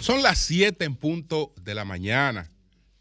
[0.00, 2.50] Son las 7 en punto de la mañana.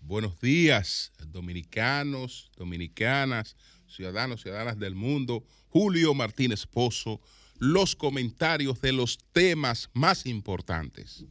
[0.01, 3.55] Buenos días, dominicanos, dominicanas,
[3.87, 5.43] ciudadanos, ciudadanas del mundo.
[5.69, 7.21] Julio Martínez Pozo,
[7.59, 11.25] los comentarios de los temas más importantes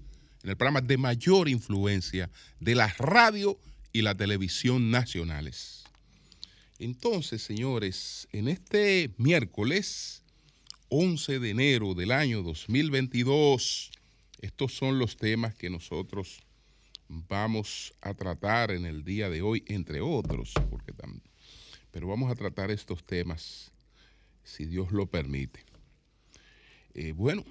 [0.45, 3.59] en el programa de mayor influencia de la radio
[3.93, 5.84] y la televisión nacionales.
[6.79, 10.23] Entonces, señores, en este miércoles
[10.89, 13.93] 11 de enero del año 2022,
[14.41, 16.41] estos son los temas que nosotros
[17.09, 20.93] vamos a tratar en el día de hoy, entre otros, porque
[21.93, 23.71] pero vamos a tratar estos temas
[24.43, 25.65] si Dios lo permite.
[26.93, 27.45] Eh, bueno,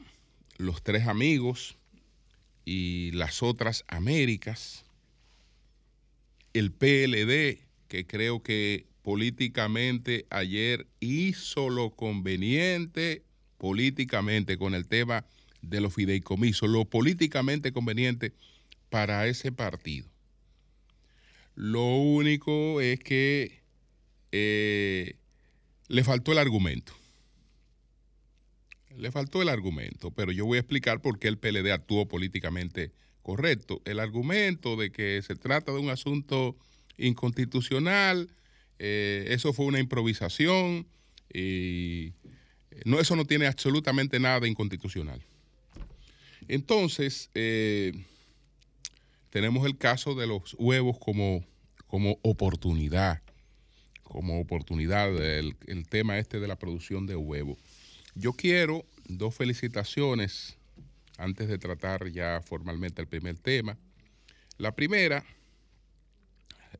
[0.57, 1.77] los tres amigos
[2.65, 4.83] y las otras Américas,
[6.53, 13.23] el PLD, que creo que políticamente ayer hizo lo conveniente
[13.57, 15.25] políticamente con el tema
[15.61, 18.33] de los fideicomisos, lo políticamente conveniente
[18.89, 20.07] para ese partido.
[21.55, 23.61] Lo único es que
[24.31, 25.15] eh,
[25.87, 26.93] le faltó el argumento.
[28.97, 32.91] Le faltó el argumento, pero yo voy a explicar por qué el PLD actuó políticamente
[33.21, 33.81] correcto.
[33.85, 36.57] El argumento de que se trata de un asunto
[36.97, 38.29] inconstitucional,
[38.85, 40.85] eh, eso fue una improvisación
[41.33, 42.11] y
[42.83, 45.21] no, eso no tiene absolutamente nada de inconstitucional.
[46.49, 47.93] Entonces, eh,
[49.29, 51.45] tenemos el caso de los huevos como,
[51.87, 53.21] como oportunidad,
[54.03, 57.57] como oportunidad, el, el tema este de la producción de huevos.
[58.15, 60.57] Yo quiero dos felicitaciones
[61.17, 63.77] antes de tratar ya formalmente el primer tema.
[64.57, 65.23] La primera,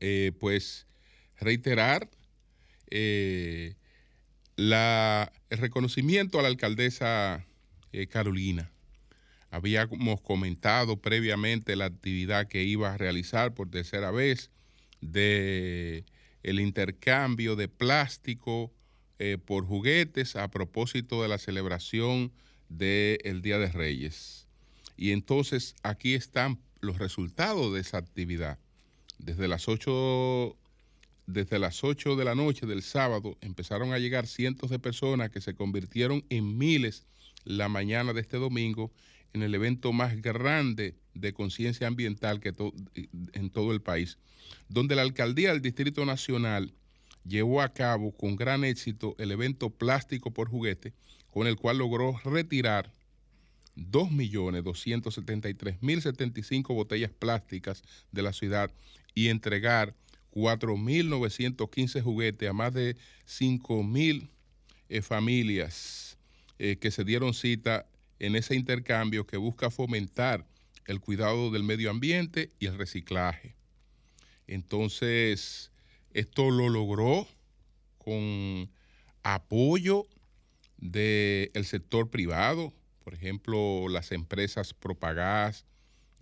[0.00, 0.86] eh, pues
[1.38, 2.08] reiterar
[2.90, 3.74] eh,
[4.56, 7.44] la, el reconocimiento a la alcaldesa
[8.10, 8.72] Carolina
[9.54, 14.50] Habíamos comentado previamente la actividad que iba a realizar por tercera vez
[15.00, 16.04] de
[16.42, 18.72] el intercambio de plástico
[19.20, 22.32] eh, por juguetes a propósito de la celebración
[22.68, 24.48] del Día de Reyes.
[24.96, 28.58] Y entonces aquí están los resultados de esa actividad.
[29.18, 30.56] Desde las 8
[31.26, 35.40] desde las 8 de la noche del sábado empezaron a llegar cientos de personas que
[35.40, 37.06] se convirtieron en miles
[37.44, 38.92] la mañana de este domingo
[39.32, 42.54] en el evento más grande de conciencia ambiental que
[43.32, 44.18] en todo el país,
[44.68, 46.74] donde la alcaldía del Distrito Nacional
[47.24, 50.92] llevó a cabo con gran éxito el evento Plástico por Juguete,
[51.30, 52.92] con el cual logró retirar
[53.76, 57.82] 2.273.075 botellas plásticas
[58.12, 58.70] de la ciudad
[59.14, 59.94] y entregar
[60.34, 62.96] 4.915 juguetes a más de
[63.26, 64.28] 5.000
[64.88, 66.18] eh, familias
[66.58, 67.86] eh, que se dieron cita
[68.18, 70.46] en ese intercambio que busca fomentar
[70.86, 73.54] el cuidado del medio ambiente y el reciclaje.
[74.46, 75.70] Entonces,
[76.12, 77.26] esto lo logró
[77.98, 78.70] con
[79.22, 80.06] apoyo
[80.78, 82.72] del sector privado,
[83.04, 85.64] por ejemplo, las empresas Propagás,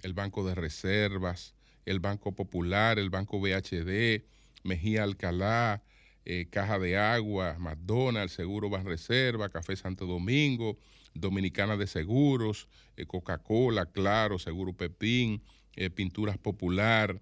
[0.03, 1.55] el Banco de Reservas,
[1.85, 4.25] el Banco Popular, el Banco BHD,
[4.63, 5.83] Mejía Alcalá,
[6.25, 10.79] eh, Caja de Agua, McDonald's, Seguro Banreserva, Café Santo Domingo,
[11.15, 15.43] Dominicana de Seguros, eh, Coca-Cola, Claro, Seguro Pepín,
[15.77, 17.21] eh, Pinturas Popular,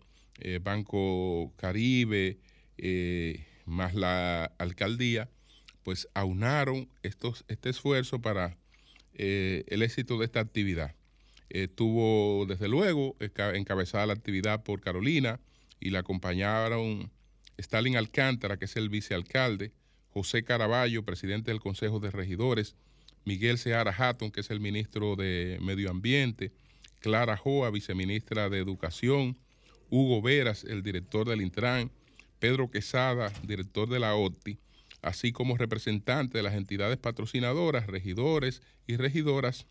[0.63, 2.39] Banco Caribe,
[3.67, 5.29] más la alcaldía,
[5.83, 8.57] pues aunaron estos, este esfuerzo para
[9.13, 10.95] el éxito de esta actividad.
[11.51, 15.41] Estuvo, desde luego, encabezada la actividad por Carolina
[15.81, 17.11] y la acompañaron
[17.59, 19.73] Stalin Alcántara, que es el vicealcalde,
[20.11, 22.77] José Caraballo, presidente del Consejo de Regidores,
[23.25, 26.53] Miguel Seara Hatton, que es el ministro de Medio Ambiente,
[27.01, 29.37] Clara Joa, viceministra de Educación,
[29.91, 31.91] Hugo Veras, el director del Intran,
[32.39, 34.59] Pedro Quesada, director de la OTI,
[35.03, 39.67] así como representantes de las entidades patrocinadoras, regidores y regidoras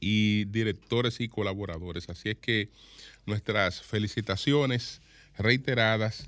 [0.00, 2.08] y directores y colaboradores.
[2.08, 2.68] Así es que
[3.26, 5.00] nuestras felicitaciones
[5.36, 6.26] reiteradas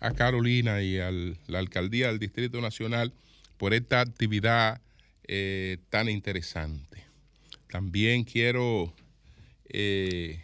[0.00, 3.12] a Carolina y a la alcaldía del Distrito Nacional
[3.56, 4.80] por esta actividad
[5.28, 7.04] eh, tan interesante.
[7.70, 8.92] También quiero
[9.68, 10.42] eh,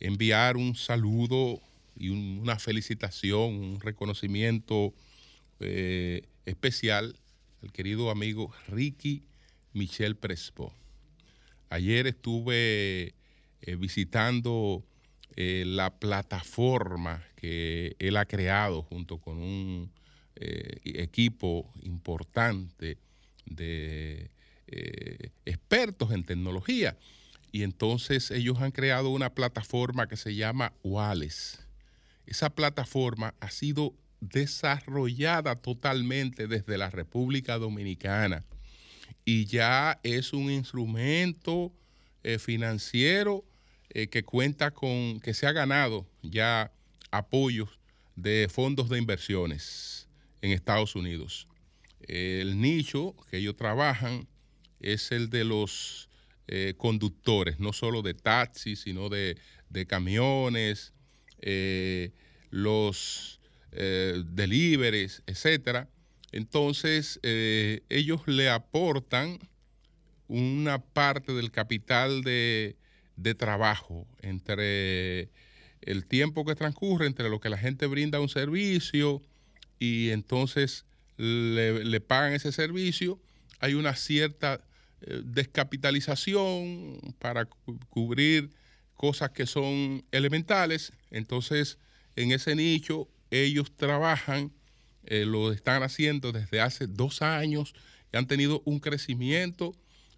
[0.00, 1.60] enviar un saludo
[1.96, 4.94] y una felicitación, un reconocimiento
[5.60, 7.16] eh, especial
[7.62, 9.22] al querido amigo Ricky
[9.72, 10.72] Michel Prespo.
[11.74, 13.14] Ayer estuve
[13.78, 14.84] visitando
[15.36, 19.90] la plataforma que él ha creado junto con un
[20.36, 22.98] eh, equipo importante
[23.46, 24.30] de
[24.66, 26.96] eh, expertos en tecnología.
[27.52, 31.66] Y entonces ellos han creado una plataforma que se llama Wales.
[32.26, 38.44] Esa plataforma ha sido desarrollada totalmente desde la República Dominicana
[39.24, 41.72] y ya es un instrumento
[42.22, 43.44] eh, financiero
[43.90, 46.72] eh, que cuenta con, que se ha ganado ya
[47.10, 47.78] apoyos
[48.16, 50.08] de fondos de inversiones
[50.42, 51.48] en Estados Unidos.
[52.00, 54.28] El nicho que ellos trabajan
[54.80, 56.10] es el de los
[56.46, 59.38] eh, conductores, no solo de taxis, sino de,
[59.88, 60.92] camiones,
[62.50, 63.40] los
[63.72, 65.88] deliveries, etcétera.
[66.36, 69.38] Entonces, ellos le aportan
[70.26, 72.76] una parte del capital de,
[73.38, 75.30] trabajo entre
[75.82, 79.22] el tiempo que transcurre entre lo que la gente brinda un servicio
[79.78, 80.86] y entonces
[81.16, 83.20] le, pagan ese servicio,
[83.60, 84.60] hay una cierta
[85.02, 87.46] eh, descapitalización para
[87.90, 88.50] cubrir
[88.94, 90.92] cosas que son elementales.
[91.10, 91.78] Entonces,
[92.16, 94.52] en ese nicho, ellos trabajan,
[95.06, 97.74] eh, lo están haciendo desde hace dos años
[98.12, 99.74] y han tenido un crecimiento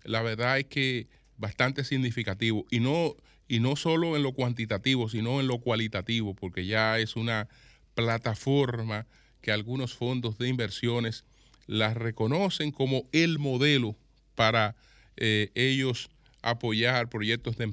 [0.06, 3.16] la verdad es que bastante significativo y no,
[3.48, 7.48] y no solo en lo cuantitativo, sino en lo cualitativo, porque ya es una
[7.94, 9.06] plataforma
[9.42, 11.24] que algunos fondos de inversiones
[11.66, 13.96] la reconocen como el modelo
[14.34, 14.76] para
[15.16, 16.08] eh, ellos
[16.42, 17.64] apoyar proyectos de,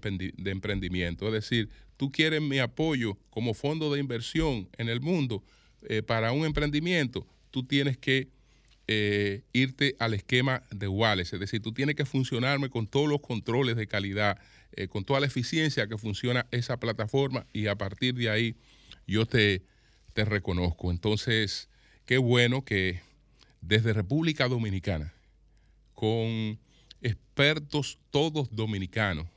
[0.46, 1.28] emprendimiento.
[1.28, 5.44] Es decir, tú quieres mi apoyo como fondo de inversión en el mundo
[5.88, 8.30] eh, para un emprendimiento, tú tienes que
[8.88, 11.36] eh, irte al esquema de Wallace.
[11.36, 14.40] Es decir, tú tienes que funcionarme con todos los controles de calidad,
[14.74, 18.56] eh, con toda la eficiencia que funciona esa plataforma y a partir de ahí
[19.08, 19.64] yo te,
[20.14, 20.92] te reconozco.
[20.92, 21.70] Entonces,
[22.06, 23.02] qué bueno que
[23.62, 25.14] desde República Dominicana,
[25.94, 26.60] con
[27.02, 29.28] expertos todos dominicanos,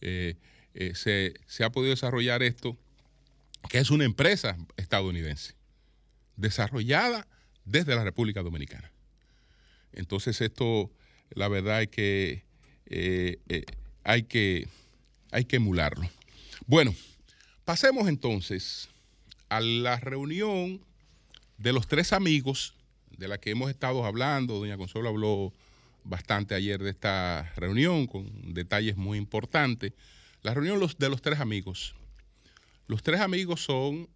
[0.00, 2.76] se, se ha podido desarrollar esto,
[3.68, 5.54] que es una empresa estadounidense,
[6.40, 7.26] desarrollada
[7.64, 8.90] desde la República Dominicana.
[9.92, 10.90] Entonces esto,
[11.30, 12.44] la verdad es que,
[12.86, 13.64] eh, eh,
[14.04, 14.68] hay, que
[15.30, 16.08] hay que emularlo.
[16.66, 16.94] Bueno,
[17.64, 18.88] pasemos entonces
[19.48, 20.80] a la reunión
[21.58, 22.74] de los tres amigos
[23.16, 24.58] de la que hemos estado hablando.
[24.58, 25.52] Doña Consuelo habló
[26.04, 29.92] bastante ayer de esta reunión con detalles muy importantes.
[30.42, 31.94] La reunión de los tres amigos.
[32.86, 34.08] Los tres amigos son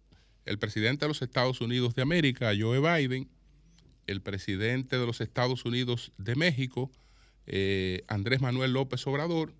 [0.45, 3.27] el presidente de los Estados Unidos de América, Joe Biden,
[4.07, 6.91] el presidente de los Estados Unidos de México,
[7.47, 9.53] eh, Andrés Manuel López Obrador,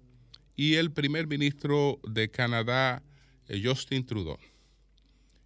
[0.56, 3.04] y el primer ministro de Canadá,
[3.48, 4.38] eh, Justin Trudeau.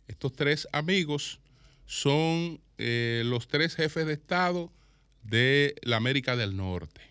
[0.08, 1.40] Estos tres amigos
[1.86, 4.72] son eh, los tres jefes de Estado
[5.24, 7.02] de la América del Norte.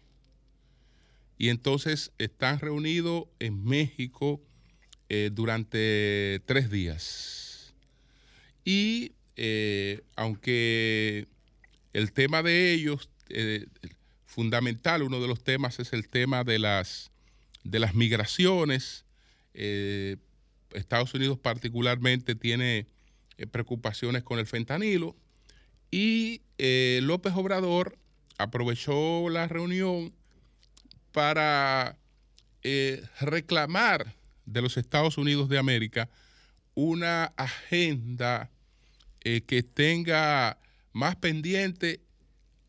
[1.39, 4.43] Y entonces están reunidos en México
[5.31, 7.48] durante tres días.
[8.65, 9.13] Y
[10.17, 11.27] aunque
[11.93, 13.67] el tema de ellos, eh,
[14.25, 17.11] fundamental, uno de los temas es el tema de las,
[17.65, 19.05] de las migraciones.
[19.55, 20.17] Eh,
[20.73, 22.87] Estados Unidos particularmente tiene
[23.37, 25.17] eh, preocupaciones con el fentanilo
[25.91, 27.99] y López Obrador
[28.37, 30.13] aprovechó la reunión
[31.13, 31.97] para
[33.21, 36.11] reclamar de los Estados Unidos de América
[36.81, 38.53] una agenda
[39.21, 40.59] que tenga
[40.93, 42.01] más pendiente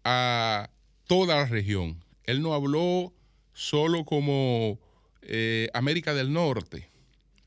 [0.04, 0.72] a
[1.06, 2.04] toda la región.
[2.24, 3.14] Él no habló
[3.54, 4.80] solo como
[5.22, 6.90] eh, América del Norte,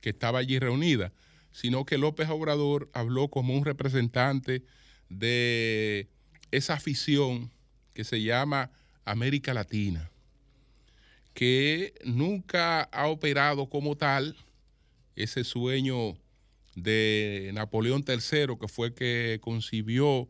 [0.00, 1.12] que estaba allí reunida,
[1.50, 4.62] sino que López Obrador habló como un representante
[5.08, 6.06] de
[6.52, 7.50] esa afición
[7.92, 8.70] que se llama
[9.04, 10.12] América Latina,
[11.34, 14.36] que nunca ha operado como tal
[15.16, 16.21] ese sueño
[16.74, 20.28] de Napoleón III, que fue que concibió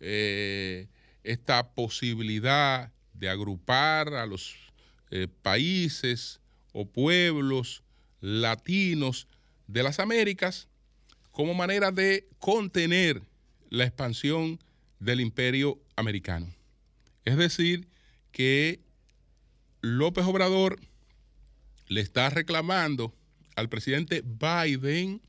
[0.00, 0.88] eh,
[1.24, 4.54] esta posibilidad de agrupar a los
[5.10, 6.40] eh, países
[6.72, 7.82] o pueblos
[8.20, 9.26] latinos
[9.66, 10.68] de las Américas
[11.32, 13.22] como manera de contener
[13.68, 14.58] la expansión
[14.98, 16.52] del imperio americano.
[17.24, 17.88] Es decir,
[18.32, 18.80] que
[19.80, 20.80] López Obrador
[21.88, 23.14] le está reclamando
[23.56, 25.20] al presidente Biden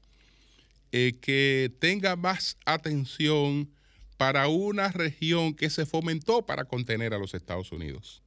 [0.91, 3.69] eh, que tenga más atención
[4.17, 8.21] para una región que se fomentó para contener a los Estados Unidos.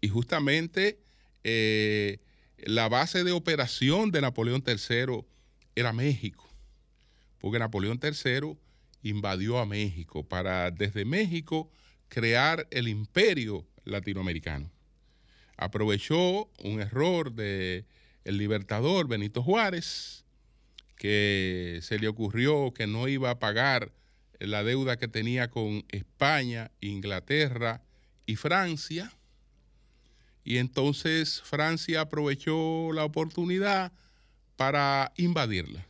[0.00, 0.98] Y justamente
[1.44, 2.18] eh,
[2.58, 5.24] la base de operación de Napoleón III
[5.74, 6.48] era México,
[7.38, 8.56] porque Napoleón III
[9.02, 11.70] invadió a México para desde México
[12.08, 14.70] crear el imperio latinoamericano.
[15.56, 17.84] Aprovechó un error de
[18.24, 20.21] el libertador Benito Juárez,
[20.96, 23.92] que se le ocurrió que no iba a pagar
[24.38, 27.82] la deuda que tenía con España, Inglaterra
[28.26, 29.12] y Francia.
[30.44, 33.92] Y entonces Francia aprovechó la oportunidad
[34.56, 35.86] para invadirla.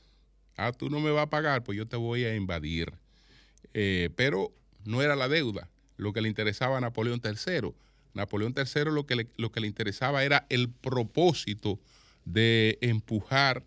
[0.57, 2.93] Ah, tú no me vas a pagar, pues yo te voy a invadir.
[3.75, 4.53] Eh, pero
[4.85, 7.73] no era la deuda lo que le interesaba a Napoleón III.
[8.15, 11.81] Napoleón III lo que lo que le interesaba era el propósito
[12.25, 13.65] de empujar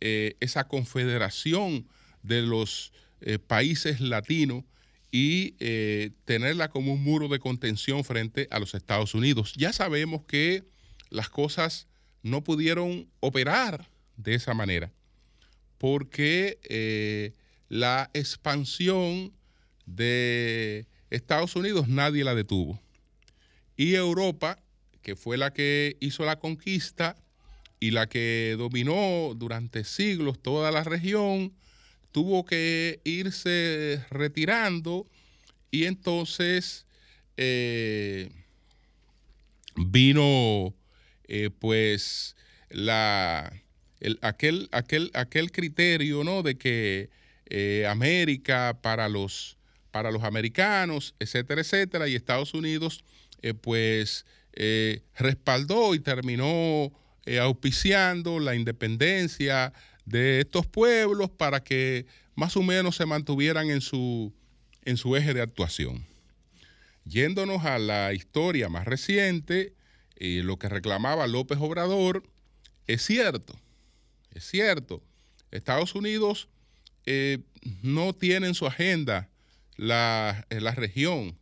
[0.00, 1.86] eh, esa confederación
[2.22, 4.64] de los eh, países latinos
[5.12, 5.52] y
[6.26, 9.54] tenerla como un muro de contención frente a los Estados Unidos.
[9.56, 10.64] Ya sabemos que
[11.08, 11.86] las cosas
[12.22, 13.88] no pudieron operar
[14.18, 14.92] de esa manera
[15.78, 17.32] porque
[17.70, 19.32] la expansión
[19.86, 22.78] de Estados Unidos nadie la detuvo.
[23.76, 24.58] Y Europa,
[25.02, 27.16] que fue la que hizo la conquista
[27.80, 31.52] y la que dominó durante siglos toda la región,
[32.12, 35.06] tuvo que irse retirando
[35.70, 36.86] y entonces
[37.36, 38.30] eh,
[39.76, 40.74] vino
[41.28, 42.36] eh, pues
[42.70, 43.52] la,
[44.22, 46.42] aquel, aquel, aquel criterio ¿no?
[46.42, 47.10] de que
[47.50, 49.58] eh, América para los,
[49.90, 53.04] para los americanos, etcétera, etcétera, y Estados Unidos
[53.60, 54.24] pues
[55.14, 56.90] respaldó y terminó
[57.40, 59.72] auspiciando la independencia
[60.04, 64.32] de estos pueblos para que más o menos se mantuvieran en su,
[64.84, 66.06] en su eje de actuación.
[67.04, 69.74] Yéndonos a la historia más reciente,
[70.18, 72.22] lo que reclamaba López Obrador,
[72.86, 73.58] es cierto,
[74.32, 75.02] es cierto.
[75.50, 76.48] Estados Unidos
[77.04, 77.38] eh,
[77.82, 79.28] no tiene en su agenda
[79.76, 81.38] la, eh, la región.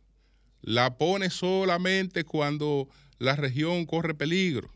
[0.61, 2.89] La pone solamente cuando
[3.19, 4.71] la región corre peligro.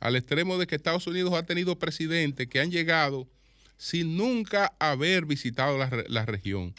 [0.00, 3.28] Al extremo de que Estados Unidos ha tenido presidentes que han llegado
[3.76, 6.74] sin nunca haber visitado la, región.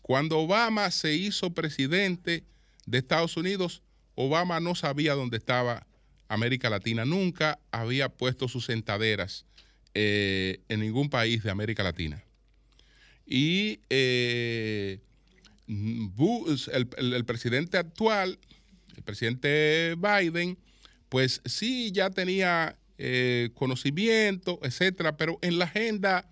[0.00, 2.44] Cuando Obama se hizo presidente
[2.86, 3.82] de Estados Unidos,
[4.14, 5.86] Obama no sabía dónde estaba
[6.28, 9.44] América Latina, nunca había puesto sus sentaderas
[9.92, 12.22] eh, en ningún país de América Latina.
[13.26, 15.00] Y eh,
[15.68, 18.38] el, presidente actual,
[18.96, 20.56] el presidente Biden,
[21.08, 26.28] pues sí ya tenía eh, conocimiento, etcétera, pero en la agenda,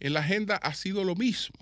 [0.00, 1.56] en la agenda ha sido lo mismo.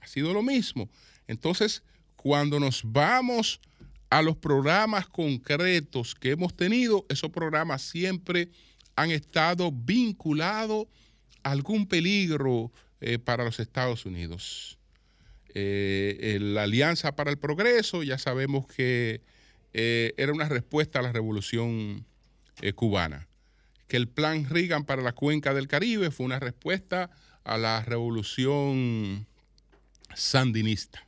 [0.00, 0.88] Ha sido lo mismo.
[1.26, 1.82] Entonces,
[2.16, 3.60] cuando nos vamos
[4.08, 8.50] a los programas concretos que hemos tenido, esos programas siempre
[8.94, 10.86] han estado vinculados
[11.42, 14.78] a algún peligro eh, para los Estados Unidos.
[15.54, 19.22] Eh, la Alianza para el Progreso, ya sabemos que
[19.78, 22.06] eh, era una respuesta a la revolución
[22.74, 23.28] cubana.
[23.86, 27.10] Que el plan Reagan para la cuenca del Caribe fue una respuesta
[27.44, 29.26] a la revolución
[30.14, 31.06] sandinista.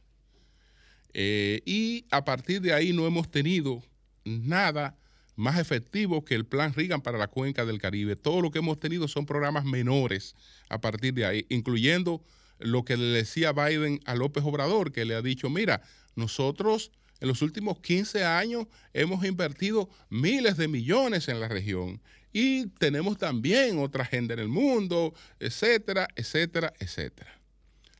[1.14, 3.82] y a partir de ahí no hemos tenido
[4.24, 4.98] nada
[5.38, 8.16] más efectivo que el plan Reagan para la cuenca del Caribe.
[8.16, 10.34] Todo lo que hemos tenido son programas menores
[10.68, 12.24] a partir de ahí, incluyendo
[12.58, 15.80] lo que le decía Biden a López Obrador, que le ha dicho, mira,
[16.16, 22.00] nosotros en los últimos 15 años hemos invertido miles de millones en la región
[22.32, 27.40] y tenemos también otra agenda en el mundo, etcétera, etcétera, etcétera.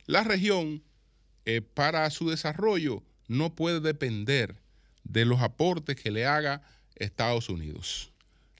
[0.07, 0.83] La región,
[1.45, 4.57] eh, para su desarrollo, no puede depender
[5.05, 6.63] de los aportes que le haga
[6.97, 8.13] Estados Unidos.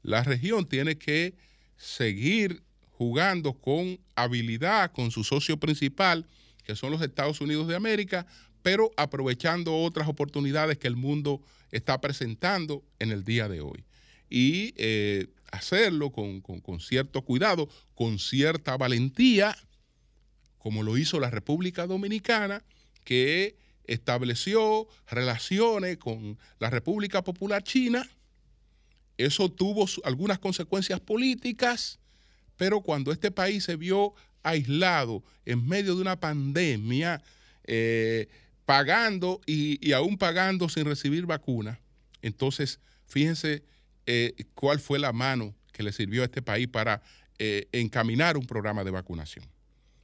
[0.03, 1.35] La región tiene que
[1.77, 2.63] seguir
[2.93, 6.27] jugando con habilidad con su socio principal,
[6.65, 8.27] que son los Estados Unidos de América,
[8.63, 13.85] pero aprovechando otras oportunidades que el mundo está presentando en el día de hoy.
[14.31, 19.57] Y eh, hacerlo con, con cierto cuidado, con cierta valentía,
[20.59, 22.63] como lo hizo la República Dominicana,
[23.05, 28.09] que estableció relaciones con la República Popular China
[29.19, 31.99] eso tuvo algunas consecuencias políticas,
[32.57, 37.21] pero cuando este país se vio aislado en medio de una pandemia,
[37.65, 38.29] eh,
[38.69, 41.81] pagando y, aún pagando sin recibir vacuna,
[42.21, 43.65] entonces fíjense
[44.05, 47.01] eh, cuál fue la mano que le sirvió a este país para
[47.39, 49.47] eh, encaminar un programa de vacunación.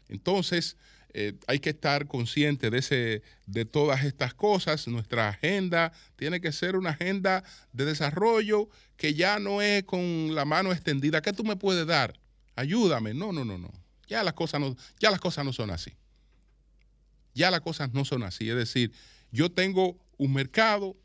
[0.09, 0.79] Entonces,
[1.13, 4.89] eh, hay que estar consciente de, ese, de todas estas cosas.
[4.89, 7.45] Nuestra agenda tiene que ser una agenda
[7.75, 11.21] de desarrollo que ya no es con la mano extendida.
[11.21, 12.19] ¿Qué tú me puedes dar?
[12.57, 13.13] Ayúdame.
[13.13, 13.71] No, no, no, no.
[14.09, 15.93] Ya las cosas no, ya las cosas no son así.
[17.35, 18.49] Ya las cosas no son así.
[18.49, 18.93] Es decir,
[19.31, 20.97] yo tengo un mercado,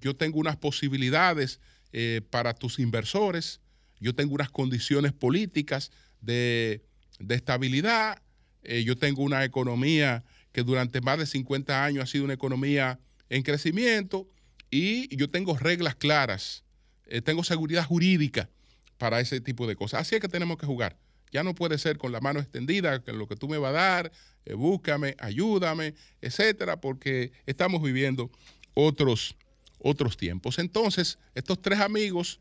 [0.00, 1.60] yo tengo unas posibilidades
[1.92, 3.60] eh, para tus inversores,
[3.98, 5.90] yo tengo unas condiciones políticas
[6.20, 6.84] de,
[7.28, 8.22] estabilidad,
[8.62, 13.00] eh, yo tengo una economía que durante más de 50 años ha sido una economía
[13.28, 14.28] en crecimiento
[14.70, 16.64] y yo tengo reglas claras,
[17.06, 18.50] eh, tengo seguridad jurídica
[18.98, 20.02] para ese tipo de cosas.
[20.02, 20.96] Así es que tenemos que jugar.
[21.32, 23.72] Ya no puede ser con la mano extendida, que lo que tú me vas a
[23.72, 24.12] dar,
[24.44, 28.30] eh, búscame, ayúdame, etcétera, porque estamos viviendo
[28.74, 29.36] otros,
[29.78, 30.58] otros tiempos.
[30.58, 32.40] Entonces, estos tres amigos,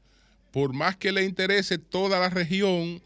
[0.52, 3.02] por más que le interese toda la región,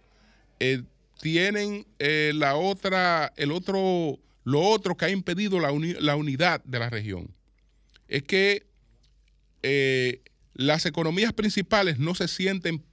[0.59, 0.83] eh,
[1.19, 6.79] tienen eh, la otra, el otro, lo otro que ha impedido la, la unidad de
[6.79, 7.33] la región.
[8.07, 8.65] Es que
[10.53, 12.83] las economías principales no se sienten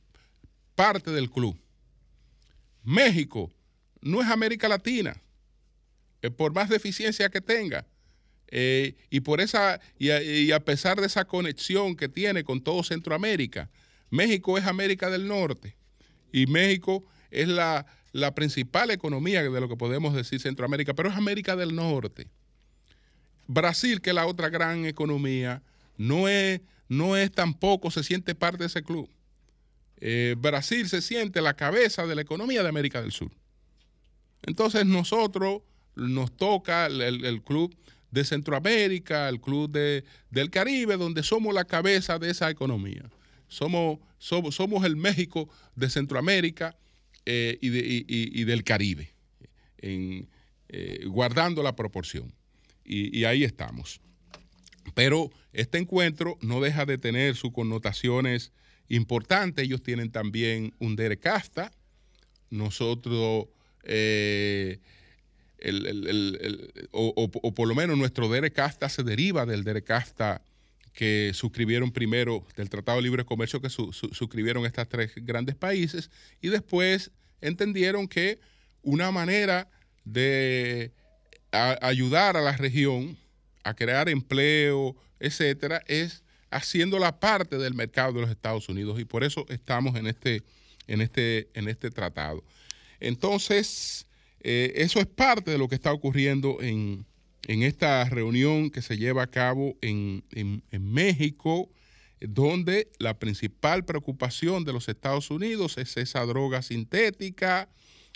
[0.74, 1.58] parte del club.
[2.88, 3.52] México
[4.00, 5.20] no es América Latina,
[6.22, 7.86] eh, por más deficiencia que tenga.
[8.50, 13.68] Eh, y por esa, y a, pesar de esa conexión que tiene con todo Centroamérica,
[14.08, 15.76] México es América del Norte
[16.32, 17.84] y México es la,
[18.34, 22.26] principal economía de lo que podemos decir Centroamérica, pero es América del Norte.
[23.46, 25.62] Brasil, que es la otra gran economía,
[25.98, 29.10] no es, no es tampoco, se siente parte de ese club.
[30.00, 33.30] Eh, Brasil se siente la cabeza de la economía de América del Sur.
[34.42, 35.62] Entonces nosotros
[35.96, 37.76] nos toca el, club
[38.10, 43.10] de Centroamérica, el club de, del Caribe, donde somos la cabeza de esa economía.
[43.48, 46.76] Somos, somos, somos el México de Centroamérica
[47.26, 49.12] eh, y, del Caribe,
[49.78, 50.28] en,
[50.68, 52.32] eh, guardando la proporción.
[52.84, 54.00] y ahí estamos.
[54.94, 58.52] Pero este encuentro no deja de tener sus connotaciones
[58.88, 59.62] importante.
[59.62, 61.72] Ellos tienen también un derecasta.
[62.50, 63.46] Nosotros,
[63.84, 64.78] eh,
[66.92, 70.42] o, por lo menos nuestro derecasta se deriva del derecasta
[70.92, 76.48] que suscribieron primero del Tratado de Libre Comercio que suscribieron estos tres grandes países y
[76.48, 78.40] después entendieron que
[78.82, 79.68] una manera
[80.04, 80.92] de
[81.52, 83.16] ayudar a la región
[83.62, 89.04] a crear empleo, etcétera, es haciendo la parte del mercado de los Estados Unidos y
[89.04, 90.42] por eso estamos en este,
[90.86, 92.42] en este, en este tratado.
[93.00, 94.06] Entonces,
[94.40, 97.06] eh, eso es parte de lo que está ocurriendo en,
[97.46, 100.22] esta reunión que se lleva a cabo en,
[100.70, 101.70] México,
[102.20, 107.70] donde la principal preocupación de los Estados Unidos es esa droga sintética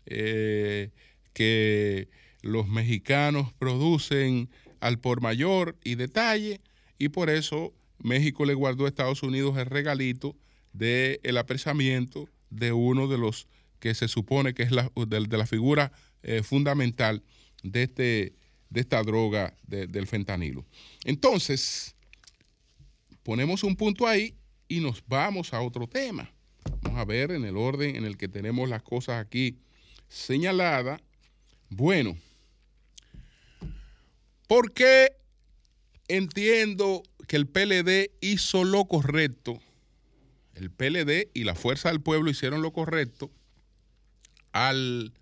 [0.05, 0.91] eh,
[1.33, 2.09] que
[2.43, 6.61] los mexicanos producen al por mayor y detalle,
[6.99, 10.37] y por eso México le guardó a Estados Unidos el regalito
[10.73, 13.47] del el apresamiento de uno de los
[13.79, 17.23] que se supone que es la, de, la figura eh, fundamental
[17.63, 18.35] de, este,
[18.71, 20.65] de esta droga del fentanilo.
[21.05, 21.95] Entonces,
[23.23, 24.35] ponemos un punto ahí
[24.69, 26.31] y nos vamos a otro tema.
[26.83, 29.59] Vamos a ver en el orden en el que tenemos las cosas aquí
[30.09, 31.01] señaladas.
[31.69, 32.17] Bueno,
[34.47, 35.13] ¿por qué
[36.09, 39.61] entiendo que el PLD hizo lo correcto,
[40.55, 43.31] el PLD y la Fuerza del Pueblo hicieron lo correcto
[44.53, 45.13] al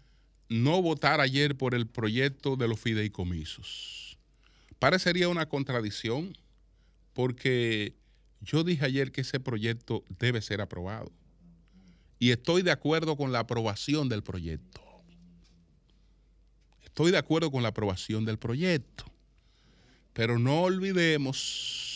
[0.48, 4.18] no votar ayer por el proyecto de los fideicomisos.
[4.78, 6.36] Parecería una contradicción
[7.12, 7.94] porque
[8.40, 11.12] yo dije ayer que ese proyecto debe ser aprobado
[12.18, 14.80] y estoy de acuerdo con la aprobación del proyecto.
[16.84, 19.04] Estoy de acuerdo con la aprobación del proyecto.
[20.12, 21.89] Pero no olvidemos,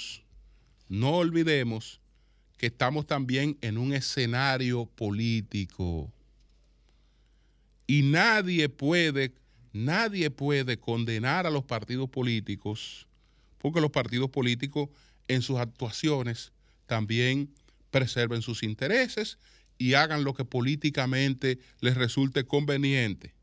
[0.95, 2.01] no olvidemos
[2.57, 6.13] que estamos también en un escenario político.
[7.87, 9.35] Y nadie puede,
[9.73, 13.09] nadie puede condenar a los partidos políticos,
[13.59, 14.89] porque los partidos políticos
[15.27, 16.53] en sus actuaciones
[16.87, 17.51] también
[17.91, 19.39] preserven sus intereses
[19.79, 23.35] y hagan lo que políticamente les resulte conveniente.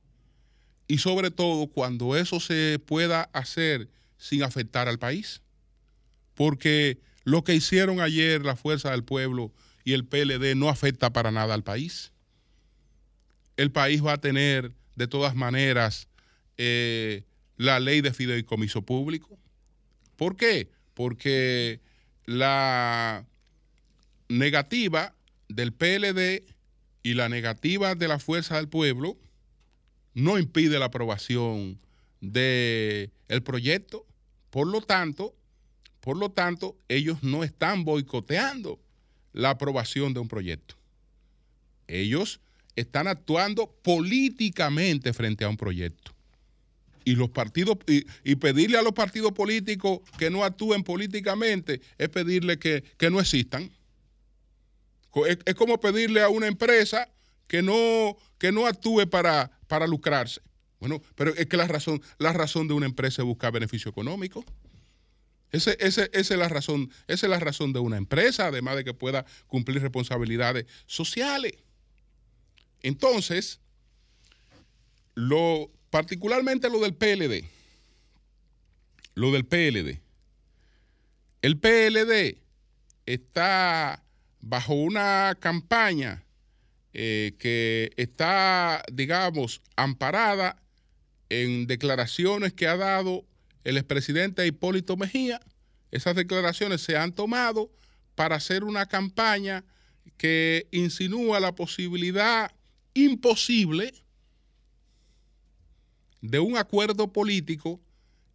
[0.87, 5.41] Y sobre todo cuando eso se pueda hacer sin afectar al país.
[6.33, 9.51] Porque lo que hicieron ayer la Fuerza del Pueblo
[9.83, 12.11] y el PLD no afecta para nada al país.
[13.57, 16.07] El país va a tener de todas maneras
[16.57, 17.23] eh,
[17.57, 19.37] la ley de fideicomiso público.
[20.15, 20.69] ¿Por qué?
[20.93, 21.79] Porque
[22.25, 23.25] la
[24.29, 25.15] negativa
[25.47, 26.43] del PLD
[27.03, 29.17] y la negativa de la Fuerza del Pueblo
[30.13, 31.79] no impide la aprobación
[32.19, 34.05] del el proyecto.
[34.49, 35.35] Por lo tanto,
[36.01, 38.79] por lo tanto, ellos no están boicoteando
[39.33, 40.75] la aprobación de un proyecto.
[41.87, 42.41] Ellos
[42.75, 46.11] están actuando políticamente frente a un proyecto.
[47.03, 52.59] Y los partidos, y, pedirle a los partidos políticos que no actúen políticamente es pedirle
[52.59, 53.71] que, no existan.
[55.27, 57.09] Es, como pedirle a una empresa
[57.47, 60.41] que no, que no actúe para, para lucrarse.
[60.79, 64.43] Bueno, pero es que la razón, la razón de una empresa es buscar beneficio económico.
[65.51, 69.81] Esa, es la razón, es la razón de una empresa, además de que pueda cumplir
[69.81, 71.53] responsabilidades sociales.
[72.81, 73.59] Entonces,
[75.13, 77.45] lo, particularmente lo del PLD,
[79.15, 79.99] lo del PLD.
[81.41, 82.37] El PLD
[83.05, 84.03] está
[84.39, 86.23] bajo una campaña
[86.93, 90.61] eh, que está, digamos, amparada
[91.29, 93.25] en declaraciones que ha dado
[93.63, 95.39] el expresidente Hipólito Mejía.
[95.91, 97.71] Esas declaraciones se han tomado
[98.15, 99.63] para hacer una campaña
[100.17, 102.51] que insinúa la posibilidad
[102.93, 103.93] imposible
[106.21, 107.81] de un acuerdo político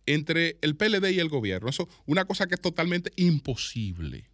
[0.07, 1.69] entre el PLD y el gobierno.
[1.69, 4.29] Eso una cosa que es totalmente imposible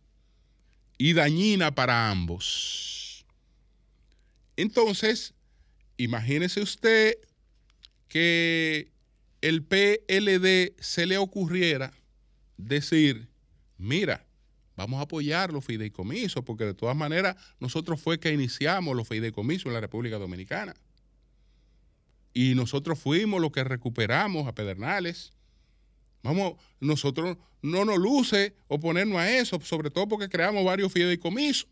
[0.99, 3.25] y dañina para ambos.
[4.57, 5.35] Entonces,
[5.97, 7.15] imagínese usted
[8.09, 8.92] que
[9.43, 11.93] el PLD se le ocurriera
[12.57, 13.29] decir,
[13.77, 14.25] mira,
[14.77, 19.67] vamos a apoyar los fideicomisos, porque de todas maneras nosotros fue que iniciamos los fideicomisos
[19.67, 20.75] en la República Dominicana.
[22.33, 25.33] Y nosotros fuimos los que recuperamos a Pedernales.
[26.23, 31.69] Vamos, nosotros no nos luce oponernos a eso, sobre todo porque creamos varios fideicomisos.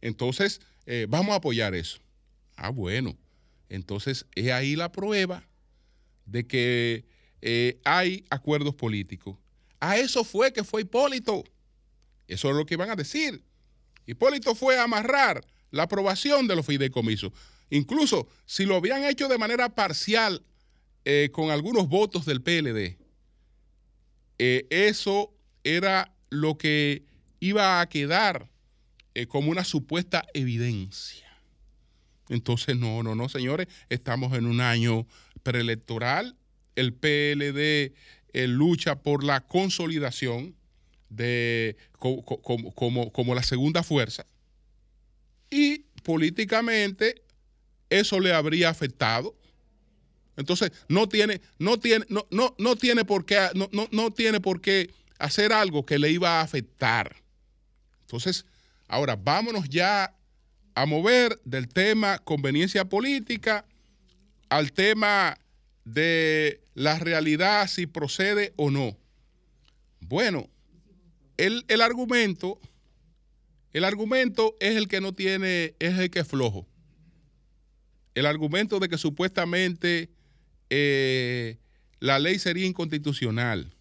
[0.00, 1.98] Entonces, eh, vamos a apoyar eso.
[2.56, 3.16] Ah, bueno.
[3.68, 5.46] Entonces, es ahí la prueba
[6.26, 7.04] de que
[7.40, 9.36] eh, hay acuerdos políticos.
[9.80, 11.44] A eso fue que fue Hipólito.
[12.28, 13.42] Eso es lo que iban a decir.
[14.06, 17.32] Hipólito fue a amarrar la aprobación de los fideicomisos.
[17.70, 20.44] Incluso si lo habían hecho de manera parcial
[21.04, 22.98] eh, con algunos votos del PLD,
[24.38, 25.32] eh, eso
[25.64, 27.04] era lo que
[27.40, 28.48] iba a quedar
[29.28, 31.32] como una supuesta evidencia.
[32.28, 35.06] Entonces, no, no, no, señores, estamos en un año
[35.42, 36.36] preelectoral.
[36.76, 37.94] El PLD
[38.48, 40.54] lucha por la consolidación
[41.10, 44.26] de, como la segunda fuerza.
[45.50, 47.22] Y políticamente
[47.90, 49.36] eso le habría afectado.
[50.36, 54.62] Entonces, no tiene, no tiene, no, no, no tiene por qué, no, no, tiene por
[54.62, 57.14] qué hacer algo que le iba a afectar.
[58.00, 58.46] Entonces,
[58.88, 60.16] ahora vámonos ya
[60.74, 63.66] a mover del tema conveniencia política
[64.56, 65.38] al tema
[65.84, 68.96] de la realidad si procede o no.
[70.00, 70.48] Bueno,
[71.36, 72.60] el, el argumento,
[73.72, 76.66] el argumento es el que no tiene, es el que es flojo
[78.14, 80.10] el argumento de que supuestamente
[80.70, 81.58] eh,
[82.00, 83.72] la ley sería inconstitucional.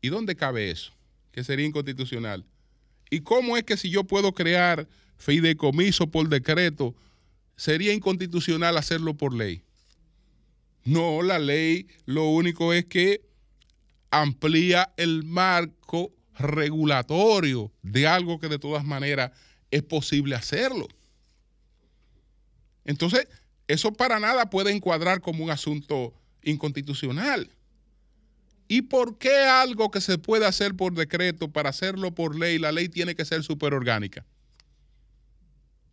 [0.00, 0.92] ¿Y dónde cabe eso?
[1.32, 2.44] Que sería inconstitucional.
[3.10, 4.86] ¿Y cómo es que si yo puedo crear
[5.16, 6.94] fideicomiso por decreto,
[7.56, 9.62] sería inconstitucional hacerlo por ley?
[10.84, 13.22] No, la ley lo único es que
[14.10, 19.32] amplía el marco regulatorio de algo que de todas maneras
[19.70, 20.86] es posible hacerlo.
[22.84, 23.26] Entonces,
[23.66, 27.50] eso para nada puede encuadrar como un asunto inconstitucional.
[28.68, 32.72] ¿Y por qué algo que se puede hacer por decreto, para hacerlo por ley, la
[32.72, 34.24] ley tiene que ser superorgánica?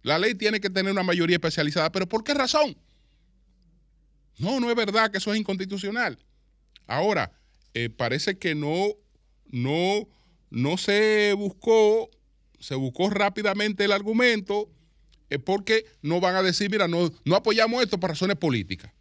[0.03, 2.77] La ley tiene que tener una mayoría especializada, pero ¿por qué razón?
[4.37, 6.19] No, no es verdad que eso es inconstitucional.
[6.87, 7.31] Ahora,
[7.73, 8.89] eh, parece que no,
[9.47, 10.07] no,
[10.49, 12.09] no se buscó,
[12.59, 14.69] se buscó rápidamente el argumento
[15.29, 18.91] es porque no van a decir, mira, no, no apoyamos esto por razones políticas.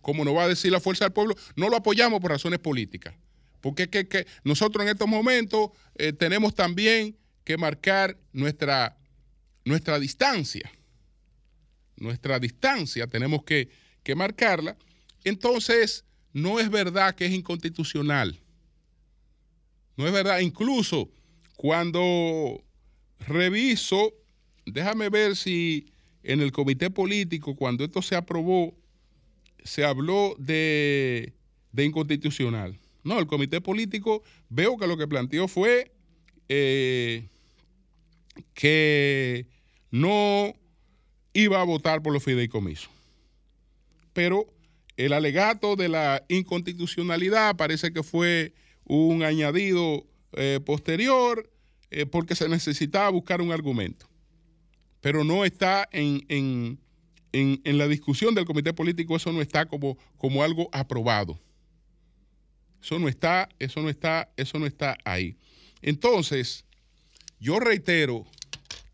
[0.00, 3.14] Como no va a decir la fuerza del pueblo, no lo apoyamos por razones políticas.
[3.60, 8.96] Porque que, que nosotros en estos momentos eh, tenemos también que marcar nuestra,
[9.66, 10.72] nuestra distancia.
[11.96, 13.68] Nuestra distancia tenemos que,
[14.02, 14.78] que marcarla.
[15.24, 18.40] Entonces, no es verdad que es inconstitucional.
[19.98, 20.40] No es verdad.
[20.40, 21.10] Incluso
[21.56, 22.64] cuando
[23.20, 24.14] reviso
[24.66, 25.86] déjame ver si
[26.22, 28.74] en el comité político, cuando esto se aprobó,
[29.64, 31.32] se habló de,
[31.76, 32.78] inconstitucional.
[33.04, 35.92] No, el comité político veo que lo que planteó fue
[36.48, 37.28] eh,
[38.54, 39.46] que
[39.90, 40.54] no
[41.32, 42.90] iba a votar por los fideicomisos.
[44.12, 44.46] Pero
[44.96, 51.50] el alegato de la inconstitucionalidad parece que fue un añadido eh, posterior
[51.90, 54.06] eh, porque se necesitaba buscar un argumento
[55.06, 56.24] pero no está en,
[57.32, 61.38] en, la discusión del comité político eso no está como, como algo aprobado.
[62.82, 65.36] Eso no está, eso no está, eso no está ahí.
[65.80, 66.64] Entonces,
[67.38, 68.26] yo reitero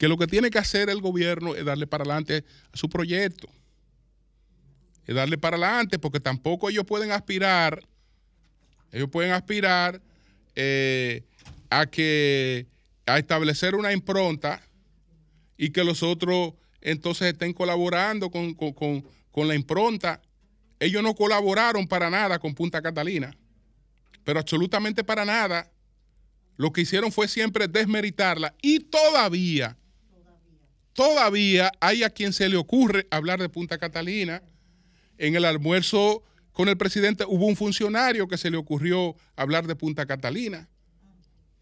[0.03, 3.49] que lo que tiene que hacer el gobierno es darle para adelante a su proyecto.
[5.07, 7.87] Es darle para adelante, porque tampoco ellos pueden aspirar,
[8.91, 10.03] ellos pueden aspirar
[10.57, 11.23] eh,
[11.71, 12.67] a que
[13.07, 14.61] a establecer una impronta
[15.57, 20.21] y que los otros entonces estén colaborando con, con la impronta.
[20.81, 23.37] Ellos no colaboraron para nada con Punta Catalina,
[24.25, 25.71] pero absolutamente para nada.
[26.57, 29.79] Lo que hicieron fue siempre desmeritarla y todavía,
[30.93, 34.43] todavía hay a quien se le ocurre hablar de Punta Catalina.
[35.19, 39.77] En el almuerzo con el presidente hubo un funcionario que se le ocurrió hablar de
[39.77, 40.69] Punta Catalina.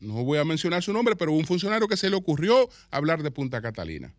[0.01, 3.23] No voy a mencionar su nombre, pero hubo un funcionario que se le ocurrió hablar
[3.23, 4.15] de Punta Catalina.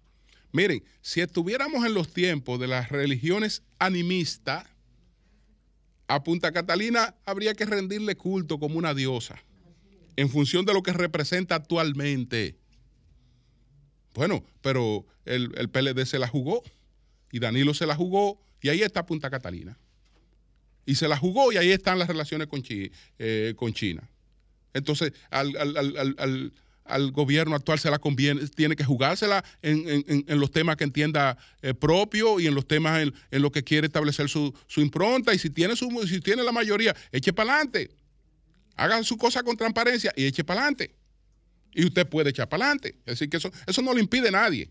[0.52, 4.65] Miren, si estuviéramos en los tiempos de las religiones animistas,
[6.08, 9.41] a Punta Catalina habría que rendirle culto como una diosa
[10.17, 12.58] en función de lo que representa actualmente.
[14.13, 16.63] Bueno, pero el, el, PLD se la jugó
[17.32, 19.78] y Danilo se la jugó y ahí está Punta Catalina.
[20.86, 24.10] Y se la jugó y ahí están las relaciones con, eh, con China.
[24.74, 31.38] Entonces, al, gobierno actual se la conviene, tiene que jugársela en, los temas que entienda
[31.62, 35.34] eh, propio y en los temas en, en que quiere establecer su, su, impronta.
[35.34, 37.91] Y si tiene, su, si tiene la mayoría, eche para adelante
[38.82, 40.95] haga su cosa con transparencia y eche para adelante.
[41.73, 42.95] Y usted puede echar para adelante.
[42.99, 44.69] Es decir, que eso, eso no lo impide a nadie.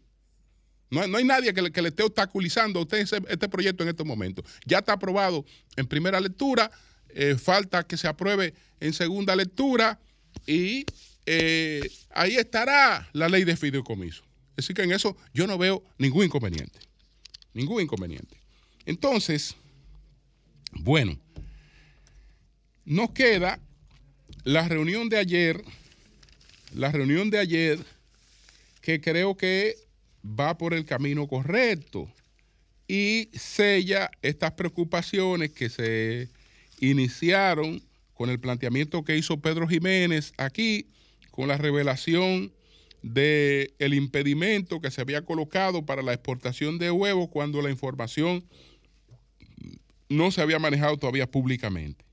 [0.90, 4.06] No, hay nadie que le, que le, esté obstaculizando a usted este proyecto en estos
[4.06, 4.44] momentos.
[4.66, 5.44] Ya está aprobado
[5.76, 6.70] en primera lectura,
[7.10, 10.00] eh, falta que se apruebe en segunda lectura
[10.46, 10.84] y
[11.26, 14.24] eh, ahí estará la ley de fideicomiso.
[14.56, 16.80] Decir, que en eso yo no veo ningún inconveniente.
[17.54, 18.36] Ningún inconveniente.
[18.84, 19.54] Entonces,
[20.72, 21.18] bueno,
[22.84, 23.60] nos queda
[24.44, 25.62] la reunión de ayer,
[26.72, 27.78] la reunión de ayer,
[28.80, 29.76] que creo que
[30.24, 32.08] va por el camino correcto
[32.88, 36.28] y sella estas preocupaciones que se
[36.80, 37.82] iniciaron
[38.14, 40.86] con el planteamiento que hizo Pedro Jiménez aquí,
[41.30, 42.52] con la revelación
[43.02, 48.44] del el impedimento que se había colocado para la exportación de huevos cuando la información
[50.08, 52.04] no se había manejado todavía públicamente.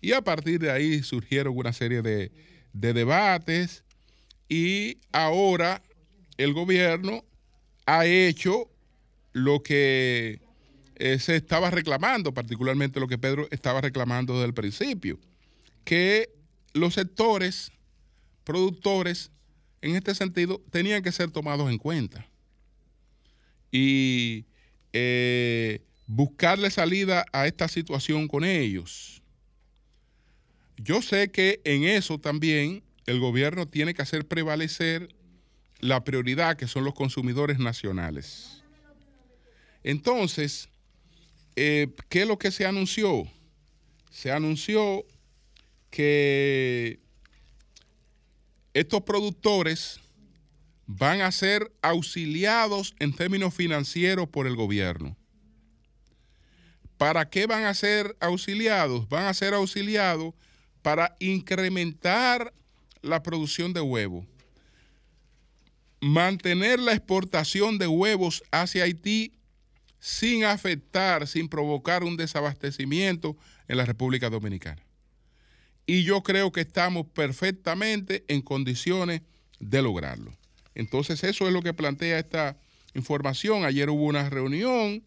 [0.00, 2.30] Y a partir de ahí surgieron una serie de,
[2.72, 3.84] debates
[4.48, 5.82] y ahora
[6.36, 7.24] el gobierno
[7.86, 8.70] ha hecho
[9.32, 10.40] lo que
[10.96, 15.18] eh, se estaba reclamando, particularmente lo que Pedro estaba reclamando desde el principio,
[15.84, 16.30] que
[16.72, 17.72] los sectores
[18.44, 19.30] productores
[19.80, 22.26] en este sentido tenían que ser tomados en cuenta
[23.70, 24.46] y
[24.92, 29.22] eh, buscarle salida a esta situación con ellos.
[30.76, 35.08] Yo sé que en eso también el gobierno tiene que hacer prevalecer
[35.80, 38.62] la prioridad que son los consumidores nacionales.
[39.82, 40.68] Entonces,
[41.56, 43.26] eh, ¿qué es lo que se anunció?
[44.10, 45.06] Se anunció
[45.90, 47.00] que
[48.74, 50.00] estos productores
[50.84, 55.16] van a ser auxiliados en términos financieros por el gobierno.
[56.98, 59.08] ¿Para qué van a ser auxiliados?
[59.08, 60.34] Van a ser auxiliados
[60.82, 62.52] para incrementar
[63.02, 64.26] la producción de huevos,
[66.00, 69.32] mantener la exportación de huevos hacia Haití
[70.00, 74.82] sin afectar, sin provocar un desabastecimiento en la República Dominicana.
[75.86, 79.22] Y yo creo que estamos perfectamente en condiciones
[79.58, 80.32] de lograrlo.
[80.74, 82.56] Entonces eso es lo que plantea esta
[82.94, 83.64] información.
[83.64, 85.02] Ayer hubo una reunión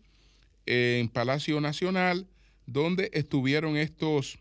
[0.66, 2.28] en Palacio Nacional
[2.66, 4.40] donde estuvieron estos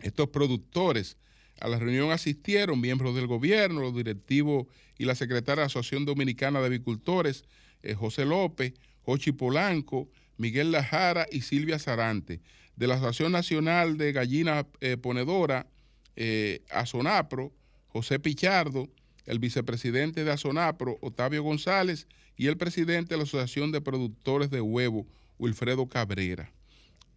[0.00, 1.16] estos productores
[1.60, 4.66] a la reunión asistieron miembros del gobierno, los directivos
[4.98, 7.44] y la secretaria de la Asociación Dominicana de Avicultores,
[7.82, 12.40] eh, José López, Jochi Polanco, Miguel Lajara y Silvia Sarante.
[12.76, 15.66] De la Asociación Nacional de Gallina eh, Ponedora,
[16.14, 17.52] eh, Azonapro,
[17.88, 18.88] José Pichardo,
[19.24, 24.60] el vicepresidente de Azonapro, Octavio González, y el presidente de la Asociación de Productores de
[24.60, 25.06] Huevo,
[25.38, 26.52] Wilfredo Cabrera.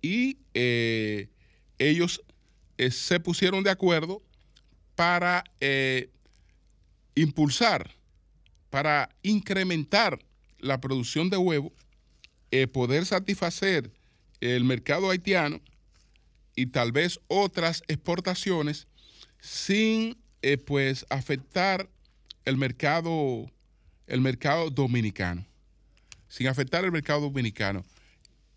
[0.01, 0.37] Y
[1.77, 2.21] ellos
[2.79, 4.21] eh, se pusieron de acuerdo
[4.99, 6.09] para eh,
[7.15, 7.89] impulsar,
[8.69, 10.19] para incrementar
[10.57, 11.71] la producción de huevo,
[12.51, 13.93] eh, poder satisfacer
[14.41, 15.61] el mercado haitiano
[16.53, 18.87] y tal vez otras exportaciones
[19.39, 20.17] sin
[20.65, 21.89] pues afectar
[22.43, 23.49] el mercado,
[24.05, 25.45] el mercado dominicano.
[26.27, 27.85] sin afectar el mercado dominicano.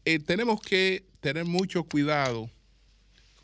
[0.04, 2.50] Eh, tenemos que tener mucho cuidado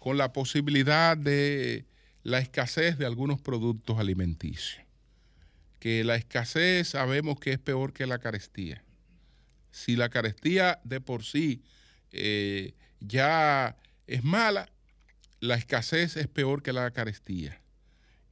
[0.00, 1.87] con la posibilidad de
[2.28, 4.84] la escasez de algunos productos alimenticios.
[5.80, 8.84] Que la escasez sabemos que es peor que la carestía.
[9.70, 11.62] Si la carestía de por sí
[12.12, 14.68] eh, ya es mala,
[15.40, 17.60] la escasez es peor que la carestía.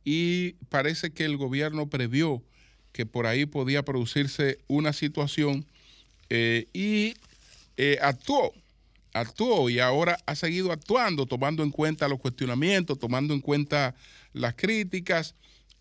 [0.05, 2.43] Y parece que el gobierno previó
[2.93, 5.67] que por ahí podía producirse una situación
[6.29, 7.15] eh, y
[7.77, 8.53] eh, actuó,
[9.21, 13.95] actuó y ahora ha seguido actuando, tomando en cuenta los cuestionamientos, tomando en cuenta
[14.33, 15.35] las críticas,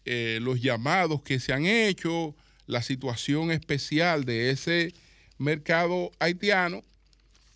[0.06, 2.36] eh, los llamados que se han hecho,
[2.68, 4.94] la situación especial de ese
[5.38, 6.84] mercado haitiano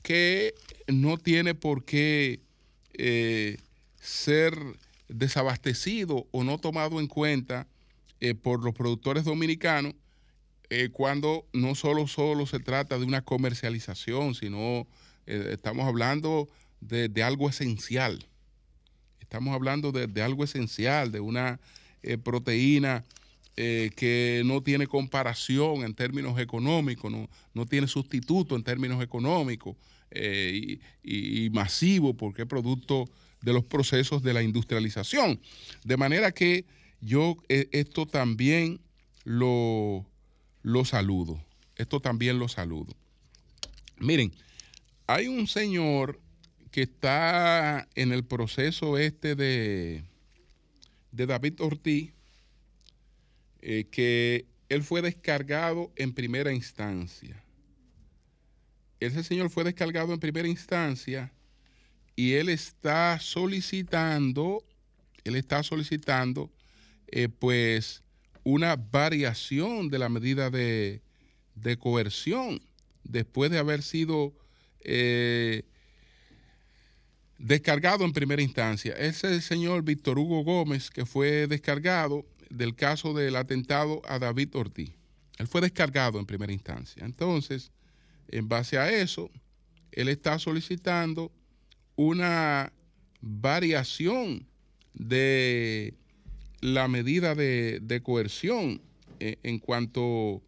[0.02, 0.54] que
[0.88, 2.40] no tiene por qué
[4.02, 4.58] ser
[5.08, 7.68] desabastecido o no tomado en cuenta
[8.42, 9.94] por los productores dominicanos
[10.72, 14.86] eh, cuando no solo, solo se trata de una comercialización, sino
[15.30, 16.50] eh, estamos hablando
[16.82, 18.26] de, algo esencial.
[19.20, 21.60] Estamos hablando de, algo esencial, de una
[22.02, 23.06] eh, proteína
[23.56, 27.12] que no tiene comparación en términos económicos,
[27.54, 29.76] no, tiene sustituto en términos económicos
[30.16, 33.10] y, masivo porque es producto
[33.42, 35.42] de los procesos de la industrialización.
[35.84, 36.64] De manera que
[37.02, 38.80] yo esto también
[39.26, 40.06] lo,
[40.62, 41.44] lo saludo.
[41.76, 42.96] Esto también lo saludo.
[43.98, 44.32] Miren,
[45.10, 46.20] hay un señor
[46.70, 50.04] que está en el proceso este de,
[51.12, 52.14] de David Ortiz,
[53.64, 57.44] eh, que él fue descargado en primera instancia.
[59.00, 61.34] Ese señor fue descargado en primera instancia
[62.16, 64.64] y él está solicitando,
[65.24, 66.52] él está solicitando,
[67.08, 68.04] eh, pues,
[68.44, 71.02] una variación de la medida de,
[71.80, 72.62] coerción
[73.04, 74.36] después de haber sido
[74.82, 75.64] eh,
[77.38, 78.94] descargado en primera instancia.
[78.94, 84.56] Es el señor Víctor Hugo Gómez que fue descargado del caso del atentado a David
[84.56, 84.92] Ortiz.
[85.38, 87.06] Él fue descargado en primera instancia.
[87.06, 87.72] Entonces,
[88.28, 89.32] en base a eso,
[89.92, 91.32] él está solicitando
[91.96, 92.74] una
[93.22, 94.48] variación
[94.94, 95.94] de
[96.62, 98.82] la medida de, coerción
[99.20, 100.44] eh, en, cuanto,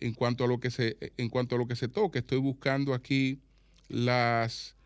[0.00, 2.20] en, cuanto a lo que se, en cuanto a lo que se toque.
[2.20, 3.40] Estoy buscando aquí
[3.88, 4.76] las,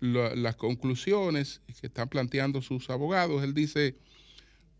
[0.00, 3.42] las conclusiones que están planteando sus abogados.
[3.42, 3.96] Él dice,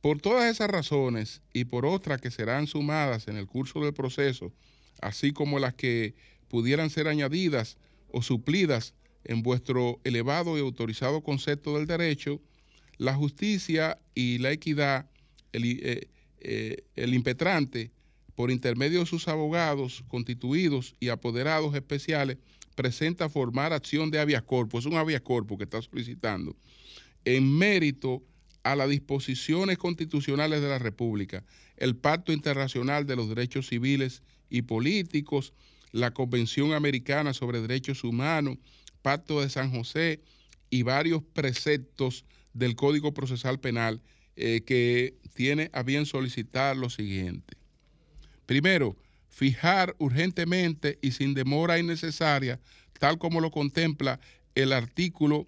[0.01, 4.53] por todas esas razones y por otras que serán sumadas en el curso del proceso,
[5.01, 6.15] así como las que
[6.49, 7.77] pudieran ser añadidas
[8.09, 12.41] o suplidas en vuestro elevado y autorizado concepto del derecho,
[12.99, 15.11] la justicia y la equidad
[15.53, 16.09] eh,
[16.41, 17.91] eh, el, impetrante,
[18.35, 22.39] por intermedio de sus abogados constituidos y apoderados especiales,
[22.77, 26.57] presenta formar acción de habeas corpus, es un habeas corpus que está solicitando,
[27.25, 28.23] en mérito
[28.63, 31.45] a las disposiciones constitucionales de la República,
[31.77, 35.53] el Pacto Internacional de los Derechos Civiles y Políticos,
[35.93, 38.59] la Convención Americana sobre Derechos Humanos,
[39.03, 40.21] Pacto de San José
[40.69, 44.03] y varios preceptos del Código Procesal Penal
[44.37, 47.57] eh, que tiene a bien solicitar lo siguiente.
[48.47, 48.97] Primero,
[49.37, 52.59] fijar urgentemente y sin demora innecesaria,
[52.99, 54.19] tal como lo contempla
[54.55, 55.45] el artículo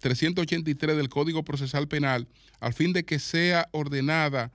[0.00, 2.28] 383 del Código Procesal Penal,
[2.60, 4.52] al fin de que sea ordenada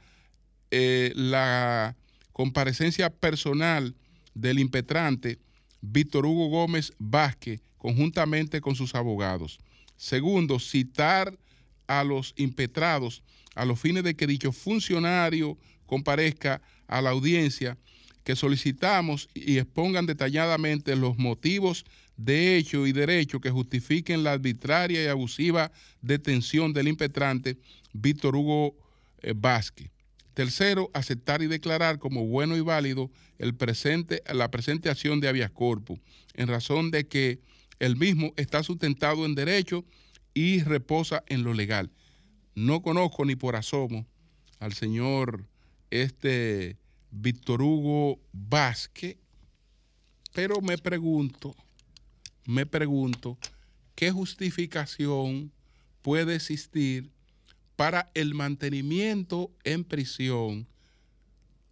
[0.70, 1.96] eh, la
[2.32, 3.96] comparecencia personal
[4.36, 5.40] del impetrante
[5.82, 9.58] Víctor Hugo Gómez Vázquez, conjuntamente con sus abogados.
[9.96, 11.36] Segundo, citar
[11.88, 13.24] a los impetrados
[13.56, 15.58] a los fines de que dicho funcionario
[15.88, 17.80] comparezca a la audiencia
[18.26, 21.86] que solicitamos y expongan detalladamente los motivos
[22.18, 25.72] de hecho y derecho que justifiquen la arbitraria y abusiva
[26.02, 27.58] detención del impetrante
[27.94, 28.76] Víctor Hugo
[29.22, 29.92] eh, Vázquez.
[30.34, 35.52] Tercero, aceptar y declarar como bueno y válido el presente, la presente acción de habeas
[35.52, 36.00] corpus,
[36.34, 37.40] en razón de que
[37.78, 39.86] el mismo está sustentado en derecho
[40.34, 41.92] y reposa en lo legal.
[42.56, 44.08] No conozco ni por asomo
[44.60, 45.46] al señor
[45.92, 46.78] este
[47.18, 49.18] Víctor Hugo Vázquez,
[50.34, 51.56] pero me pregunto,
[52.46, 53.38] me pregunto,
[53.96, 55.54] ¿qué justificación
[56.02, 57.10] puede existir
[57.78, 60.68] para el mantenimiento en prisión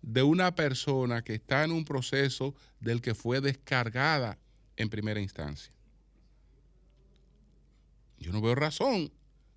[0.01, 4.39] de una persona que está en un proceso del que fue descargada
[4.77, 5.73] en primera instancia?
[8.17, 9.11] Yo no veo razón,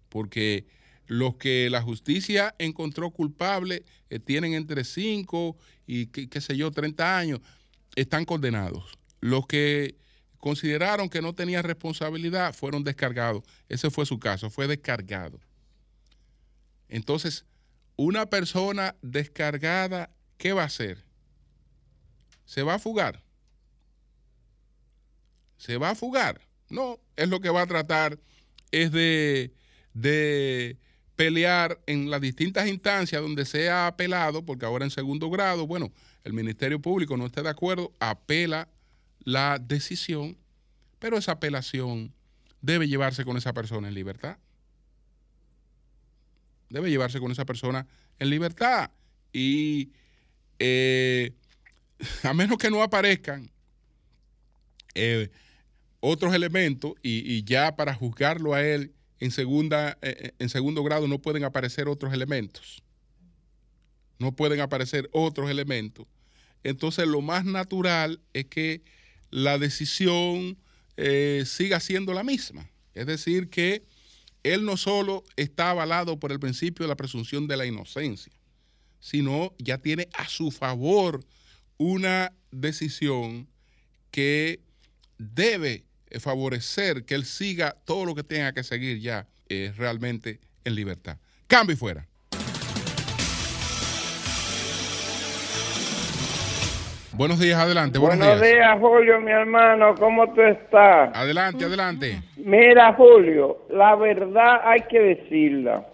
[0.08, 0.66] porque
[1.06, 7.18] los que la justicia encontró culpable eh, tienen entre 5 y qué, sé yo, 30
[7.18, 7.40] años,
[7.94, 8.98] están condenados.
[9.20, 9.96] los que
[10.38, 13.42] consideraron que no tenía responsabilidad fueron descargados.
[13.68, 15.40] Ese fue su caso, fue descargado.
[16.88, 17.44] Entonces,
[17.96, 21.04] una persona descargada, ¿qué va a hacer?
[22.44, 23.24] ¿Se va a fugar?
[25.56, 26.40] ¿Se va a fugar?
[26.68, 28.20] No, es lo que va a tratar,
[28.70, 29.52] es de
[31.16, 35.90] pelear en las distintas instancias donde sea apelado, porque ahora en segundo grado, bueno,
[36.24, 38.68] el Ministerio Público no está de acuerdo, apela
[39.24, 40.36] la decisión,
[40.98, 42.12] pero esa apelación
[42.60, 44.38] debe llevarse con esa persona en libertad.
[46.68, 47.86] Debe llevarse con esa persona
[48.18, 48.90] en libertad.
[49.32, 49.90] Y
[50.58, 51.32] eh,
[52.22, 53.50] a menos que no aparezcan
[54.94, 55.30] eh,
[56.00, 61.20] otros elementos y, ya para juzgarlo a él en, segunda, eh, en segundo grado no
[61.20, 62.82] pueden aparecer otros elementos.
[64.18, 66.06] No pueden aparecer otros elementos.
[66.62, 68.82] Entonces lo más natural es que
[69.30, 70.58] la decisión
[70.96, 72.70] eh, siga siendo la misma.
[72.94, 73.84] Es decir, que
[74.42, 78.32] él no solo está avalado por el principio de la presunción de la inocencia,
[79.00, 81.24] sino ya tiene a su favor
[81.78, 83.48] una decisión
[84.10, 84.60] que
[85.18, 85.85] debe
[86.20, 91.18] favorecer que él siga todo lo que tenga que seguir ya eh, realmente en libertad.
[91.46, 92.06] Cambio y fuera.
[97.16, 97.98] Buenos días, adelante.
[97.98, 98.78] Buenos, días.
[98.78, 99.94] Julio, mi hermano.
[99.94, 101.10] ¿Cómo tú estás?
[101.14, 102.20] Adelante, adelante.
[102.36, 105.86] Mira, Julio, la verdad hay que decirla.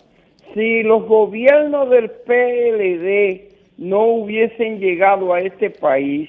[0.52, 6.28] Si los gobiernos del PLD no hubiesen llegado a este país,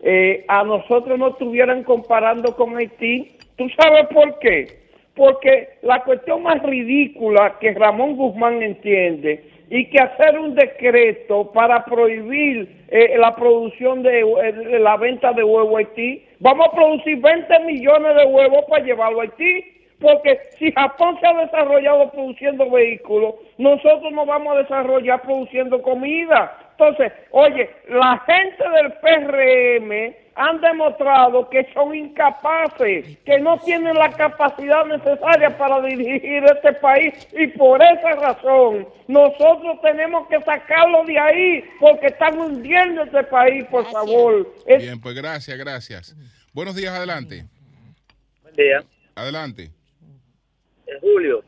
[0.00, 3.36] eh, a nosotros no estuvieran comparando con Haití.
[3.56, 4.66] ¿Tú sabes por qué?
[5.14, 11.84] Porque la cuestión más ridícula que Ramón Guzmán entiende y que hacer un decreto para
[11.84, 16.24] prohibir eh, la producción de la venta de huevo a Haití.
[16.38, 19.76] Vamos a producir 20 millones de huevos para llevarlo a Haití.
[19.98, 26.65] Porque si Japón se ha desarrollado produciendo vehículos, nosotros nos vamos a desarrollar produciendo comida.
[26.78, 34.12] Entonces, oye, la gente del PRM han demostrado que son incapaces, que no tienen la
[34.12, 41.18] capacidad necesaria para dirigir este país y por esa razón nosotros tenemos que sacarlo de
[41.18, 44.54] ahí porque están hundiendo este país, por favor.
[44.66, 46.14] Bien, pues gracias, gracias.
[46.52, 47.46] Buenos días, adelante.
[48.42, 48.84] Buen día.
[49.14, 49.70] Adelante.
[50.86, 51.42] En julio,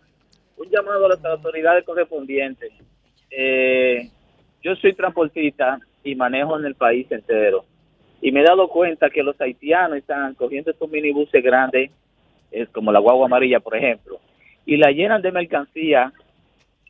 [0.57, 2.73] un llamado a las autoridades correspondientes.
[3.31, 4.11] Eh,
[4.63, 7.65] yo soy transportista y manejo en el país entero.
[8.21, 11.91] Y me he dado cuenta que los haitianos están cogiendo estos minibuses grandes,
[12.51, 14.19] es como la guagua amarilla, por ejemplo,
[14.67, 16.13] y la llenan de mercancía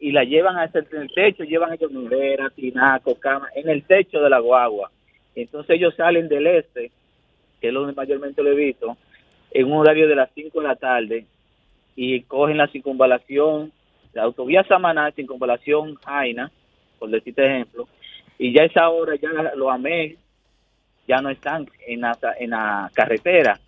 [0.00, 4.30] y la llevan hasta el techo, llevan ellos neveras, tinacos, cama, en el techo de
[4.30, 4.90] la guagua.
[5.34, 6.90] Entonces ellos salen del este,
[7.60, 8.96] que es donde mayormente lo he visto,
[9.50, 11.26] en un horario de las 5 de la tarde
[11.96, 13.72] y cogen la circunvalación,
[14.12, 16.50] la autovía Samaná, circunvalación Jaina,
[16.98, 17.88] por decirte ejemplo,
[18.38, 20.16] y ya esa hora ya los amé
[21.08, 23.58] ya no están en la, en la carretera,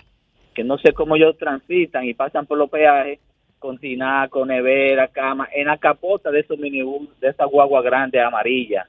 [0.55, 3.19] que no sé cómo ellos transitan y pasan por los peajes
[3.59, 8.87] con tinaco, nevera, cama, en la capota de esos minibús, de esa guagua grande amarilla.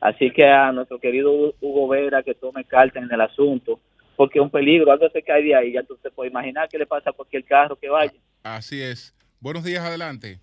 [0.00, 3.78] Así que a nuestro querido Hugo Vera que tome carta en el asunto,
[4.16, 6.78] porque es un peligro, algo se cae de ahí, ya tú te puedes imaginar qué
[6.78, 8.14] le pasa a cualquier carro que vaya.
[8.42, 9.14] Así es.
[9.40, 10.40] Buenos días, adelante.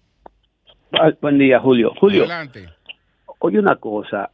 [1.21, 1.93] Buen día, Julio.
[1.99, 2.23] Julio.
[2.23, 2.67] Adelante.
[3.45, 4.31] Oye una cosa,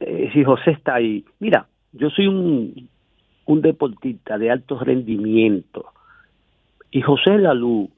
[0.00, 2.90] eh, si José está ahí, mira, yo soy un,
[3.62, 5.92] deportista de alto rendimiento
[6.90, 7.88] y José Lalú,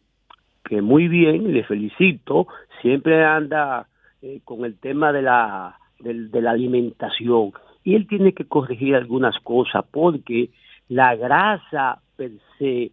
[0.64, 2.46] que muy bien, le felicito,
[2.82, 3.88] siempre anda
[4.20, 7.52] eh, con el tema de la, de la alimentación
[7.82, 10.50] y él tiene que corregir algunas cosas porque
[10.88, 12.92] la grasa per se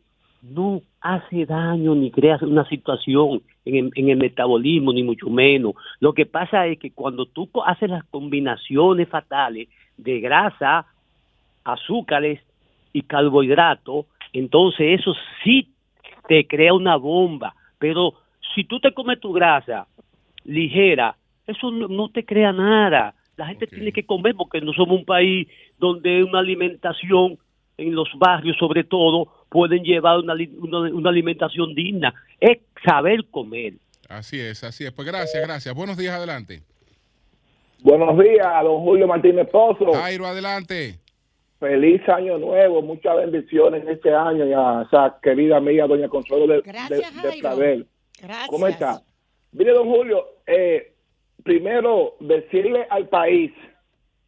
[0.50, 5.74] no hace daño ni crea una situación en, en, el metabolismo, ni mucho menos.
[6.00, 10.86] Lo que pasa es que cuando tú haces las combinaciones fatales de grasa,
[11.64, 12.40] azúcares
[12.94, 15.70] y carbohidratos, entonces eso sí
[16.28, 17.56] te crea una bomba.
[17.80, 18.14] Pero
[18.54, 19.88] si tú te comes tu grasa
[20.44, 21.16] ligera,
[21.48, 23.16] eso no, te crea nada.
[23.38, 27.38] La gente tiene que comer porque no somos un país donde una alimentación
[27.78, 32.14] en los barrios sobre todo pueden llevar una, una, alimentación digna.
[32.40, 33.74] Es saber comer.
[34.10, 34.92] Así es, así es.
[34.92, 35.74] Pues gracias, gracias.
[35.74, 36.62] Buenos días, adelante.
[37.82, 39.94] Buenos días, don Julio Martínez Pozo.
[39.94, 41.00] Jairo, adelante.
[41.60, 46.48] Feliz año nuevo, muchas bendiciones en este año y a esa querida amiga doña Consuelo
[46.48, 47.86] de, Gracias, de,
[48.48, 49.02] ¿Cómo está?
[49.52, 50.94] Mire, don Julio, eh,
[51.44, 53.52] primero decirle al país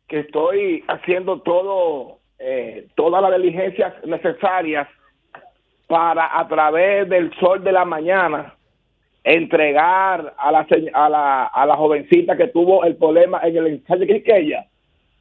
[0.07, 4.88] que estoy haciendo todo eh, todas las diligencias necesarias
[5.88, 8.54] para a través del sol de la mañana
[9.24, 14.02] entregar a la, a la, a la jovencita que tuvo el problema en el ensayo
[14.02, 14.68] de Quiqueya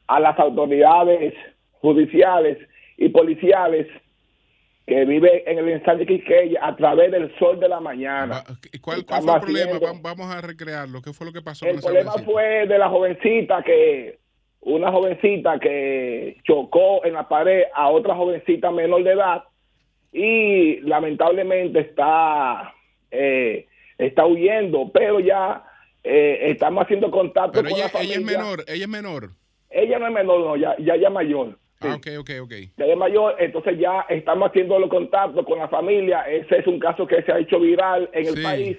[0.07, 1.33] a las autoridades
[1.81, 2.57] judiciales
[2.97, 3.87] y policiales
[4.85, 8.43] que vive en el ensayo de Quiqueya a través del sol de la mañana.
[8.81, 9.99] ¿Cuál, cuál fue el problema?
[10.01, 11.01] Vamos a recrearlo.
[11.01, 11.65] ¿Qué fue lo que pasó?
[11.65, 14.19] El problema fue de la jovencita que,
[14.61, 19.43] una jovencita que chocó en la pared a otra jovencita menor de edad
[20.11, 22.73] y lamentablemente está
[23.11, 25.63] eh, está huyendo, pero ya
[26.03, 29.31] eh, estamos haciendo contacto con ella, ella es menor, ella es menor.
[29.69, 31.57] Ella no es menor, no, ya, ya, ya mayor.
[31.81, 32.53] Ah, ok, ok, ok.
[32.77, 36.21] Ya es mayor, entonces ya estamos haciendo los contactos con la familia.
[36.21, 38.77] Ese es un caso que se ha hecho viral en el país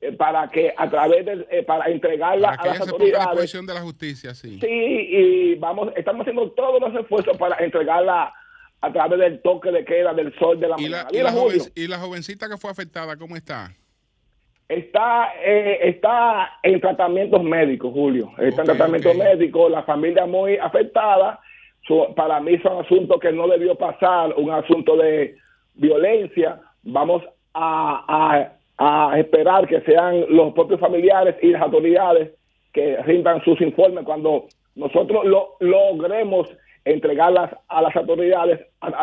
[0.00, 3.52] eh, para que a través de, eh, para entregarla a las autoridades.
[3.52, 4.58] de la justicia, sí.
[4.60, 8.32] Sí, y vamos, estamos haciendo todos los esfuerzos para entregarla
[8.80, 11.08] a través del toque de queda del sol de la mañana.
[11.10, 11.32] y, la
[11.74, 13.72] y la jovencita que fue afectada, ¿cómo está?
[14.68, 18.32] Está, eh, está en tratamientos médicos, Julio.
[18.38, 21.38] Está en tratamientos médicos, la familia muy afectada.
[22.16, 25.36] para mí son asuntos que no debió pasar, un asunto de
[25.74, 26.60] violencia.
[26.82, 27.22] Vamos
[27.54, 32.32] a, a, esperar que sean los propios familiares y las autoridades
[32.72, 36.48] que rindan sus informes cuando nosotros lo, logremos
[36.86, 38.60] entregarlas a las autoridades,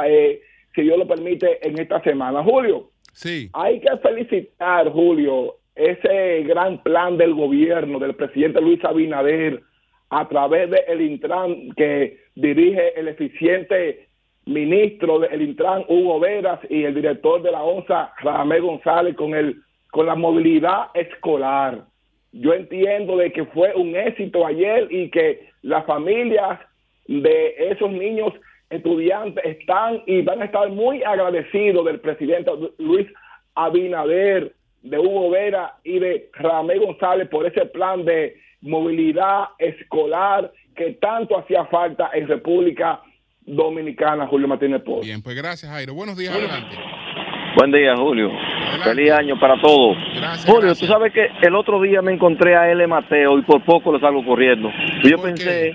[0.07, 0.41] eh,
[0.73, 2.43] si Dios lo permite, en esta semana.
[2.43, 3.49] Julio, Sí.
[3.53, 9.61] Hay que felicitar, Julio, ese gran plan del gobierno del presidente Luis Abinader
[10.09, 14.09] a través del Intran que dirige el eficiente
[14.45, 19.61] ministro del Intran, Hugo Veras, y el director de la ONSA, Ramé González, con, el,
[19.91, 21.85] con la movilidad escolar.
[22.31, 26.59] Yo entiendo de que fue un éxito ayer y que las familias
[27.07, 28.33] de esos niños
[28.69, 33.07] estudiantes están y van a estar muy agradecidos del presidente Luis
[33.55, 40.93] Abinader, de Hugo Vera y de Ramé González por ese plan de movilidad escolar que
[40.93, 43.01] tanto hacía falta en República
[43.45, 45.01] Dominicana, Julio Martínez Polo.
[45.01, 45.93] Bien, pues gracias, Jairo.
[45.93, 46.75] Buenos días, adelante.
[47.55, 48.31] Buen día, Julio.
[48.83, 49.97] Feliz año para todos.
[50.45, 52.87] Julio, tú sabes que el otro día me encontré a L.
[52.87, 54.69] Mateo y por poco lo salgo corriendo.
[55.03, 55.73] yo pensé,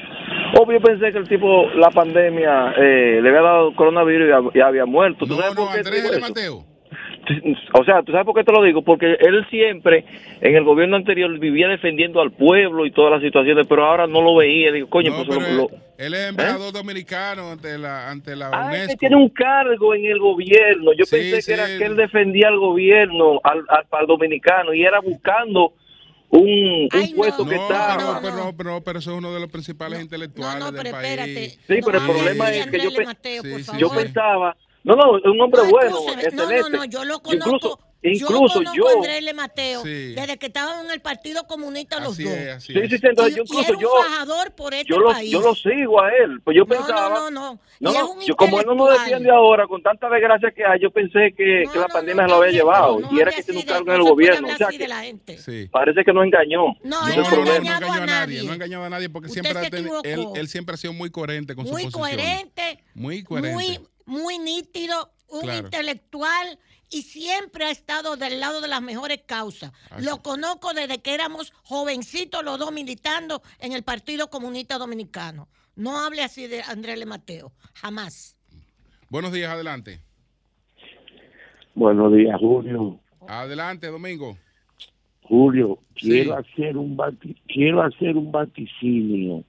[0.54, 5.26] Obvio pensé que el tipo, la pandemia, eh, le había dado coronavirus y, había muerto.
[5.26, 6.77] ¿Tú sabes por qué Andrés Mateo.
[7.74, 8.82] O sea, ¿tú sabes por qué te lo digo?
[8.82, 10.04] Porque él siempre,
[10.40, 14.22] en el gobierno anterior, vivía defendiendo al pueblo y todas las situaciones, pero ahora no
[14.22, 14.72] lo veía.
[14.72, 16.78] Digo, coño, pues lo, Él es embajador ¿Eh?
[16.78, 18.96] dominicano ante la, ante la ah, UNESCO.
[18.98, 20.92] tiene un cargo en el gobierno.
[20.92, 25.74] Yo pensé que era que él defendía al gobierno, al, al dominicano, y era buscando
[26.30, 27.96] un, un puesto que está.
[27.96, 31.58] No, pero, pero, pero, eso es uno de los principales intelectuales del país.
[31.66, 32.90] Sí, pero el problema es que yo,
[33.78, 34.56] yo pensaba.
[34.84, 35.98] No, no, es un hombre bueno.
[36.32, 37.80] No, no, no, yo lo conozco.
[38.02, 38.74] Incluso yo.
[38.74, 42.62] yo a Andrés Le Mateo, desde que estaban en el Partido Comunista los dos.
[42.62, 43.90] sí, sí, sí, entonces yo incluso yo.
[44.56, 45.30] por este yo lo, país.
[45.30, 46.40] yo lo sigo a él.
[46.44, 47.08] Pues yo pensaba.
[47.08, 47.92] No, no, no.
[47.92, 51.34] no, yo, como él no nos defiende ahora, con tanta desgracia que hay, yo pensé
[51.36, 53.00] que, que la pandemia se lo había llevado.
[53.10, 54.48] y era que tiene un cargo en el gobierno.
[54.48, 55.68] O sea, que sí.
[55.70, 56.76] parece que no engañó.
[56.84, 58.42] No, no, no, no, engañó a nadie.
[58.44, 59.68] No engañó a nadie porque siempre
[60.04, 61.92] él, él siempre ha sido muy coherente con su posición.
[62.00, 62.84] Muy coherente.
[62.94, 63.80] Muy coherente.
[64.08, 65.12] Muy, nítido.
[65.30, 66.58] Un intelectual
[66.90, 69.72] y siempre ha estado del lado de las mejores causas.
[69.98, 75.48] Lo conozco desde que éramos jovencitos los dos militando en el Partido Comunista Dominicano.
[75.76, 78.36] No hable así de Andrés Le Mateo, jamás.
[79.10, 80.00] Buenos días, adelante.
[81.74, 82.98] Buenos días, Julio.
[83.28, 84.38] Adelante, Domingo.
[85.22, 86.96] Julio, quiero hacer un
[87.46, 89.44] quiero hacer un vaticinio.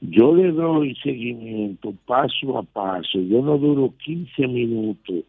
[0.00, 3.18] Yo le doy seguimiento paso a paso.
[3.20, 5.24] Yo no duro 15 minutos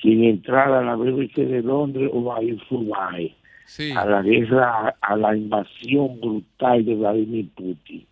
[0.00, 2.60] sin entrar a la BBC de Londres o a ir
[3.96, 8.04] a la guerra, a la invasión brutal de Vladimir Putin.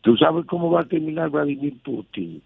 [0.00, 2.42] ¿Tú sabes cómo va a terminar Vladimir Putin?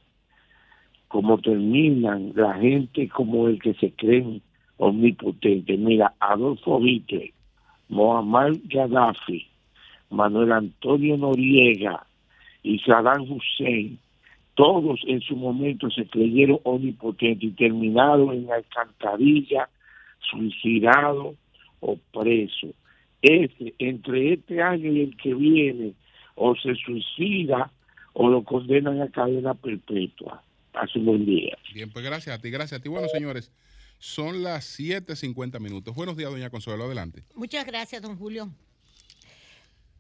[1.07, 4.43] Como terminan la gente como el que se creen
[4.79, 5.77] omnipotente.
[5.77, 7.31] Mira, Adolfo Hitler,
[7.89, 9.47] Mohamed Gaddafi,
[10.11, 12.05] Manuel Antonio Noriega
[12.65, 14.01] y Saddam Hussein
[14.55, 19.69] todos en su momento se creyeron omnipotentes y terminaron en alcantarilla,
[20.21, 21.35] suicidado
[21.81, 22.69] o preso.
[23.21, 25.95] Este, entre este año y el que viene,
[26.37, 27.71] o se suicida
[28.13, 30.43] o lo condenan a cadena perpetua.
[30.73, 31.57] Hace un buen día.
[31.73, 32.89] Bien, pues gracias a ti, gracias a ti.
[32.89, 33.53] Bueno, señores,
[33.99, 35.95] son las 7.50 minutos.
[35.95, 37.25] Buenos días, doña Consuelo, adelante.
[37.35, 38.51] Muchas gracias, don Julio.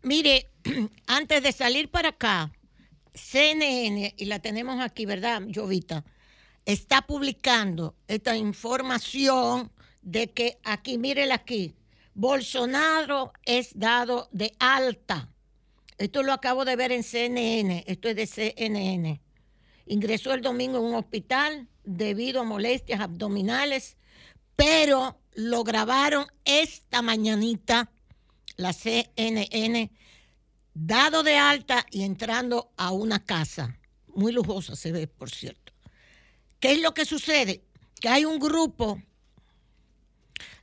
[0.05, 0.51] Mire,
[1.07, 2.53] antes de salir para acá,
[3.15, 6.05] CNN, y la tenemos aquí, ¿verdad, Jovita?
[6.67, 11.75] Está publicando esta información de que aquí, mírela aquí,
[12.13, 15.31] Bolsonaro es dado de alta.
[15.97, 19.23] Esto lo acabo de ver en CNN, esto es de CNN.
[19.87, 23.97] Ingresó el domingo en un hospital debido a molestias abdominales,
[24.55, 27.91] pero lo grabaron esta mañanita
[28.57, 29.91] la CNN,
[30.75, 33.79] dado de alta y entrando a una casa.
[34.09, 35.73] Muy lujosa se ve, por cierto.
[36.61, 37.63] ¿Qué es lo que sucede?
[38.01, 39.03] Que hay un grupo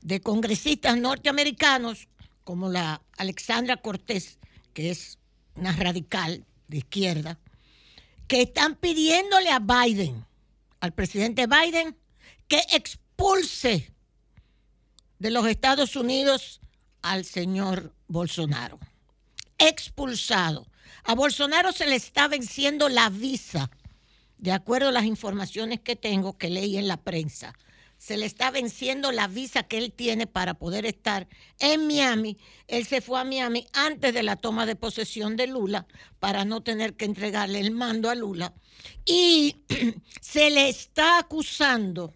[0.02, 2.08] de congresistas norteamericanos,
[2.44, 4.40] como la Alexandra Cortés,
[4.74, 5.20] que es
[5.56, 7.40] una radical de izquierda,
[8.28, 10.26] que están pidiéndole a Biden,
[10.80, 11.96] al presidente Biden,
[12.48, 13.94] que expulse
[15.20, 16.62] de los Estados Unidos
[17.02, 18.80] al señor Bolsonaro.
[19.58, 20.68] Expulsado.
[21.04, 23.72] A Bolsonaro se le está venciendo la visa,
[24.38, 27.54] de acuerdo a las informaciones que tengo que leí en la prensa.
[27.98, 31.28] Se le está venciendo la visa que él tiene para poder estar
[31.60, 32.38] en Miami.
[32.68, 35.86] Él se fue a Miami antes de la toma de posesión de Lula
[36.20, 38.54] para no tener que entregarle el mando a Lula.
[39.06, 39.58] Y
[40.22, 42.12] se le está acusando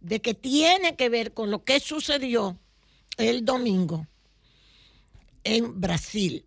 [0.00, 2.58] de que tiene que ver con lo que sucedió
[3.16, 4.08] el domingo
[5.44, 6.44] en Brasil,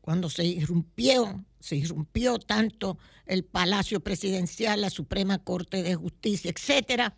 [0.00, 7.16] cuando se irrumpió, se irrumpió tanto el Palacio Presidencial, la Suprema Corte de Justicia, etcétera,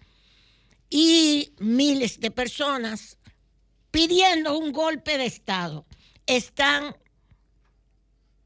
[0.90, 3.18] y miles de personas
[3.90, 5.86] pidiendo un golpe de Estado.
[6.26, 6.94] Están,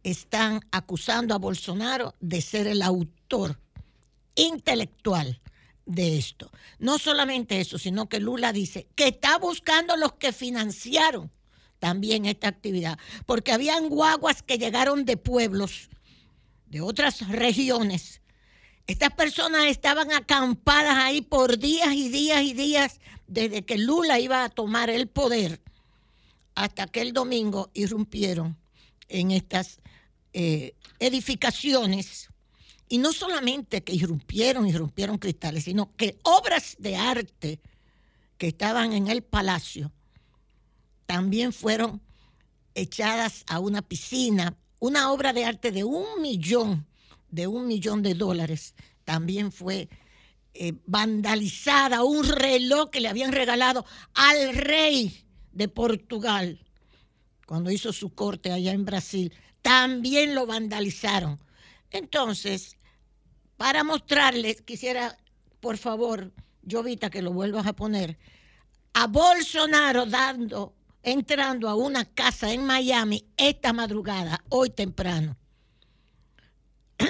[0.03, 3.61] están acusando a Bolsonaro de ser el autor
[4.35, 5.41] intelectual
[5.85, 6.51] de esto.
[6.79, 11.33] No solamente eso, sino que Lula dice que está buscando los que financiaron
[11.79, 15.89] también esta actividad, porque habían guaguas que llegaron de pueblos,
[16.67, 18.21] de otras regiones.
[18.87, 24.45] Estas personas estaban acampadas ahí por días y días y días desde que Lula iba
[24.45, 25.61] a tomar el poder
[26.55, 28.57] hasta que el domingo irrumpieron
[29.09, 29.81] en estas
[30.33, 32.29] eh, edificaciones.
[32.89, 37.61] Y no solamente que irrumpieron, irrumpieron cristales, sino que obras de arte
[38.39, 39.93] que estaban en el palacio
[41.09, 42.03] también fueron
[42.75, 44.59] echadas a una piscina.
[44.79, 46.87] Una obra de arte de un millón,
[47.31, 48.75] de un millón de dólares,
[49.07, 49.89] también fue
[50.53, 52.05] eh, vandalizada.
[52.05, 56.61] Un reloj que le habían regalado al rey de Portugal
[57.47, 59.33] cuando hizo su corte allá en Brasil,
[59.63, 61.41] también lo vandalizaron.
[61.91, 62.77] Entonces,
[63.57, 65.17] para mostrarles, quisiera,
[65.61, 66.35] por favor,
[66.71, 68.19] Jovita, que lo vuelvas a poner,
[68.93, 75.37] a Bolsonaro dando entrando a una casa en Miami esta madrugada, hoy temprano,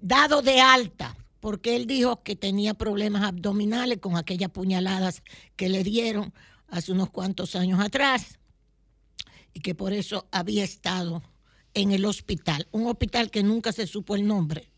[0.00, 5.22] dado de alta, porque él dijo que tenía problemas abdominales con aquellas puñaladas
[5.56, 6.32] que le dieron
[6.68, 8.38] hace unos cuantos años atrás
[9.52, 11.22] y que por eso había estado
[11.74, 14.70] en el hospital, un hospital que nunca se supo el nombre,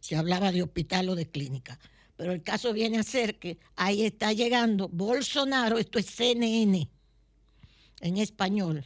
[0.00, 1.78] se hablaba de hospital o de clínica.
[2.16, 6.88] Pero el caso viene a ser que ahí está llegando Bolsonaro, esto es CNN,
[8.02, 8.84] en español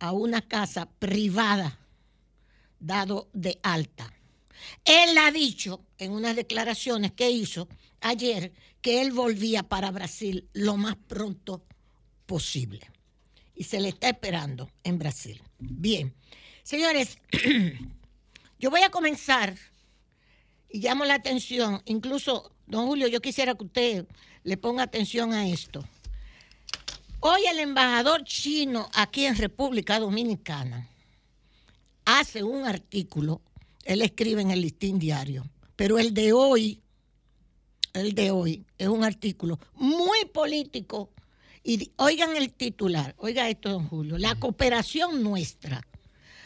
[0.00, 1.78] a una casa privada
[2.80, 4.12] dado de alta.
[4.84, 7.68] Él ha dicho en unas declaraciones que hizo
[8.00, 11.64] ayer que él volvía para Brasil lo más pronto
[12.26, 12.90] posible.
[13.54, 15.40] Y se le está esperando en Brasil.
[15.58, 16.14] Bien,
[16.62, 17.18] señores,
[18.58, 19.56] yo voy a comenzar
[20.68, 24.06] y llamo la atención, incluso, don Julio, yo quisiera que usted
[24.42, 25.84] le ponga atención a esto.
[27.28, 30.88] Hoy el embajador chino aquí en República Dominicana
[32.04, 33.42] hace un artículo,
[33.84, 36.80] él escribe en el listín diario, pero el de hoy,
[37.94, 41.10] el de hoy es un artículo muy político.
[41.64, 45.84] Y oigan el titular, oiga esto, don Julio, la cooperación nuestra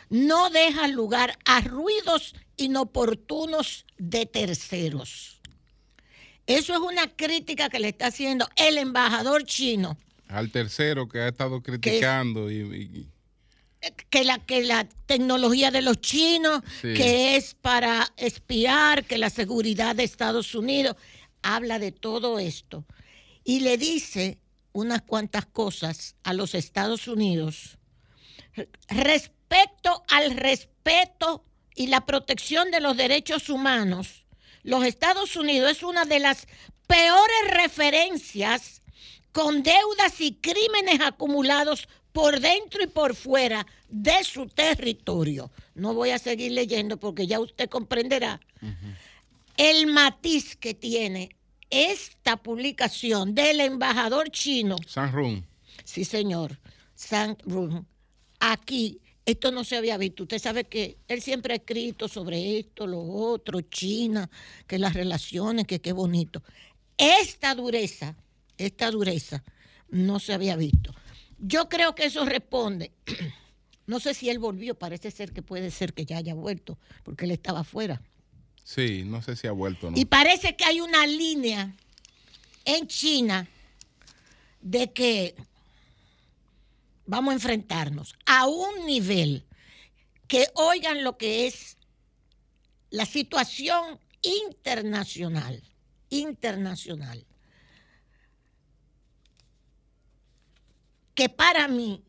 [0.09, 5.43] no deja lugar a ruidos inoportunos de terceros.
[6.47, 9.99] Eso es una crítica que le está haciendo el embajador chino
[10.31, 13.09] al tercero que ha estado criticando y,
[14.11, 19.97] que la que la tecnología de los chinos que es para espiar que la seguridad
[19.97, 20.97] de Estados Unidos
[21.43, 22.85] habla de todo esto.
[23.43, 24.39] Y le dice
[24.73, 27.79] unas cuantas cosas a los Estados Unidos
[28.89, 34.27] respecto al respeto y la protección de los derechos humanos.
[34.63, 36.47] Los Estados Unidos es una de las
[36.87, 38.80] peores referencias
[39.33, 45.51] con deudas y crímenes acumulados por dentro y por fuera de su territorio.
[45.75, 48.41] No voy a seguir leyendo porque ya usted comprenderá
[49.57, 51.31] el matiz que tiene
[51.71, 54.77] esta publicación del embajador chino.
[54.87, 55.47] San Run.
[55.85, 56.59] Sí, señor.
[56.95, 57.87] San Run.
[58.41, 60.25] Aquí, esto no se había visto.
[60.25, 64.29] Usted sabe que él siempre ha escrito sobre esto, lo otro, China,
[64.67, 66.43] que las relaciones, que qué bonito.
[66.97, 68.17] Esta dureza,
[68.67, 69.43] esta dureza,
[69.89, 70.95] no se había visto.
[71.39, 72.93] Yo creo que eso responde.
[73.87, 77.25] No sé si él volvió, parece ser que puede ser que ya haya vuelto, porque
[77.25, 78.01] él estaba afuera.
[78.63, 79.91] Sí, no sé si ha vuelto.
[79.91, 79.99] ¿no?
[79.99, 81.75] Y parece que hay una línea
[82.65, 83.49] en China
[84.61, 85.35] de que
[87.05, 89.45] vamos a enfrentarnos a un nivel
[90.29, 91.77] que oigan lo que es
[92.91, 95.65] la situación internacional,
[96.11, 97.27] internacional,
[101.21, 102.03] que para mí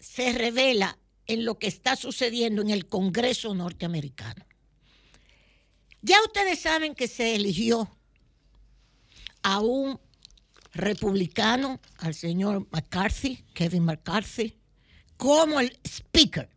[0.00, 4.46] se revela en lo que está sucediendo en el Congreso norteamericano.
[6.00, 7.94] Ya ustedes saben que se eligió
[9.42, 10.00] a un
[10.72, 14.56] republicano, al señor McCarthy, Kevin McCarthy,
[15.18, 16.48] como el speaker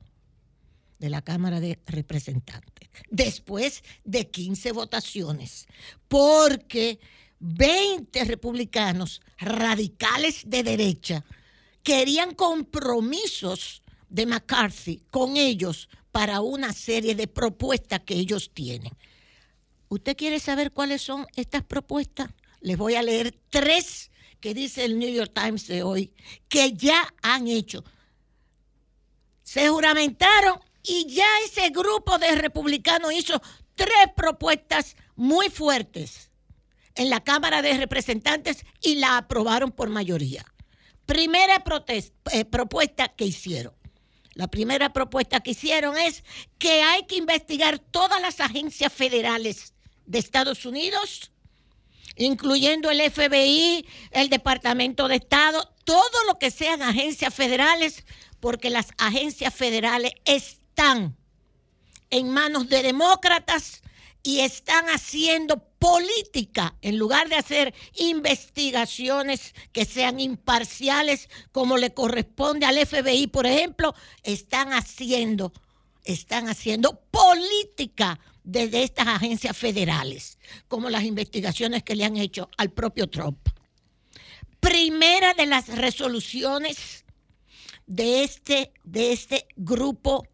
[1.00, 5.68] de la Cámara de Representantes, después de 15 votaciones,
[6.08, 7.02] porque
[7.40, 11.26] 20 republicanos radicales de derecha
[11.88, 18.92] querían compromisos de McCarthy con ellos para una serie de propuestas que ellos tienen.
[19.88, 22.28] ¿Usted quiere saber cuáles son estas propuestas?
[22.60, 24.12] Les voy a leer tres
[24.42, 26.12] que dice el New York Times de hoy,
[26.50, 27.86] que ya han hecho.
[29.44, 33.42] Se juramentaron y ya ese grupo de republicanos hizo
[33.76, 36.32] tres propuestas muy fuertes
[36.96, 40.46] en la Cámara de Representantes y la aprobaron por mayoría.
[41.08, 41.64] Primera
[42.32, 43.74] eh, propuesta que hicieron.
[44.34, 46.24] La primera propuesta que hicieron es
[46.60, 49.74] que hay que investigar todas las agencias federales
[50.06, 51.32] de Estados Unidos,
[52.18, 58.06] incluyendo el FBI, el Departamento de Estado, todo lo que sean agencias federales,
[58.40, 61.18] porque las agencias federales están
[62.10, 63.82] en manos de demócratas
[64.28, 72.66] y están haciendo política en lugar de hacer investigaciones que sean imparciales como le corresponde
[72.66, 75.54] al FBI, por ejemplo, están haciendo
[76.04, 82.72] están haciendo política desde estas agencias federales, como las investigaciones que le han hecho al
[82.72, 83.40] propio Trump.
[84.60, 87.06] Primera de las resoluciones
[87.86, 90.28] de este, de este grupo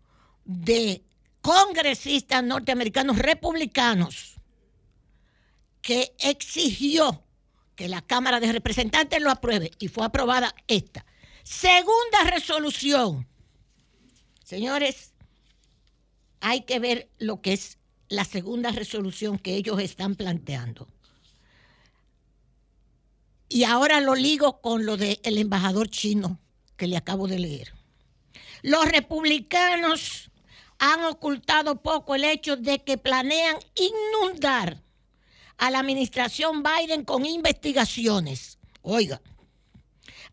[0.45, 1.03] de
[1.43, 4.35] congresistas norteamericanos republicanos
[5.81, 7.21] que exigió
[7.75, 11.05] que la Cámara de Representantes lo apruebe y fue aprobada esta.
[11.43, 13.27] Segunda resolución.
[14.45, 15.11] Señores,
[16.39, 17.77] hay que ver lo que es
[18.07, 20.87] la segunda resolución que ellos están planteando.
[23.49, 26.39] Y ahora lo ligo con lo del embajador chino
[26.77, 27.73] que le acabo de leer.
[28.61, 30.31] Los republicanos
[30.85, 34.83] han ocultado poco el hecho de que planean inundar
[35.57, 38.59] a la administración Biden con investigaciones.
[38.81, 39.21] Oiga,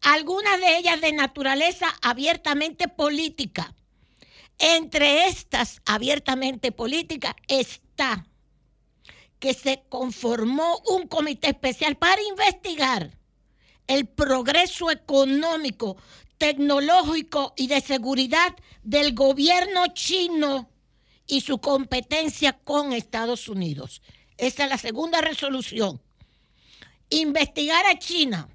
[0.00, 3.72] algunas de ellas de naturaleza abiertamente política
[4.58, 8.26] entre estas abiertamente políticas está
[9.38, 13.16] que se conformó un comité especial para investigar
[13.86, 15.96] el progreso económico,
[16.40, 20.70] tecnológico y de seguridad del gobierno chino
[21.26, 24.00] y su competencia con Estados Unidos.
[24.38, 26.00] Esa es la segunda resolución.
[27.10, 28.48] Investigar a China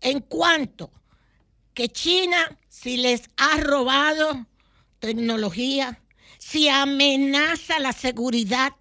[0.00, 0.90] en cuanto
[1.72, 4.48] que China, si les ha robado
[4.98, 6.02] tecnología,
[6.38, 8.72] si amenaza la seguridad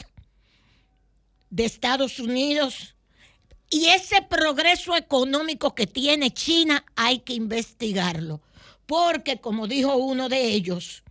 [1.51, 2.95] de Estados Unidos
[3.69, 8.41] y ese progreso económico que tiene China hay que investigarlo.
[8.85, 11.03] Porque como dijo uno de ellos,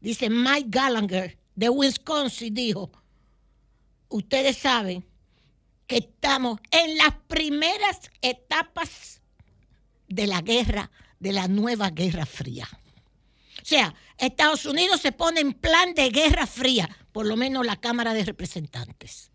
[0.00, 2.90] dice Mike Gallagher de Wisconsin, dijo,
[4.10, 5.04] ustedes saben
[5.86, 9.22] que estamos en las primeras etapas
[10.08, 12.68] de la guerra, de la nueva guerra fría.
[13.62, 17.76] O sea, Estados Unidos se pone en plan de guerra fría, por lo menos la
[17.76, 19.30] Cámara de Representantes.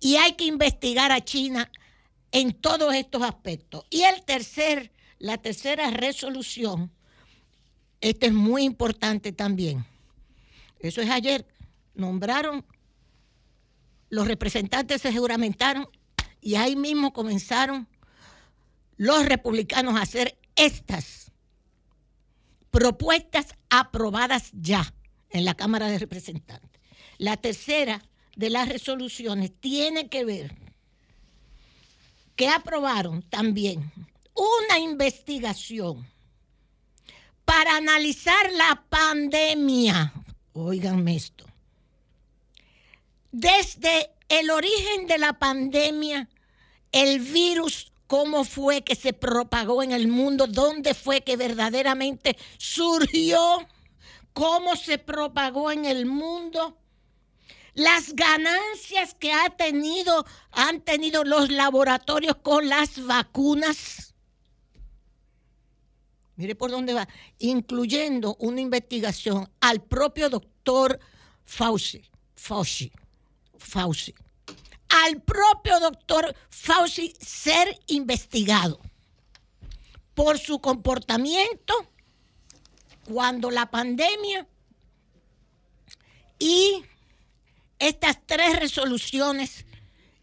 [0.00, 1.70] Y hay que investigar a China
[2.32, 3.84] en todos estos aspectos.
[3.90, 6.92] Y el tercer, la tercera resolución,
[8.00, 9.84] esta es muy importante también.
[10.78, 11.46] Eso es ayer,
[11.94, 12.64] nombraron,
[14.10, 15.88] los representantes se juramentaron
[16.40, 17.88] y ahí mismo comenzaron
[18.96, 21.32] los republicanos a hacer estas
[22.70, 24.94] propuestas aprobadas ya
[25.30, 26.80] en la Cámara de Representantes.
[27.18, 28.02] La tercera
[28.36, 30.65] de las resoluciones tiene que ver
[32.36, 33.90] que aprobaron también
[34.34, 36.06] una investigación
[37.44, 40.12] para analizar la pandemia.
[40.52, 41.46] Óiganme esto.
[43.32, 46.28] Desde el origen de la pandemia,
[46.92, 53.66] el virus, cómo fue que se propagó en el mundo, dónde fue que verdaderamente surgió,
[54.32, 56.76] cómo se propagó en el mundo
[57.76, 64.14] las ganancias que ha tenido, han tenido los laboratorios con las vacunas.
[66.36, 67.06] Mire por dónde va,
[67.38, 70.98] incluyendo una investigación al propio doctor
[71.44, 72.02] Fauci,
[72.34, 72.90] Fauci,
[73.58, 74.14] Fauci,
[74.88, 78.80] al propio doctor Fauci ser investigado
[80.14, 81.74] por su comportamiento
[83.04, 84.46] cuando la pandemia
[86.38, 86.82] y
[87.78, 89.66] estas tres resoluciones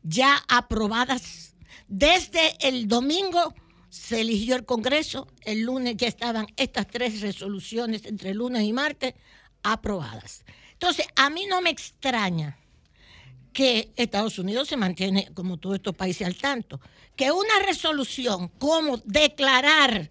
[0.04, 1.56] ya aprobadas.
[1.88, 3.54] Desde el domingo
[3.90, 9.14] se eligió el Congreso, el lunes ya estaban estas tres resoluciones entre lunes y martes
[9.62, 10.44] aprobadas.
[10.74, 12.58] Entonces, a mí no me extraña
[13.54, 16.82] que Estados Unidos se mantiene, como todos estos países, al tanto,
[17.16, 20.10] que una resolución como declarar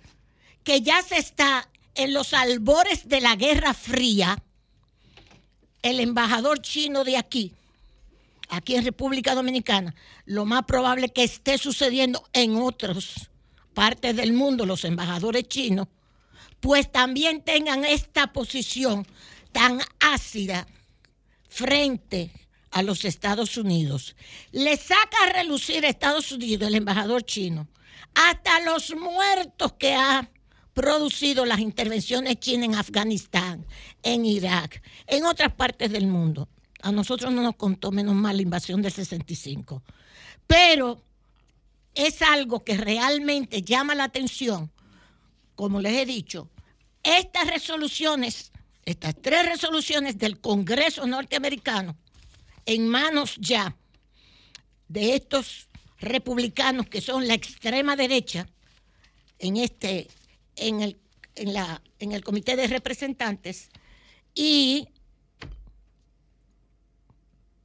[0.62, 4.42] que ya se está en los albores de la Guerra Fría,
[5.82, 7.52] el embajador chino de aquí,
[8.48, 13.30] aquí en República Dominicana, lo más probable que esté sucediendo en otras
[13.74, 15.88] partes del mundo, los embajadores chinos,
[16.60, 19.06] pues también tengan esta posición
[19.50, 20.66] tan ácida
[21.48, 22.30] frente
[22.70, 24.16] a los Estados Unidos.
[24.52, 27.68] Le saca a relucir a Estados Unidos el embajador chino
[28.14, 30.28] hasta los muertos que ha
[30.74, 33.66] producido las intervenciones chinas en Afganistán,
[34.02, 36.48] en Irak, en otras partes del mundo.
[36.82, 39.82] A nosotros no nos contó menos mal la invasión del 65.
[40.46, 41.02] Pero
[41.94, 44.70] es algo que realmente llama la atención.
[45.54, 46.48] Como les he dicho,
[47.02, 48.50] estas resoluciones,
[48.84, 51.96] estas tres resoluciones del Congreso norteamericano,
[52.64, 53.76] en manos ya
[54.88, 55.68] de estos
[55.98, 58.48] republicanos que son la extrema derecha
[59.38, 60.08] en este
[60.56, 60.96] en el,
[61.34, 63.70] en, la, en el comité de representantes
[64.34, 64.88] y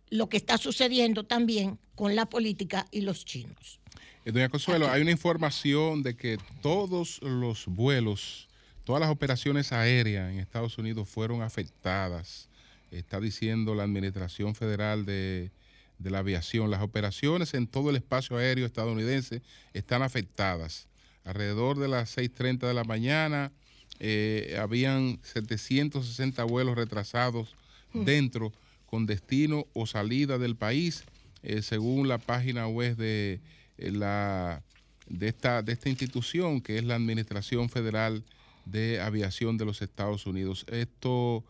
[0.10, 3.80] lo que está sucediendo también con la política y los chinos.
[4.26, 8.48] Eh, doña Consuelo, hay una información de que todos los vuelos,
[8.84, 12.50] todas las operaciones aéreas en Estados Unidos fueron afectadas.
[12.92, 15.52] Está diciendo la Administración Federal de,
[16.00, 16.72] de la Aviación.
[16.72, 19.42] Las operaciones en todo el espacio aéreo estadounidense
[19.74, 20.88] están afectadas
[21.28, 23.52] alrededor de las 6.30 de la mañana,
[24.00, 27.56] eh, habían 760 vuelos retrasados
[27.94, 28.04] mm.
[28.06, 28.54] dentro
[28.86, 31.04] con destino o salida del país,
[31.44, 33.42] eh, según la página web de,
[33.78, 34.64] eh, la,
[35.08, 38.24] de, esta, de esta institución, que es la Administración Federal
[38.66, 40.66] de Aviación de los Estados Unidos.
[40.70, 41.44] Esto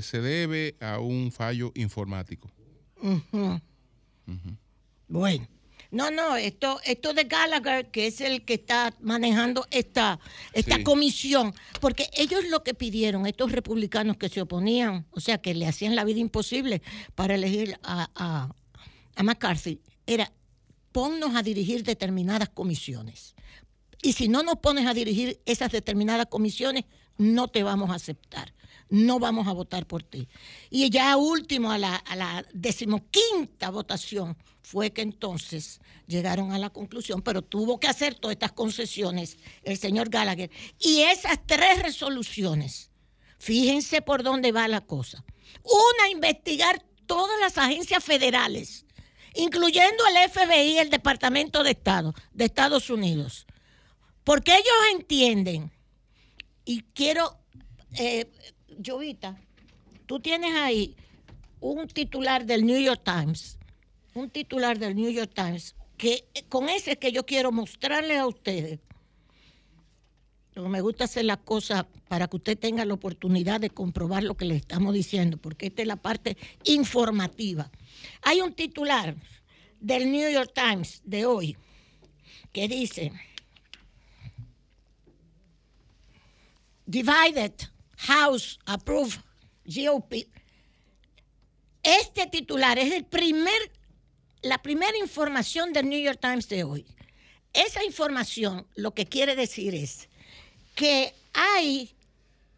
[0.00, 2.48] se debe a un fallo informático.
[5.08, 5.48] Bueno.
[5.92, 10.18] No, no, esto, esto de Gallagher, que es el que está manejando esta,
[10.54, 15.52] esta comisión, porque ellos lo que pidieron, estos republicanos que se oponían, o sea, que
[15.52, 16.80] le hacían la vida imposible
[17.14, 18.54] para elegir a, a,
[19.16, 20.32] a McCarthy, era
[20.92, 23.34] ponnos a dirigir determinadas comisiones.
[24.00, 26.86] Y si no nos pones a dirigir esas determinadas comisiones,
[27.18, 28.54] no te vamos a aceptar
[28.88, 30.28] no vamos a votar por ti.
[30.68, 36.70] Y ya último, a la, a la decimoquinta votación, fue que entonces llegaron a la
[36.70, 40.50] conclusión, pero tuvo que hacer todas estas concesiones el señor Gallagher.
[40.78, 42.90] Y esas tres resoluciones,
[43.38, 45.24] fíjense por dónde va la cosa.
[45.62, 48.86] Una, investigar todas las agencias federales,
[49.34, 53.46] incluyendo el FBI el Departamento de Estado de Estados Unidos.
[54.24, 55.72] Porque ellos entienden,
[56.64, 57.38] y quiero
[57.98, 58.30] eh,
[58.84, 59.36] Jovita,
[60.06, 60.96] tú tienes ahí
[61.60, 63.58] un titular del New York Times,
[64.14, 68.80] un titular del New York Times, que con ese que yo quiero mostrarle a ustedes.
[70.54, 74.44] Me gusta hacer las cosas para que usted tenga la oportunidad de comprobar lo que
[74.44, 77.70] le estamos diciendo, porque esta es la parte informativa.
[78.22, 79.16] Hay un titular
[79.80, 81.56] del New York Times de hoy
[82.52, 83.12] que dice,
[86.84, 87.54] Divided
[87.96, 89.20] House Approved
[89.64, 90.26] GOP.
[91.82, 93.72] Este titular es el primer,
[94.42, 96.84] la primera información del New York Times de hoy.
[97.52, 100.08] Esa información lo que quiere decir es
[100.74, 101.94] que hay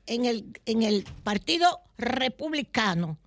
[0.07, 3.18] en el, en el Partido Republicano,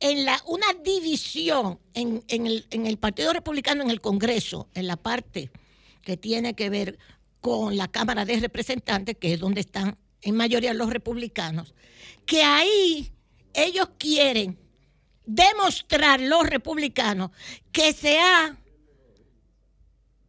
[0.00, 4.96] en la, una división en, el, en el Partido Republicano en el Congreso, en la
[4.96, 5.50] parte
[6.02, 6.98] que tiene que ver
[7.40, 11.74] con la Cámara de Representantes, que es donde están en mayoría los republicanos,
[12.26, 13.10] que ahí
[13.54, 14.58] ellos quieren
[15.34, 17.30] demostrar los republicanos
[17.72, 18.56] que se ha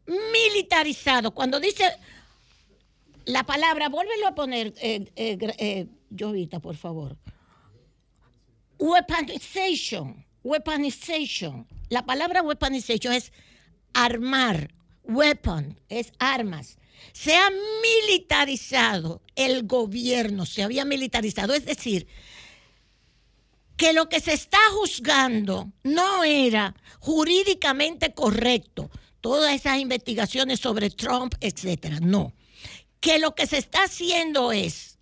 [0.06, 1.32] militarizado.
[1.32, 1.84] Cuando dice
[3.26, 5.88] la palabra, vuélvelo a poner, eh, eh, eh,
[6.18, 7.18] Jovita, por favor.
[8.78, 11.68] Weaponization, weaponization.
[11.90, 13.32] La palabra weaponization es
[13.94, 14.74] armar,
[15.04, 16.78] weapon es armas.
[17.14, 17.50] Se ha
[17.82, 22.08] militarizado el gobierno, se había militarizado, es decir,
[23.82, 31.34] que lo que se está juzgando no era jurídicamente correcto, todas esas investigaciones sobre Trump,
[31.40, 32.32] etcétera, no.
[33.00, 35.00] Que lo que se está haciendo es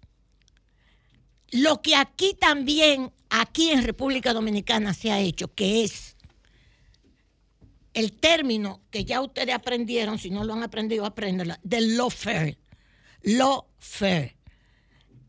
[1.51, 6.15] lo que aquí también, aquí en República Dominicana se ha hecho, que es
[7.93, 12.57] el término que ya ustedes aprendieron, si no lo han aprendido, apréndanlo, del lawfare.
[13.23, 14.37] Lawfare.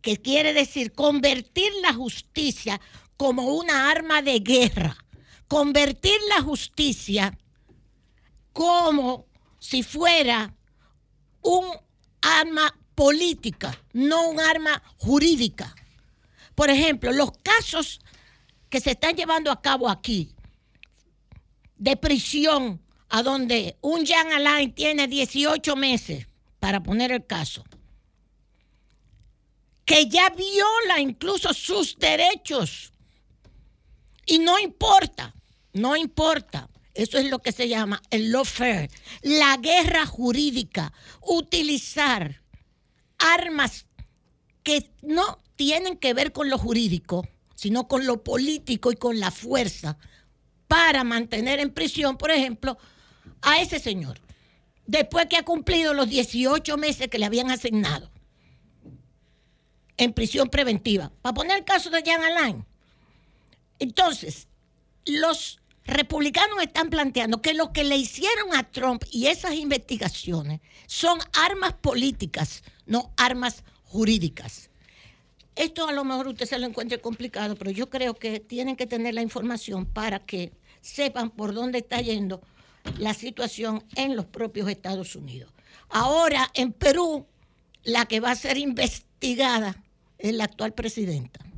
[0.02, 2.80] Que quiere decir convertir la justicia
[3.20, 4.96] como una arma de guerra,
[5.46, 7.36] convertir la justicia
[8.54, 9.26] como
[9.58, 10.54] si fuera
[11.42, 11.66] un
[12.22, 15.74] arma política, no un arma jurídica.
[16.54, 18.00] Por ejemplo, los casos
[18.70, 20.34] que se están llevando a cabo aquí
[21.76, 26.26] de prisión, a donde un Jean Alain tiene 18 meses,
[26.58, 27.64] para poner el caso,
[29.84, 32.89] que ya viola incluso sus derechos
[34.26, 35.34] y no importa,
[35.72, 36.68] no importa.
[36.94, 38.90] Eso es lo que se llama el lawfare,
[39.22, 40.92] la guerra jurídica,
[41.22, 42.42] utilizar
[43.18, 43.86] armas
[44.62, 49.30] que no tienen que ver con lo jurídico, sino con lo político y con la
[49.30, 49.98] fuerza
[50.66, 52.78] para mantener en prisión, por ejemplo,
[53.42, 54.20] a ese señor,
[54.86, 58.10] después que ha cumplido los 18 meses que le habían asignado
[59.96, 61.12] en prisión preventiva.
[61.22, 62.64] Para poner el caso de Jean Alain,
[63.80, 64.46] entonces,
[65.06, 71.18] los republicanos están planteando que lo que le hicieron a Trump y esas investigaciones son
[71.32, 74.70] armas políticas, no armas jurídicas.
[75.56, 78.86] Esto a lo mejor usted se lo encuentre complicado, pero yo creo que tienen que
[78.86, 82.40] tener la información para que sepan por dónde está yendo
[82.98, 85.52] la situación en los propios Estados Unidos.
[85.88, 87.26] Ahora, en Perú,
[87.82, 89.82] la que va a ser investigada
[90.18, 91.49] es la actual presidenta.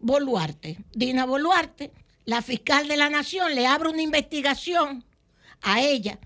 [0.00, 1.92] Boluarte, Dina Boluarte,
[2.24, 5.04] la fiscal de la nación, le abre una investigación
[5.62, 6.18] a ella,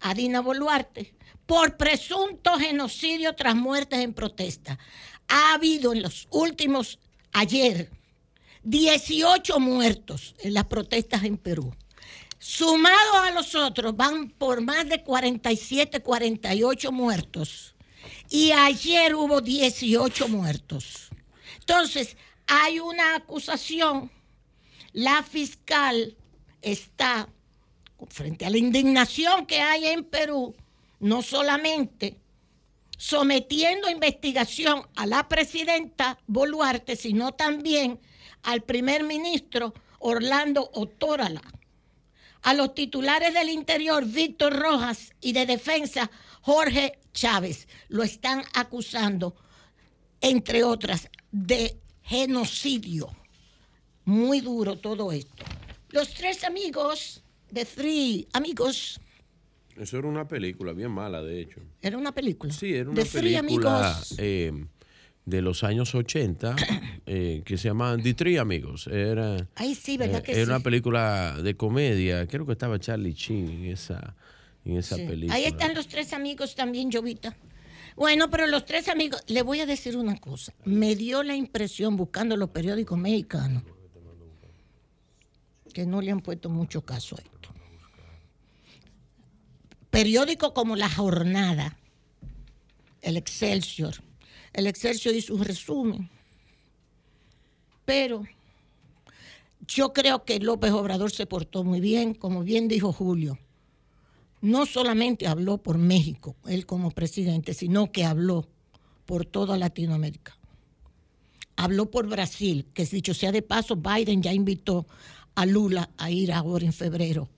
[0.00, 1.14] a Dina Boluarte,
[1.46, 4.78] por presunto genocidio tras muertes en protesta.
[5.28, 6.98] Ha habido en los últimos,
[7.32, 7.90] ayer,
[8.64, 11.74] 18 muertos en las protestas en Perú.
[12.38, 17.74] Sumados a los otros, van por más de 47, 48 muertos.
[18.30, 21.10] Y ayer hubo 18 muertos.
[21.60, 24.10] Entonces, hay una acusación,
[24.92, 26.16] la fiscal
[26.60, 27.28] está
[28.08, 30.54] frente a la indignación que hay en Perú,
[31.00, 32.18] no solamente
[33.02, 37.98] sometiendo a investigación a la presidenta Boluarte, sino también
[38.44, 41.42] al primer ministro Orlando Otórala,
[42.42, 46.12] a los titulares del Interior Víctor Rojas y de Defensa
[46.42, 47.66] Jorge Chávez.
[47.88, 49.34] Lo están acusando,
[50.20, 53.10] entre otras, de genocidio.
[54.04, 55.44] Muy duro todo esto.
[55.90, 59.00] Los tres amigos, de Three Amigos.
[59.76, 61.60] Eso era una película bien mala, de hecho.
[61.80, 62.52] ¿Era una película?
[62.52, 64.14] Sí, era una película amigos.
[64.18, 64.66] Eh,
[65.24, 66.56] de los años 80
[67.06, 68.86] eh, que se llamaban The Three Amigos.
[68.86, 69.36] Era,
[69.80, 72.26] sí, ¿verdad eh, que era una película de comedia.
[72.26, 74.14] Creo que estaba Charlie Chin en esa,
[74.64, 75.34] en esa película.
[75.34, 77.36] Ahí están los tres amigos también, Jovita.
[77.96, 80.52] Bueno, pero los tres amigos, le voy a decir una cosa.
[80.64, 83.62] Me dio la impresión, buscando los periódicos mexicanos,
[85.72, 87.50] que no le han puesto mucho caso a esto.
[89.90, 91.76] Periódicos como La Jornada,
[93.02, 93.94] El Excelsior.
[94.52, 96.10] El Excelsior hizo un resumen.
[97.84, 98.24] Pero
[99.66, 103.38] yo creo que López Obrador se portó muy bien, como bien dijo Julio
[104.42, 108.46] no solamente habló por México, él como presidente, sino que habló
[109.06, 110.36] por toda Latinoamérica.
[111.56, 114.86] Habló por Brasil, que dicho sea de paso, Biden ya invitó
[115.34, 117.28] a Lula a ir ahora en febrero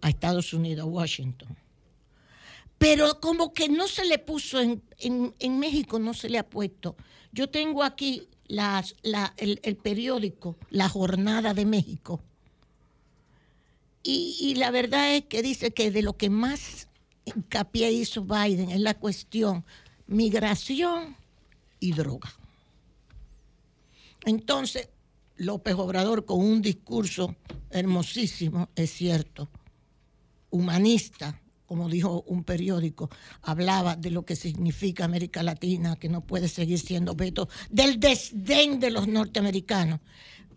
[0.00, 1.56] a Estados Unidos, a Washington.
[2.78, 6.96] Pero como que no se le puso en, en, México, no se le ha puesto.
[7.32, 8.28] Yo tengo aquí
[9.36, 12.22] el, periódico La Jornada de México.
[14.10, 16.88] Y, la verdad es que dice que de lo que más
[17.26, 19.66] hincapié hizo Biden es la cuestión
[20.06, 21.14] migración
[21.78, 22.32] y droga.
[24.24, 24.88] Entonces,
[25.36, 27.36] López Obrador con un discurso
[27.68, 29.50] hermosísimo, es cierto,
[30.48, 33.10] humanista, como dijo un periódico,
[33.42, 38.80] hablaba de lo que significa América Latina, que no puede seguir siendo veto del desdén
[38.80, 40.00] de los norteamericanos.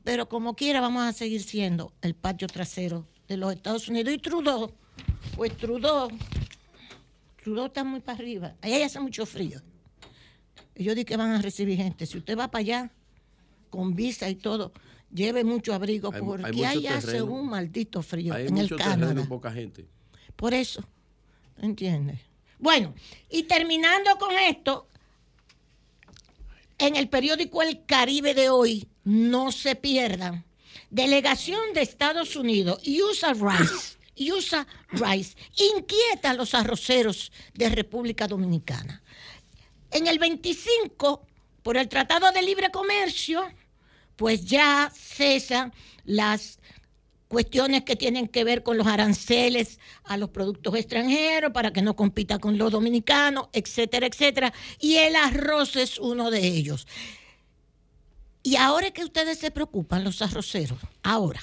[0.06, 4.13] Pero como quiera vamos a seguir siendo el patio trasero de los Estados Unidos.
[4.13, 4.71] Y Trudeau,
[5.36, 6.09] pues Trudeau,
[7.41, 9.61] Trudeau está muy para arriba, allá hace mucho frío.
[10.75, 12.05] Ellos dicen que van a recibir gente.
[12.05, 12.91] Si usted va para allá,
[13.69, 14.73] con visa y todo,
[15.13, 19.25] lleve mucho abrigo porque hay hace un maldito frío en el Canadá.
[19.27, 19.88] poca gente.
[20.36, 20.84] Por eso,
[21.57, 22.19] ¿entiendes?
[22.59, 22.93] Bueno,
[23.29, 24.88] y terminando con esto,
[26.77, 30.43] en el periódico El Caribe de hoy, no se pierdan,
[30.91, 33.97] delegación de Estados Unidos, USA Rice,
[34.31, 35.35] USA Rice,
[35.75, 39.01] inquieta a los arroceros de República Dominicana.
[39.89, 41.25] En el 25,
[41.63, 43.41] por el Tratado de Libre Comercio,
[44.15, 45.73] pues ya cesan
[46.05, 46.59] las
[47.27, 51.95] cuestiones que tienen que ver con los aranceles a los productos extranjeros para que no
[51.95, 54.53] compita con los dominicanos, etcétera, etcétera.
[54.79, 56.87] Y el arroz es uno de ellos.
[58.43, 61.41] Y ahora es que ustedes se preocupan, los arroceros, ahora.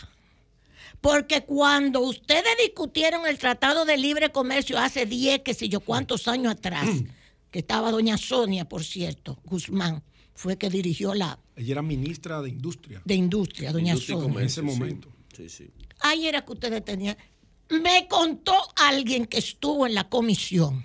[1.00, 6.26] Porque cuando ustedes discutieron el Tratado de Libre Comercio hace 10, qué sé yo, cuántos
[6.26, 6.88] años atrás,
[7.50, 10.02] que estaba doña Sonia, por cierto, Guzmán,
[10.34, 11.38] fue que dirigió la...
[11.56, 13.00] Ella era ministra de Industria.
[13.04, 14.40] De Industria, doña Sonia.
[14.40, 15.08] En ese momento.
[15.36, 15.70] Sí, sí.
[16.00, 17.16] Ahí era que ustedes tenían...
[17.70, 20.84] Me contó alguien que estuvo en la comisión.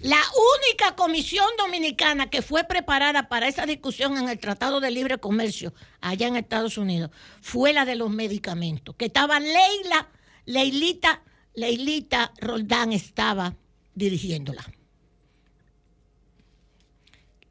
[0.00, 0.20] La
[0.66, 5.74] única comisión dominicana que fue preparada para esa discusión en el Tratado de Libre Comercio
[6.00, 7.10] allá en Estados Unidos
[7.42, 10.08] fue la de los medicamentos, que estaba Leila,
[10.46, 11.22] Leilita,
[11.54, 13.54] Leilita Roldán estaba
[13.94, 14.64] dirigiéndola.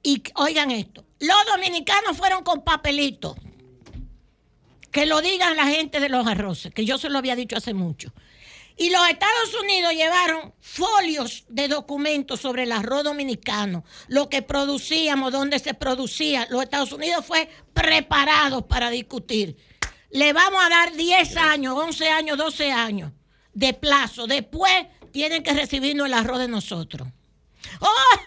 [0.01, 3.35] Y oigan esto, los dominicanos fueron con papelitos.
[4.91, 7.75] Que lo digan la gente de los arroces, que yo se lo había dicho hace
[7.75, 8.11] mucho.
[8.79, 15.33] Y los Estados Unidos llevaron folios de documentos sobre el arroz dominicano, lo que producíamos,
[15.33, 16.47] dónde se producía.
[16.49, 19.57] Los Estados Unidos fue preparado para discutir.
[20.11, 23.11] Le vamos a dar 10 años, 11 años, 12 años
[23.53, 24.27] de plazo.
[24.27, 24.71] Después
[25.11, 27.05] tienen que recibirnos el arroz de nosotros.
[27.81, 28.19] ¡Oh!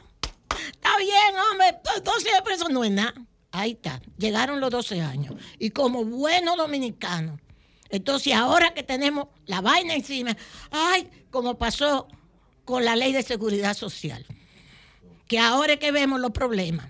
[0.67, 3.15] Está bien, hombre, 12 años preso no es nada.
[3.53, 5.35] Ahí está, llegaron los 12 años.
[5.59, 7.41] Y como buenos dominicanos,
[7.93, 10.35] entonces ahora que tenemos la vaina encima,
[10.71, 12.09] ay, como pasó
[12.65, 14.25] con la ley de seguridad social,
[15.29, 16.89] que ahora es que vemos los problemas.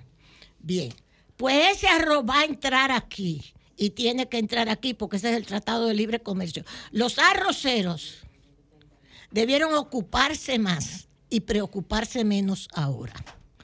[0.60, 0.94] Bien,
[1.36, 3.42] pues ese arroz va a entrar aquí
[3.76, 6.64] y tiene que entrar aquí porque ese es el Tratado de Libre Comercio.
[6.92, 8.18] Los arroceros
[9.32, 13.14] debieron ocuparse más y preocuparse menos ahora.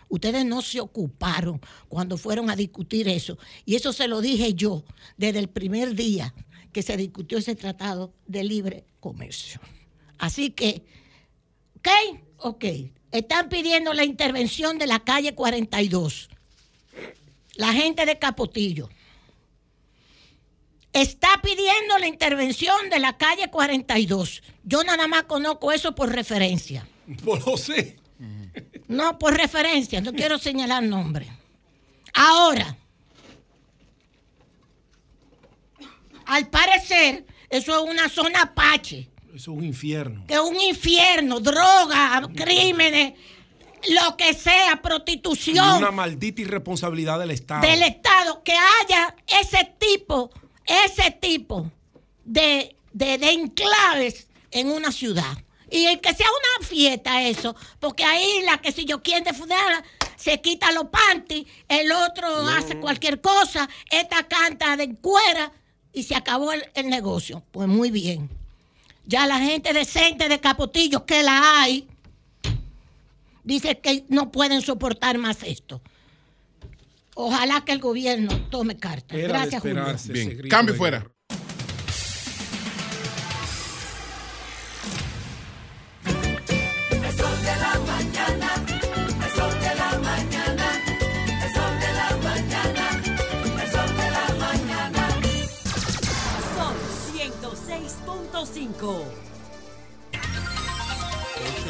[0.08, 3.38] Ustedes no se ocuparon cuando fueron a discutir eso.
[3.64, 4.82] Y eso se lo dije yo
[5.16, 6.34] desde el primer día
[6.72, 9.60] que se discutió ese tratado de libre comercio.
[10.18, 10.84] Así que,
[11.78, 11.88] ¿ok?
[12.38, 12.64] Ok.
[13.10, 16.28] Están pidiendo la intervención de la calle 42.
[17.54, 18.90] La gente de Capotillo.
[20.92, 24.42] Está pidiendo la intervención de la calle 42.
[24.64, 26.86] Yo nada más conozco eso por referencia.
[27.24, 27.96] Por José.
[28.88, 31.26] No, por referencia, no quiero señalar nombre.
[32.14, 32.76] Ahora,
[36.28, 39.08] al parecer, eso es una zona apache.
[39.28, 40.26] Eso es un infierno.
[40.26, 43.14] Que es un infierno, droga, crímenes,
[43.88, 45.78] lo que sea, prostitución.
[45.78, 47.66] una maldita irresponsabilidad del Estado.
[47.66, 50.30] Del Estado, que haya ese tipo,
[50.66, 51.70] ese tipo
[52.24, 55.38] de, de, de enclaves en una ciudad.
[55.70, 59.32] Y que sea una fiesta eso, porque ahí la que si yo quiero de
[60.16, 65.52] se quita los panties, el otro hace cualquier cosa, esta canta de cuera
[65.92, 67.42] y se acabó el, negocio.
[67.50, 68.28] Pues muy bien.
[69.06, 71.88] Ya la gente decente de Capotillo, que la hay,
[73.44, 75.80] dice que no pueden soportar más esto.
[77.14, 79.18] Ojalá que el gobierno tome cartas.
[79.18, 79.84] Gracias, Julio.
[80.10, 81.10] Bien, cambio fuera.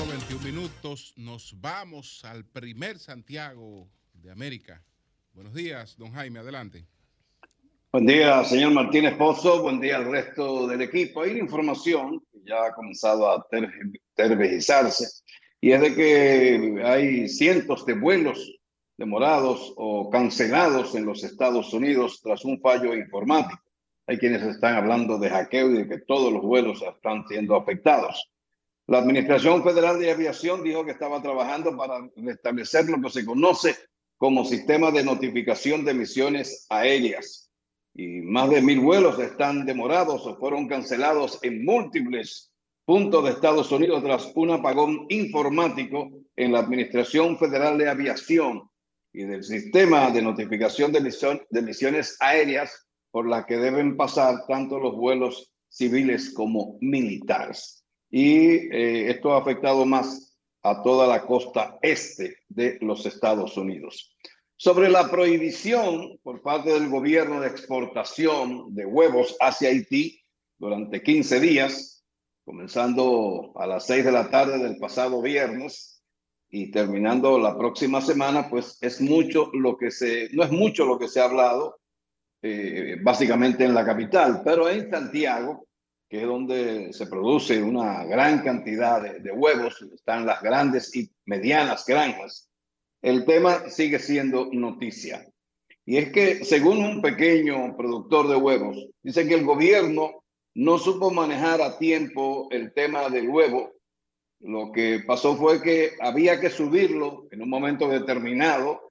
[0.09, 1.15] 21 minutos.
[1.17, 4.85] Nos vamos al primer Santiago de América.
[5.33, 6.85] Buenos días, don Jaime, adelante.
[7.93, 9.63] Buen día, señor Martínez Pozo.
[9.63, 11.23] Buen día al resto del equipo.
[11.23, 13.47] Hay una información que ya ha comenzado a
[14.15, 15.23] tergiversarse
[15.63, 18.53] y es de que hay cientos de vuelos
[18.99, 23.63] demorados o cancelados en los Estados Unidos tras un fallo informático.
[24.09, 28.31] Hay quienes están hablando de hackeo y de que todos los vuelos están siendo afectados.
[28.87, 33.77] La Administración Federal de Aviación dijo que estaba trabajando para restablecer lo que se conoce
[34.17, 37.51] como sistema de notificación de misiones aéreas.
[37.95, 42.51] Y más de mil vuelos están demorados o fueron cancelados en múltiples
[42.87, 48.71] puntos de Estados Unidos tras un apagón informático en la Administración Federal de Aviación
[49.13, 51.01] y del sistema de notificación de,
[51.51, 57.79] de misiones aéreas por la que deben pasar tanto los vuelos civiles como militares
[58.11, 64.17] y eh, esto ha afectado más a toda la costa este de los Estados Unidos.
[64.57, 70.21] Sobre la prohibición por parte del gobierno de exportación de huevos hacia Haití
[70.59, 72.05] durante 15 días,
[72.45, 76.03] comenzando a las 6 de la tarde del pasado viernes
[76.51, 80.99] y terminando la próxima semana, pues es mucho lo que se, no es mucho lo
[80.99, 81.79] que se ha hablado,
[82.41, 85.67] eh, básicamente en la capital, pero en Santiago,
[86.09, 91.85] que es donde se produce una gran cantidad de, huevos, están las grandes y medianas
[91.85, 92.49] granjas,
[93.03, 95.27] el tema sigue siendo noticia.
[95.85, 100.23] Y es que, según un pequeño productor de huevos, dice que el gobierno
[100.55, 103.73] no supo manejar a tiempo el tema del huevo.
[104.41, 108.88] Lo que pasó fue que había que subirlo en un momento determinado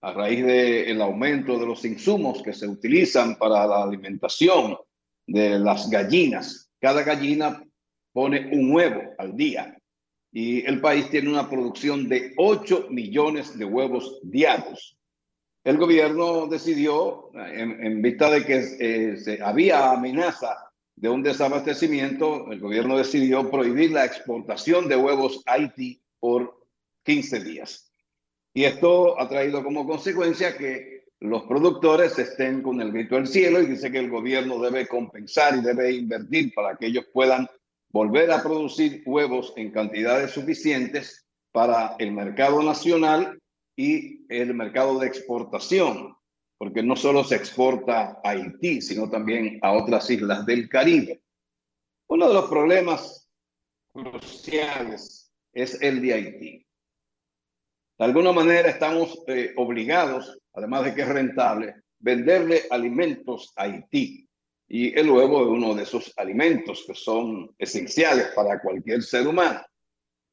[0.00, 4.76] a raíz del aumento de los insumos que se utilizan para la alimentación
[5.26, 6.70] de las gallinas.
[6.80, 7.62] Cada gallina
[8.12, 9.76] pone un huevo al día
[10.32, 14.96] y el país tiene una producción de 8 millones de huevos diarios.
[15.64, 22.60] El gobierno decidió, en, vista de que eh, se, había amenaza de un desabastecimiento, el
[22.60, 26.66] gobierno decidió prohibir la exportación de huevos a Haití por
[27.04, 27.87] 15 días.
[28.58, 33.60] Y esto ha traído como consecuencia que los productores estén con el grito al cielo
[33.60, 37.48] y dice que el gobierno debe compensar y debe invertir para que ellos puedan
[37.90, 43.40] volver a producir huevos en cantidades suficientes para el mercado nacional
[43.76, 46.16] y el mercado de exportación,
[46.58, 51.22] porque no solo se exporta a Haití, sino también a otras islas del Caribe.
[52.08, 53.30] Uno de los problemas
[53.92, 56.67] cruciales es el de Haití.
[57.98, 64.26] De alguna manera estamos eh, obligados además de que es rentable, venderle alimentos a Haití.
[64.68, 69.62] Y el huevo es uno de esos alimentos que son esenciales para cualquier ser humano.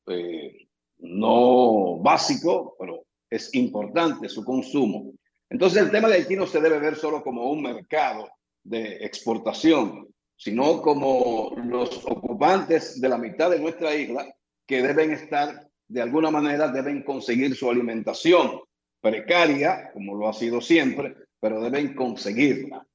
[0.08, 0.68] Eh,
[0.98, 5.14] no básico, pero es importante su consumo.
[5.50, 8.30] Entonces el tema de Haití no se debe ver solo como un mercado
[8.64, 14.28] de exportación, sino como los ocupantes de la mitad de nuestra isla
[14.66, 18.62] que deben estar, de alguna manera, deben conseguir su alimentación
[19.02, 22.86] precaria, como lo ha sido siempre, pero deben conseguirla.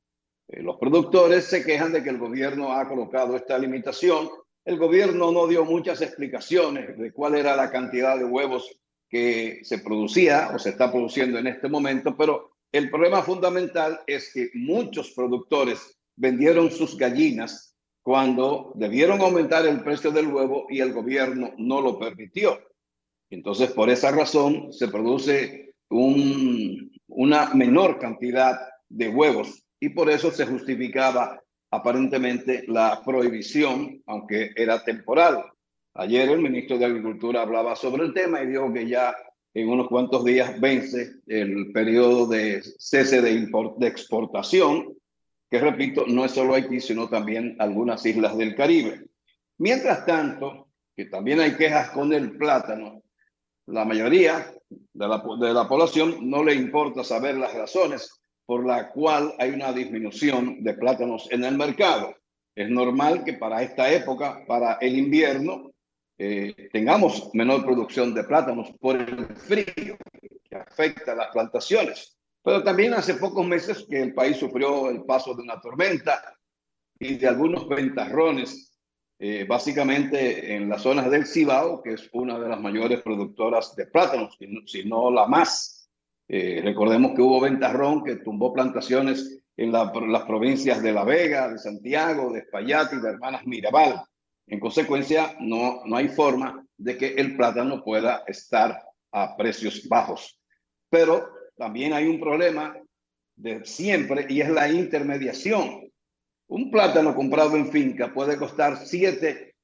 [0.49, 4.29] Eh, los productores se quejan de que el gobierno ha colocado esta limitación.
[4.65, 9.79] El gobierno no dio muchas explicaciones de cuál era la cantidad de huevos que se
[9.79, 15.11] producía o se está produciendo en este momento, pero el problema fundamental es que muchos
[15.11, 21.81] productores vendieron sus gallinas cuando debieron aumentar el precio del huevo y el gobierno no
[21.81, 22.59] lo permitió.
[23.31, 28.59] Entonces, por esa razón, se produce un, una menor cantidad
[28.89, 31.41] de huevos y por eso se justificaba
[31.71, 35.45] aparentemente la prohibición, aunque era temporal.
[35.95, 39.15] Ayer el ministro de Agricultura hablaba sobre el tema y dijo que ya
[39.55, 43.49] en unos cuantos días vence el periodo de cese de,
[43.79, 44.97] de exportación,
[45.51, 49.07] que repito, no es solo Haití, sino también algunas islas del Caribe.
[49.59, 53.03] Mientras tanto, que también hay quejas con el plátano,
[53.71, 59.51] la mayoría de la, población no le importa saber las razones por la cual hay
[59.51, 62.15] una disminución de plátanos en el mercado.
[62.55, 65.71] Es normal que para esta época, para el invierno,
[66.19, 69.97] eh, tengamos menor producción de plátanos por el frío
[70.43, 72.17] que afecta a las plantaciones.
[72.43, 76.23] Pero también hace pocos meses que el país sufrió el paso de una tormenta
[76.99, 78.70] y de algunos ventarrones
[79.23, 83.85] eh, básicamente en las zonas del Cibao, que es una de las mayores productoras de
[83.85, 85.91] plátanos, si no la más.
[86.27, 91.59] Eh, recordemos que hubo ventarrón que tumbó plantaciones en las provincias de La Vega, de
[91.59, 94.03] Santiago, de Espaillat y de Hermanas Mirabal.
[94.47, 98.83] En consecuencia, no, no hay forma de que el plátano pueda estar
[99.13, 100.41] a precios bajos.
[100.89, 101.29] Pero
[101.59, 102.75] también hay un problema
[103.37, 105.90] de siempre y es la intermediación.
[106.51, 109.55] Un plátano comprado en finca puede costar 7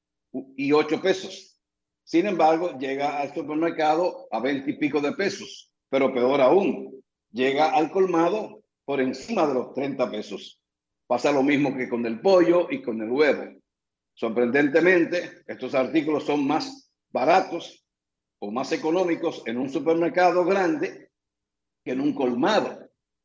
[0.55, 1.59] y 8 pesos.
[2.05, 5.69] Sin embargo, llega al supermercado a 20 y pico de pesos.
[5.89, 10.61] Pero peor aún, llega al colmado por encima de los 30 pesos.
[11.07, 13.59] Pasa lo mismo que con el pollo y con el huevo.
[14.13, 17.85] Sorprendentemente, estos artículos son más baratos
[18.39, 21.09] o más económicos en un supermercado grande
[21.83, 22.79] que en un colmado.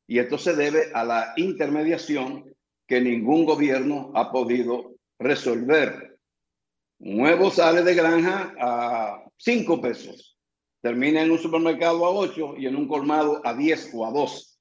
[0.08, 2.52] Y esto se debe a la intermediación
[2.86, 6.18] que ningún gobierno ha podido resolver.
[6.98, 10.38] Un huevo sale de granja a 5 pesos,
[10.80, 14.60] termina en un supermercado a 8 y en un colmado a 10 o a 2.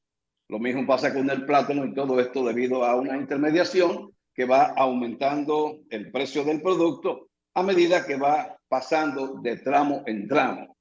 [0.49, 4.73] Lo mismo pasa con el plátano y todo esto debido a una intermediación que va
[4.75, 10.77] aumentando el precio del producto a medida que va pasando de tramo en tramo.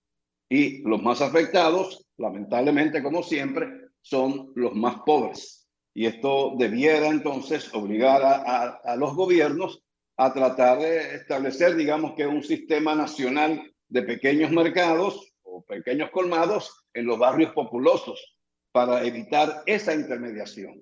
[0.48, 3.68] Y los más afectados, lamentablemente, como siempre,
[4.00, 5.59] son los más pobres.
[5.94, 9.82] Y esto debiera entonces obligar a, los gobiernos
[10.16, 16.84] a tratar de establecer, digamos que un sistema nacional de pequeños mercados o pequeños colmados
[16.94, 18.36] en los barrios populosos
[18.72, 20.80] para evitar esa intermediación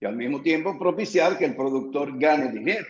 [0.00, 2.86] y al mismo tiempo propiciar que el productor gane dinero,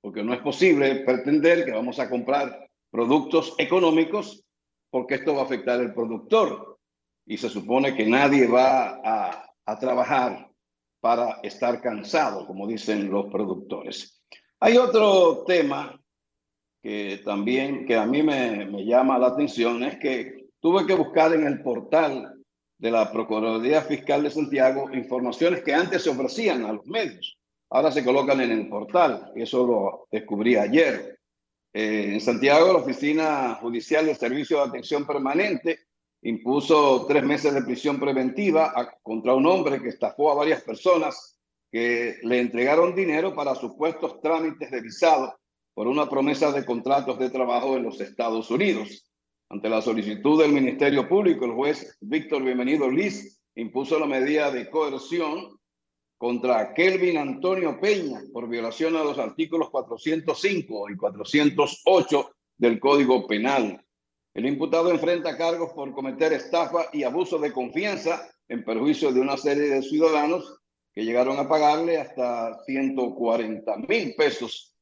[0.00, 4.44] porque no es posible pretender que vamos a comprar productos económicos
[4.90, 6.78] porque esto va a afectar al productor
[7.26, 9.00] y se supone que nadie va
[9.64, 10.47] a trabajar
[11.00, 14.22] para estar cansado, como dicen los productores.
[14.60, 16.00] Hay otro tema
[16.82, 21.46] que también que a mí me, llama la atención, es que tuve que buscar en
[21.46, 22.34] el portal
[22.78, 27.38] de la Procuraduría Fiscal de Santiago informaciones que antes se ofrecían a los medios,
[27.70, 31.18] ahora se colocan en el portal, y eso lo descubrí ayer.
[31.72, 35.87] Eh, en Santiago, la Oficina Judicial del Servicio de Atención Permanente
[36.22, 38.72] impuso tres meses de prisión preventiva
[39.02, 41.38] contra un hombre que estafó a varias personas
[41.70, 45.38] que le entregaron dinero para supuestos trámites de visado
[45.74, 49.04] por una promesa de contratos de trabajo en los Estados Unidos.
[49.50, 54.68] Ante la solicitud del Ministerio Público, el juez Víctor Bienvenido Liz impuso la medida de
[54.70, 55.58] coerción
[56.18, 63.84] contra Kelvin Antonio Peña por violación a los artículos 405 y 408 del Código Penal.
[64.38, 69.36] El imputado enfrenta cargos por cometer estafa y abuso de confianza en perjuicio de una
[69.36, 70.60] serie de ciudadanos
[70.94, 74.76] que llegaron a pagarle hasta 140 mil pesos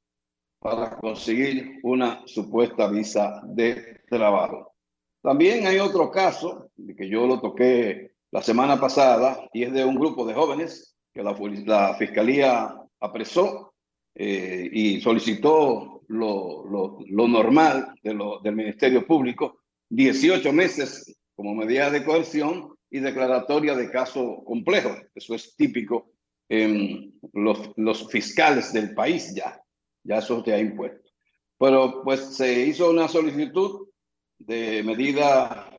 [0.59, 4.75] para conseguir una supuesta visa de trabajo.
[5.23, 9.95] También hay otro caso que yo lo toqué la semana pasada y es de un
[9.95, 13.73] grupo de jóvenes que la, fiscalía apresó
[14.15, 16.65] eh, y solicitó lo,
[17.09, 19.61] lo, normal de lo, del Ministerio Público,
[19.91, 24.95] 18 meses como medida de coerción y declaratoria de caso complejo.
[25.15, 26.13] Eso es típico
[26.49, 29.61] en los, los fiscales del país ya
[30.07, 31.11] ya eso te ha impuesto.
[31.59, 33.89] Pero pues se hizo una solicitud
[34.39, 35.71] de medida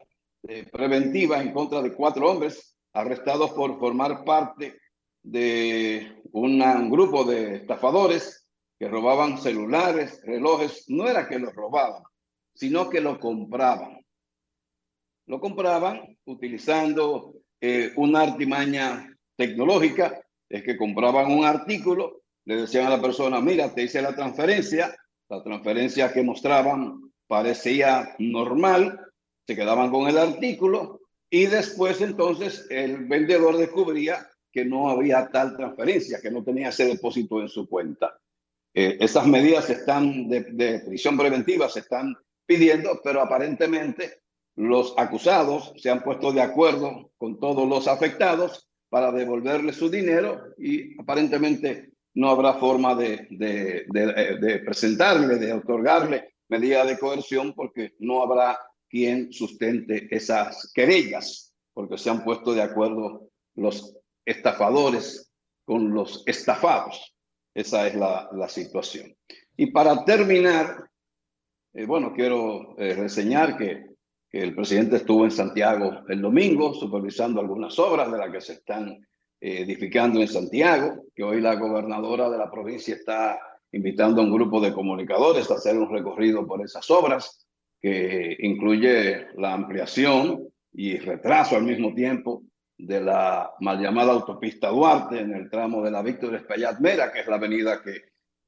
[0.71, 4.79] preventiva en contra de cuatro hombres arrestados por formar parte
[5.21, 8.46] de un grupo de estafadores
[8.79, 10.85] que robaban celulares, relojes.
[10.89, 12.03] No era que los robaban,
[12.53, 14.05] sino que lo compraban.
[15.25, 22.91] Lo compraban utilizando eh, una artimaña tecnológica, es que compraban un artículo le decían a
[22.91, 24.95] la persona, mira, te hice la transferencia,
[25.27, 29.01] la transferencia que mostraban parecía normal,
[29.45, 35.57] se quedaban con el artículo y después entonces el vendedor descubría que no había tal
[35.57, 38.17] transferencia, que no tenía ese depósito en su cuenta.
[38.73, 42.15] Eh, esas medidas están de, prisión preventiva se están
[42.45, 44.21] pidiendo, pero aparentemente
[44.55, 50.53] los acusados se han puesto de acuerdo con todos los afectados para devolverle su dinero
[50.57, 57.53] y aparentemente no habrá forma de, de, de, de, presentarle, de otorgarle medida de coerción,
[57.53, 63.95] porque no habrá quien sustente esas querellas, porque se han puesto de acuerdo los
[64.25, 65.31] estafadores
[65.65, 67.16] con los estafados.
[67.57, 69.15] Esa es la, situación.
[69.55, 70.91] Y para terminar,
[71.73, 73.95] eh, bueno, quiero eh, reseñar que,
[74.29, 78.53] que el presidente estuvo en Santiago el domingo supervisando algunas obras de las que se
[78.53, 79.03] están
[79.41, 83.39] edificando en Santiago, que hoy la gobernadora de la provincia está
[83.71, 87.47] invitando a un grupo de comunicadores a hacer un recorrido por esas obras,
[87.81, 92.43] que incluye la ampliación y retraso al mismo tiempo
[92.77, 97.21] de la mal llamada autopista Duarte en el tramo de la Víctor Espaillat Mera, que
[97.21, 98.03] es la avenida que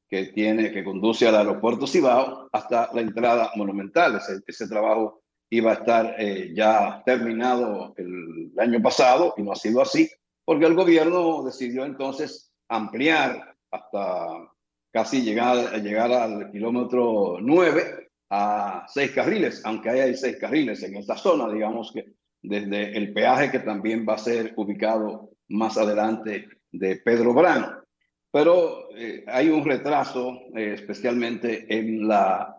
[0.10, 4.16] que tiene que conduce al aeropuerto Cibao hasta la entrada monumental.
[4.16, 9.56] Ese, ese trabajo iba a estar eh, ya terminado el, año pasado y no ha
[9.56, 10.10] sido así,
[10.44, 14.52] porque el gobierno decidió entonces ampliar hasta
[14.92, 21.16] casi llegar, llegar al kilómetro 9 a seis carriles, aunque hay seis carriles en esta
[21.16, 26.96] zona, digamos que desde el peaje que también va a ser ubicado más adelante de
[26.98, 27.84] Pedro Brano.
[28.32, 32.56] Pero eh, hay un retraso, eh, especialmente en la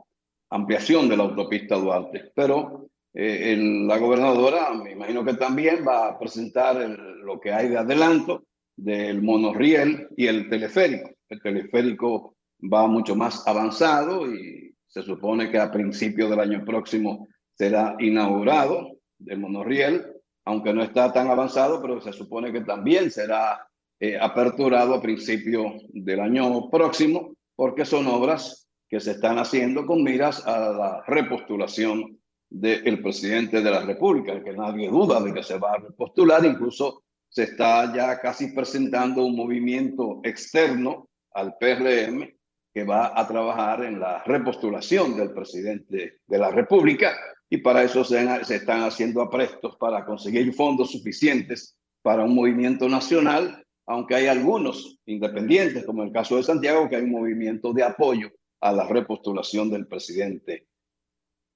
[0.51, 2.33] ampliación de la autopista Duarte.
[2.35, 7.79] Pero eh, la gobernadora, me imagino que también va a presentar lo que hay de
[7.79, 8.45] adelanto
[8.77, 11.11] del monorriel y el teleférico.
[11.29, 17.29] El teleférico va mucho más avanzado y se supone que a principios del año próximo
[17.55, 20.07] será inaugurado el monorriel,
[20.45, 23.67] aunque no está tan avanzado, pero se supone que también será
[23.99, 30.03] eh, aperturado a principios del año próximo, porque son obras que se están haciendo con
[30.03, 32.19] miras a la repostulación
[32.49, 37.05] del presidente de la República, que nadie duda de que se va a repostular, incluso
[37.29, 42.29] se está ya casi presentando un movimiento externo al PRM
[42.75, 47.15] que va a trabajar en la repostulación del presidente de la República
[47.51, 52.89] y para eso se, se están haciendo aprestos para conseguir fondos suficientes para un movimiento
[52.89, 57.83] nacional, aunque hay algunos independientes, como el caso de Santiago, que hay un movimiento de
[57.83, 60.69] apoyo a la repostulación del presidente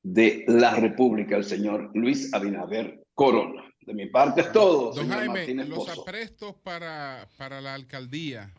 [0.03, 3.63] de la República, el señor Luis Abinader Corona.
[3.81, 4.93] De mi parte es todo.
[4.93, 8.53] Don Jaime, los aprestos para, para la alcaldía,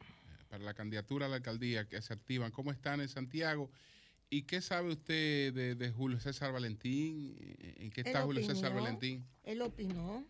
[0.49, 3.70] para la candidatura a la alcaldía que se activan, ¿cómo están en Santiago?
[4.30, 7.35] ¿Y qué sabe usted de, Julio César Valentín?
[7.77, 9.26] ¿En qué está Julio César Valentín?
[9.43, 10.26] Él opinó.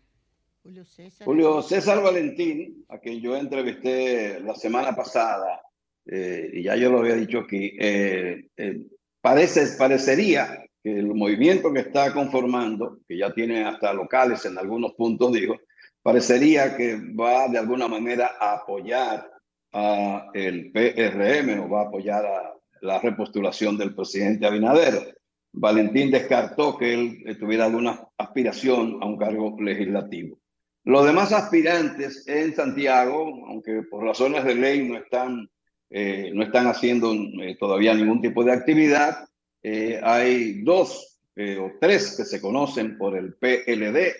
[0.62, 1.24] Julio César.
[1.24, 5.62] Julio César Valentín, a quien yo entrevisté la semana pasada,
[6.06, 8.80] eh, y ya yo lo había dicho aquí, eh, eh,
[9.20, 15.32] parece, parecería el movimiento que está conformando, que ya tiene hasta locales en algunos puntos,
[15.32, 15.56] digo,
[16.02, 19.30] parecería que va de alguna manera a apoyar
[19.72, 25.18] a el PRM o va a apoyar a la repostulación del presidente Abinader.
[25.52, 30.38] Valentín descartó que él tuviera alguna aspiración a un cargo legislativo.
[30.84, 35.48] Los demás aspirantes en Santiago, aunque por razones de ley no están,
[35.90, 39.26] eh, no están haciendo eh, todavía ningún tipo de actividad,
[39.68, 44.14] eh, hay dos eh, o tres que se conocen por el PLD.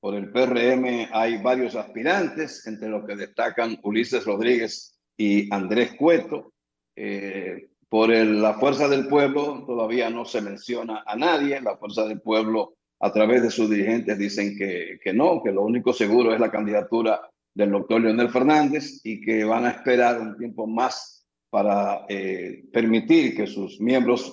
[0.00, 6.52] Por el PRM hay varios aspirantes, entre los que destacan Ulises Rodríguez y Andrés Cueto.
[6.96, 11.60] Eh, por la Fuerza del Pueblo todavía no se menciona a nadie.
[11.60, 15.62] La Fuerza del Pueblo, a través de sus dirigentes, dicen que, que no, que lo
[15.62, 17.20] único seguro es la candidatura
[17.52, 23.36] del doctor Leonel Fernández y que van a esperar un tiempo más para eh, permitir
[23.36, 24.32] que sus miembros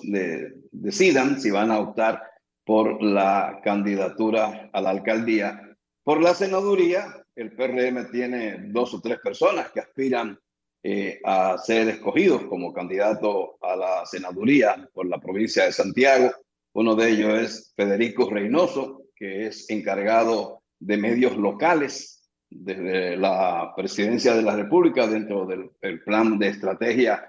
[0.70, 2.22] decidan si van a optar
[2.64, 5.76] por la candidatura a la alcaldía.
[6.04, 10.38] Por la senaduría, el PRM tiene dos o tres personas que aspiran
[10.90, 16.32] eh, a ser escogidos como candidato a la senaduría por la provincia de Santiago.
[16.72, 24.34] Uno de ellos es Federico Reynoso, que es encargado de medios locales desde la presidencia
[24.34, 27.22] de la República dentro del plan de estrategia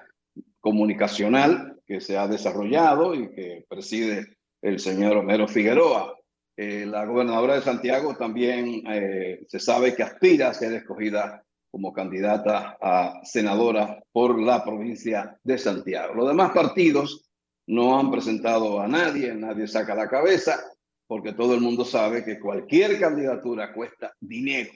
[0.62, 6.16] comunicacional que se ha desarrollado y que preside el señor Homero Figueroa.
[6.56, 11.94] Eh, la gobernadora de Santiago también eh, se sabe que aspira a ser escogida como
[11.94, 16.14] candidata a senadora por la provincia de Santiago.
[16.16, 17.30] Los demás partidos
[17.68, 20.60] no han presentado a nadie, nadie saca la cabeza,
[21.08, 24.72] porque todo el mundo sabe que cualquier candidatura cuesta dinero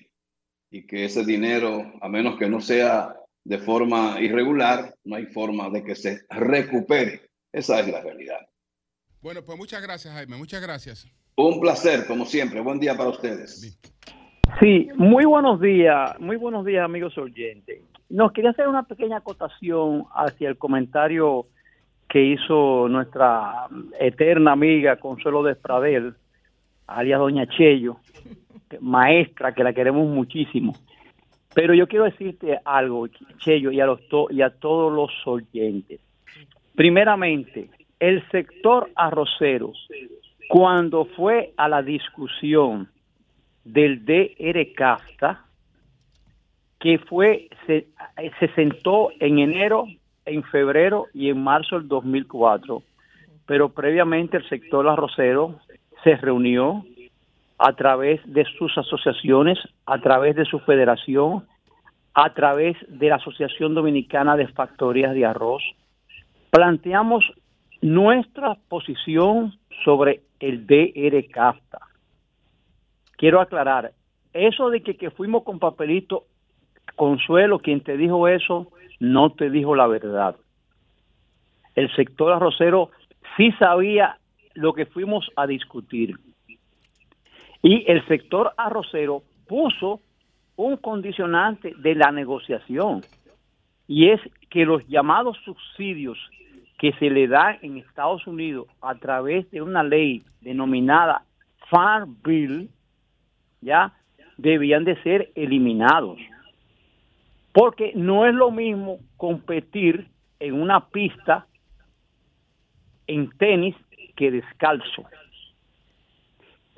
[0.70, 5.70] y que ese dinero, a menos que no sea de forma irregular, no hay forma
[5.70, 7.30] de que se recupere.
[7.52, 8.40] Esa es la realidad.
[9.22, 10.38] Bueno, pues muchas gracias, Jaime.
[10.38, 11.08] Muchas gracias.
[11.36, 12.62] Un placer, como siempre.
[12.62, 13.80] Buen día para ustedes.
[14.60, 16.20] Sí, muy buenos días.
[16.20, 17.82] Muy buenos días, amigos oyentes.
[18.10, 21.44] Nos quería hacer una pequeña acotación hacia el comentario
[22.08, 23.68] que hizo nuestra
[24.00, 26.14] eterna amiga Consuelo Despradel,
[26.86, 27.98] alias Doña Chello,
[28.80, 30.76] maestra, que la queremos muchísimo.
[31.56, 33.08] Pero yo quiero decirte algo,
[33.38, 36.00] Cheyo, y a, los y a todos los oyentes.
[36.76, 37.70] Primeramente,
[38.00, 39.74] el sector arrocero,
[40.50, 42.90] cuando fue a la discusión
[43.64, 45.46] del DR Casta,
[46.80, 47.88] que fue, se,
[48.40, 49.86] se sentó en enero,
[50.26, 52.84] en febrero y en marzo del 2004,
[53.46, 55.60] pero previamente el sector arrocero
[56.04, 56.84] se reunió
[57.58, 61.46] a través de sus asociaciones, a través de su federación,
[62.14, 65.64] a través de la Asociación Dominicana de Factorías de Arroz,
[66.52, 67.26] planteamos
[67.82, 69.54] nuestra posición
[69.84, 71.80] sobre el DR CAFTA.
[73.24, 73.94] Quiero aclarar,
[74.34, 76.26] eso de que, que fuimos con papelito,
[76.98, 78.68] Consuelo, quien te dijo eso,
[79.00, 80.36] no te dijo la verdad.
[81.74, 82.90] El sector arrocero
[83.38, 84.18] sí sabía
[84.56, 86.18] lo que fuimos a discutir.
[87.62, 90.02] Y el sector arrocero puso
[90.58, 93.04] un condicionante de la negociación
[93.88, 94.20] y es
[94.50, 96.18] que los llamados subsidios
[96.78, 101.24] que se le dan en Estados Unidos a través de una ley denominada
[101.70, 102.70] Farm Bill,
[103.64, 103.94] ya
[104.38, 106.20] debían de ser eliminados.
[107.52, 110.08] Porque no es lo mismo competir
[110.40, 111.46] en una pista
[113.08, 113.76] en tenis
[114.16, 115.06] que descalzo.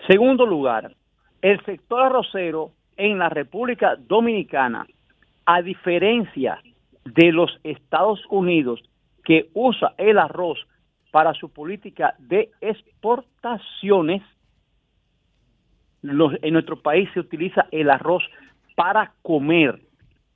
[0.08, 0.94] Segundo lugar,
[1.42, 4.86] el sector arrocero en la República Dominicana,
[5.46, 6.62] a diferencia
[7.04, 8.82] de los Estados Unidos
[9.24, 10.60] que usa el arroz
[11.12, 14.22] para su política de exportaciones,
[16.42, 18.24] en nuestro país se utiliza el arroz
[18.76, 19.80] para comer,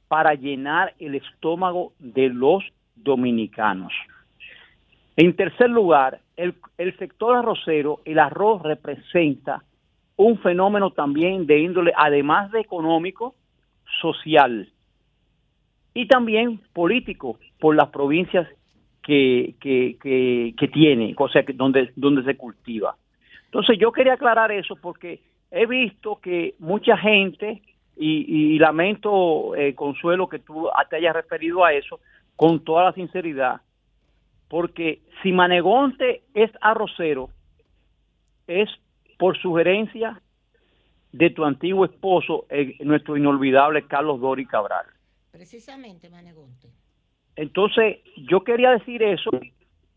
[0.08, 2.64] para llenar el estómago de los
[2.96, 3.94] dominicanos.
[5.16, 9.64] En tercer lugar, el, el sector arrocero, el arroz representa
[10.16, 13.36] un fenómeno también de índole, además de económico,
[14.02, 14.70] social
[15.94, 18.48] y también político por las provincias
[19.02, 22.96] que, que, tiene, o sea, que donde, donde se cultiva.
[23.46, 25.20] Entonces yo quería aclarar eso porque
[25.52, 27.62] he visto que mucha gente,
[28.02, 32.00] y, lamento, eh, Consuelo, que tú te hayas referido a eso,
[32.36, 33.62] con toda la sinceridad,
[34.48, 37.30] porque si Manegonte es arrocero,
[38.48, 38.70] es
[39.18, 40.22] por sugerencia
[41.12, 42.46] de tu antiguo esposo,
[42.80, 44.86] nuestro inolvidable Carlos Dori Cabral.
[45.32, 46.70] Precisamente, Manegonte.
[47.36, 48.00] Entonces,
[48.30, 49.32] yo quería decir eso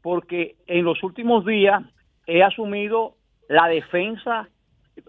[0.01, 1.83] porque en los últimos días
[2.27, 3.17] he asumido
[3.49, 4.49] la defensa,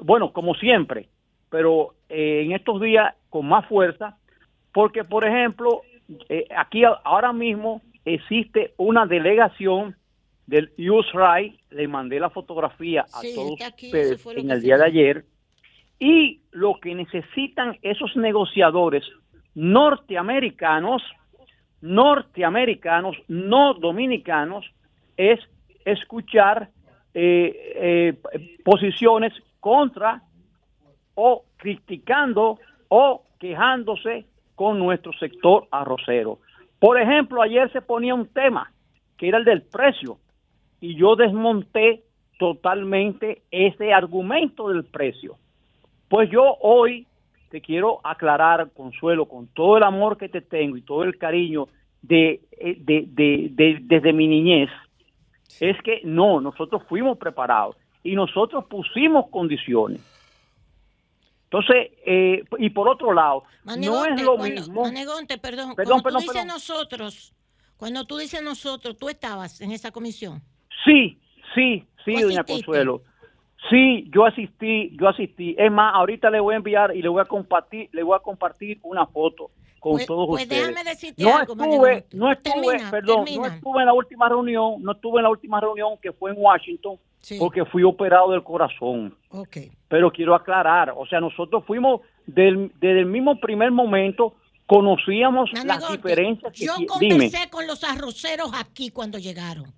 [0.01, 1.09] bueno, como siempre,
[1.49, 4.17] pero eh, en estos días con más fuerza,
[4.71, 5.81] porque, por ejemplo,
[6.29, 9.95] eh, aquí ahora mismo existe una delegación
[10.47, 15.25] del USRAI, le mandé la fotografía a todos ustedes en el día de ayer,
[15.99, 19.05] y lo que necesitan esos negociadores
[19.55, 21.01] norteamericanos,
[21.81, 24.65] norteamericanos, no dominicanos,
[25.15, 25.39] es
[25.85, 26.69] escuchar
[27.13, 28.13] eh, eh,
[28.63, 30.21] posiciones contra
[31.15, 32.59] o criticando
[32.89, 34.25] o quejándose
[34.55, 36.39] con nuestro sector arrocero.
[36.79, 38.73] Por ejemplo, ayer se ponía un tema
[39.17, 40.17] que era el del precio
[40.81, 42.03] y yo desmonté
[42.37, 45.37] totalmente ese argumento del precio.
[46.09, 47.07] Pues yo hoy
[47.49, 51.69] te quiero aclarar, Consuelo, con todo el amor que te tengo y todo el cariño
[52.01, 54.69] de, eh, de, desde mi niñez,
[55.61, 60.01] es que no, nosotros fuimos preparados y nosotros pusimos condiciones.
[61.45, 64.83] Entonces, eh, y por otro lado, no es lo mismo.
[64.83, 67.33] Manegonte, perdón, perdón cuando tú dices nosotros,
[67.77, 70.41] cuando tú dices nosotros, tú estabas en esa comisión.
[70.83, 71.19] Sí,
[71.53, 73.03] sí, sí, doña Consuelo.
[73.69, 75.55] Sí, yo asistí, yo asistí.
[75.57, 78.19] Es más, ahorita le voy a enviar y le voy a compartir, le voy a
[78.19, 80.67] compartir una foto con pues, todos pues ustedes.
[80.67, 84.91] Déjame decirte no algo, estuve, no estuve, perdón, no estuve en la última reunión, no
[84.93, 86.97] estuve en la última reunión que fue en Washington,
[87.39, 89.15] porque fui operado del corazón.
[89.29, 89.71] Okay.
[89.87, 94.35] Pero quiero aclarar, o sea, nosotros fuimos del, desde el mismo primer momento
[94.65, 96.53] conocíamos las diferencias.
[96.53, 99.73] Que, yo conversé con los arroceros aquí cuando llegaron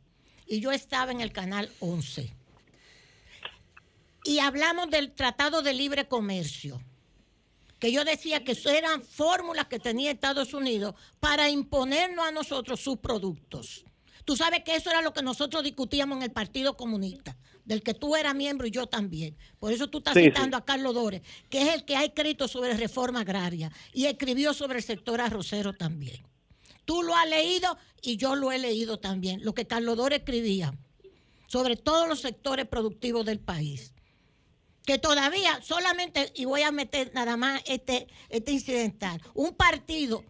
[0.47, 2.31] y yo estaba en el canal 11.
[4.25, 6.81] Y hablamos del Tratado de Libre Comercio,
[7.79, 12.97] que yo decía que eran fórmulas que tenía Estados Unidos para imponernos a nosotros sus
[12.97, 13.85] productos.
[14.25, 17.93] Tú sabes que eso era lo que nosotros discutíamos en el Partido Comunista, del que
[17.93, 19.37] tú eras miembro y yo también.
[19.59, 22.75] Por eso tú estás citando a Carlos Dores, que es el que ha escrito sobre
[22.75, 26.23] reforma agraria y escribió sobre el sector arrocero también.
[26.85, 30.73] Tú lo has leído y yo lo he leído también, lo que Carlos Dore escribía
[31.47, 33.93] sobre todos los sectores productivos del país.
[34.85, 40.23] Que todavía solamente, y voy a meter nada más este, este incidental, un partido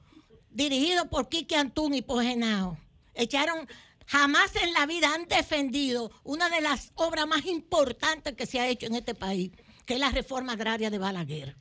[0.50, 2.78] dirigido por Quique Antún y por Genao,
[3.16, 3.68] echaron,
[4.08, 8.68] jamás en la vida han defendido una de las obras más importantes que se ha
[8.68, 9.52] hecho en este país,
[9.86, 11.56] que es la reforma agraria de Balaguer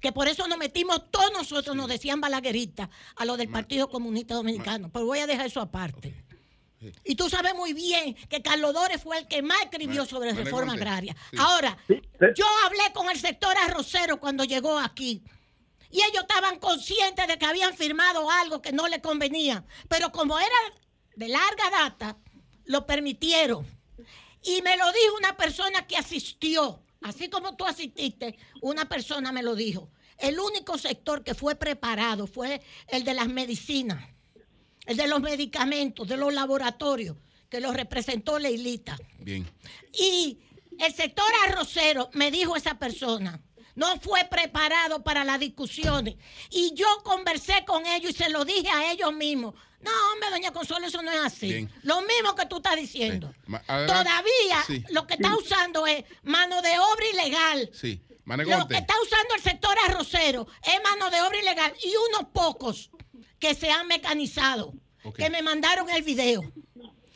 [0.00, 4.34] que por eso nos metimos todos nosotros, nos decían balagueritas a lo del Partido Comunista
[4.34, 4.88] Dominicano.
[4.92, 6.14] Pero voy a dejar eso aparte.
[7.04, 10.74] Y tú sabes muy bien que Carlos Dores fue el que más escribió sobre reforma
[10.74, 11.16] agraria.
[11.38, 15.24] Ahora, yo hablé con el sector arrocero cuando llegó aquí.
[15.90, 19.64] Y ellos estaban conscientes de que habían firmado algo que no les convenía.
[19.88, 20.56] Pero como era
[21.16, 22.16] de larga data,
[22.66, 23.66] lo permitieron.
[24.42, 29.42] Y me lo dijo una persona que asistió, así como tú asististe, una persona me
[29.42, 29.90] lo dijo.
[30.18, 34.08] El único sector que fue preparado fue el de las medicinas,
[34.86, 37.16] el de los medicamentos, de los laboratorios,
[37.50, 38.96] que lo representó Leilita.
[39.18, 39.46] Bien.
[39.92, 40.38] Y
[40.78, 43.42] el sector arrocero, me dijo esa persona,
[43.74, 46.16] no fue preparado para las discusiones.
[46.50, 49.54] Y yo conversé con ellos y se lo dije a ellos mismos.
[49.80, 51.68] No, hombre, doña Consuelo, eso no es así.
[51.82, 53.32] Lo mismo que tú estás diciendo.
[53.66, 57.70] Todavía lo que está usando es mano de obra ilegal.
[57.72, 58.02] Sí.
[58.24, 62.90] Lo que está usando el sector arrocero es mano de obra ilegal y unos pocos
[63.38, 64.72] que se han mecanizado,
[65.16, 66.42] que me mandaron el video.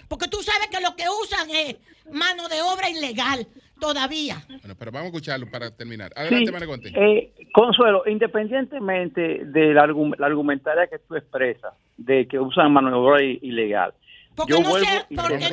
[0.09, 1.77] Porque tú sabes que lo que usan es
[2.13, 3.49] mano de obra ilegal
[3.81, 4.37] todavía.
[4.49, 6.13] Bueno, pero vamos a escucharlo para terminar.
[6.15, 6.53] Adelante,
[6.89, 12.97] sí, eh, Consuelo, independientemente de la, argumentaria que tú expresas, de que usan mano de
[12.97, 13.95] obra ilegal,
[14.35, 15.51] porque, no, porque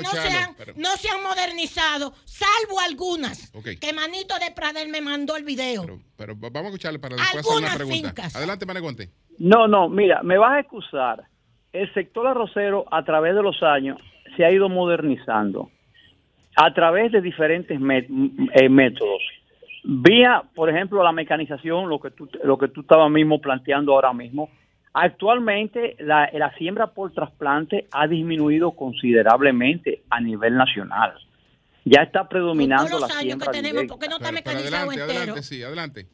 [0.77, 3.51] no, se han, modernizado, salvo algunas.
[3.81, 5.85] Que Manito de Pradel me mandó el video.
[6.15, 8.23] Pero, vamos a escucharlo para después hacer una pregunta.
[8.35, 9.09] Adelante, Manegonte.
[9.39, 11.23] No, no, mira, me vas a excusar.
[11.73, 13.99] El sector arrocero, a través de los años,
[14.35, 15.69] se ha ido modernizando
[16.57, 19.21] a través de diferentes eh, métodos.
[19.83, 24.11] Vía, por ejemplo, la mecanización, lo que tú, lo que tú estabas mismo planteando ahora
[24.11, 24.49] mismo,
[24.99, 26.27] Actualmente la,
[26.57, 31.13] siembra por trasplante ha disminuido considerablemente a nivel nacional.
[31.85, 36.07] Ya está predominando la siembra que tenemos, porque no está mecanizado adelante, Adelante, sí, adelante.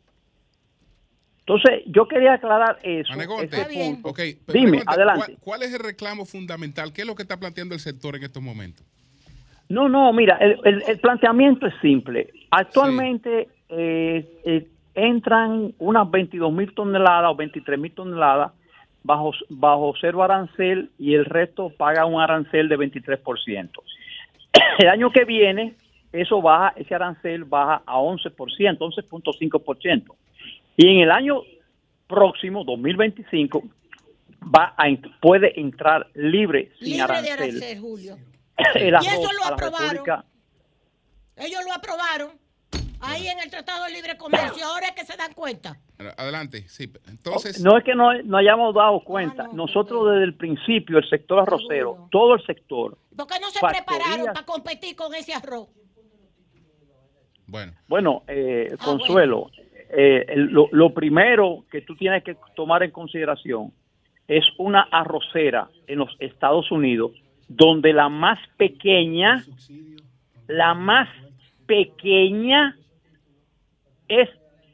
[1.39, 3.13] Entonces, yo quería aclarar eso.
[3.13, 4.13] punto.
[4.51, 5.37] Dime, adelante.
[5.39, 6.91] ¿cuál, es el reclamo fundamental?
[6.91, 8.85] ¿Qué es lo que está planteando el sector en estos momentos?
[9.73, 12.29] No, no, mira, el, planteamiento es simple.
[12.51, 18.51] Actualmente eh, eh, entran unas 22 mil toneladas o 23 mil toneladas
[19.01, 23.69] bajo, bajo cero arancel y el resto paga un arancel de 23%.
[24.77, 25.73] El año que viene,
[26.11, 28.31] eso baja, ese arancel baja a 11%,
[28.77, 30.03] 11.5%.
[30.77, 31.41] Y en el año
[32.05, 33.63] próximo, 2025,
[34.55, 34.85] va a,
[35.19, 37.25] puede entrar libre, sin arancel.
[37.25, 38.32] De arancel Julio.
[38.75, 40.23] y eso lo aprobaron.
[41.35, 42.43] Ellos lo aprobaron
[43.03, 44.65] ahí en el Tratado de Libre Comercio.
[44.65, 45.77] Ahora es que se dan cuenta.
[46.17, 46.91] Adelante, sí.
[47.07, 47.61] Entonces.
[47.61, 49.47] No es que no, no hayamos dado cuenta.
[49.53, 52.97] Nosotros desde el principio, el sector arrocero, todo el sector.
[53.15, 55.69] ¿Por qué no se prepararon para competir con ese arroz?
[57.45, 57.73] Bueno.
[57.87, 59.51] Bueno, eh, ah, Consuelo,
[59.89, 63.73] eh, lo, lo primero que tú tienes que tomar en consideración
[64.27, 67.11] es una arrocera en los Estados Unidos
[67.55, 69.45] donde la más pequeña,
[70.47, 71.07] la más
[71.67, 72.77] pequeña
[74.07, 74.29] es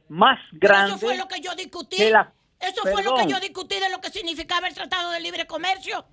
[0.07, 0.95] más grande.
[0.95, 1.97] eso fue lo que yo discutí.
[2.01, 6.06] eso fue lo que yo discutí de lo que significaba el Tratado de Libre Comercio.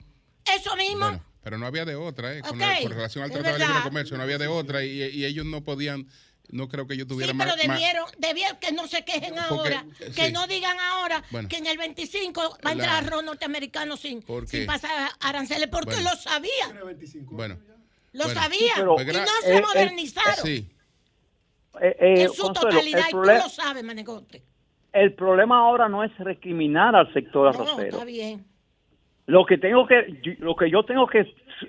[0.44, 1.20] Eso mismo.
[1.42, 2.40] pero no había de otra, ¿eh?
[2.40, 6.08] Con, relación al Tratado de Libre Comercio, no había de otra y, ellos no podían
[6.50, 10.30] no creo que ellos tuvieran sí, pero debieron, debieron que no se quejen ahora, que
[10.30, 15.10] no digan ahora que en el 25 va a entrar arroz norteamericano sin, sin pasar
[15.20, 16.78] aranceles, porque lo sabían.
[17.30, 17.58] Bueno.
[18.12, 18.96] Lo sabían y no
[19.42, 20.36] se eh, eh, modernizaron.
[20.42, 20.70] sí.
[21.80, 24.42] Eh, eh, en su totalidad, y tú lo sabes, Manegote.
[24.92, 27.88] El problema ahora no es recriminar al sector arrocero.
[27.88, 28.44] está bien.
[29.26, 31.20] Lo que tengo que, lo que yo tengo que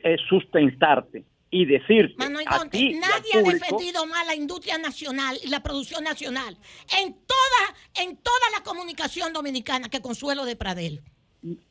[0.03, 6.57] eh, sustentarte y decir nadie ha defendido más la industria nacional y la producción nacional
[6.99, 11.01] en toda en toda la comunicación dominicana que Consuelo de Pradel.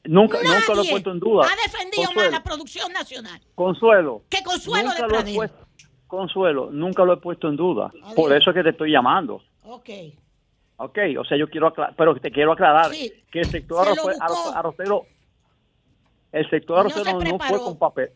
[0.04, 1.46] Nunca, nunca lo he puesto en duda.
[1.46, 3.40] Ha defendido más la producción nacional.
[3.54, 4.22] Consuelo.
[4.30, 5.50] Que Consuelo de Pradel.
[6.06, 7.92] Consuelo, nunca lo he puesto en duda.
[8.14, 9.42] Por eso es que te estoy llamando.
[9.64, 9.90] Ok.
[10.78, 15.06] Ok, o sea, yo quiero aclarar, pero te quiero aclarar que el sector arrocero,
[16.32, 18.10] el sector arrocero no, fue con papel.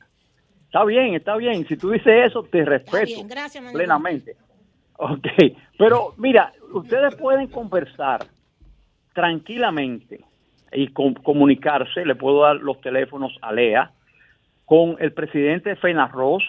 [0.70, 1.66] Está bien, está bien.
[1.66, 3.26] Si tú dices eso, te respeto
[3.72, 4.36] plenamente.
[4.98, 5.26] Ok,
[5.76, 8.24] pero mira, ustedes pueden conversar
[9.12, 10.20] tranquilamente
[10.72, 12.06] y comunicarse.
[12.06, 13.90] Le puedo dar los teléfonos a Lea
[14.64, 16.44] con el presidente Fenarroz,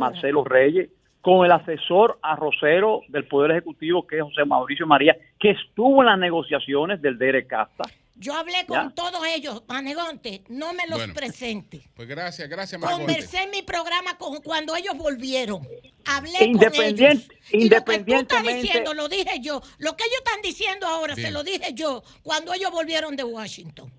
[0.00, 0.90] Marcelo Reyes,
[1.20, 6.06] con el asesor arrocero del Poder Ejecutivo, que es José Mauricio María, que estuvo en
[6.06, 7.84] las negociaciones del DR Casta.
[8.20, 11.88] Yo hablé con todos ellos, Manegonte, no me los presente.
[11.94, 13.12] Pues gracias, gracias, Manegonte.
[13.12, 15.64] Conversé en mi programa con, cuando ellos volvieron.
[16.04, 17.28] Hablé con ellos.
[17.52, 19.62] Y lo que tú estás diciendo, lo dije yo.
[19.78, 23.92] Lo que ellos están diciendo ahora, se lo dije yo cuando ellos volvieron de Washington.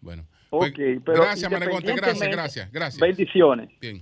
[0.00, 0.26] Bueno.
[0.48, 0.72] Pues,
[1.04, 3.00] pero gracias, Manegonte, gracias, gracias, gracias.
[3.00, 3.68] Bendiciones.
[3.80, 4.00] Bien.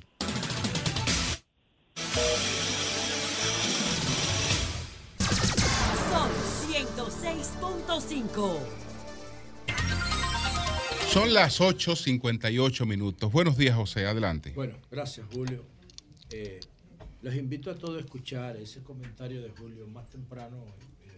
[6.11, 6.31] Son
[6.71, 8.82] 106.5.
[11.13, 13.31] Son las 8.58 minutos.
[13.31, 14.07] Buenos días, José.
[14.07, 14.53] Adelante.
[14.55, 15.63] Bueno, gracias, Julio.
[16.31, 16.59] Eh,
[17.21, 20.65] los invito a todos a escuchar ese comentario de Julio más temprano.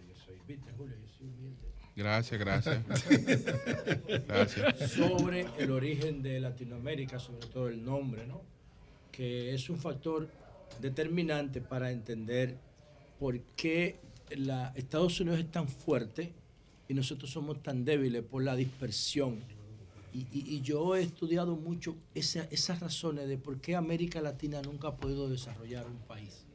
[0.05, 0.97] yo soy, ¿viste, Julio?
[1.01, 1.65] Yo soy humilde.
[1.95, 2.83] Gracias, gracias.
[4.27, 4.91] gracias.
[4.91, 8.41] Sobre el origen de Latinoamérica, sobre todo el nombre, ¿no?
[9.13, 10.29] Que es un factor
[10.81, 12.57] determinante para entender
[13.17, 14.01] por qué
[14.31, 16.33] la, Estados Unidos es tan fuerte
[16.89, 19.54] y nosotros somos tan débiles por la dispersión.
[20.17, 25.27] Y, yo he estudiado mucho esas razones de por qué América Latina nunca ha podido
[25.27, 26.45] desarrollar un país.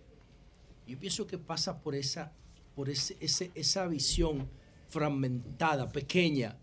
[0.86, 2.32] Yo pienso que pasa por esa,
[2.74, 4.48] por ese, esa visión
[4.88, 6.56] fragmentada, pequeña,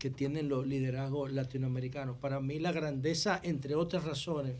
[0.00, 2.16] que tienen los liderazgos latinoamericanos.
[2.16, 4.56] Para mí la grandeza, entre otras razones,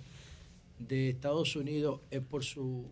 [0.79, 2.85] de Estados Unidos es por su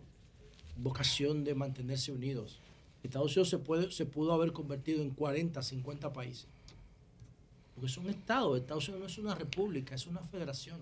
[0.75, 2.59] vocación de mantenerse unidos.
[3.03, 6.47] Estados Unidos se, puede, se pudo haber convertido en 40, 50 países.
[7.81, 8.55] Porque es un Estado.
[8.55, 10.79] Estados Unidos no es una república, es una federación.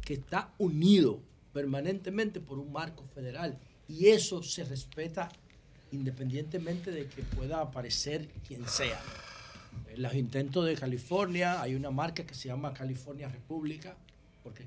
[0.00, 1.20] Que está unido
[1.52, 3.58] permanentemente por un marco federal.
[3.86, 5.28] Y eso se respeta
[5.92, 8.98] independientemente de que pueda aparecer quien sea.
[9.88, 13.98] En los intentos de California hay una marca que se llama California República,
[14.42, 14.64] porque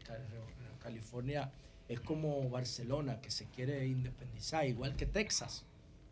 [0.79, 1.51] California
[1.89, 5.63] es como Barcelona, que se quiere independizar, igual que Texas,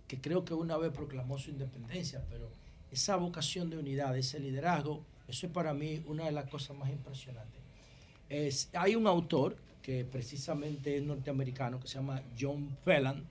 [0.07, 2.49] que creo que una vez proclamó su independencia, pero
[2.91, 6.89] esa vocación de unidad, ese liderazgo, eso es para mí una de las cosas más
[6.89, 7.61] impresionantes.
[8.29, 13.23] Es, hay un autor que precisamente es norteamericano, que se llama John Phelan,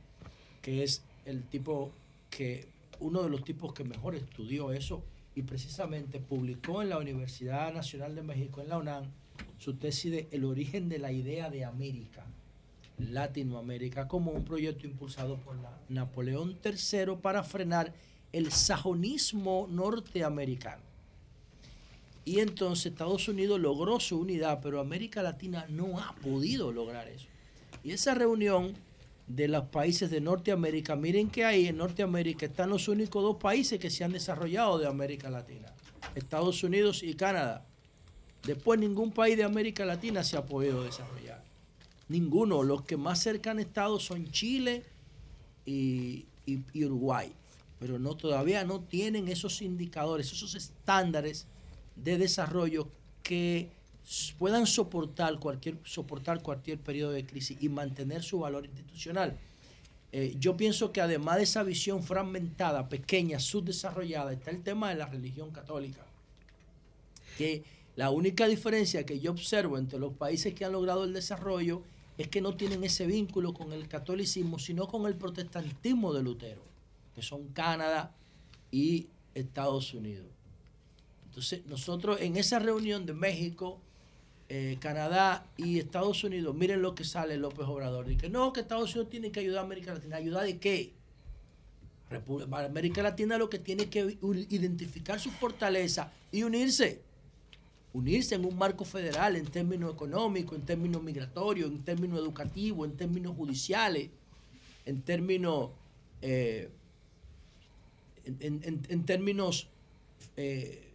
[0.63, 1.93] que es el tipo
[2.31, 2.69] que,
[3.01, 5.03] uno de los tipos que mejor estudió eso
[5.35, 9.05] y precisamente publicó en la Universidad Nacional de México, en la UNAM,
[9.59, 12.25] su tesis de El origen de la idea de América,
[12.99, 15.57] Latinoamérica, como un proyecto impulsado por
[15.89, 17.93] Napoleón III para frenar
[18.35, 20.83] el sajonismo norteamericano.
[22.25, 27.27] Y entonces Estados Unidos logró su unidad, pero América Latina no ha podido lograr eso.
[27.85, 28.75] Y esa reunión
[29.27, 33.79] de los países de Norteamérica, miren que ahí en Norteamérica están los únicos dos países
[33.79, 35.73] que se han desarrollado de América Latina,
[36.15, 37.67] Estados Unidos y Canadá.
[38.43, 41.43] Después ningún país de América Latina se ha podido desarrollar.
[42.09, 42.63] Ninguno.
[42.63, 44.85] Los que más cerca han estado son Chile
[45.65, 46.27] y,
[46.75, 47.33] Uruguay.
[47.85, 51.47] Pero no, todavía no tienen esos indicadores, esos estándares
[51.97, 52.89] de desarrollo
[53.23, 53.69] que
[54.39, 59.37] puedan soportar cualquier, soportar cualquier periodo de crisis y mantener su valor institucional.
[60.13, 64.95] Eh, yo pienso que además de esa visión fragmentada, pequeña, subdesarrollada, está el tema de
[64.95, 66.07] la religión católica.
[67.37, 67.65] Que
[67.97, 71.83] la única diferencia que yo observo entre los países que han logrado el desarrollo
[72.17, 76.63] es que no tienen ese vínculo con el catolicismo, sino con el protestantismo de Lutero,
[77.15, 78.13] que son Canadá
[78.71, 80.27] y Estados Unidos.
[81.27, 83.79] Entonces, nosotros en esa reunión de México,
[84.49, 88.07] eh, Canadá y Estados Unidos, miren lo que sale López Obrador.
[88.07, 90.17] Dice no, que Estados Unidos tiene que ayudar a América Latina.
[90.17, 90.93] ¿Ayudar de qué?
[92.53, 94.19] América Latina lo que tiene que
[94.51, 97.01] identificar su fortaleza y unirse.
[97.93, 102.97] Unirse en un marco federal en términos económicos, en términos migratorios, en términos educativos, en
[102.97, 104.11] términos judiciales,
[104.85, 105.71] en términos,
[106.21, 106.71] eh,
[108.25, 109.69] en, términos
[110.37, 110.93] eh,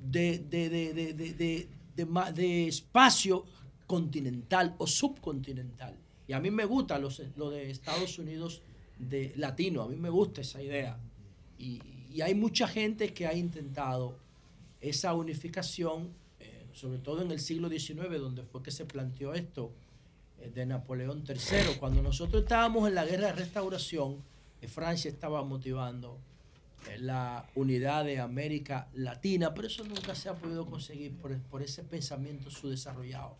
[0.00, 3.44] de, de de, espacio
[3.86, 5.94] continental o subcontinental.
[6.26, 8.62] Y a mí me gusta lo, de Estados Unidos
[8.98, 10.98] de latino, a mí me gusta esa idea.
[11.58, 11.80] Y,
[12.22, 14.18] hay mucha gente que ha intentado
[14.82, 16.10] esa unificación,
[16.40, 19.70] eh, sobre todo en el siglo XIX, donde fue que se planteó esto
[20.38, 21.78] eh, de Napoleón III.
[21.80, 24.18] Cuando nosotros estábamos en la guerra de restauración,
[24.60, 26.18] eh, Francia estaba motivando
[26.98, 32.50] la unidad de América Latina, pero eso nunca se ha podido conseguir por, ese pensamiento
[32.50, 33.36] subdesarrollado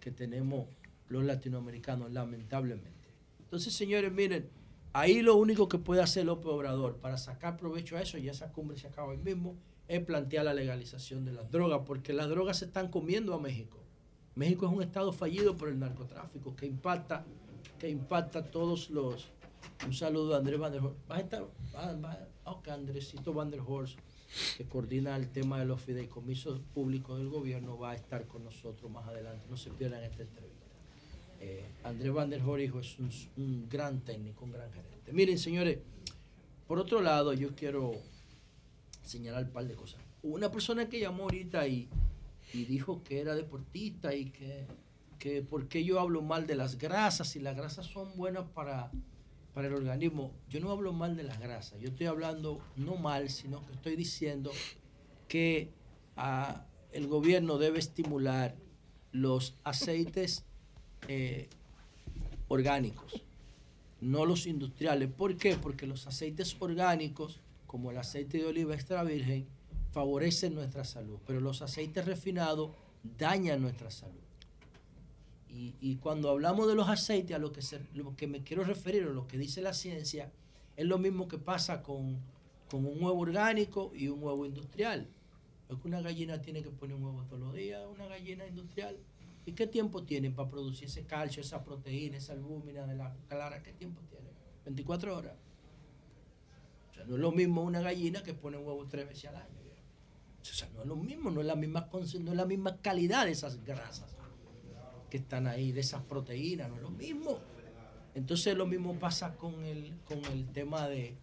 [0.00, 0.68] que tenemos
[1.08, 3.10] los latinoamericanos, lamentablemente.
[3.40, 4.48] Entonces, señores, miren,
[4.92, 8.52] ahí lo único que puede hacer López Obrador para sacar provecho a eso, y esa
[8.52, 9.56] cumbre se acaba hoy mismo,
[9.88, 13.78] es plantear la legalización de las drogas, porque las drogas se están comiendo a México.
[14.34, 17.24] México es un estado fallido por el narcotráfico que impacta,
[17.78, 19.30] que impacta todos los...
[19.86, 21.46] Un saludo a Andrés Van der a estar,
[22.44, 23.98] aunque Andresito Van Horst,
[24.56, 28.90] que coordina el tema de los fideicomisos públicos del gobierno, va a estar con nosotros
[28.90, 29.46] más adelante.
[29.48, 30.66] No se pierdan esta entrevista.
[31.40, 32.98] Eh, Andrés Van Horst, hijo, es
[33.36, 35.12] un, gran técnico, un gran gerente.
[35.12, 35.78] Miren, señores,
[36.66, 37.92] por otro lado, yo quiero
[39.04, 40.00] señalar un par de cosas.
[40.22, 41.88] Una persona que llamó ahorita y,
[42.52, 44.66] dijo que era deportista y que,
[45.18, 48.90] que por qué yo hablo mal de las grasas y las grasas son buenas para
[49.54, 53.28] para el organismo, yo no hablo mal de las grasas, yo estoy hablando no mal,
[53.28, 54.50] sino que estoy diciendo
[55.28, 55.70] que
[56.92, 58.54] el gobierno debe estimular
[59.12, 60.44] los aceites
[61.08, 61.48] eh,
[62.48, 63.22] orgánicos,
[64.00, 65.10] no los industriales.
[65.10, 65.56] ¿Por qué?
[65.56, 69.46] Porque los aceites orgánicos, como el aceite de oliva extra virgen,
[69.92, 72.70] favorecen nuestra salud, pero los aceites refinados
[73.18, 74.21] dañan nuestra salud.
[75.54, 77.60] Y, cuando hablamos de los aceites, a lo que,
[77.92, 80.32] lo que me quiero referir, o lo que dice la ciencia,
[80.76, 82.18] es lo mismo que pasa con,
[82.70, 85.08] con un huevo orgánico y un huevo industrial.
[85.68, 88.96] Es que una gallina tiene que poner un huevo todos los días, una gallina industrial.
[89.44, 93.62] ¿Y qué tiempo tienen para producir ese calcio, esa proteína, esa albúmina de la clara?
[93.62, 94.32] ¿Qué tiempo tienen?
[94.64, 95.34] 24 horas.
[96.92, 99.36] O sea, no es lo mismo una gallina que pone un huevo tres veces al
[99.36, 99.48] año.
[100.40, 102.00] O sea, no es lo mismo, no es la misma, no
[102.30, 104.16] es la misma calidad de esas grasas
[105.12, 107.38] que están ahí, de esas proteínas, no es lo mismo.
[108.14, 111.14] Entonces lo mismo pasa con el, con el tema de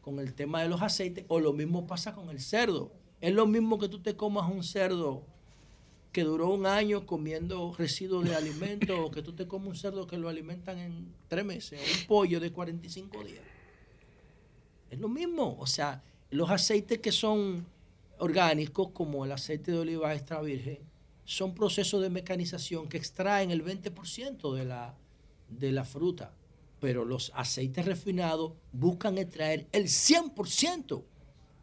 [0.00, 2.90] con el tema de los aceites, o lo mismo pasa con el cerdo.
[3.20, 5.26] Es lo mismo que tú te comas un cerdo
[6.10, 10.06] que duró un año comiendo residuos de alimentos, o que tú te comas un cerdo
[10.06, 13.44] que lo alimentan en tres meses, o un pollo de 45 días.
[14.90, 15.54] Es lo mismo.
[15.58, 17.66] O sea, los aceites que son
[18.18, 20.93] orgánicos, como el aceite de oliva extra virgen,
[21.24, 24.94] son procesos de mecanización que extraen el 20% de la,
[25.48, 26.34] de la fruta.
[26.80, 31.02] Pero los aceites refinados buscan extraer el 100%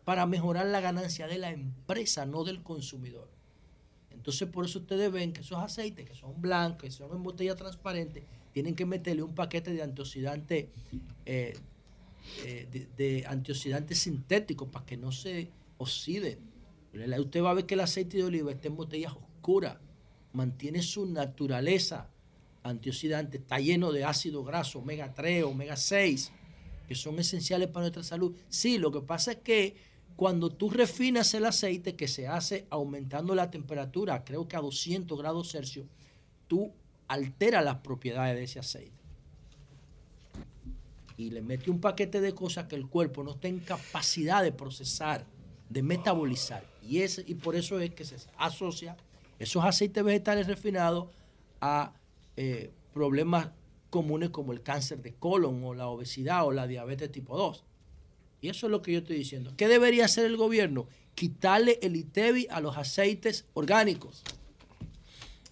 [0.03, 3.29] para mejorar la ganancia de la empresa, no del consumidor.
[4.09, 7.55] Entonces, por eso ustedes ven que esos aceites que son blancos, que son en botella
[7.55, 10.67] transparente, tienen que meterle un paquete de antioxidantes
[11.25, 11.53] eh,
[12.45, 16.39] eh, de, de antioxidantes sintéticos para que no se oxiden.
[16.93, 19.77] Usted va a ver que el aceite de oliva está en botellas oscuras,
[20.33, 22.07] mantiene su naturaleza
[22.61, 26.31] antioxidante, está lleno de ácido graso, omega 3, omega 6,
[26.87, 28.35] que son esenciales para nuestra salud.
[28.49, 29.77] Sí, lo que pasa es que
[30.15, 35.17] cuando tú refinas el aceite, que se hace aumentando la temperatura, creo que a 200
[35.17, 35.87] grados Celsius,
[36.47, 36.71] tú
[37.07, 39.01] alteras las propiedades de ese aceite.
[41.17, 44.51] Y le metes un paquete de cosas que el cuerpo no está en capacidad de
[44.51, 45.25] procesar,
[45.67, 46.63] de metabolizar.
[46.83, 48.97] Y, es, y por eso es que se asocia
[49.41, 51.09] esos aceites vegetales refinados
[51.61, 51.93] a
[52.37, 53.49] eh, problemas
[53.89, 57.63] comunes como el cáncer de colon o la obesidad o la diabetes tipo 2.
[58.41, 59.51] Y eso es lo que yo estoy diciendo.
[59.57, 60.87] ¿Qué debería hacer el gobierno?
[61.15, 64.23] Quitarle el ITEVI a los aceites orgánicos.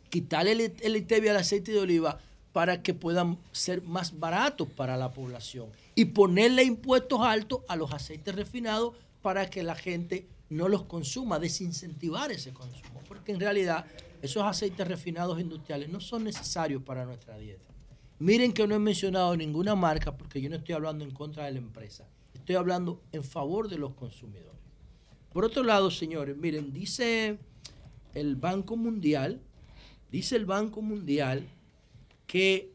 [0.10, 2.20] Quitarle el, el ITEVI al aceite de oliva
[2.54, 5.70] para que puedan ser más baratos para la población.
[5.96, 11.40] Y ponerle impuestos altos a los aceites refinados para que la gente no los consuma,
[11.40, 13.02] desincentivar ese consumo.
[13.08, 13.86] Porque en realidad
[14.22, 17.74] esos aceites refinados industriales no son necesarios para nuestra dieta.
[18.20, 21.54] Miren que no he mencionado ninguna marca porque yo no estoy hablando en contra de
[21.54, 22.08] la empresa.
[22.34, 24.60] Estoy hablando en favor de los consumidores.
[25.32, 27.38] Por otro lado, señores, miren, dice
[28.14, 29.40] el Banco Mundial,
[30.12, 31.48] dice el Banco Mundial
[32.26, 32.74] que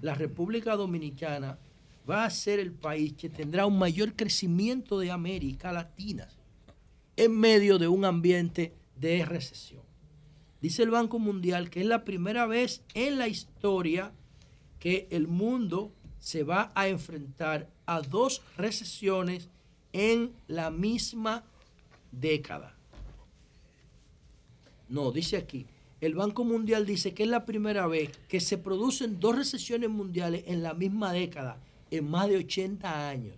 [0.00, 1.58] la República Dominicana
[2.08, 6.28] va a ser el país que tendrá un mayor crecimiento de América Latina
[7.16, 9.82] en medio de un ambiente de recesión.
[10.60, 14.12] Dice el Banco Mundial que es la primera vez en la historia
[14.78, 19.48] que el mundo se va a enfrentar a dos recesiones
[19.92, 21.44] en la misma
[22.12, 22.74] década.
[24.88, 25.66] No, dice aquí,
[26.00, 30.44] el Banco Mundial dice que es la primera vez que se producen dos recesiones mundiales
[30.46, 31.58] en la misma década,
[31.90, 33.36] en más de 80 años.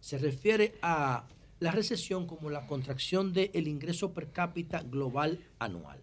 [0.00, 1.26] Se refiere a
[1.60, 6.00] la recesión como la contracción del ingreso per cápita global anual.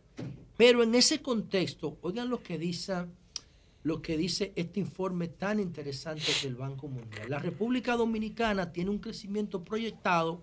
[0.57, 3.05] Pero en ese contexto, oigan lo que dice,
[3.83, 7.29] lo que dice este informe tan interesante del Banco Mundial.
[7.29, 10.41] La República Dominicana tiene un crecimiento proyectado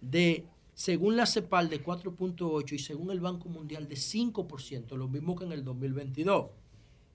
[0.00, 0.44] de,
[0.74, 5.44] según la CEPAL, de 4.8 y según el Banco Mundial de 5%, lo mismo que
[5.44, 6.46] en el 2022.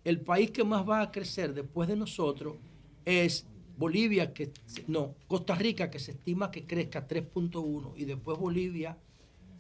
[0.06, 2.56] El país que más va a crecer después de nosotros
[3.03, 3.45] es
[3.80, 4.51] Bolivia, que
[4.88, 8.97] no, Costa Rica, que se estima que crezca 3.1 y después Bolivia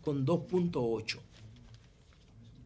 [0.01, 1.19] con 2.8.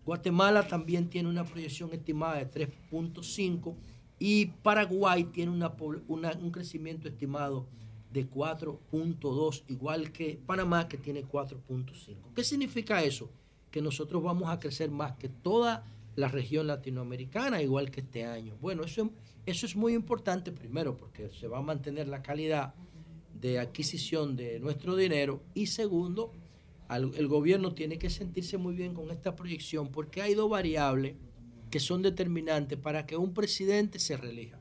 [0.04, 3.76] Guatemala también tiene una proyección estimada de 3.5
[4.18, 7.68] y Paraguay tiene un crecimiento estimado
[8.12, 12.16] de 4.2, igual que Panamá que tiene 4.5.
[12.36, 13.30] ¿Qué significa eso?
[13.70, 15.86] Que nosotros vamos a crecer más que toda
[16.16, 18.56] la región latinoamericana, igual que este año.
[18.60, 19.12] Bueno, eso,
[19.46, 22.74] eso es muy importante, primero, porque se va a mantener la calidad
[23.40, 26.32] de adquisición de nuestro dinero y segundo,
[26.90, 31.16] el gobierno tiene que sentirse muy bien con esta proyección porque hay dos variables
[31.72, 34.60] que son determinantes para que un presidente se reelija.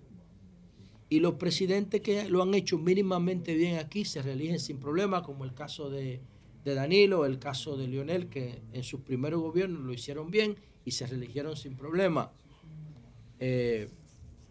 [1.10, 5.44] Y los presidentes que lo han hecho mínimamente bien aquí se reeligen sin problema, como
[5.44, 6.22] el caso de,
[6.64, 10.56] de Danilo, el caso de Lionel, que en sus primeros gobiernos lo hicieron bien
[10.86, 12.32] y se religieron sin problema.
[13.38, 13.90] Eh,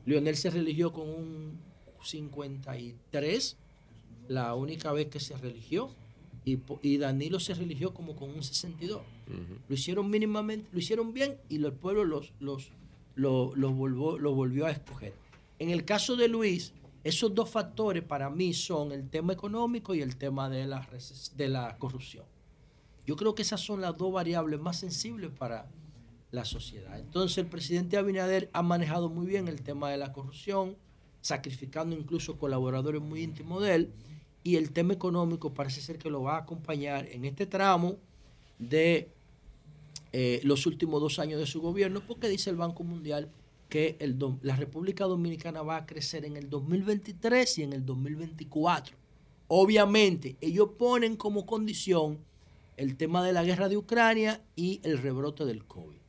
[0.06, 1.60] Lionel se religió con un
[2.03, 3.57] 53,
[4.28, 5.91] la única vez que se religió,
[6.44, 9.02] y, Danilo se religió como con un 62.
[9.68, 12.72] Lo hicieron mínimamente, lo hicieron bien y el pueblo los, los,
[13.15, 15.14] los, volvió, los volvió a escoger.
[15.60, 16.73] En el caso de Luis,
[17.03, 20.88] esos dos factores para mí son el tema económico y el tema de la,
[21.36, 22.26] de la corrupción.
[23.06, 25.68] Yo creo que esas son las dos variables más sensibles para
[26.32, 26.98] la sociedad.
[26.99, 30.78] Entonces el presidente Abinader ha manejado muy bien el tema de la corrupción,
[31.22, 33.94] sacrificando incluso colaboradores muy íntimos de él,
[34.44, 37.98] y el tema económico parece ser que lo va a acompañar en este tramo
[38.58, 39.10] de
[40.14, 43.30] eh, los últimos dos años de su gobierno, porque dice el Banco Mundial
[43.70, 43.98] que
[44.41, 48.98] la República Dominicana va a crecer en el 2023 y en el 2024.
[49.48, 52.20] Obviamente, ellos ponen como condición
[52.76, 56.01] el tema de la guerra de Ucrania y el rebrote del COVID.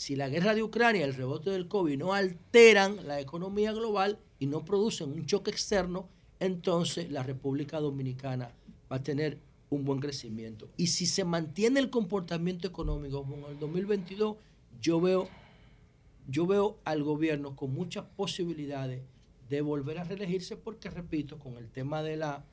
[0.00, 4.18] Si la guerra de Ucrania y el rebrote del COVID no alteran la economía global
[4.38, 6.08] y no producen un choque externo,
[6.38, 8.50] entonces la República Dominicana
[8.90, 9.36] va a tener
[9.68, 10.70] un buen crecimiento.
[10.78, 14.36] Y si se mantiene el comportamiento económico como en el 2022,
[14.80, 15.28] yo veo
[16.26, 19.02] yo veo al gobierno con muchas posibilidades
[19.50, 22.46] de volver a reelegirse porque repito con el tema de la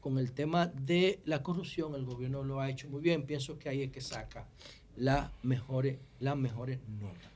[0.00, 3.68] con el tema de la corrupción el gobierno lo ha hecho muy bien pienso que
[3.68, 4.48] ahí es que saca
[4.96, 7.34] las mejores las notas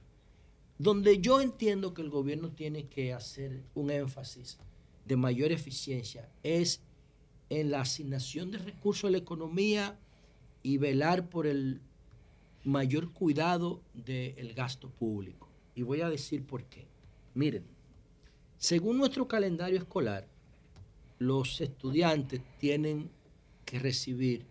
[0.78, 4.59] donde yo entiendo que el gobierno tiene que hacer un énfasis
[5.05, 6.80] de mayor eficiencia es
[7.51, 9.98] en la asignación de recursos a la economía
[10.62, 11.80] y velar por el
[12.64, 15.48] mayor cuidado del gasto público.
[15.74, 16.86] Y voy a decir por qué.
[17.35, 17.64] Miren,
[18.59, 20.26] según nuestro calendario escolar,
[21.18, 23.10] los estudiantes tienen
[23.64, 24.44] que recibir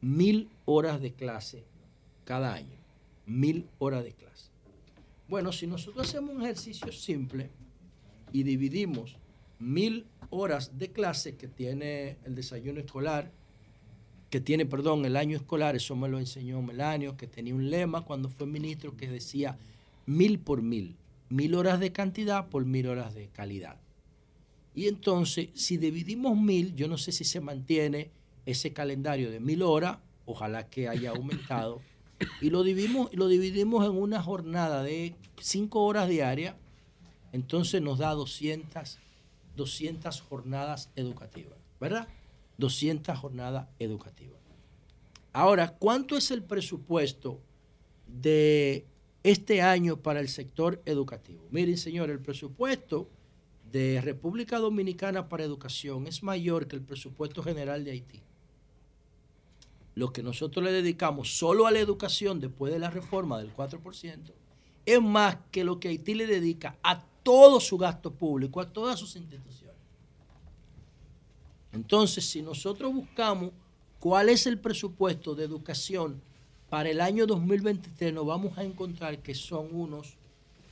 [0.00, 1.64] mil horas de clase
[2.26, 2.76] cada año.
[3.24, 4.50] Mil horas de clase.
[5.28, 7.50] Bueno, si nosotros hacemos un ejercicio simple
[8.32, 9.16] y dividimos
[9.58, 13.32] mil horas de clase que tiene el desayuno escolar,
[14.28, 18.02] que tiene, perdón, el año escolar, eso me lo enseñó Melanio, que tenía un lema
[18.02, 19.56] cuando fue ministro que decía
[20.04, 20.96] mil por mil,
[21.28, 23.76] mil horas de cantidad por mil horas de calidad.
[24.74, 28.10] Y entonces, si dividimos mil, yo no sé si se mantiene
[28.44, 31.80] ese calendario de mil horas, ojalá que haya aumentado,
[32.40, 36.54] y lo dividimos, lo dividimos en una jornada de cinco horas diarias,
[37.32, 38.98] entonces nos da 200,
[39.56, 42.08] 200 jornadas educativas, ¿verdad?
[42.58, 44.40] 200 jornadas educativas.
[45.32, 47.40] Ahora, ¿cuánto es el presupuesto
[48.06, 48.86] de
[49.22, 51.42] este año para el sector educativo.
[51.50, 53.08] Miren, señor, el presupuesto
[53.72, 58.22] de República Dominicana para educación es mayor que el presupuesto general de Haití.
[59.96, 64.30] Lo que nosotros le dedicamos solo a la educación después de la reforma del 4%
[64.84, 69.00] es más que lo que Haití le dedica a todo su gasto público, a todas
[69.00, 69.74] sus instituciones.
[71.72, 73.52] Entonces, si nosotros buscamos
[73.98, 76.20] cuál es el presupuesto de educación
[76.68, 80.18] para el año 2023 nos vamos a encontrar que son unos,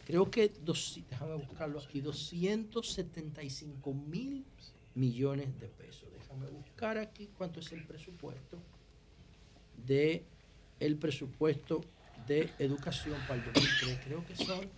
[0.07, 4.45] creo que, dos, déjame buscarlo aquí, 275 mil
[4.95, 6.05] millones de pesos.
[6.13, 8.59] Déjame buscar aquí cuánto es el presupuesto
[9.87, 10.25] de
[10.81, 11.83] el presupuesto
[12.27, 13.99] de educación para el 2023.
[14.05, 14.69] Creo que son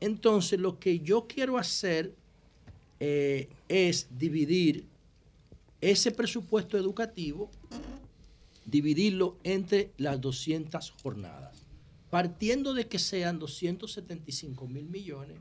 [0.00, 2.12] Entonces, lo que yo quiero hacer
[3.00, 4.84] eh, es dividir
[5.80, 7.50] ese presupuesto educativo,
[8.66, 11.66] dividirlo entre las 200 jornadas
[12.10, 15.38] partiendo de que sean 275 mil millones,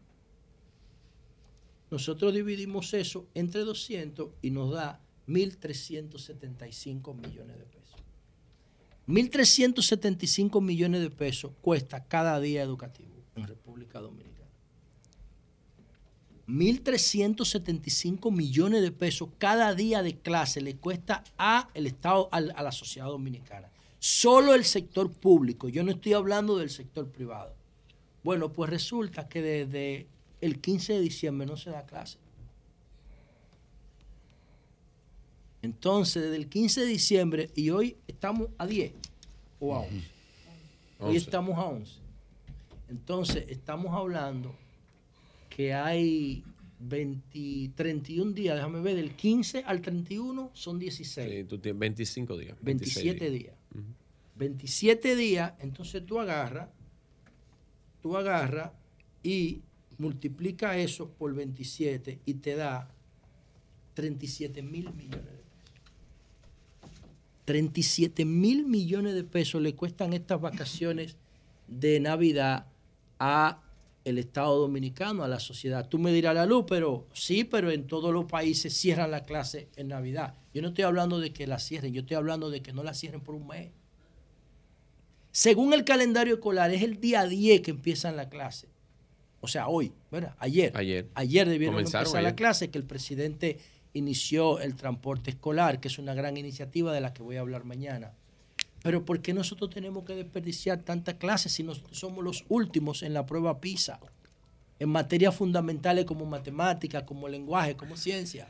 [1.91, 7.84] nosotros dividimos eso entre 200 y nos da 1.375 millones de pesos.
[9.07, 14.35] 1.375 millones de pesos cuesta cada día educativo en República Dominicana.
[16.47, 22.71] 1.375 millones de pesos cada día de clase le cuesta a el Estado, a la
[22.71, 23.69] sociedad dominicana.
[23.99, 27.55] Solo el sector público, yo no estoy hablando del sector privado.
[28.23, 30.07] Bueno, pues resulta que desde
[30.41, 32.19] el 15 de diciembre no se da clase.
[35.65, 38.93] Entonces, desde el 15 de diciembre, y hoy estamos a 10
[39.59, 40.07] o a 11.
[40.99, 41.93] Hoy estamos a 11.
[42.89, 44.55] Entonces, estamos hablando
[45.49, 46.43] que hay
[46.79, 51.31] 20, 31 días, déjame ver, del 15 al 31 son 16.
[51.31, 52.57] Sí, tú tienes 25 días.
[52.61, 53.55] 27 días.
[54.35, 56.69] 27 días, entonces tú agarras,
[58.01, 58.71] tú agarras
[59.23, 59.61] y
[59.97, 62.89] multiplica eso por 27 y te da
[63.95, 65.34] 37 mil millones.
[67.45, 71.15] 37 mil millones de pesos le cuestan estas vacaciones
[71.67, 72.65] de Navidad
[73.19, 73.61] a
[74.03, 75.87] el Estado Dominicano, a la sociedad.
[75.89, 79.67] Tú me dirás la luz, pero sí, pero en todos los países cierran la clase
[79.75, 80.35] en Navidad.
[80.53, 82.93] Yo no estoy hablando de que la cierren, yo estoy hablando de que no la
[82.93, 83.71] cierren por un mes.
[85.31, 88.67] Según el calendario escolar, es el día 10 que empiezan la clase.
[89.41, 90.35] O sea, hoy, ¿verdad?
[90.39, 90.71] Ayer.
[90.75, 91.09] Ayer.
[91.13, 93.59] Ayer debieron empezar la clase, que el presidente
[93.95, 97.63] inició el transporte escolar, que es una gran iniciativa de la que voy a hablar
[97.63, 98.11] mañana.
[98.83, 103.13] Pero ¿por qué nosotros tenemos que desperdiciar tantas clases si nosotros somos los últimos en
[103.13, 103.99] la prueba PISA?
[104.77, 108.47] En materias fundamentales como matemáticas, como lenguaje, como ciencia.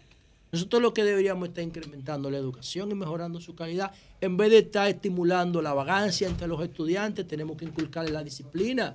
[0.51, 3.91] Nosotros lo que deberíamos estar incrementando la educación y mejorando su calidad.
[4.22, 8.93] En vez de estar estimulando la vagancia entre los estudiantes, tenemos que inculcarles la disciplina,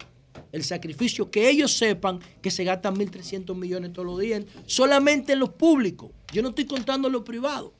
[0.52, 5.40] el sacrificio, que ellos sepan que se gastan 1.300 millones todos los días solamente en
[5.40, 6.10] los públicos.
[6.32, 7.72] Yo no estoy contando en los privados.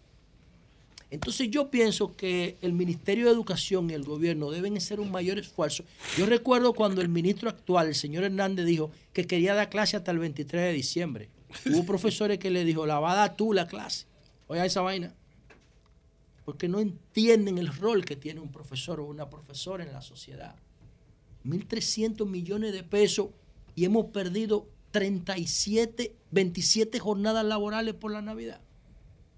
[1.10, 5.39] Entonces yo pienso que el Ministerio de Educación y el gobierno deben hacer un mayor
[5.39, 5.85] esfuerzo.
[6.16, 10.12] Yo recuerdo cuando el ministro actual, el señor Hernández, dijo que quería dar clase hasta
[10.12, 11.28] el 23 de diciembre.
[11.66, 14.06] Hubo profesores que le dijo, la va a dar tú la clase.
[14.47, 15.12] Oiga esa vaina.
[16.44, 20.55] Porque no entienden el rol que tiene un profesor o una profesora en la sociedad.
[21.44, 23.28] 1.300 millones de pesos
[23.74, 28.60] y hemos perdido 37, 27 jornadas laborales por la Navidad.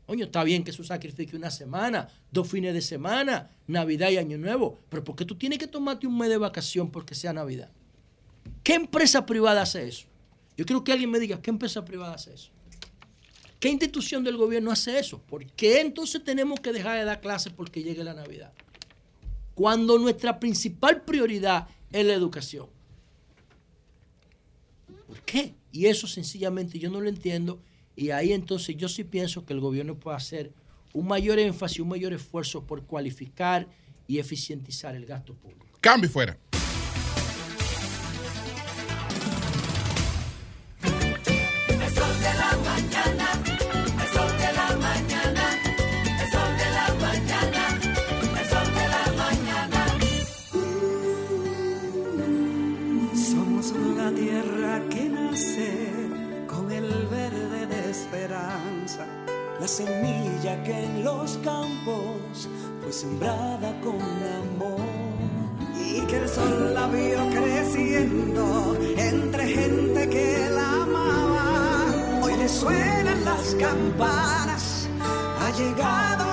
[0.06, 4.36] Coño, está bien que eso sacrifique una semana, dos fines de semana, Navidad y Año
[4.36, 7.70] Nuevo, pero ¿por qué tú tienes que tomarte un mes de vacación porque sea Navidad?
[8.62, 10.06] ¿Qué empresa privada hace eso?
[10.56, 12.50] Yo quiero que alguien me diga, ¿qué empresa privada hace eso?
[13.58, 15.20] ¿Qué institución del gobierno hace eso?
[15.22, 18.52] ¿Por qué entonces tenemos que dejar de dar clases porque llegue la Navidad?
[19.54, 22.66] Cuando nuestra principal prioridad es la educación.
[25.06, 25.54] ¿Por qué?
[25.70, 27.60] Y eso sencillamente yo no lo entiendo
[27.94, 30.52] y ahí entonces yo sí pienso que el gobierno puede hacer
[30.92, 33.68] un mayor énfasis, un mayor esfuerzo por cualificar
[34.06, 35.78] y eficientizar el gasto público.
[35.80, 36.38] Cambio fuera.
[59.62, 62.48] La semilla que en los campos
[62.82, 64.80] fue sembrada con amor
[65.78, 71.84] y que el sol la vio creciendo entre gente que la amaba.
[72.22, 74.88] Hoy le suenan las campanas,
[75.38, 76.31] ha llegado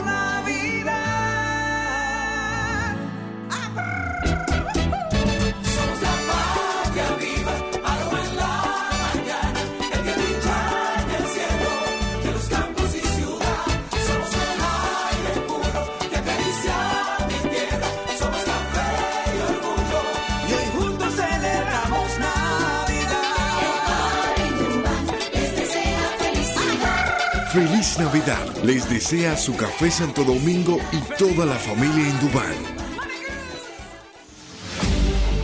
[27.97, 28.45] Navidad.
[28.63, 32.53] Les desea su café Santo Domingo y toda la familia en Dubán.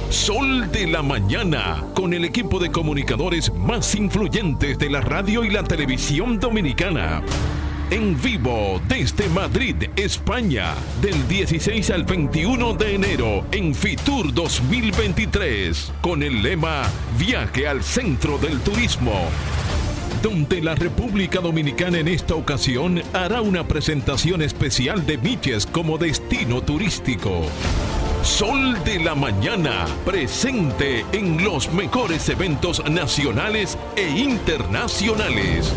[0.10, 5.50] Sol de la mañana, con el equipo de comunicadores más influyentes de la radio y
[5.50, 7.24] la televisión dominicana.
[7.90, 16.22] En vivo desde Madrid, España, del 16 al 21 de enero en Fitur 2023, con
[16.22, 16.84] el lema
[17.18, 19.30] Viaje al centro del turismo
[20.26, 26.64] donde la República Dominicana en esta ocasión hará una presentación especial de Miches como destino
[26.64, 27.44] turístico.
[28.24, 35.72] Sol de la Mañana, presente en los mejores eventos nacionales e internacionales.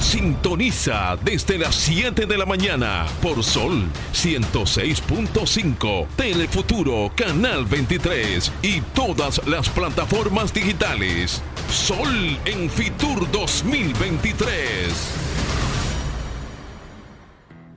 [0.00, 9.46] Sintoniza desde las 7 de la mañana por Sol 106.5, Telefuturo Canal 23 y todas
[9.46, 11.40] las plataformas digitales.
[11.70, 15.26] Sol en Fitur 2023.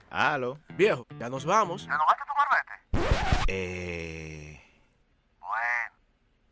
[0.10, 1.86] Aló, viejo, ya nos vamos.
[1.86, 2.03] ¿Ya no
[2.91, 2.99] tu
[3.48, 4.61] Eh.
[5.40, 5.95] Bueno.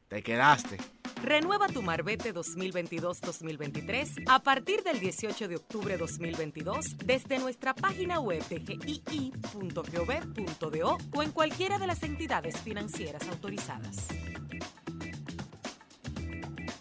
[0.08, 0.78] Te quedaste.
[1.24, 8.44] Renueva tu Marbete 2022-2023 a partir del 18 de octubre 2022 desde nuestra página web
[8.48, 9.78] de gii.gov.do
[11.14, 14.08] o en cualquiera de las entidades financieras autorizadas.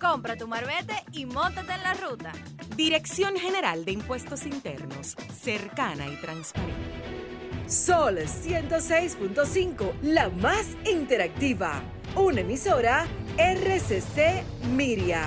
[0.01, 2.33] Compra tu Marbete y móntate en la ruta.
[2.77, 7.67] Dirección General de Impuestos Internos, cercana y transparente.
[7.67, 11.83] Sol 106.5, la más interactiva.
[12.15, 13.07] Una emisora
[13.39, 15.25] RCC Miria.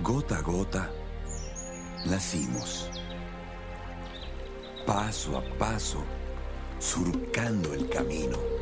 [0.00, 0.90] Gota a gota,
[2.06, 2.90] nacimos.
[4.86, 6.04] Paso a paso,
[6.78, 8.61] surcando el camino.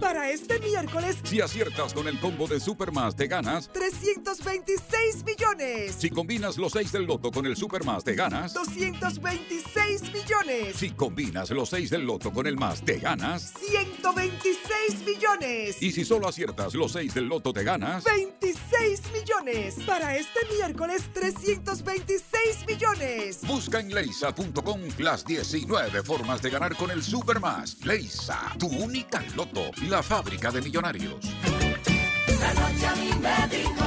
[0.00, 3.68] Para este miércoles, Si aciertas con el combo de Supermas, te ganas.
[3.72, 5.94] 326 millones.
[5.98, 8.54] Si combinas los 6 del loto con el Supermas, te ganas.
[8.54, 10.76] 226 millones.
[10.76, 13.52] Si combinas los 6 del loto con el más, te ganas.
[13.58, 15.82] 126 millones.
[15.82, 18.04] Y si solo aciertas los 6 del loto, te ganas.
[18.04, 19.74] 26 millones.
[19.86, 23.40] Para este miércoles, 326 millones.
[23.46, 27.84] Busca en leisa.com las 19 formas de ganar con el Supermas.
[27.84, 31.14] Leisa, tu única loto, la fábrica de millonarios.
[31.24, 33.86] La noche a mí me dijo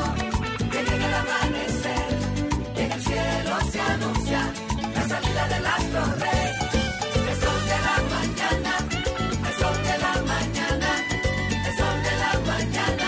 [0.72, 2.18] que llega el amanecer,
[2.76, 4.54] en el cielo se anuncia
[4.96, 6.54] la salida del astro rey.
[7.30, 8.74] El sol de la mañana,
[9.48, 10.90] el sol de la mañana,
[11.68, 13.08] el sol de la mañana,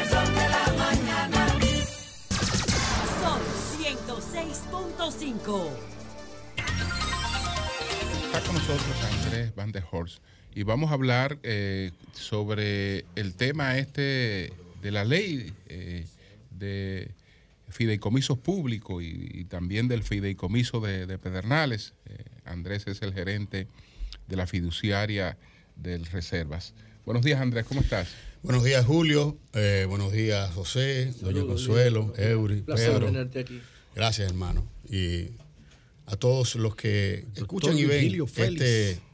[0.00, 1.40] el sol de la mañana.
[3.20, 3.42] Sol
[3.78, 5.46] 106.5.
[8.24, 10.18] Está con nosotros Andrés Van der Horst
[10.56, 16.06] y vamos a hablar eh, sobre el tema este de la ley eh,
[16.50, 17.10] de
[17.68, 21.92] fideicomisos públicos y, y también del fideicomiso de, de Pedernales.
[22.06, 23.68] Eh, Andrés es el gerente
[24.28, 25.36] de la fiduciaria
[25.76, 26.72] del Reservas.
[27.04, 28.08] Buenos días Andrés, ¿cómo estás?
[28.42, 29.36] Buenos días, Julio.
[29.52, 33.06] Eh, buenos días, José, Doña Consuelo, Eury, Placer Pedro.
[33.08, 33.60] tenerte aquí.
[33.94, 34.66] Gracias, hermano.
[34.88, 35.32] Y
[36.06, 38.62] a todos los que escuchan y ven Virgilio Félix.
[38.62, 39.05] este,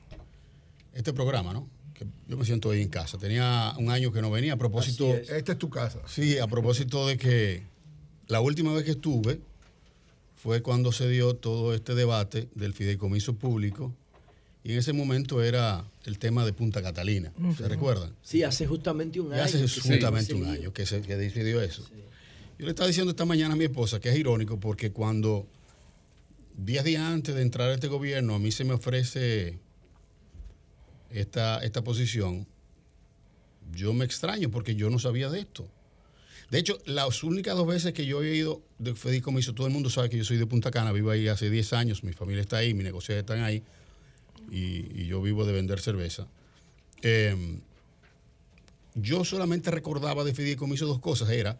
[0.94, 1.68] este programa, ¿no?
[1.94, 3.18] Que yo me siento ahí en casa.
[3.18, 5.14] Tenía un año que no venía a propósito.
[5.14, 6.00] Esta es tu casa.
[6.06, 7.62] Sí, a propósito de que
[8.28, 9.40] la última vez que estuve
[10.36, 13.94] fue cuando se dio todo este debate del fideicomiso público
[14.64, 17.32] y en ese momento era el tema de Punta Catalina.
[17.56, 18.14] ¿Se recuerdan?
[18.22, 19.42] Sí, hace justamente un año.
[19.42, 21.84] hace justamente un año que se que decidió eso.
[22.58, 25.46] Yo le estaba diciendo esta mañana a mi esposa que es irónico porque cuando
[26.56, 29.58] días días antes de entrar a este gobierno a mí se me ofrece
[31.12, 32.46] esta, esta posición,
[33.72, 35.68] yo me extraño porque yo no sabía de esto.
[36.50, 39.88] De hecho, las únicas dos veces que yo he ido de fideicomiso, todo el mundo
[39.88, 42.58] sabe que yo soy de Punta Cana, vivo ahí hace 10 años, mi familia está
[42.58, 43.62] ahí, mis negocios están ahí
[44.50, 46.26] y, yo vivo de vender cerveza.
[47.02, 47.60] Eh,
[48.94, 51.30] yo solamente recordaba de fideicomiso dos cosas.
[51.30, 51.58] Era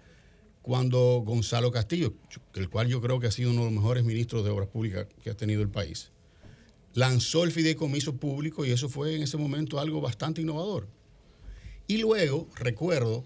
[0.61, 2.15] cuando Gonzalo Castillo,
[2.55, 5.07] el cual yo creo que ha sido uno de los mejores ministros de Obras Públicas
[5.23, 6.11] que ha tenido el país,
[6.95, 10.89] lanzó el fideicomiso público y eso fue en ese momento algo bastante innovador.
[11.87, 13.25] Y luego recuerdo...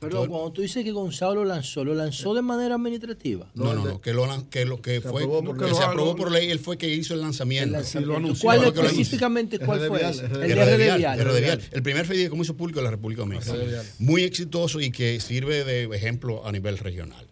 [0.00, 3.50] Perdón, cuando tú dices que Gonzalo lo lanzó, ¿lo lanzó de manera administrativa?
[3.54, 6.14] No, no, no, que lo, que lo que Se fue aprobó por que se aprobó
[6.14, 7.68] por ley, él fue que hizo el lanzamiento.
[7.68, 8.34] El lanzamiento.
[8.42, 9.88] ¿Cuál Fue que lo específicamente, anunció.
[9.88, 10.96] cuál fue RD ese?
[10.98, 13.82] Vial, El el primer fideicomiso público de la República Dominicana.
[13.98, 17.26] Muy exitoso y que sirve de ejemplo a nivel regional.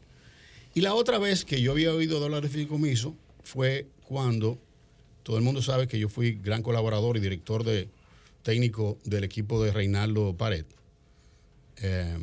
[0.75, 4.59] Y la otra vez que yo había oído hablar de fideicomiso fue cuando
[5.23, 7.89] todo el mundo sabe que yo fui gran colaborador y director de
[8.43, 10.65] técnico del equipo de Reinaldo Pared,
[11.79, 12.17] eh,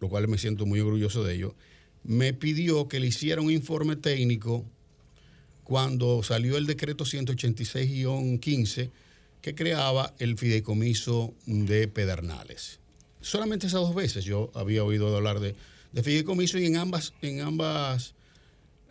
[0.00, 1.54] lo cual me siento muy orgulloso de ello.
[2.04, 4.64] Me pidió que le hiciera un informe técnico
[5.62, 8.90] cuando salió el decreto 186-15
[9.40, 12.80] que creaba el fideicomiso de Pedernales.
[13.20, 15.54] Solamente esas dos veces yo había oído hablar de,
[15.92, 18.14] de fideicomiso y en ambas, en ambas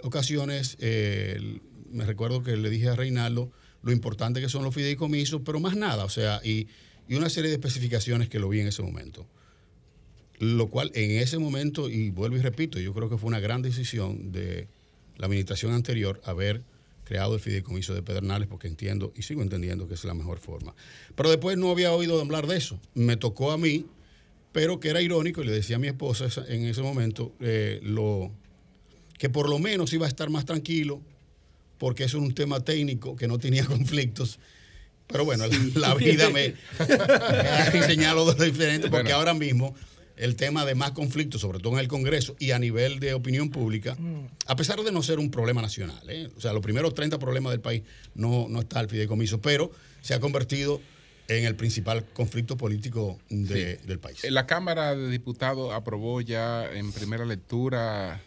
[0.02, 1.62] ocasiones eh, el-
[1.94, 3.52] me recuerdo que le dije a Reinaldo
[3.82, 6.68] lo importante que son los fideicomisos, pero más nada, o sea, y,
[7.08, 9.26] y una serie de especificaciones que lo vi en ese momento.
[10.40, 13.62] Lo cual en ese momento, y vuelvo y repito, yo creo que fue una gran
[13.62, 14.68] decisión de
[15.18, 16.64] la administración anterior haber
[17.04, 20.74] creado el fideicomiso de Pedernales porque entiendo y sigo entendiendo que es la mejor forma.
[21.16, 22.80] Pero después no había oído hablar de eso.
[22.94, 23.86] Me tocó a mí,
[24.52, 28.32] pero que era irónico y le decía a mi esposa en ese momento eh, lo,
[29.18, 31.02] que por lo menos iba a estar más tranquilo
[31.78, 34.40] porque es un tema técnico que no tenía conflictos.
[35.08, 35.46] Pero bueno,
[35.76, 39.76] la, vida me, ha enseñado lo diferente porque ahora mismo
[40.16, 43.50] el tema de más conflictos, sobre todo en el Congreso y a nivel de opinión
[43.50, 44.28] pública, mm.
[44.48, 46.30] a pesar de no ser un problema nacional, ¿eh?
[46.38, 47.84] o sea, los primeros 30 problemas del país
[48.16, 49.72] no, no está el fideicomiso, pero
[50.02, 50.82] se ha convertido
[51.28, 54.24] en el principal conflicto político del país.
[54.30, 58.22] La Cámara de Diputados aprobó ya en primera lectura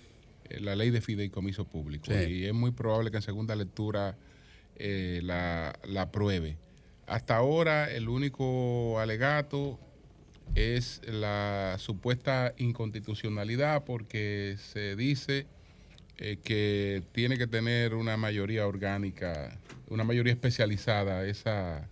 [0.61, 4.17] la ley de fideicomiso público y es muy probable que en segunda lectura
[4.77, 6.57] eh, la, la apruebe.
[7.07, 9.79] Hasta ahora el único alegato
[10.55, 15.47] es la supuesta inconstitucionalidad porque se dice
[16.19, 19.59] eh, que tiene que tener una mayoría orgánica,
[19.89, 21.89] una mayoría especializada esa,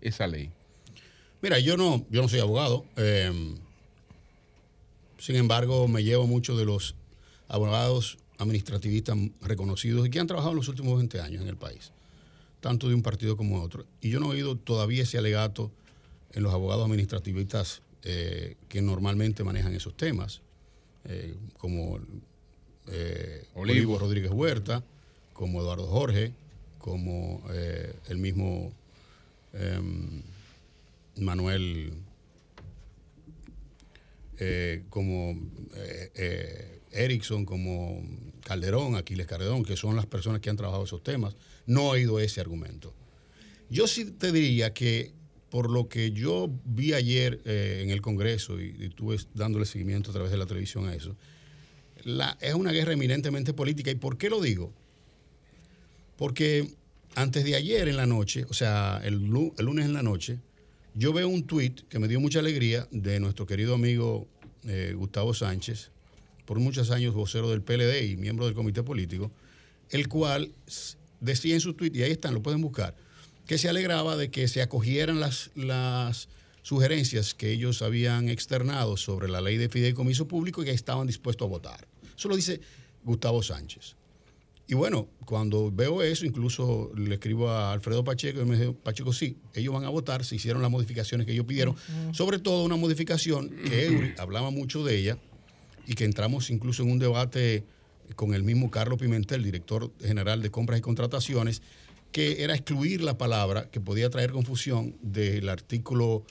[0.00, 0.50] esa ley.
[1.40, 2.84] Mira, yo no, yo no soy abogado.
[5.18, 6.94] Sin embargo, me llevo mucho de los
[7.48, 11.92] abogados administrativistas reconocidos y que han trabajado en los últimos 20 años en el país,
[12.60, 13.86] tanto de un partido como de otro.
[14.00, 15.70] Y yo no he oído todavía ese alegato
[16.32, 20.40] en los abogados administrativistas eh, que normalmente manejan esos temas,
[21.04, 21.98] eh, como
[22.86, 23.98] eh, Olivo.
[23.98, 24.84] Rodríguez Huerta,
[25.32, 26.32] como Eduardo Jorge,
[26.78, 27.42] como
[28.08, 28.72] el mismo
[29.52, 30.22] em,
[31.16, 31.92] Manuel,
[34.88, 35.36] como
[36.92, 38.02] Erickson, como
[38.44, 41.36] Calderón, Aquiles Calderón, que son las personas que han trabajado esos temas.
[41.66, 42.94] No he oído ese argumento.
[43.70, 45.12] Yo sí te diría que
[45.50, 50.14] por lo que yo vi ayer eh, en el Congreso y, estuve dándole seguimiento a
[50.14, 51.16] través de la televisión a eso,
[52.40, 53.90] es una guerra eminentemente política.
[53.90, 54.72] ¿Y por qué lo digo?
[56.16, 56.68] Porque
[57.14, 60.38] antes de ayer en la noche, o sea, el, lunes en la noche,
[60.94, 64.26] yo veo un tuit que me dio mucha alegría de nuestro querido amigo
[64.64, 65.90] eh, Gustavo Sánchez,
[66.48, 69.30] por muchos años vocero del PLD y miembro del comité político,
[69.90, 70.50] el cual
[71.20, 72.96] decía en su tuit, y ahí están, lo pueden buscar,
[73.46, 76.30] que se alegraba de que se acogieran las, las
[76.62, 81.44] sugerencias que ellos habían externado sobre la ley de fideicomiso público y que estaban dispuestos
[81.44, 81.86] a votar.
[82.16, 82.62] Eso lo dice
[83.04, 83.96] Gustavo Sánchez.
[84.66, 89.12] Y bueno, cuando veo eso, incluso le escribo a Alfredo Pacheco y me dice, Pacheco,
[89.12, 91.76] sí, ellos van a votar, se hicieron las modificaciones que ellos pidieron,
[92.12, 95.18] sobre todo una modificación que Eury hablaba mucho de ella
[95.88, 97.64] y que entramos incluso en un debate
[98.14, 101.62] con el mismo Carlos Pimentel, director general de compras y contrataciones,
[102.12, 106.24] que era excluir la palabra que podía traer confusión del artículo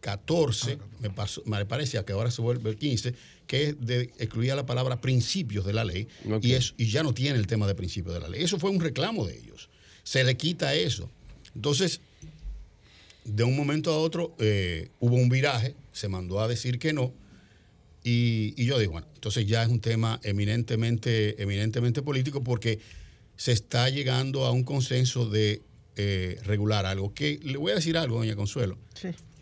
[0.00, 0.78] 14, eh,
[1.16, 3.14] ah, me, parecía que ahora se vuelve el 15,
[3.46, 6.06] que es de excluir la palabra principios de la ley
[6.42, 8.42] y, es, y ya no tiene el tema de principios de la ley.
[8.42, 9.70] Eso fue un reclamo de ellos.
[10.02, 11.08] Se le quita eso.
[11.54, 12.02] Entonces,
[13.24, 17.14] de un momento a otro eh, hubo un viraje, se mandó a decir que no.
[18.04, 22.80] Y, y yo digo, bueno, entonces ya es un tema eminentemente, eminentemente político porque
[23.36, 25.62] se está llegando a un consenso de
[25.96, 27.12] eh, regular algo.
[27.12, 28.78] Que le voy a decir algo, doña Consuelo,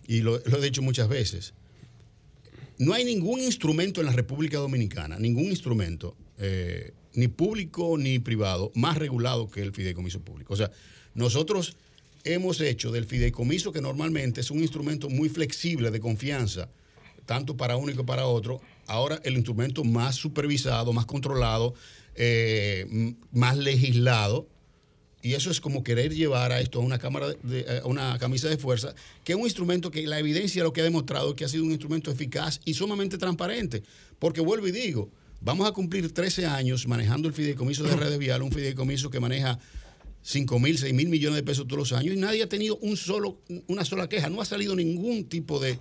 [0.06, 1.54] y lo, he dicho muchas veces.
[2.78, 8.72] No hay ningún instrumento en la República Dominicana, ningún instrumento, eh, ni público ni privado,
[8.74, 10.54] más regulado que el fideicomiso público.
[10.54, 10.70] O sea,
[11.14, 11.76] nosotros
[12.24, 16.68] hemos hecho del fideicomiso, que normalmente es un instrumento muy flexible de confianza,
[17.30, 21.74] tanto para uno como para otro, ahora el instrumento más supervisado, más controlado,
[22.16, 24.48] eh, más legislado.
[25.22, 28.58] Y eso es como querer llevar a esto a una cámara de, una camisa de
[28.58, 31.62] fuerza, que es un instrumento que la evidencia lo que ha demostrado que ha sido
[31.62, 33.84] un instrumento eficaz y sumamente transparente.
[34.18, 35.08] Porque vuelvo y digo,
[35.40, 39.56] vamos a cumplir 13 años manejando el fideicomiso de redes vial, un fideicomiso que maneja
[40.22, 42.96] 5 mil, 6 mil millones de pesos todos los años y nadie ha tenido un
[42.96, 43.38] solo,
[43.68, 44.28] una sola queja.
[44.30, 45.78] No ha salido ningún tipo de,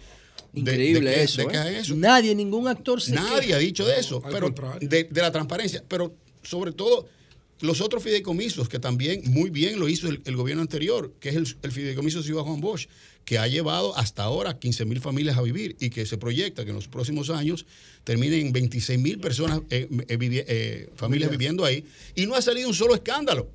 [0.54, 1.80] Increíble eso, ¿eh?
[1.80, 5.84] eso, Nadie, ningún actor se Nadie ha dicho de eso, pero de, la transparencia.
[5.88, 6.14] Pero
[6.44, 7.08] sobre todo
[7.62, 11.72] los otros fideicomisos, que también muy bien lo hizo el, gobierno anterior, que es el,
[11.72, 12.88] fideicomiso Ciudad Juan Bosch,
[13.26, 16.70] que ha llevado hasta ahora 15 mil familias a vivir y que se proyecta que
[16.70, 17.66] en los próximos años
[18.04, 21.86] terminen 26 mil personas, eh, eh, eh, familias viviendo ahí,
[22.16, 23.50] y no ha salido un solo escándalo.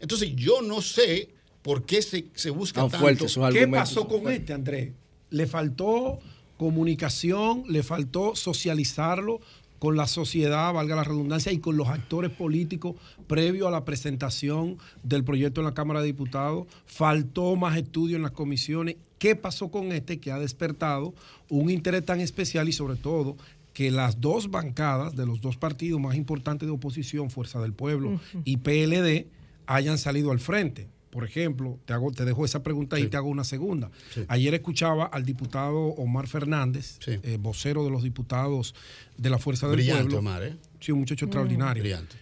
[0.00, 1.28] Entonces yo no sé
[1.62, 3.26] por qué se, se busca tanto.
[3.52, 4.92] ¿Qué pasó con este, Andrés?
[5.30, 6.18] Le faltó
[6.62, 9.40] comunicación, le faltó socializarlo,
[9.80, 12.94] con la sociedad, valga la redundancia, y con los actores políticos
[13.26, 16.68] previo a la presentación del proyecto en la Cámara de Diputados.
[16.86, 18.94] Faltó más estudio en las comisiones.
[19.18, 21.14] ¿Qué pasó con este que ha despertado
[21.48, 23.36] un interés tan especial y sobre todo
[23.72, 28.20] que las dos bancadas de los dos partidos más importantes de oposición, Fuerza del Pueblo
[28.44, 29.26] y PLD,
[29.66, 30.86] hayan salido al frente.
[31.12, 33.90] Por ejemplo, te, hago, te dejo esa pregunta y te hago una segunda.
[34.28, 38.74] Ayer escuchaba al diputado Omar Fernández, eh, vocero de los diputados
[39.18, 40.20] de la Fuerza del Brillante, Pueblo.
[40.20, 40.56] Omar, ¿eh?
[40.80, 41.82] Sí, un muchacho extraordinario.
[41.82, 42.16] Brillante.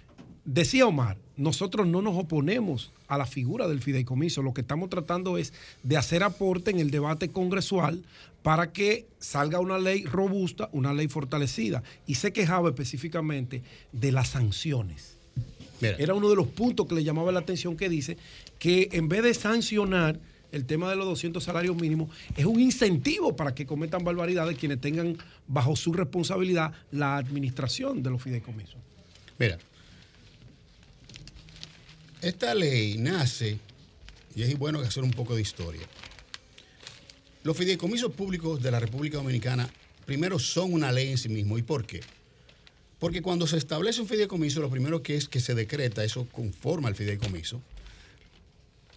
[0.45, 5.39] Decía Omar, nosotros no nos oponemos a la figura del fideicomiso, lo que estamos tratando
[5.39, 5.53] es
[5.85, 8.03] de hacer aporte en el debate congresual
[8.43, 11.85] para que salga una ley robusta, una ley fortalecida.
[12.09, 13.63] Y se quejaba específicamente
[13.93, 15.17] de las sanciones.
[15.81, 18.17] Era uno de los puntos que le llamaba la atención que dice
[18.61, 20.21] que en vez de sancionar
[20.53, 24.81] el tema de los 200 salarios mínimos, es un incentivo para que cometan barbaridades quienes
[24.81, 25.17] tengan
[25.49, 28.77] bajo su responsabilidad la administración de los fideicomisos.
[29.39, 29.59] Mira,
[32.21, 33.59] esta ley nace,
[34.35, 35.83] y es bueno hacer un poco de historia.
[37.43, 39.71] Los fideicomisos públicos de la República Dominicana,
[40.05, 41.57] primero, son una ley en sí mismo.
[41.57, 42.01] ¿Y por qué?
[42.99, 46.91] Porque cuando se establece un fideicomiso, lo primero que es que se decreta, eso conforma
[46.91, 47.63] el fideicomiso,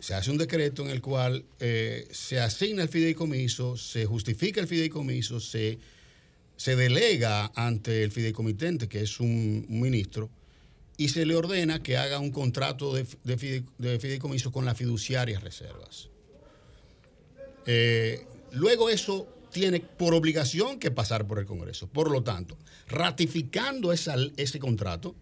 [0.04, 4.68] se hace un decreto en el cual eh, se asigna el fideicomiso, se justifica el
[4.68, 5.80] fideicomiso, se,
[6.58, 10.30] se delega ante el fideicomitente, que es un, ministro,
[10.98, 14.78] y se le ordena que haga un contrato de, de fide- de fideicomiso con las
[14.78, 16.10] fiduciarias reservas.
[17.66, 21.88] Eh, luego eso tiene por obligación que pasar por el Congreso.
[21.88, 22.58] Por lo tanto,
[22.90, 25.16] ratificando ese contrato,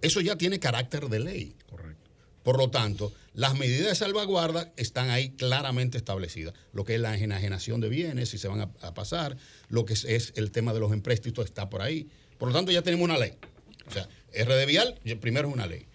[0.00, 1.54] eso ya tiene carácter de ley.
[1.68, 1.87] Correcto.
[2.42, 6.54] Por lo tanto, las medidas de salvaguarda están ahí claramente establecidas.
[6.72, 9.36] Lo que es la enajenación de bienes, si se van a, pasar,
[9.68, 12.08] lo que es, el tema de los empréstitos está por ahí.
[12.38, 13.34] Por lo tanto, ya tenemos una ley.
[13.86, 15.86] O sea, RD Vial, primero es una ley.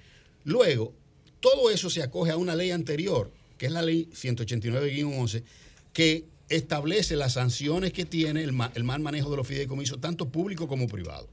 [0.43, 0.93] Luego,
[1.39, 5.43] todo eso se acoge a una ley anterior, que es la ley 189-11,
[5.91, 10.67] que establece las sanciones que tiene el, el mal manejo de los fideicomisos, tanto público
[10.67, 11.27] como privado.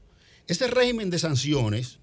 [0.47, 1.99] Ese régimen de sanciones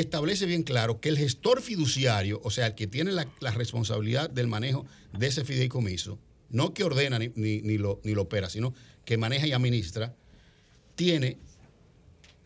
[0.00, 4.46] establece bien claro que el gestor fiduciario, o sea, el que tiene la, responsabilidad del
[4.46, 4.86] manejo
[5.18, 6.18] de ese fideicomiso,
[6.50, 10.14] no que ordena ni, ni- lo, ni lo opera, sino que maneja y administra,
[10.94, 11.38] tiene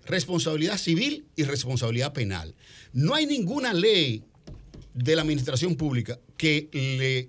[0.06, 2.54] responsabilidad civil y responsabilidad penal.
[2.92, 4.24] No hay ninguna ley
[4.94, 7.28] de la administración pública que le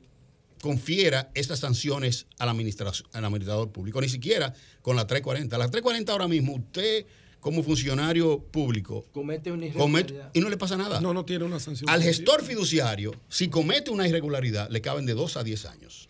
[0.61, 5.57] confiera estas sanciones al, administración, al administrador público, ni siquiera con la 340.
[5.57, 7.05] La 340 ahora mismo, usted
[7.43, 10.31] como funcionario público Comete una comete irregularidad.
[10.33, 11.01] y no le pasa nada.
[11.01, 11.89] No, no tiene una sanción.
[11.89, 16.07] Al gestor fiduciario, si comete una irregularidad, le caben de 2 a 10 años.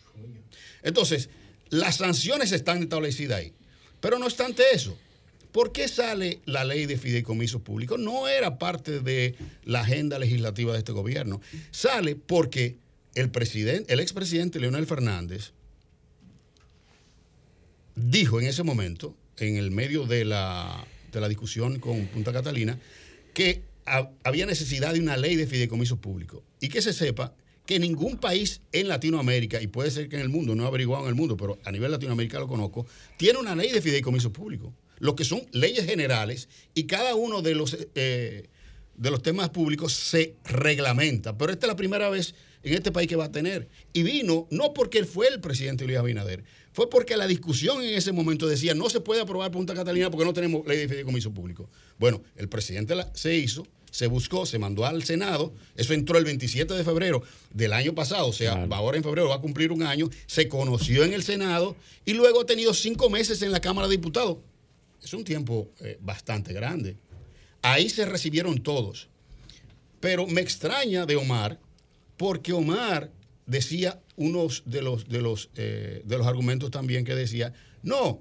[0.84, 1.30] Entonces,
[1.69, 3.53] las sanciones están establecidas ahí.
[3.99, 4.95] Pero no obstante eso,
[5.51, 7.99] ¿por qué sale la ley de fideicomisos públicos?
[7.99, 11.41] No era parte de la agenda legislativa de este gobierno.
[11.72, 12.77] Sale porque
[13.15, 15.51] el presidente, el expresidente Leonel Fernández
[17.95, 20.85] dijo en ese momento, en el medio de la,
[21.19, 22.80] de la discusión con Punta Catalina,
[23.34, 26.41] que ha- había necesidad de una ley de fideicomisos públicos.
[26.60, 27.34] Y que se sepa
[27.65, 31.03] que ningún país en Latinoamérica, y puede ser que en el mundo, no he averiguado
[31.03, 32.85] en el mundo, pero a nivel Latinoamérica lo conozco,
[33.18, 34.73] tiene una ley de fideicomisos públicos.
[34.99, 38.48] Lo que son leyes generales y cada uno de los, eh,
[38.95, 41.38] de los temas públicos se reglamenta.
[41.38, 43.68] Pero esta es la primera vez en este país que va a tener.
[43.91, 47.93] Y vino no porque él fue el presidente Luis Abinader, fue porque la discusión en
[47.93, 51.31] ese momento decía no se puede aprobar Punta Catalina porque no tenemos ley de fideicomiso
[51.31, 51.69] público.
[51.97, 56.25] Bueno, el presidente la- se hizo, se buscó, se mandó al Senado, eso entró el
[56.25, 57.21] 27 de febrero
[57.53, 61.03] del año pasado, o sea, ahora en febrero va a cumplir un año, se conoció
[61.03, 61.75] en el Senado
[62.05, 64.37] y luego ha tenido cinco meses en la Cámara de Diputados.
[65.03, 66.95] Es un tiempo eh, bastante grande.
[67.61, 69.09] Ahí se recibieron todos.
[69.99, 71.59] Pero me extraña de Omar,
[72.17, 73.09] porque Omar
[73.45, 78.20] decía unos de los, de los, eh, de los argumentos también que decía, no,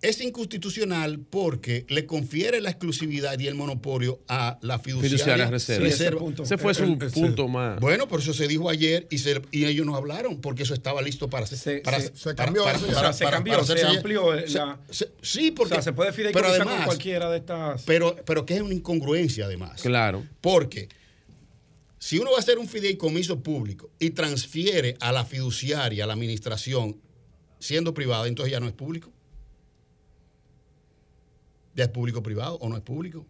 [0.00, 5.84] es inconstitucional porque le confiere la exclusividad y el monopolio a la fiduciaria, Fiduciaria reserva.
[5.84, 6.10] reserva.
[6.10, 6.42] Ese punto.
[6.44, 7.80] Ese fue su Eh, eh, punto más.
[7.80, 11.02] Bueno, por eso se dijo ayer y, se- y ellos nos hablaron porque eso estaba
[11.02, 14.78] listo para Se- para, se- cambió para- para- se cambió, amplió, la-
[15.20, 17.82] sí, porque O sea, se puede pero fideicomisar con cualquiera de estas.
[17.82, 19.82] pero, pero que es una incongruencia además.
[19.82, 20.24] Claro.
[20.40, 20.88] Porque
[21.98, 26.12] si uno va a hacer un fideicomiso público y transfiere a la fiduciaria, a la
[26.12, 27.00] administración,
[27.58, 29.12] siendo privada, entonces ya no es público.
[31.74, 33.26] Ya es público privado o no es público.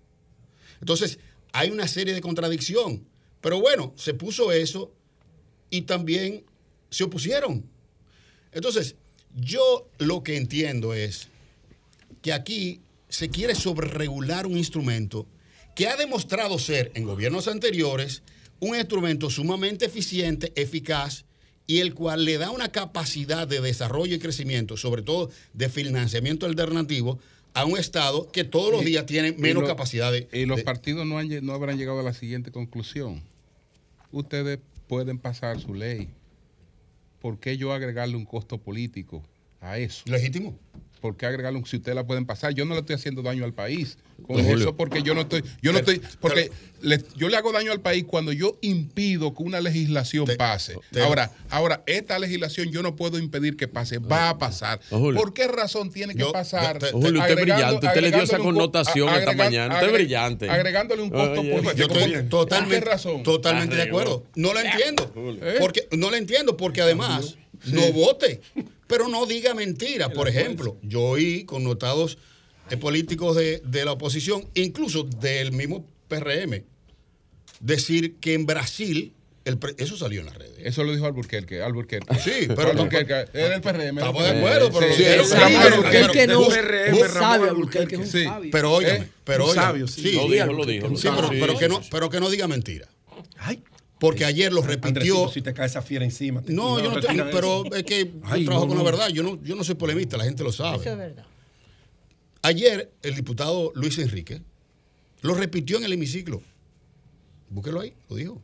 [0.80, 1.18] Entonces,
[1.52, 3.06] hay una serie de contradicción.
[3.40, 4.92] Pero bueno, se puso eso
[5.70, 6.44] y también
[6.90, 7.64] se opusieron.
[8.52, 8.96] Entonces,
[9.34, 11.28] yo lo que entiendo es
[12.22, 15.26] que aquí se quiere sobreregular un instrumento
[15.74, 18.22] que ha demostrado ser en gobiernos anteriores
[18.60, 21.24] un instrumento sumamente eficiente, eficaz
[21.66, 26.46] y el cual le da una capacidad de desarrollo y crecimiento, sobre todo de financiamiento
[26.46, 27.18] alternativo,
[27.54, 30.28] a un Estado que todos los días tiene menos y lo- capacidad de...
[30.32, 33.22] Y los de- partidos no, han no habrán llegado a la siguiente conclusión.
[34.12, 36.08] Ustedes pueden pasar su ley.
[37.20, 39.22] ¿Por qué yo agregarle un costo político
[39.60, 40.02] a eso?
[40.06, 40.56] Legítimo.
[41.00, 42.52] ¿Por qué agregarle un si ustedes la pueden pasar?
[42.54, 44.58] Yo no le estoy haciendo daño al país con Don Julio.
[44.64, 46.50] eso porque yo no estoy, yo no estoy, porque
[46.82, 50.74] le- yo le hago daño al país cuando yo impido que una legislación pase.
[50.90, 54.80] te- ahora, ahora esta legislación yo no puedo impedir que pase, va a pasar.
[54.90, 56.78] ¿Por qué razón tiene que Yo- pasar?
[56.78, 57.86] te- Julio, usted es brillante.
[57.86, 59.74] Usted le dio esa agregándole un co- connotación esta mañana.
[59.74, 60.50] Usted es brillante.
[60.50, 61.76] Agregándole un costo Oye, político.
[61.76, 63.22] Yo estoy ¿Por totalmente, qué razón?
[63.22, 64.24] totalmente de acuerdo.
[64.34, 65.12] No lo entiendo.
[65.42, 65.56] ¿Eh?
[65.60, 68.40] Porque, no lo entiendo porque además no vote,
[68.86, 70.10] pero no diga mentiras.
[70.10, 72.18] Por ejemplo, yo oí connotados
[72.70, 76.62] eh, políticos de, de la oposición, incluso del mismo PRM,
[77.60, 79.12] decir que en Brasil,
[79.44, 80.54] el pre- eso salió en las redes.
[80.58, 81.62] Eso lo dijo Alburquerque.
[81.62, 82.14] Alburquerque.
[82.20, 83.26] Sí, pero Alburquerque.
[83.32, 83.98] Era el PRM.
[83.98, 86.48] Estamos de acuerdo, pero Sí, Alburquerque no.
[86.50, 88.50] Ramón sabe, Alburquerque es un Sí, sabio.
[88.52, 89.08] Pero ¿Eh?
[89.24, 90.02] pero sabio, sí.
[90.02, 90.96] Sí, Lo dijo, lo dijo.
[90.96, 91.08] Sí,
[91.40, 92.88] pero, que no, pero que no diga mentira.
[94.00, 94.88] Porque ayer lo repitió.
[94.88, 96.40] Andresito, si te cae esa fiera encima.
[96.42, 97.08] te- No, yo no eso.
[97.32, 98.84] pero es que Ay, yo trabajo no, con la no.
[98.84, 99.08] verdad.
[99.08, 100.78] Yo no, yo no soy polemista, la gente lo sabe.
[100.78, 101.24] Eso es verdad.
[102.42, 104.40] Ayer el diputado Luis Enrique
[105.22, 106.40] lo repitió en el hemiciclo.
[107.50, 108.42] Búsquelo ahí, lo dijo.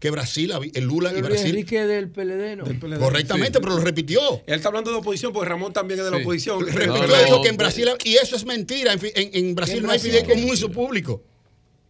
[0.00, 1.46] Que Brasil, el Lula y Brasil.
[1.50, 2.64] Enrique del PLD, ¿no?
[2.64, 2.98] Del PLD.
[2.98, 3.62] Correctamente, Sí.
[3.62, 4.20] pero lo repitió.
[4.46, 6.22] Él está hablando de oposición porque Ramón también es de la Sí.
[6.22, 6.60] oposición.
[6.66, 9.82] Repitió, dijo que en Brasil, y eso es mentira, en, fi- en- en Brasil ¿En
[9.84, 11.22] no hay fideicomiso público.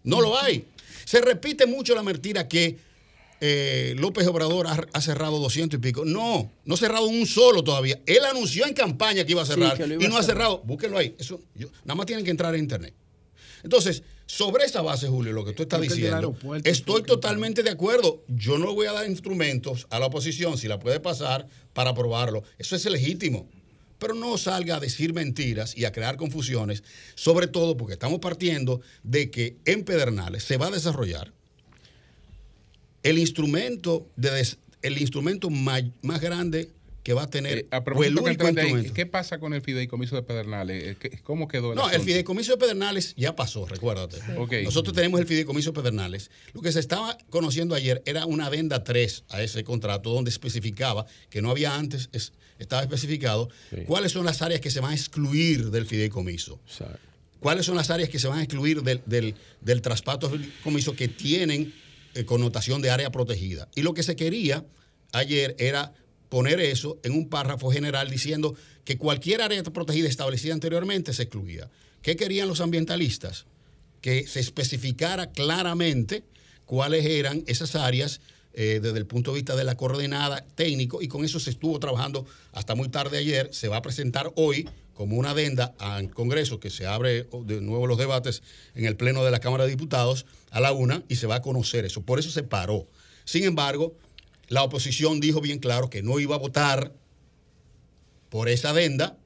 [0.05, 0.65] No lo hay.
[1.05, 2.79] Se repite mucho la mentira que
[3.41, 6.05] eh, López Obrador ha, ha cerrado 200 y pico.
[6.05, 8.01] No, no ha cerrado un solo todavía.
[8.07, 10.59] Él anunció en campaña que iba a cerrar iba y a no ha cerrado.
[10.65, 11.15] Búsquenlo ahí.
[11.19, 12.95] Eso, yo- nada más tienen que entrar en internet.
[13.63, 18.23] Entonces, sobre esa base, Julio, lo que tú estás Creo diciendo, estoy totalmente de acuerdo.
[18.29, 22.43] Yo no voy a dar instrumentos a la oposición, si la puede pasar, para aprobarlo.
[22.59, 23.49] Eso es legítimo.
[23.99, 26.85] Pero no salga a decir mentiras y a crear confusiones,
[27.17, 31.33] sobre todo porque estamos partiendo de que en Pedernales se va a desarrollar
[33.03, 35.83] el instrumento, de des- el instrumento más,
[36.21, 36.71] grande
[37.03, 38.31] que va a tener, Eh, a el propósito que
[38.61, 38.91] ahí.
[38.93, 40.85] ¿Qué pasa con el fideicomiso de Pedernales?
[40.85, 44.19] Eh, ¿qué- ¿Cómo quedó el No, el fideicomiso de Pedernales ya pasó, recuérdate.
[44.65, 46.31] Nosotros tenemos el fideicomiso de Pedernales.
[46.53, 51.07] Lo que se estaba conociendo ayer era una adenda 3 a ese contrato donde especificaba,
[51.31, 53.49] que no había antes, es- estaba especificado,
[53.87, 56.61] cuáles son las áreas que se van a excluir del fideicomiso.
[57.41, 60.95] ¿Cuáles son las áreas que se van a excluir del, del, del traspaso del fideicomiso
[60.95, 61.73] que tienen
[62.27, 63.69] connotación de área protegida?
[63.75, 64.65] Y lo que se quería
[65.13, 65.93] ayer era
[66.29, 68.55] poner eso en un párrafo general diciendo
[68.85, 71.71] que cualquier área protegida establecida anteriormente se excluía.
[72.03, 73.47] ¿Qué querían los ambientalistas?
[74.01, 76.25] Que se especificara claramente
[76.65, 78.21] cuáles eran esas áreas
[78.55, 81.79] eh, desde el punto de vista de la coordenada técnico y con eso se estuvo
[81.79, 83.51] trabajando hasta muy tarde ayer.
[83.53, 84.69] Se va a presentar hoy
[84.99, 88.43] como una adenda al Congreso que se abre de nuevo los debates
[88.75, 91.41] en el Pleno de la Cámara de Diputados a la una y se va a
[91.41, 92.03] conocer eso.
[92.03, 92.89] Por eso se paró.
[93.25, 93.95] Sin embargo,
[94.49, 96.93] la oposición dijo bien claro que no iba a votar
[98.29, 99.17] por esa adenda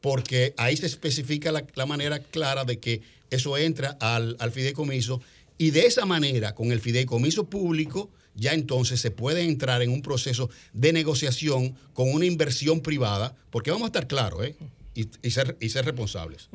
[0.00, 3.00] porque ahí se especifica la, la manera clara de que
[3.30, 5.20] eso entra al, al fideicomiso
[5.58, 10.02] y de esa manera, con el fideicomiso público, ya entonces se puede entrar en un
[10.02, 14.56] proceso de negociación con una inversión privada, porque vamos a estar claros ¿eh?
[14.94, 16.48] Y, y ser, y ser responsables.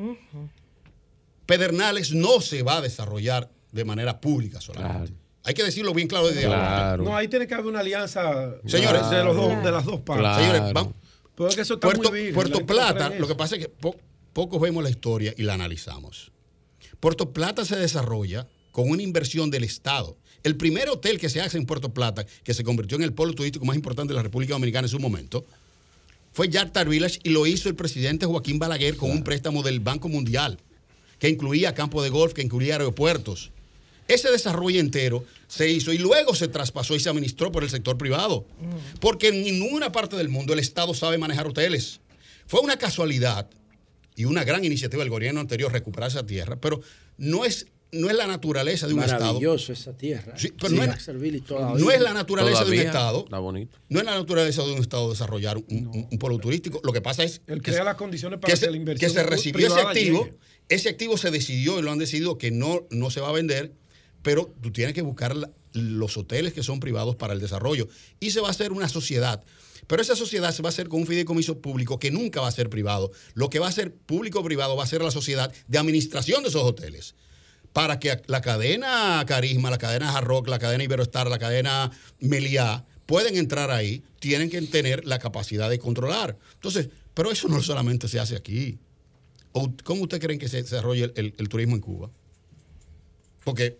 [1.45, 5.14] Pedernales no se va a desarrollar de manera pública solamente.
[5.44, 6.98] Hay que decirlo bien claro desde ahora.
[6.98, 10.36] No, ahí tiene que haber una alianza Señores, de, los dos, de las dos partes.
[10.45, 10.94] Señores, vamos.
[11.36, 13.70] Pero es que eso está Puerto, muy virgen, Puerto Plata, lo que pasa es que
[13.70, 13.95] po-
[14.34, 16.32] pocos vemos la historia y la analizamos.
[16.99, 20.18] Puerto Plata se desarrolla con una inversión del Estado.
[20.44, 23.34] El primer hotel que se hace en Puerto Plata, que se convirtió en el polo
[23.34, 25.45] turístico más importante de la República Dominicana en su momento,
[26.31, 30.10] fue Yartar Village y lo hizo el presidente Joaquín Balaguer con un préstamo del Banco
[30.10, 30.60] Mundial,
[31.18, 33.51] que incluía campo de golf, que incluía aeropuertos.
[34.07, 37.97] Ese desarrollo entero se hizo y luego se traspasó y se administró por el sector
[37.97, 38.45] privado.
[38.99, 41.99] Porque en ninguna parte del mundo el Estado sabe manejar hoteles.
[42.47, 43.47] Fue una casualidad
[44.15, 46.81] y una gran iniciativa del gobierno anterior recuperar esa tierra, pero
[47.18, 49.26] no es, no es la naturaleza de un Estado.
[49.26, 50.38] Maravilloso esa tierra.
[50.38, 51.20] Sí, pero no es- la
[51.60, 51.99] No es vida.
[51.99, 53.20] la naturaleza de un Estado.
[53.26, 53.78] Está bonito.
[53.90, 56.80] No es la naturaleza de un Estado desarrollar un, un- un polo turístico.
[56.84, 59.11] Lo que pasa es Él que, crea las condiciones para que que, se, la inversión
[59.11, 60.26] que se recibió ese activo.
[60.26, 60.38] llegue.
[60.70, 63.74] Ese activo se decidió y lo han decidido que no, no se va a vender,
[64.22, 67.88] pero tú tienes que buscar la- los hoteles que son privados para el desarrollo.
[68.20, 69.44] Y se va a hacer una sociedad.
[69.88, 72.52] Pero esa sociedad se va a hacer con un fideicomiso público que nunca va a
[72.52, 73.11] ser privado.
[73.34, 76.61] Lo que va a ser público-privado va a ser la sociedad de administración de esos
[76.64, 77.16] hoteles
[77.74, 82.86] para que la cadena Carisma, la cadena Hard Rock, la cadena Iberostar, la cadena Meliá
[83.06, 86.38] pueden entrar ahí, tienen que tener la capacidad de controlar.
[86.56, 88.78] Entonces, pero eso no solamente se hace aquí.
[89.52, 92.10] ¿O ¿Cómo ustedes creen que se desarrolla el, el- el turismo en Cuba?
[93.44, 93.78] Porque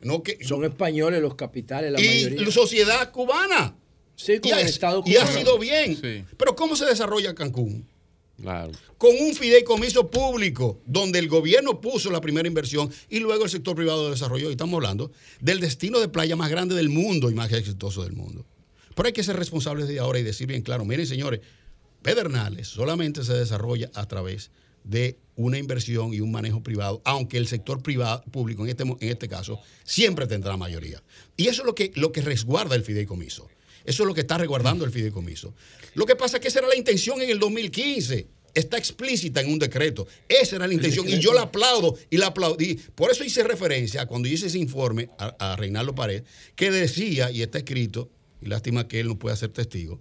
[0.00, 2.42] no que Son españoles los capitales, la y mayoría.
[2.42, 3.74] la sociedad cubana.
[4.16, 5.38] Sí, y, como ha, el Estado y ha cubano.
[5.38, 6.26] sido bien.
[6.36, 7.88] Pero ¿cómo se desarrolla Cancún?
[8.98, 13.76] Con un fideicomiso público, donde el gobierno puso la primera inversión y luego el sector
[13.76, 14.48] privado desarrolló.
[14.48, 18.12] Y estamos hablando del destino de playa más grande del mundo y más exitoso del
[18.14, 18.44] mundo.
[18.94, 21.40] Pero hay que ser responsables de ahora y decir bien claro, miren señores,
[22.02, 24.50] Pedernales solamente se desarrolla a través
[24.84, 28.96] de una inversión y un manejo privado, aunque el sector privado, público en este, en
[29.00, 31.02] este caso siempre tendrá mayoría.
[31.36, 33.48] Y eso es lo que, lo que resguarda el fideicomiso.
[33.84, 35.54] Eso es lo que está resguardando el fideicomiso.
[35.94, 38.26] Lo que pasa es que esa era la intención en el 2015.
[38.54, 40.06] Está explícita en un decreto.
[40.28, 41.08] Esa era la intención.
[41.08, 42.78] Y yo la aplaudo y la aplaudí.
[42.94, 46.22] Por eso hice referencia a cuando hice ese informe a, a Reinaldo Pared,
[46.54, 48.10] que decía, y está escrito,
[48.42, 50.00] y lástima que él no pueda ser testigo,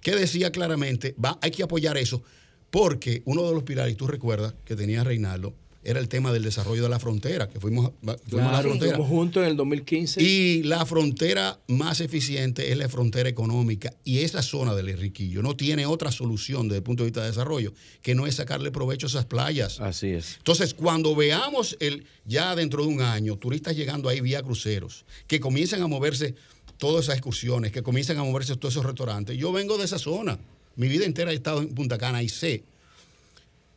[0.00, 2.22] que decía claramente, va, hay que apoyar eso,
[2.70, 5.54] porque uno de los pilares, y tú recuerdas que tenía Reinaldo,
[5.88, 7.92] era el tema del desarrollo de la frontera, que fuimos,
[8.28, 8.90] fuimos a la frontera.
[8.90, 10.22] estuvimos juntos en el 2015.
[10.22, 15.56] Y la frontera más eficiente es la frontera económica y esa zona del Enriquillo no
[15.56, 19.06] tiene otra solución desde el punto de vista de desarrollo que no es sacarle provecho
[19.06, 19.80] a esas playas.
[19.80, 20.36] Así es.
[20.36, 25.40] Entonces, cuando veamos el, ya dentro de un año turistas llegando ahí vía cruceros, que
[25.40, 26.34] comiencen a moverse
[26.76, 30.38] todas esas excursiones, que comiencen a moverse todos esos restaurantes, yo vengo de esa zona.
[30.76, 32.62] Mi vida entera he estado en Punta Cana y sé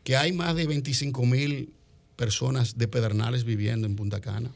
[0.03, 1.69] que hay más de 25 mil
[2.25, 4.51] personas de Pedernales viviendo en Punta Cana.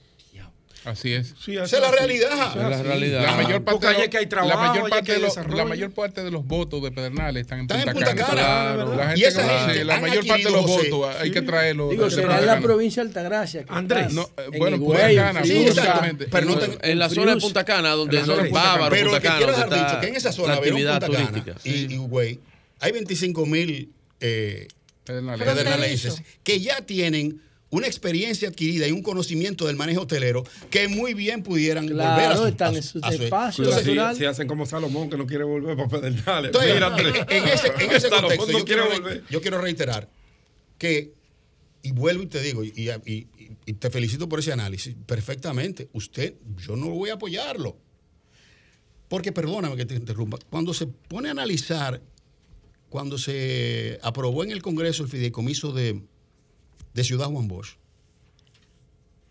[0.86, 1.34] Así es.
[1.48, 2.50] Esa es la realidad.
[2.52, 3.24] Es la realidad.
[3.24, 5.22] La mayor parte, de, los- que hay la trabajo, mayor allá parte que de hay
[5.24, 5.58] los, desarrollo.
[5.58, 8.42] la mayor parte de los votos de Pedernales están en Están Punta, en Punta Cana.
[8.42, 11.16] Cana, Claro, la Y gente esa conoce, gente la mayor parte de los José, votos
[11.20, 11.46] hay que sí.
[11.48, 11.90] traerlos.
[11.90, 13.64] Digo, de será en la provincia de Altagracia.
[13.66, 14.14] que Andrés.
[14.14, 16.28] No, eh, en bueno, Punta Cana, sí, exactamente.
[16.30, 18.62] Pero no en- te- En la zona de Punta Cana, donde la de es Punta
[18.62, 18.70] Cana.
[18.74, 20.56] bárbaro Pero Punta lo que Cana, quiero dejar dicho está que en esa la zona,
[20.62, 21.56] Punta Cana turística.
[21.64, 22.40] y y Higüey,
[22.80, 23.90] hay 25 mil
[24.22, 24.68] eh,
[25.04, 25.48] Pedernales.
[25.48, 31.14] pedernaleses que ya tienen una experiencia adquirida y un conocimiento del manejo hotelero que muy
[31.14, 33.84] bien pudieran Claro, volver a su, están a en su- sus a su- espacios.
[34.18, 36.52] Si hacen como Salomón, que no quiere volver para Pedernales.
[36.56, 38.86] Entonces, en, ese, en ese contexto, no yo, quiero,
[39.30, 40.10] yo quiero reiterar
[40.78, 41.14] que,
[41.82, 43.28] y vuelvo y te digo, y, y- y-
[43.66, 47.78] y te felicito por ese análisis, perfectamente, usted, yo no voy a apoyarlo.
[49.08, 52.02] Porque, perdóname que te interrumpa, cuando se pone a analizar,
[52.90, 56.02] cuando se aprobó en el Congreso el fideicomiso de,
[56.96, 57.76] de Ciudad Juan Bosch,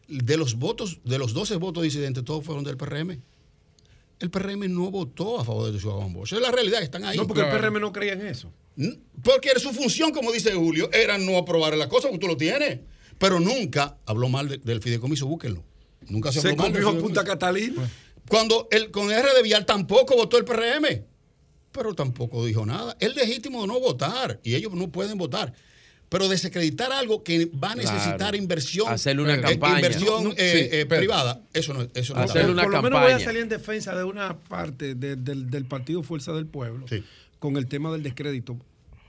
[0.07, 3.21] de los votos, de los 12 votos disidentes, todos fueron del PRM.
[4.21, 6.29] El PRM no votó a favor de Ciudad Juan Bosch.
[6.29, 7.17] Esa es la realidad que están ahí.
[7.17, 8.53] No, porque el PRM no creía en eso.
[8.77, 12.37] N- Porque su función, como dice Julio, era no aprobar la cosa, porque tú lo
[12.37, 12.81] tienes.
[13.19, 15.65] Pero nunca habló mal de- del fideicomiso, búsquenlo.
[16.09, 17.03] Nunca se, Se habló mal fideicomiso.
[17.05, 17.91] Punta Catalina.
[18.29, 21.05] Cuando el con R de Vial tampoco votó el PRM,
[21.73, 22.97] pero tampoco dijo nada.
[23.01, 25.53] Es legítimo no votar y ellos no pueden votar.
[26.09, 28.37] Pero desacreditar algo que va a necesitar Claro.
[28.37, 29.77] inversión, Hacerle una eh, campaña.
[29.77, 32.73] inversión No, no, eh, sí, eh, pero- privada, eso no, eso no Hacerle una Por
[32.73, 36.33] lo menos voy a salir en defensa de una parte de- del, del Partido Fuerza
[36.33, 36.87] del Pueblo
[37.39, 38.57] con el tema del descrédito.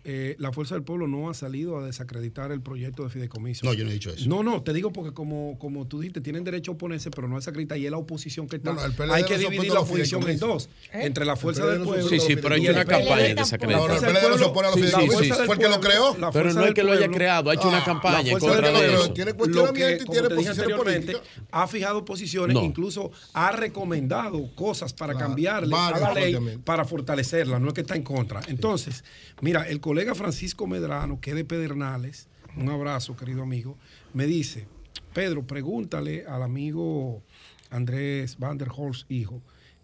[0.07, 3.65] Eh, la Fuerza del Pueblo no ha salido a desacreditar el proyecto de fideicomiso.
[3.65, 4.29] No, yo no he dicho eso.
[4.29, 7.35] No, no, te digo porque como, como tú dijiste, tienen derecho a oponerse, pero no
[7.35, 8.71] a desacreditar y es la oposición que está.
[8.73, 10.69] No, no, el PLD hay que dividir la oposición en dos.
[10.93, 12.07] Entre la Fuerza del no Pueblo.
[12.07, 13.89] Sí, sí, pero hay una campaña de desacreditar.
[13.89, 15.37] No, el PLD no se opone a los fideicomisos.
[15.45, 16.15] Fue el que lo creó.
[16.19, 18.71] la Pero no es que lo haya creado, ha hecho una Ah, campaña en contra
[18.71, 19.11] de eso.
[19.13, 21.21] Tiene cuestionamiento y tiene posiciones políticas.
[21.51, 22.63] ha fijado posiciones, No.
[22.63, 27.95] incluso ha recomendado cosas para cambiarle a la ley para fortalecerla, no es que está
[27.95, 28.41] en contra.
[28.47, 29.03] Entonces,
[29.41, 33.77] mira, el colega Francisco Medrano, que es de Pedernales, un abrazo, querido amigo,
[34.13, 34.67] me dice,
[35.13, 37.23] Pedro, pregúntale al amigo
[37.69, 39.41] Andrés Van der Horst, hijo,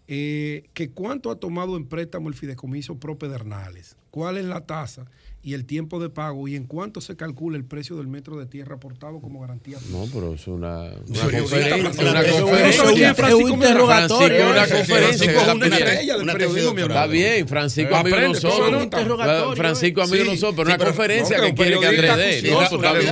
[0.08, 5.06] eh, que cuánto ha tomado en préstamo el fideicomiso Pro Pedernales, cuál es la tasa
[5.44, 8.46] y el tiempo de pago y en cuánto se calcula el precio del metro de
[8.46, 9.78] tierra aportado como garantía.
[9.90, 11.92] No, pero es una, una conferencia.
[11.92, 12.10] Francisco.
[12.10, 13.10] Una conferencia.
[13.10, 14.50] es Francisco un interrogatorio.
[14.50, 15.32] Una conferencia.
[15.32, 19.56] Es una estrella del periodismo, mi Está bien, Francisco amigo nosotros.
[19.56, 22.54] Francisco amigo de Sí, nosotros, pero una conferencia que quiere que Andrés dé.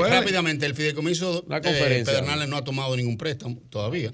[0.09, 2.15] rápidamente, el fideicomiso eh, conferencia.
[2.15, 4.12] Pedernales no ha tomado ningún préstamo todavía.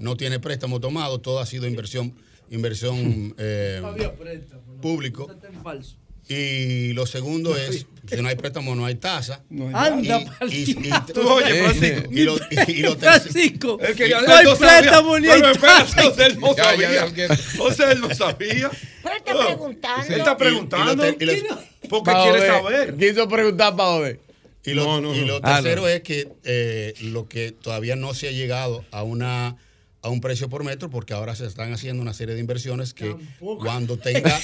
[0.00, 2.14] No tiene préstamo tomado, todo ha sido inversión,
[2.50, 4.80] inversión eh, Había préstamo, no.
[4.80, 5.26] público.
[6.28, 9.42] Y lo segundo es, si no hay préstamo, no hay tasa.
[9.72, 12.08] Anda, Y- y- y- oye, Francisco.
[12.12, 16.06] Y lo, y, Francisco, no hay no préstamo ni hay tasa.
[16.08, 17.06] o sea, él no sabía.
[17.74, 18.70] sea, él no sabía.
[19.02, 20.06] Pero está preguntando.
[20.14, 21.04] Él está preguntando.
[21.88, 22.96] Porque quiere saber.
[22.96, 24.20] Quiso preguntar para joder.
[24.64, 25.26] Y lo, No, no, y no.
[25.26, 25.88] lo Ah, tercero no.
[25.88, 29.56] es que eh, lo que todavía no se ha llegado a una
[30.00, 33.16] a un precio por metro porque ahora se están haciendo una serie de inversiones que
[33.40, 34.38] cuando tenga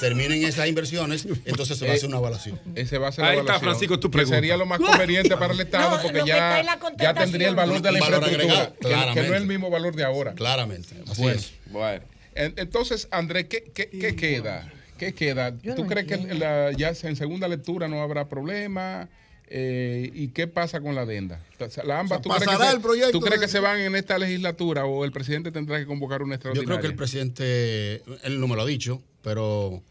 [0.00, 2.60] terminen esas inversiones, entonces se va a hacer una evaluación.
[2.74, 3.56] Ese va a ser la evaluación.
[3.56, 4.36] está, Francisco, tu pregunta.
[4.36, 6.62] sería lo más conveniente para el Estado porque ya,
[6.98, 8.72] ya tendría el valor de la infraestructura,
[9.14, 10.34] que, no es el mismo valor de ahora.
[10.34, 10.94] Claramente.
[11.10, 11.52] Así es.
[11.66, 12.04] Bueno.
[12.34, 14.70] Entonces, Andrés, ¿qué, qué, queda?
[14.98, 15.56] ¿Qué queda?
[15.76, 19.08] ¿Tú crees que ya en segunda lectura no habrá problema?
[19.52, 21.44] Eh, ¿Y qué pasa con la adenda?
[21.84, 24.16] La AMBA, ¿tú, crees que se, el proyecto ¿tú crees que se van en esta
[24.16, 26.64] legislatura o el presidente tendrá que convocar una extraordinaria?
[26.64, 29.82] Yo creo que el presidente, él no me lo ha dicho, pero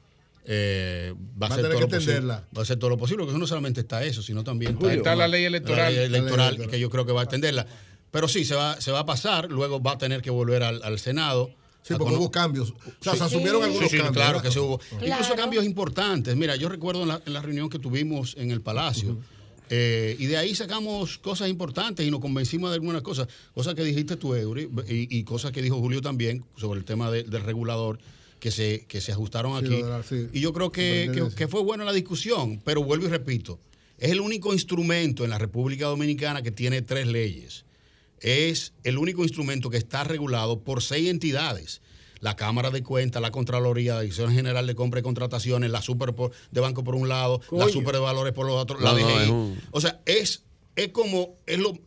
[0.45, 2.21] eh, va, a hacer todo lo posible.
[2.21, 5.27] Va a hacer todo lo posible, porque no solamente está eso, sino también está, la
[5.27, 5.93] ley electoral.
[5.93, 7.67] La ley electoral, que yo creo que va a atenderla.
[8.11, 10.99] Pero sí, se va, se va a pasar, luego va a tener que volver al,
[10.99, 11.51] Senado.
[11.83, 12.71] Sí, porque hubo cambios.
[12.71, 14.11] O sea, se asumieron algunos cambios.
[14.11, 14.79] Claro que se hubo.
[15.01, 16.35] Incluso cambios importantes.
[16.35, 19.19] Mira, yo recuerdo en la, reunión que tuvimos en el Palacio.
[19.69, 23.83] Eh, y de ahí sacamos cosas importantes y nos convencimos de algunas cosas, cosas que
[23.83, 27.99] dijiste tú, Eury, y, cosas que dijo Julio también sobre el tema del regulador
[28.39, 29.81] que se, que se ajustaron aquí.
[30.33, 33.59] Y yo creo que, que, fue buena la discusión, pero vuelvo y repito,
[33.99, 37.65] es el único instrumento en la República Dominicana que tiene tres leyes.
[38.21, 41.81] Es el único instrumento que está regulado por seis entidades
[42.21, 46.13] la Cámara de Cuentas, la Contraloría, la Dirección General de Compra y Contrataciones, la Super
[46.51, 49.57] de Banco por un lado, la Super de Valores por los otros, la DGI.
[49.71, 50.43] O sea, es,
[50.75, 51.77] es como, es lo,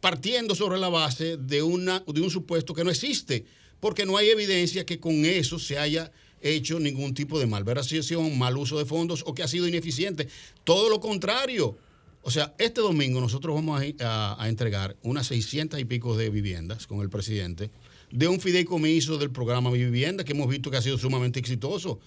[0.00, 3.44] partiendo sobre la base de, una, de un supuesto que no existe,
[3.80, 8.56] porque no hay evidencia que con eso se haya hecho ningún tipo de malversación, mal
[8.56, 10.28] uso de fondos o que ha sido ineficiente.
[10.62, 11.76] Todo lo contrario.
[12.22, 16.86] O sea, este domingo nosotros vamos a, a entregar unas 600 y pico de viviendas
[16.86, 17.70] con el presidente
[18.14, 21.98] de un fideicomiso del programa Mi Vivienda, que hemos visto que ha sido sumamente exitoso.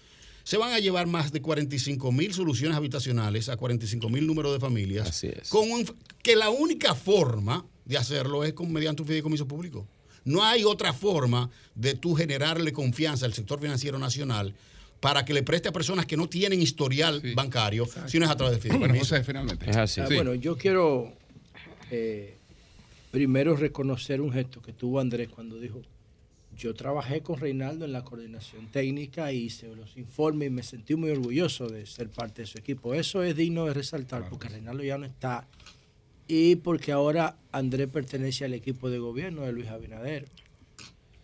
[0.46, 4.60] Se van a llevar más de 45 mil soluciones habitacionales a 45 mil números de
[4.62, 5.10] familias.
[5.10, 5.50] Así es.
[5.50, 5.68] Con
[6.24, 9.86] que la única forma de hacerlo es con, mediante un fideicomiso público.
[10.24, 14.56] No hay otra forma de tú generarle confianza al sector financiero nacional
[15.02, 18.56] para que le preste a personas que no tienen historial bancario, sino es a través
[18.56, 19.10] de fideicomiso.
[19.10, 19.70] Bueno, finalmente.
[19.70, 20.00] Es así.
[20.00, 21.12] Ah, bueno, yo quiero
[21.92, 22.38] eh,
[23.12, 25.82] primero reconocer un gesto que tuvo Andrés cuando dijo
[26.58, 31.12] yo trabajé con Reinaldo en la coordinación técnica, hice los informes y me sentí muy
[31.12, 32.94] orgulloso de ser parte de su equipo.
[32.94, 35.48] Eso es digno de resaltar porque Reinaldo ya no está
[36.28, 40.26] y porque ahora Andrés pertenece al equipo de gobierno de Luis Abinader.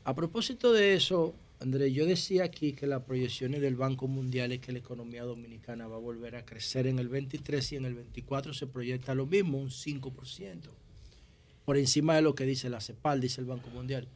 [0.06, 4.60] A propósito de eso, Andrés, yo decía aquí que las proyecciones del Banco Mundial es
[4.60, 7.96] que la economía dominicana va a volver a crecer en el 23 y en el
[7.96, 10.60] 24 se proyecta lo mismo, un 5%,
[11.66, 14.08] por encima de lo que dice la CEPAL, dice el Banco Mundial.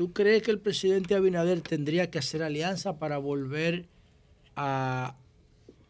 [0.00, 3.84] ¿Tú crees que el presidente Abinader tendría que hacer alianza para volver
[4.56, 5.14] a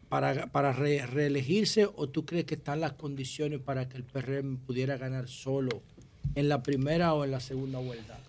[0.09, 5.29] para, reelegirse o tú crees que están las condiciones para que el PRM pudiera ganar
[5.29, 5.81] solo
[6.35, 8.19] en la primera o en la segunda vuelta?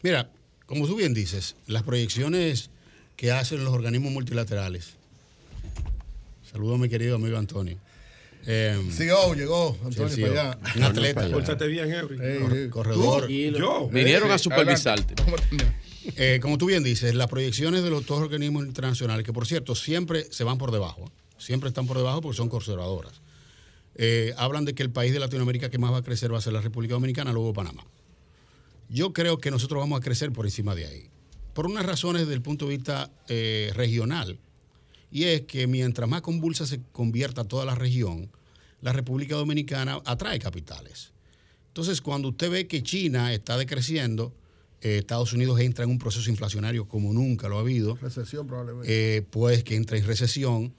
[0.00, 0.30] Mira,
[0.64, 2.70] como tú bien dices, las proyecciones
[3.16, 4.94] que hacen los organismos multilaterales.
[6.48, 7.78] Saludo a mi querido amigo Antonio
[8.46, 10.58] eh, sí, oh, llegó Antonio para allá.
[10.76, 11.28] Un atleta.
[11.30, 12.70] Pórtate bien, Henry.
[12.70, 13.28] corredor.
[13.28, 13.88] Yo.
[13.88, 15.14] Vinieron a supervisarte.
[16.16, 19.74] Eh, como tú bien dices, las proyecciones de los dos organismos internacionales, que por cierto
[19.74, 23.20] siempre se van por debajo, siempre están por debajo porque son conservadoras,
[23.96, 26.40] eh, hablan de que el país de Latinoamérica que más va a crecer va a
[26.40, 27.84] ser la República Dominicana, luego Panamá.
[28.88, 31.10] Yo creo que nosotros vamos a crecer por encima de ahí,
[31.52, 34.38] por unas razones desde el punto de vista eh, regional
[35.10, 38.30] y es que mientras más convulsa se convierta toda la región,
[38.80, 41.12] la República Dominicana atrae capitales.
[41.68, 44.32] Entonces, cuando usted ve que China está decreciendo,
[44.80, 47.96] eh, Estados Unidos entra en un proceso inflacionario como nunca lo ha habido.
[47.96, 49.16] Recesión probablemente.
[49.16, 50.74] Eh, pues que entra en recesión.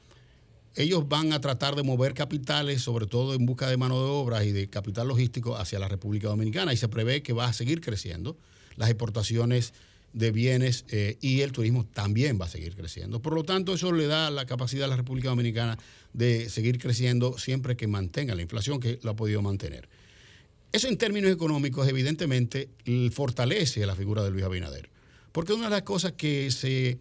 [0.75, 4.43] Ellos van a tratar de mover capitales, sobre todo en busca de mano de obra
[4.45, 7.81] y de capital logístico, hacia la República Dominicana y se prevé que va a seguir
[7.81, 8.37] creciendo.
[8.77, 9.73] Las exportaciones
[10.13, 13.21] de bienes eh, y el turismo también va a seguir creciendo.
[13.21, 15.77] Por lo tanto, eso le da la capacidad a la República Dominicana
[16.13, 19.87] de seguir creciendo siempre que mantenga la inflación que lo ha podido mantener.
[20.71, 22.69] Eso en términos económicos, evidentemente,
[23.11, 24.89] fortalece la figura de Luis Abinader.
[25.31, 26.97] Porque una de las cosas que se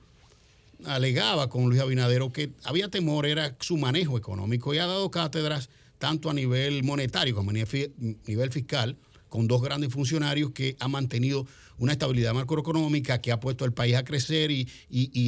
[0.85, 5.11] alegaba con Luis Abinader o que había temor era su manejo económico y ha dado
[5.11, 8.97] cátedras tanto a nivel monetario como a nivel fiscal
[9.31, 11.47] con dos grandes funcionarios que han mantenido
[11.78, 14.68] una estabilidad macroeconómica, que ha puesto al país a crecer y,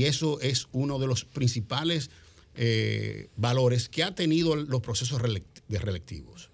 [0.05, 2.11] eso es uno de los principales
[2.55, 6.51] eh, valores que ha tenido los procesos de reelectivos.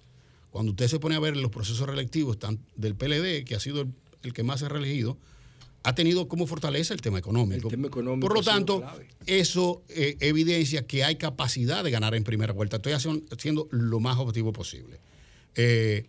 [0.51, 2.39] Cuando usted se pone a ver los procesos reelectivos
[2.77, 3.87] del PLD, que ha sido
[4.23, 5.19] el, que más ha reelegido,
[5.83, 7.71] ha tenido como fortaleza el tema económico.
[7.71, 8.85] Por lo tanto,
[9.27, 12.77] eso eh, evidencia que hay capacidad de ganar en primera vuelta.
[12.77, 15.01] Estoy haciendo lo más objetivo posible.
[15.55, 16.07] Eh,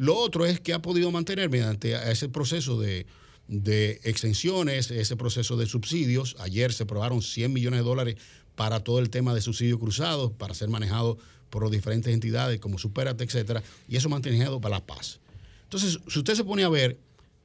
[0.00, 3.04] Lo otro es que ha podido mantener mediante ese proceso de,
[3.48, 6.36] de extensiones, ese proceso de subsidios.
[6.38, 8.16] Ayer se aprobaron 100 millones de dólares
[8.54, 11.18] para todo el tema de subsidios cruzados, para ser manejado
[11.50, 15.20] por las diferentes entidades como Superate, etcétera, y eso mantenido para la paz.
[15.64, 16.98] Entonces, si usted se pone a ver,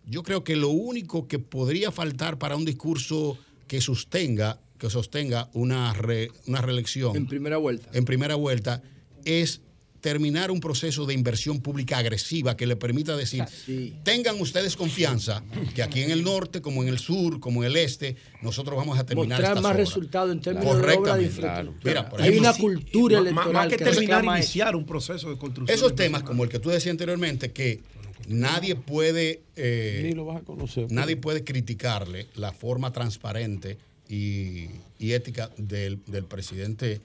[0.05, 5.49] yo creo que lo único que podría faltar para un discurso que sostenga, que sostenga
[5.51, 5.93] una,
[6.45, 8.81] una reelección en primera vuelta, en primera vuelta,
[9.25, 9.59] es
[10.05, 13.43] terminar un proceso de inversión pública agresiva que le permita decir,
[14.03, 15.43] tengan ustedes confianza
[15.73, 18.99] que aquí en el norte, como en el sur, como en el este, nosotros vamos
[18.99, 22.11] a terminar Mostrar más resultados en términos de obra de infraestructura.
[22.19, 25.75] Hay una cultura electoral más que, terminar iniciar un proceso de construcción.
[25.75, 27.81] Esos temas, como el que tú decías anteriormente, que
[28.27, 30.15] nadie puede eh,
[30.89, 34.69] nadie puede criticarle la forma transparente y,
[34.99, 37.01] ética del, del presidente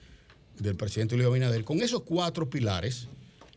[0.60, 3.08] del presidente Luis Abinader, con esos cuatro pilares,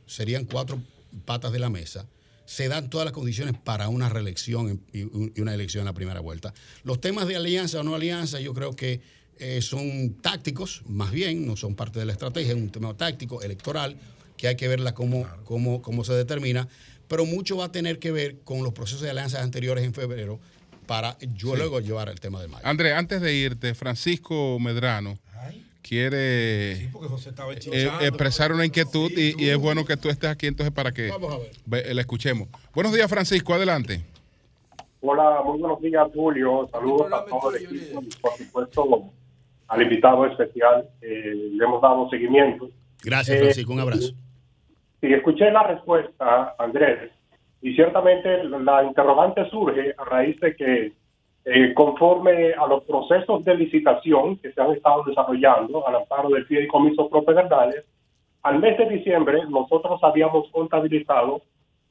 [0.05, 0.81] serían cuatro
[1.25, 2.07] patas de la mesa,
[2.45, 6.53] se dan todas las condiciones para una reelección y una elección en la primera vuelta.
[6.83, 9.01] Los temas de alianza o no alianza, yo creo que
[9.39, 13.41] eh, son tácticos, más bien, no son parte de la estrategia, es un tema táctico,
[13.41, 13.97] electoral,
[14.37, 16.67] que hay que verla cómo, cómo, cómo se determina,
[17.07, 20.39] pero mucho va a tener que ver con los procesos de alianzas anteriores en febrero
[20.85, 22.65] para yo luego llevar el tema de mayo.
[22.65, 25.17] André, antes de irte, Francisco Medrano
[25.83, 31.11] quiere eh, expresar una inquietud y, es bueno que tú estés aquí entonces para que
[31.69, 32.47] le escuchemos.
[32.73, 34.01] Buenos días, Francisco, adelante.
[35.01, 36.67] Hola, muy buenos días, Julio.
[36.71, 39.03] Saludos a todo el equipo y, por supuesto,
[39.67, 40.89] al invitado especial.
[41.01, 42.69] Eh, le hemos dado seguimiento.
[43.03, 43.73] Gracias, Francisco.
[43.73, 44.09] Un abrazo.
[44.09, 44.15] Eh,
[45.01, 47.11] sí, escuché la respuesta, Andrés,
[47.61, 50.93] y ciertamente la interrogante surge a raíz de que
[51.45, 56.45] eh, conforme a los procesos de licitación que se han estado desarrollando al amparo del
[56.45, 57.83] fideicomiso Verdales,
[58.43, 61.41] al mes de diciembre nosotros habíamos contabilizado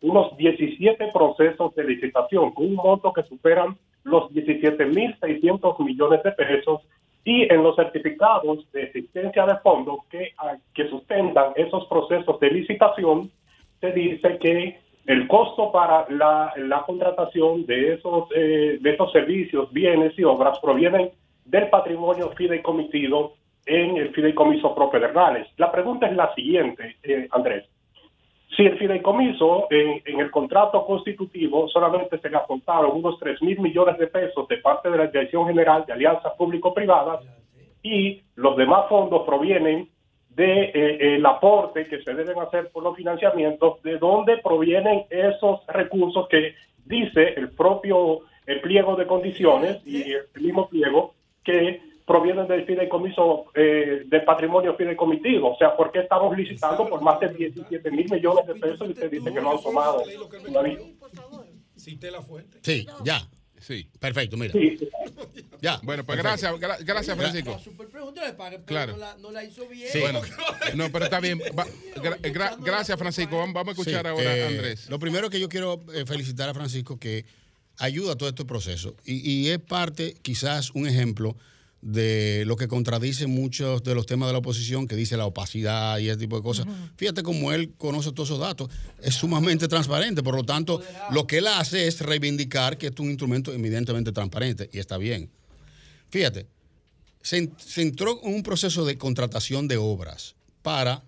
[0.00, 6.81] unos 17 procesos de licitación con un monto que superan los 17.600 millones de pesos
[7.24, 10.32] y en los certificados de existencia de fondos que,
[10.74, 13.31] que sustentan esos procesos de licitación
[13.81, 20.16] se dice que el costo para la, contratación de esos, eh, de esos servicios, bienes
[20.18, 21.10] y obras provienen
[21.44, 23.34] del patrimonio fideicomitido
[23.66, 25.48] en el fideicomiso Propedernales.
[25.56, 27.64] La pregunta es la siguiente, eh, Andrés.
[28.56, 33.97] Si el fideicomiso en el contrato constitutivo solamente se le aportaron unos 3 mil millones
[33.97, 37.24] de pesos de parte de la Dirección General de Alianzas Público-Privadas
[37.82, 39.89] y los demás fondos provienen
[40.35, 45.61] de eh, el aporte que se deben hacer por los financiamientos, de dónde provienen esos
[45.69, 46.55] recursos que
[46.85, 53.47] dice el propio el pliego de condiciones y el mismo pliego que provienen del fideicomiso
[53.55, 55.52] eh, del patrimonio fideicomitido.
[55.52, 58.93] O sea, ¿por qué estamos licitando por más de 17 mil millones de pesos y
[58.93, 60.02] usted dice que no han tomado
[62.11, 62.59] la fuente.
[62.62, 63.19] Sí, ya.
[63.62, 63.89] Sí.
[63.99, 64.55] Perfecto, mira.
[65.62, 65.78] Ya.
[65.84, 67.57] Bueno, pues gracias, gracias, Francisco.
[68.66, 68.97] claro.
[69.20, 69.89] no, la, hizo bien.
[70.00, 70.20] Bueno,
[70.74, 71.41] no, pero está bien.
[72.65, 73.36] gracias, Francisco.
[73.36, 74.91] Vamos, a escuchar ahora a eh, Andrés.
[74.91, 77.26] Lo primero que yo quiero eh, felicitar a Francisco que
[77.78, 81.36] ayuda a todo este proceso y, y es parte, quizás un ejemplo
[81.83, 85.99] de lo que contradice muchos de los temas de la oposición, que dice la opacidad
[85.99, 86.67] y ese tipo de cosas.
[86.97, 88.70] Fíjate cómo él conoce todos esos datos,
[89.02, 90.81] es sumamente transparente, por lo tanto,
[91.11, 95.28] lo que él hace es reivindicar que es un instrumento evidentemente transparente y está bien.
[96.11, 96.47] Fíjate,
[97.20, 101.02] se, entró en un proceso de contratación de obras para,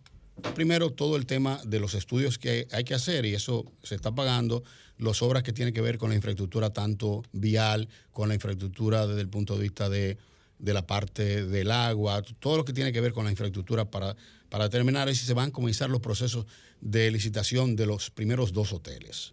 [0.56, 4.12] primero, todo el tema de los estudios que hay que hacer y eso se está
[4.12, 4.64] pagando,
[4.98, 9.20] las obras que tienen que ver con la infraestructura tanto vial, con la infraestructura desde
[9.20, 10.18] el punto de vista de
[10.58, 14.16] de la parte del agua, todo lo que tiene que ver con la infraestructura para,
[14.48, 16.46] para determinar si se van a comenzar los procesos
[16.80, 19.32] de licitación de los primeros dos hoteles.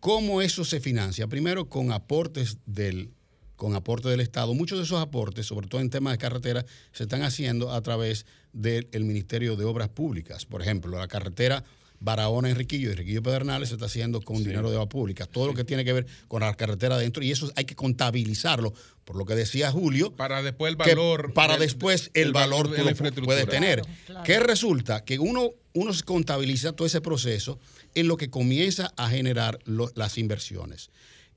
[0.00, 1.26] ¿Cómo eso se financia?
[1.26, 3.10] Primero con aportes del,
[3.56, 4.54] con del Estado.
[4.54, 8.24] Muchos de esos aportes, sobre todo en temas de carretera, se están haciendo a través
[8.52, 10.46] del Ministerio de Obras Públicas.
[10.46, 11.64] Por ejemplo, la carretera
[12.00, 15.26] Barahona Enriquillo y Enriquillo Pedernales se está haciendo con dinero de obra pública.
[15.26, 18.72] Todo lo que tiene que ver con la carretera adentro y eso hay que contabilizarlo,
[19.04, 20.14] por lo que decía Julio.
[20.14, 21.32] Para después el valor.
[21.34, 23.82] Para después el, valor, que puede tener.
[24.24, 25.04] ¿Qué resulta?
[25.04, 27.58] Que uno, uno contabiliza todo ese proceso
[27.94, 30.90] en lo que comienza a generar las inversiones.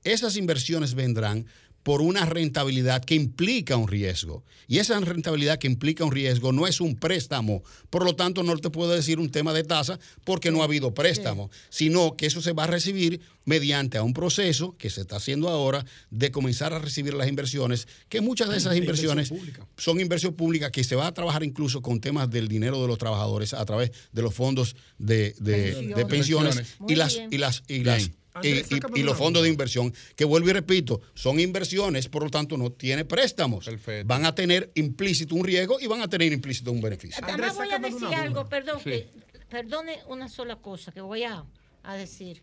[0.04, 1.46] Esas inversiones vendrán
[1.82, 4.44] por una rentabilidad que implica un riesgo.
[4.68, 7.62] Y esa rentabilidad que implica un riesgo no es un préstamo.
[7.90, 10.94] Por lo tanto, no te puedo decir un tema de tasa porque no ha habido
[10.94, 15.16] préstamo, sino que eso se va a recibir mediante a un proceso que se está
[15.16, 19.28] haciendo ahora de comenzar a recibir las inversiones, que muchas de esas inversiones
[19.76, 22.98] son inversión pública que se va a trabajar incluso con temas del dinero de los
[22.98, 26.54] trabajadores a través de los fondos de, de- de pensiones
[26.88, 30.52] y las, y las, y las Andrés, y- los fondos de inversión, que vuelvo y
[30.52, 33.68] repito, son inversiones, por lo tanto no tiene préstamos.
[34.06, 37.22] Van a tener implícito un riesgo y van a tener implícito un beneficio.
[37.22, 38.90] Además voy a decir algo, perdón, Sí.
[38.90, 39.10] que,
[39.50, 41.44] perdone una sola cosa que voy a,
[41.82, 42.42] a decir.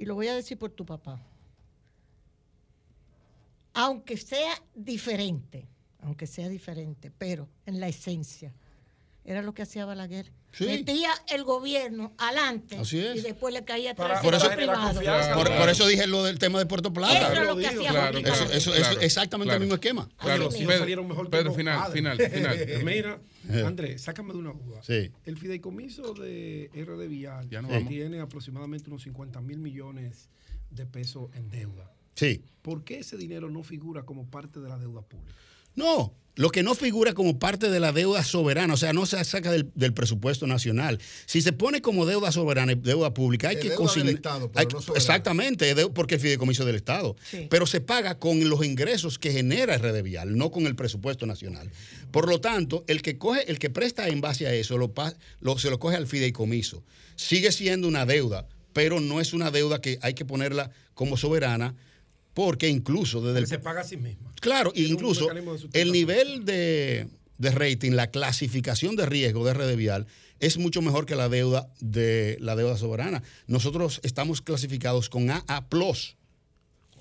[0.00, 1.22] Y lo voy a decir por tu papá.
[3.74, 5.66] Aunque sea diferente,
[6.00, 8.52] aunque sea diferente, pero en la esencia,
[9.24, 10.32] era lo que hacía Balaguer.
[10.52, 10.66] Sí.
[10.66, 13.16] Metía el gobierno adelante Así es.
[13.16, 15.00] y después le caía atrás por eso- privado.
[15.34, 17.32] Por, por eso dije lo del tema de Puerto Plata.
[17.32, 18.32] Eso es lo que hacía Claro, Balaguer.
[18.34, 19.56] eso, eso- eso Claro, es exactamente claro.
[19.56, 20.08] el mismo esquema.
[20.18, 22.58] Claro, Pedro- salieron mejor Pedro, final, final, final.
[22.84, 23.62] Mira, Eh.
[23.66, 24.82] Andrés, sácame de una duda.
[24.82, 25.10] Sí.
[25.24, 30.28] El fideicomiso de RD Vial Ya no tiene aproximadamente unos 50 mil millones
[30.70, 31.90] de pesos en deuda.
[32.14, 32.44] Sí.
[32.60, 35.34] ¿Por qué ese dinero no figura como parte de la deuda pública?
[35.74, 39.22] No, lo que no figura como parte de la deuda soberana, o sea, no se
[39.24, 40.98] saca del, del presupuesto nacional.
[41.26, 44.14] Si se pone como deuda soberana y deuda pública, hay Es que consignar.
[44.54, 47.16] No exactamente, porque el fideicomiso del Estado.
[47.30, 47.46] Sí.
[47.50, 51.70] Pero se paga con los ingresos que genera RD Vial, no con el presupuesto nacional.
[52.10, 55.14] Por lo tanto, el que coge, el que presta en base a eso, lo, pa-
[55.40, 56.82] lo- se lo coge al fideicomiso.
[57.16, 61.74] Sigue siendo una deuda, pero no es una deuda que hay que ponerla como soberana,
[62.34, 64.32] porque incluso desde el se paga a sí misma.
[64.40, 65.28] Claro, un incluso
[65.72, 70.06] el nivel de, de rating, la clasificación de riesgo de red vial
[70.40, 73.22] es mucho mejor que la deuda de la deuda soberana.
[73.46, 75.64] Nosotros estamos clasificados con AA+.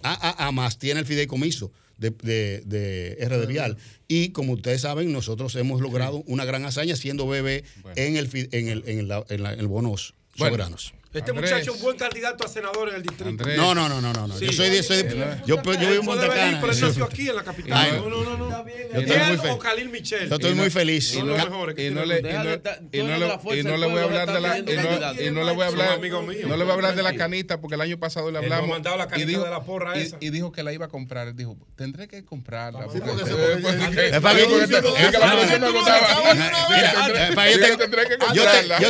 [0.03, 3.77] AAA más tiene el fideicomiso de, de, de RD Vial.
[4.07, 7.63] Y como ustedes saben, nosotros hemos logrado una gran hazaña siendo bebé
[7.95, 10.55] en el, fi- en el, en el, en la- en el bonos Bueno.
[10.55, 10.93] soberanos.
[11.13, 11.51] Este Andrés.
[11.51, 13.43] muchacho es un buen candidato a senador en el distrito.
[13.57, 14.27] No, no, no, no, no.
[14.27, 14.37] no.
[14.37, 14.45] Sí.
[14.45, 16.59] Yo soy de, soy de- yo, yo vivo en Monte Cana.
[16.61, 17.73] Pero él nació aquí en la capital.
[17.77, 18.37] Ay, no, no, no.
[18.37, 18.65] no.
[18.93, 20.29] Yo estoy muy Él fe- o Khalil Michel.
[20.29, 21.13] Yo estoy muy feliz.
[21.15, 21.37] Y no, y
[21.93, 22.21] no le,
[23.87, 24.63] voy a hablar de la y
[25.31, 27.81] no, le voy a hablar no le voy a hablar de la canita porque el
[27.81, 30.17] año pasado le hablamos ha mandado la y canita dijo, de la porra y- esa.
[30.19, 34.19] y dijo que la iba a comprar él dijo tendré que comprarla Es para que-
[34.21, 34.47] para que
[38.33, 38.43] yo
[38.79, 38.89] yo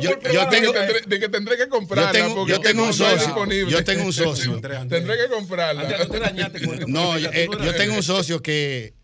[0.00, 0.72] yo- yo tengo-
[1.12, 3.16] De que tendré- que que Yo comprarla tengo, porque yo tengo un socio.
[3.26, 3.70] disponible.
[3.70, 4.58] Yo tengo un socio.
[4.60, 5.82] Tendré que comprarla.
[6.86, 8.94] No, yo, eh, yo tengo un socio que,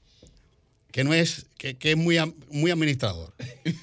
[0.91, 2.17] que no es, que, que es muy,
[2.49, 3.35] muy administrador.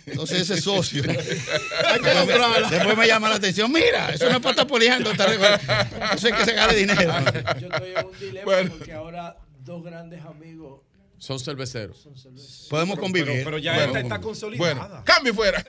[0.08, 1.04] Entonces ese socio.
[2.04, 3.72] después, después me llama la atención.
[3.72, 5.12] Mira, eso no es para estar poliando.
[5.12, 7.14] Eso es que se gane dinero.
[7.60, 10.82] Yo estoy en un dilema porque ahora dos grandes amigos
[11.20, 12.02] Son cerveceros.
[12.02, 12.68] son cerveceros.
[12.72, 13.34] Podemos convivir.
[13.34, 14.74] Pero, pero ya Bueno, esta está consolidada.
[14.74, 15.64] Bueno, cambio fuera.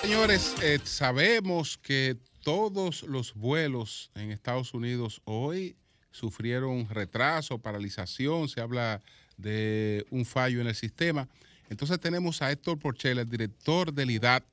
[0.00, 5.76] Señores, eh, sabemos que todos los vuelos en Estados Unidos hoy
[6.10, 9.02] sufrieron retraso, paralización, se habla
[9.36, 11.28] de un fallo en el sistema.
[11.68, 14.44] Entonces tenemos a Héctor Porchela, el director del IDAT,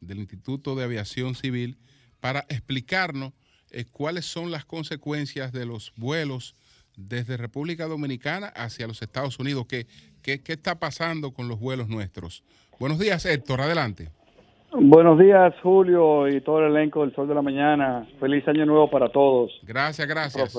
[0.00, 1.78] del Instituto de Aviación Civil,
[2.20, 3.32] para explicarnos
[3.70, 6.54] eh, cuáles son las consecuencias de los vuelos
[6.96, 9.66] desde República Dominicana hacia los Estados Unidos.
[9.68, 9.86] ¿Qué,
[10.22, 12.44] qué, qué está pasando con los vuelos nuestros?
[12.78, 14.08] Buenos días, Héctor, adelante.
[14.72, 18.06] Buenos días, Julio y todo el elenco del Sol de la Mañana.
[18.20, 19.50] Feliz año nuevo para todos.
[19.64, 20.56] Gracias, gracias.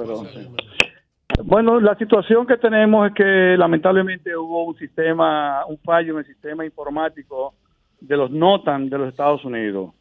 [1.43, 6.25] Bueno, la situación que tenemos es que lamentablemente hubo un sistema, un fallo en el
[6.25, 7.53] sistema informático
[8.01, 9.93] de los NOTAN de los Estados Unidos.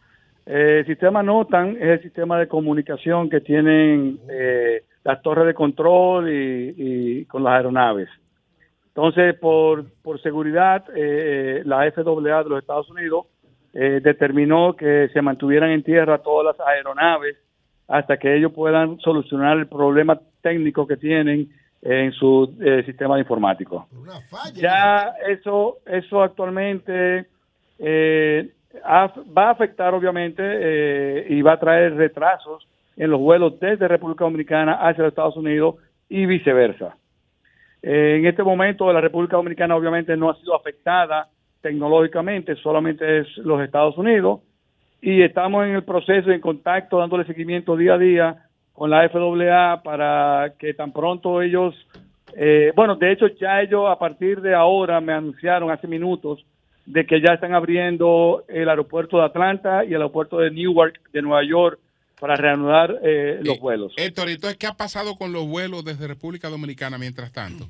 [0.44, 5.54] Eh, el sistema NOTAN es el sistema de comunicación que tienen eh, las torres de
[5.54, 8.08] control y, y con las aeronaves.
[8.88, 13.26] Entonces, por, por seguridad, eh, la FAA de los Estados Unidos
[13.72, 17.36] eh, determinó que se mantuvieran en tierra todas las aeronaves
[17.88, 21.48] hasta que ellos puedan solucionar el problema técnico que tienen
[21.82, 23.88] en su eh, sistema informático.
[24.54, 27.26] Ya eso, eso actualmente
[27.78, 28.50] eh,
[28.84, 32.66] va a afectar obviamente eh, y va a traer retrasos
[33.00, 35.76] en los vuelos desde República Dominicana hacia los Estados Unidos
[36.10, 36.96] y viceversa.
[37.82, 41.28] Eh, en este momento la República Dominicana obviamente no ha sido afectada
[41.62, 44.40] tecnológicamente, solamente es los Estados Unidos
[45.00, 48.36] y estamos en el proceso, en contacto, dándole seguimiento día a día
[48.74, 51.74] con la FAA para que tan pronto ellos,
[52.36, 56.44] eh, bueno, de hecho ya ellos a partir de ahora me anunciaron hace minutos
[56.84, 61.22] de que ya están abriendo el aeropuerto de Atlanta y el aeropuerto de Newark de
[61.22, 61.80] Nueva York
[62.20, 63.92] para reanudar eh, los vuelos.
[63.96, 67.66] Héctor, entonces, ¿qué ha pasado con los vuelos desde República Dominicana mientras tanto?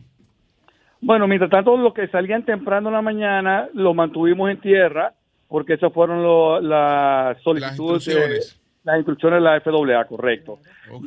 [1.01, 5.15] Bueno, mientras tanto, los que salían temprano en la mañana los mantuvimos en tierra
[5.49, 8.61] porque esas fueron lo- las solicitudes, de- instrucciones.
[8.85, 10.59] las instrucciones de la FAA, correcto.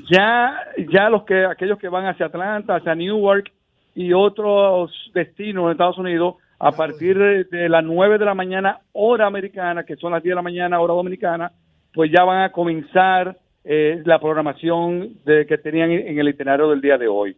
[0.09, 0.55] Ya,
[0.89, 3.51] ya los que aquellos que van hacia Atlanta, hacia Newark
[3.95, 8.79] y otros destinos en Estados Unidos, a partir de, de las 9 de la mañana,
[8.93, 11.51] hora americana, que son las 10 de la mañana, hora dominicana,
[11.93, 16.81] pues ya van a comenzar eh, la programación de, que tenían en el itinerario del
[16.81, 17.35] día de hoy.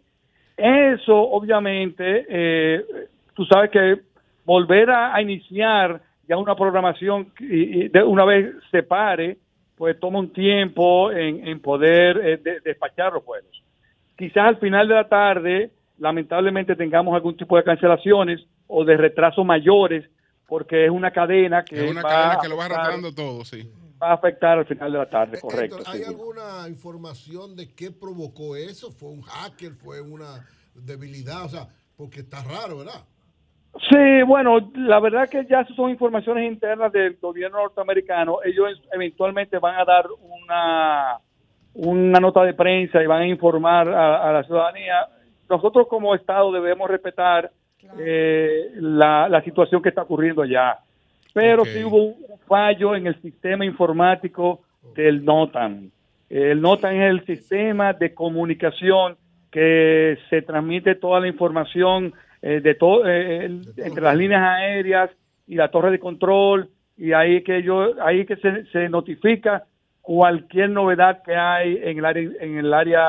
[0.58, 2.86] Eso, obviamente, eh,
[3.34, 4.00] tú sabes que
[4.46, 9.38] volver a, a iniciar ya una programación y, y de una vez se pare,
[9.76, 13.52] pues toma un tiempo en, en poder eh, de- despachar los vuelos.
[14.18, 19.46] Quizás al final de la tarde, lamentablemente, tengamos algún tipo de cancelaciones o de retrasos
[19.46, 20.06] mayores,
[20.48, 23.70] porque es una cadena que, Es una va, cadena que lo va arrastrando todo, sí.
[24.06, 25.80] Va a afectar al final de la tarde, correcto.
[25.88, 26.06] ¿hay sí.
[26.06, 28.92] alguna información de qué provocó eso?
[28.92, 29.74] ¿Fue un hacker?
[29.74, 31.46] ¿Fue una debilidad?
[31.46, 31.68] O sea,
[31.98, 33.04] porque está raro, ¿verdad?
[33.90, 38.38] Sí, bueno, la verdad que ya son informaciones internas del gobierno norteamericano.
[38.44, 41.18] Ellos eventualmente van a dar una,
[41.74, 45.08] una nota de prensa y van a informar a, a la ciudadanía.
[45.50, 47.52] Nosotros como Estado debemos respetar
[48.00, 50.80] eh, la, la situación que está ocurriendo allá.
[51.36, 51.68] Pero Ok.
[51.68, 54.62] sí hubo un fallo en el sistema informático
[54.96, 55.92] del NOTAM.
[56.30, 59.18] El NOTAM es el sistema de comunicación
[59.52, 65.10] que se transmite toda la información eh, de todo eh, entre las líneas aéreas
[65.46, 69.66] y la torre de control y ahí que yo ahí que se, se notifica
[70.02, 73.08] cualquier novedad que hay en el área en el área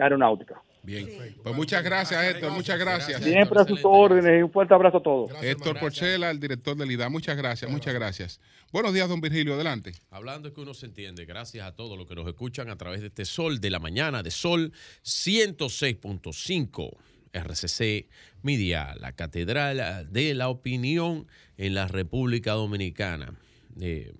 [0.00, 0.60] aeronáutica.
[0.88, 1.36] Bien.
[1.42, 2.50] Pues muchas gracias, Héctor.
[2.52, 3.22] Muchas gracias.
[3.22, 5.30] Siempre a sus órdenes y un fuerte abrazo a todos.
[5.42, 7.10] Héctor Porchela, el director del IDA.
[7.10, 8.40] Muchas gracias, muchas gracias.
[8.72, 9.52] Buenos días, don Virgilio.
[9.52, 9.92] Adelante.
[10.10, 11.26] Hablando es que uno se entiende.
[11.26, 14.22] Gracias a todos los que nos escuchan a través de este Sol de la Mañana,
[14.22, 14.72] de Sol
[15.04, 16.96] 106.5.
[17.30, 18.08] RCC
[18.40, 21.26] Media, la Catedral de la Opinión
[21.58, 23.34] en la República Dominicana.
[23.78, 24.14] Eh,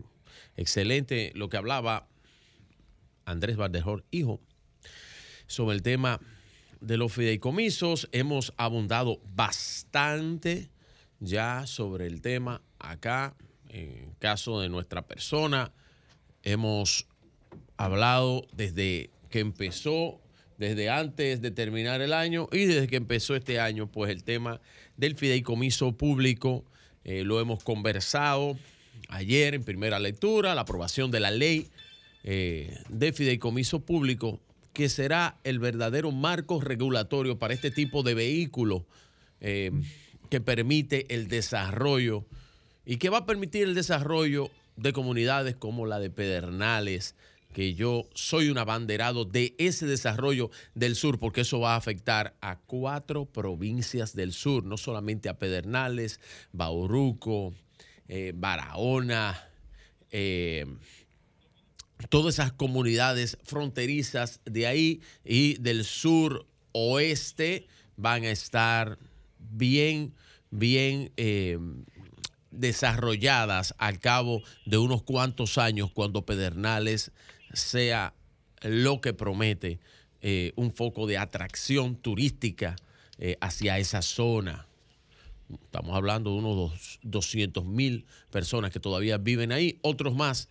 [0.59, 2.09] excelente lo que hablaba
[3.25, 4.43] Andrés Valdejor, hijo,
[5.47, 6.21] sobre el tema
[6.81, 8.09] de los fideicomisos.
[8.13, 10.71] Hemos abundado bastante
[11.21, 13.35] ya sobre el tema acá,
[13.69, 15.73] en caso de nuestra persona.
[16.43, 17.07] Hemos
[17.77, 20.21] hablado desde que empezó,
[20.57, 24.61] desde antes de terminar el año y desde que empezó este año, pues el tema
[24.97, 26.65] del fideicomiso público
[27.05, 28.57] eh, lo hemos conversado
[29.09, 31.69] ayer en primera lectura, la aprobación de la ley
[32.25, 34.41] eh, de fideicomiso público,
[34.79, 38.87] que será el verdadero marco regulatorio para este tipo de vehículo
[39.41, 39.73] eh,
[40.31, 42.25] que permite el desarrollo
[42.87, 47.17] y que va a permitir el desarrollo de comunidades como la de Pedernales,
[47.53, 52.37] que yo soy un abanderado de ese desarrollo del sur, porque eso va a afectar
[52.41, 56.21] a cuatro provincias del sur, no solamente a Pedernales,
[56.53, 57.53] Bauruco,
[58.07, 59.45] eh, Barahona,
[60.13, 60.67] eh,
[62.07, 68.99] todas esas comunidades fronterizas de ahí y del sur oeste van a estar
[69.39, 70.15] bien,
[70.51, 71.59] bien eh,
[72.51, 77.13] desarrolladas al cabo de unos cuantos años cuando Pedernales
[77.53, 78.15] sea
[78.63, 79.81] lo que promete
[80.21, 82.77] eh, un foco de atracción turística
[83.19, 84.67] eh, hacia esa zona.
[85.53, 90.49] Estamos hablando de unos 200 mil personas que todavía viven ahí, otros más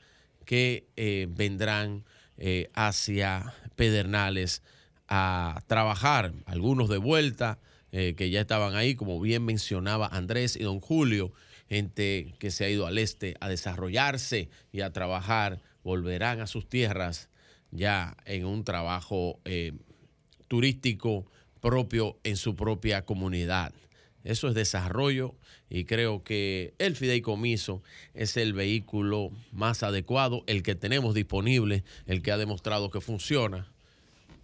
[0.48, 2.06] que eh, vendrán
[2.38, 4.64] eh, hacia Pedernales
[5.10, 7.60] a trabajar, algunos de vuelta,
[7.92, 11.34] eh, que ya estaban ahí, como bien mencionaba Andrés y don Julio,
[11.70, 16.68] gente que se ha ido al este a desarrollarse y a trabajar, volverán a sus
[16.68, 17.30] tierras
[17.72, 19.42] ya en un trabajo
[20.48, 21.26] turístico
[21.60, 23.74] propio en su propia comunidad.
[24.24, 25.36] Eso es desarrollo
[25.70, 27.82] y creo que el fideicomiso
[28.14, 33.68] es el vehículo más adecuado, el que tenemos disponible, el que ha demostrado que funciona.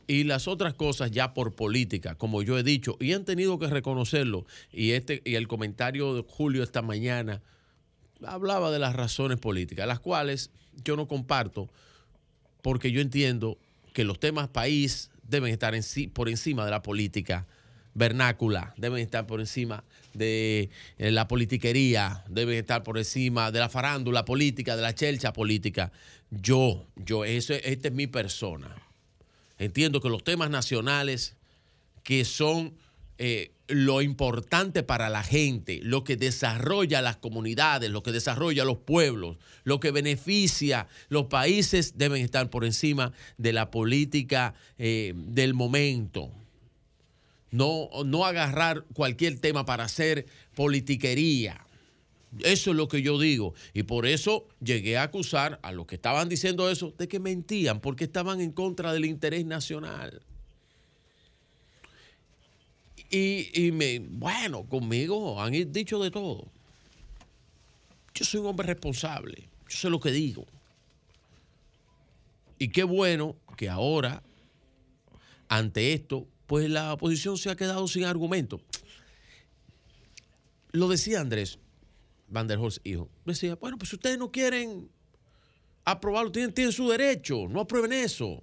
[0.06, 3.68] Y las otras cosas ya por política, como yo he dicho, y han tenido que
[3.68, 4.46] reconocerlo.
[4.74, 7.42] Y, este, y el comentario de Julio esta mañana
[8.26, 10.50] hablaba de las razones políticas, las cuales
[10.84, 11.70] yo no comparto,
[12.62, 13.58] porque yo entiendo
[13.94, 15.74] que los temas país deben estar
[16.12, 17.48] por encima de la política
[17.94, 23.70] vernácula, deben estar por encima de eh, la politiquería, deben estar por encima de la
[23.70, 25.92] farándula política, de la chelcha política.
[26.30, 28.76] Yo, yo, eso, esta es mi persona.
[29.58, 31.36] Entiendo que los temas nacionales
[32.04, 32.74] que son
[33.18, 38.80] eh, lo importante para la gente, lo que desarrolla las comunidades, lo que desarrolla los
[38.80, 45.54] pueblos, lo que beneficia los países deben estar por encima de la política eh, del
[45.54, 46.32] momento.
[47.54, 50.26] No, no agarrar cualquier tema para hacer
[50.56, 51.64] politiquería.
[52.40, 53.54] Eso es lo que yo digo.
[53.76, 57.80] Y por eso llegué a acusar a los que estaban diciendo eso de que mentían,
[57.80, 60.24] porque estaban en contra del interés nacional.
[63.12, 66.48] Y, y me, bueno, conmigo han dicho de todo.
[68.16, 69.48] Yo soy un hombre responsable.
[69.70, 70.48] Yo sé lo que digo.
[72.58, 74.24] Y qué bueno que ahora,
[75.50, 78.62] ante esto, pues la oposición se ha quedado sin argumento.
[80.72, 81.60] Lo decía Andrés
[82.28, 83.10] Van der hijo.
[83.26, 84.90] Decía, bueno, pues si ustedes no quieren
[85.86, 88.42] aprobarlo, tienen su derecho, no aprueben eso.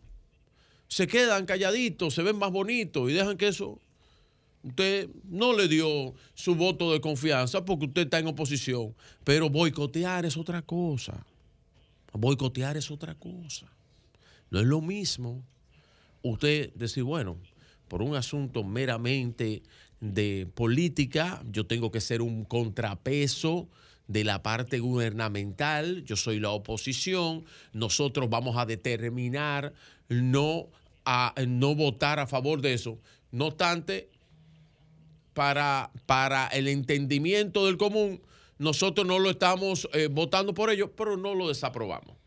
[0.86, 3.80] Se quedan calladitos, se ven más bonitos y dejan que eso
[4.62, 8.94] Usted no le dio su voto de confianza porque usted está en oposición.
[9.24, 11.24] Pero boicotear es otra cosa.
[12.12, 13.66] Boicotear es otra cosa.
[14.50, 15.42] No es lo mismo
[16.22, 17.38] usted decir, bueno,
[17.90, 19.64] por un asunto meramente
[19.98, 23.68] de política, yo tengo que ser un contrapeso
[24.06, 29.74] de la parte gubernamental, yo soy la oposición, nosotros vamos a determinar
[30.08, 30.68] no,
[31.04, 32.96] a, no votar a favor de eso.
[33.32, 34.08] No obstante,
[35.34, 38.22] para, para el entendimiento del común,
[38.58, 42.19] nosotros no lo estamos eh, votando por ello, pero no lo desaprobamos.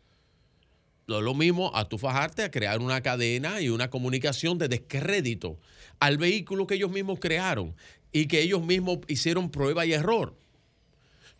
[1.06, 4.68] No es lo mismo a tu fajarte a crear una cadena y una comunicación de
[4.68, 5.58] descrédito
[6.00, 7.74] al vehículo que ellos mismos crearon
[8.12, 10.34] y que ellos mismos hicieron prueba y error.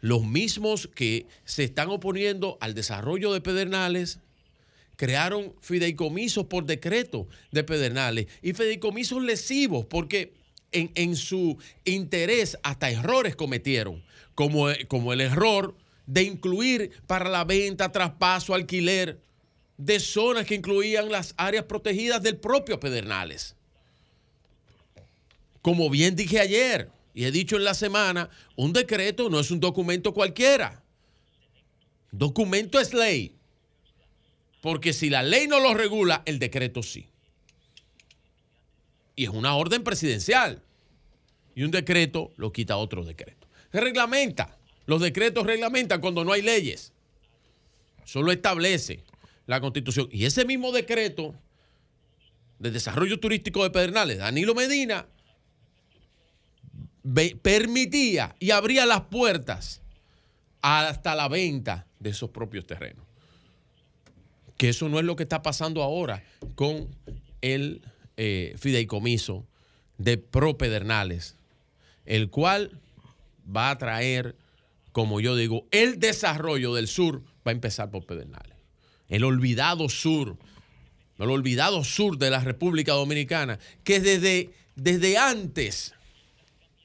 [0.01, 4.19] Los mismos que se están oponiendo al desarrollo de Pedernales
[4.97, 10.35] crearon fideicomisos por decreto de Pedernales y fideicomisos lesivos porque
[10.73, 14.03] en, su interés hasta errores cometieron,
[14.35, 15.77] como, como el error
[16.07, 19.21] de incluir para la venta, traspaso, alquiler
[19.77, 23.57] de zonas que incluían las áreas protegidas del propio Pedernales.
[25.63, 29.61] Como bien dije ayer y he dicho en la semana, un decreto no es un
[29.61, 30.83] documento cualquiera.
[32.11, 33.37] Documento es ley.
[34.63, 37.09] Porque si la ley no lo regula, el decreto sí.
[39.17, 40.63] Y es una orden presidencial.
[41.55, 43.47] Y un decreto lo quita otro decreto.
[43.73, 44.59] Reglamenta.
[44.87, 46.93] Los decretos reglamentan cuando no hay leyes.
[48.05, 49.03] Solo establece
[49.47, 50.09] la constitución.
[50.11, 51.35] Y ese mismo decreto
[52.59, 55.07] de desarrollo turístico de Pedernales, Danilo Medina,
[57.43, 59.83] permitía y abría las puertas
[60.63, 63.05] hasta la venta de esos propios terrenos.
[64.57, 66.23] Que eso no es lo que está pasando ahora
[66.55, 66.89] con
[67.43, 67.83] el
[68.17, 69.47] eh, fideicomiso
[69.99, 71.37] de Pro Pedernales,
[72.07, 72.81] el cual
[73.55, 74.37] va a traer,
[74.93, 78.54] como yo digo, el desarrollo del sur va a empezar por Pedernales.
[79.09, 80.37] El olvidado sur,
[81.19, 85.95] el olvidado sur de la República Dominicana, que desde, desde antes,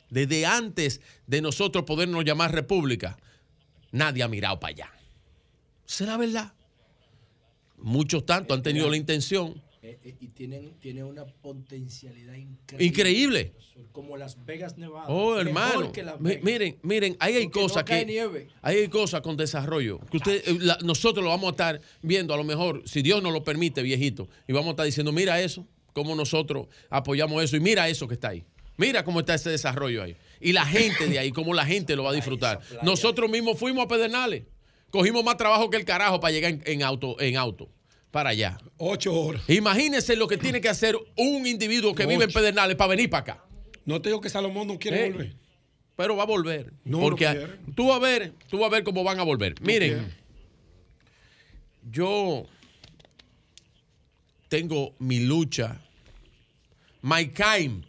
[0.09, 3.17] desde antes de nosotros podernos llamar república,
[3.91, 4.91] nadie ha mirado para allá.
[5.85, 6.53] ¿Será verdad?
[7.77, 12.85] Muchos tanto han tenido la intención eh, eh, y tienen, tienen una potencialidad increíble.
[12.85, 13.53] Increíble.
[13.91, 15.07] Como Las Vegas, Nevada.
[15.07, 15.91] Oh, hermano.
[16.19, 17.93] Miren, miren, ahí hay cosas que.
[18.61, 19.99] Ahí hay cosas con desarrollo.
[20.11, 23.33] Que usted, eh, nosotros lo vamos a estar viendo, a lo mejor, si Dios nos
[23.33, 24.29] lo permite, viejito.
[24.47, 27.55] Y vamos a estar diciendo, mira eso, cómo nosotros apoyamos eso.
[27.55, 28.45] Y mira eso que está ahí.
[28.77, 30.15] Mira cómo está ese desarrollo ahí.
[30.39, 32.61] Y la gente de ahí, cómo la gente lo va a disfrutar.
[32.83, 34.43] Nosotros mismos fuimos a Pedernales.
[34.91, 37.19] Cogimos más trabajo que el carajo para llegar en auto.
[37.19, 37.69] En auto
[38.11, 38.57] para allá.
[38.77, 39.41] Ocho horas.
[39.49, 43.21] Imagínense lo que tiene que hacer un individuo que vive en Pedernales para venir para
[43.21, 43.45] acá.
[43.85, 45.35] No te digo que Salomón no quiere Eh, volver.
[45.95, 46.73] Pero va a volver.
[46.85, 47.53] No, porque no quiere.
[47.75, 49.55] tú vas a ver, tú vas a ver cómo van a volver.
[49.61, 50.13] Miren,
[51.91, 52.45] yo
[54.47, 55.79] tengo mi lucha,
[57.01, 57.83] my kind,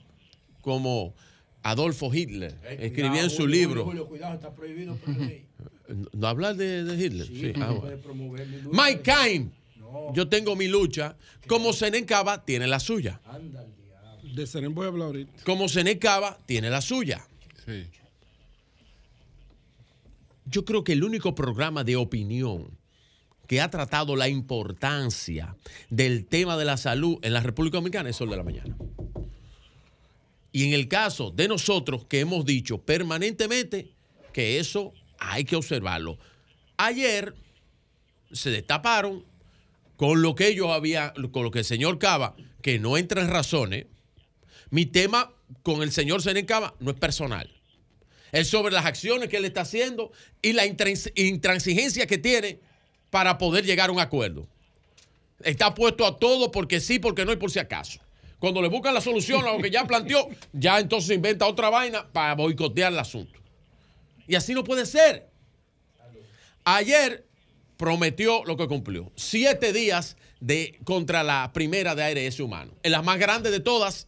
[0.60, 1.14] como
[1.62, 3.84] Adolfo Hitler escribía en su Julio, libro.
[3.84, 5.46] Julio, cuidado, está prohibido por ley.
[6.12, 7.26] ¿No hablar de, de Hitler?
[7.26, 7.96] Sí, Sí, ah, bueno.
[7.98, 8.46] promover
[10.14, 11.16] Yo tengo mi lucha.
[11.46, 13.20] Como Senencaba tiene la suya.
[14.34, 15.44] De Serén voy a hablar ahorita.
[15.44, 17.26] Como Senencaba tiene la suya.
[20.44, 22.76] Yo creo que el único programa de opinión
[23.46, 25.56] que ha tratado la importancia
[25.88, 28.76] del tema de la salud en la República Dominicana es Sol de la Mañana.
[30.52, 33.92] Y en el caso de nosotros que hemos dicho permanentemente
[34.32, 36.18] que eso hay que observarlo.
[36.76, 37.34] Ayer
[38.32, 39.24] se destaparon
[40.00, 43.28] con lo que ellos habían, con lo que el señor Cava, que no entra en
[43.28, 43.84] razones,
[44.70, 45.30] Mi tema
[45.62, 47.50] con el señor Senen Cava no es personal.
[48.32, 52.60] Es sobre las acciones que él está haciendo y la intrans- intransigencia que tiene
[53.10, 54.48] para poder llegar a un acuerdo.
[55.44, 58.00] Está puesto a todo porque sí, porque no y por si acaso.
[58.38, 62.10] Cuando le buscan la solución a lo que ya planteó, ya entonces inventa otra vaina
[62.10, 63.38] para boicotear el asunto.
[64.26, 65.28] Y así no puede ser.
[66.64, 67.26] Ayer
[67.80, 69.10] prometió lo que cumplió.
[69.16, 72.74] Siete días de, contra la primera de ARS humano.
[72.82, 74.06] En la más grande de todas.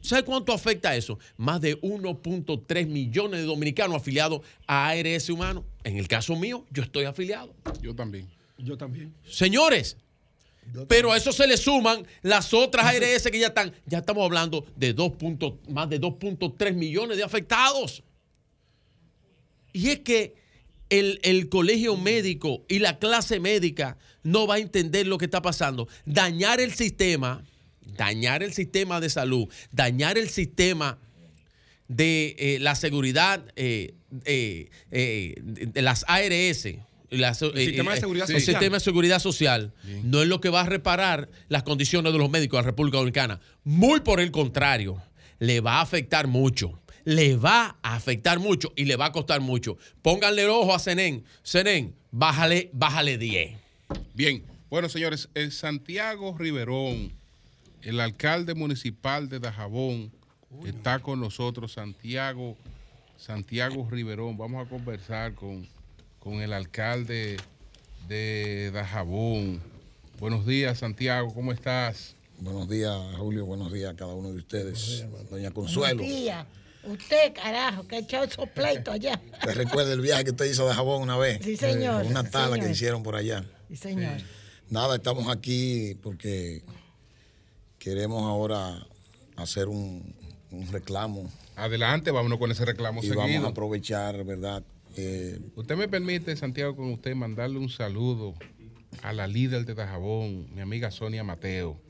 [0.00, 1.16] ¿Sabe cuánto afecta eso?
[1.36, 5.64] Más de 1.3 millones de dominicanos afiliados a ARS humano.
[5.84, 7.54] En el caso mío, yo estoy afiliado.
[7.80, 8.28] Yo también.
[8.58, 9.14] Yo también.
[9.28, 9.96] Señores,
[10.88, 13.72] pero a eso se le suman las otras ARS que ya están.
[13.86, 18.02] Ya estamos hablando de 2 punto- más de 2.3 millones de afectados.
[19.72, 20.39] Y es que
[20.90, 25.42] el, el colegio médico y la clase médica no va a entender lo que está
[25.42, 25.88] pasando.
[26.04, 27.42] Dañar el sistema,
[27.96, 30.98] dañar el sistema de salud, dañar el sistema
[31.90, 33.94] de eh, la seguridad eh,
[34.24, 34.68] eh,
[35.42, 36.68] de, las ARS.
[37.10, 38.54] las, sistema de seguridad el social.
[38.54, 39.72] sistema de seguridad social
[40.04, 42.98] no es lo que va a reparar las condiciones de los médicos de la República
[42.98, 43.40] Dominicana.
[43.64, 45.02] Muy por el contrario,
[45.40, 46.79] le va a afectar mucho.
[47.04, 49.78] Le va a afectar mucho y le va a costar mucho.
[50.02, 51.24] Pónganle el ojo a Zenén.
[51.44, 53.56] Zenén, bájale, bájale 10.
[54.14, 57.12] Bien, bueno, señores, el Santiago Riverón,
[57.82, 60.12] el alcalde municipal de Dajabón,
[60.64, 62.56] está con nosotros, Santiago,
[63.16, 64.36] Santiago Riverón.
[64.36, 65.66] Vamos a conversar con,
[66.18, 67.36] con el alcalde
[68.08, 69.60] de Dajabón.
[70.18, 72.14] Buenos días, Santiago, ¿cómo estás?
[72.40, 73.44] Buenos días, Julio.
[73.44, 75.04] Buenos días a cada uno de ustedes.
[75.30, 76.46] Doña Consuelo, Buenos días.
[76.84, 79.20] Usted, carajo, que ha echado esos pleitos allá.
[79.44, 81.40] ¿te recuerda el viaje que usted hizo de Jabón una vez?
[81.42, 82.04] Sí, señor.
[82.06, 83.44] Una Sí, tala que hicieron por allá.
[83.68, 84.18] Sí, señor.
[84.70, 86.62] Nada, estamos aquí porque
[87.78, 88.86] queremos ahora
[89.36, 90.14] hacer un,
[90.50, 91.30] un reclamo.
[91.56, 93.20] Adelante, vámonos con ese reclamo Y seguido.
[93.20, 94.62] vamos a aprovechar, ¿verdad?
[94.96, 98.34] Eh, Usted me permite, Santiago, con usted mandarle un saludo
[99.02, 101.80] a la líder de Dajabón, mi amiga Sonia Mateo.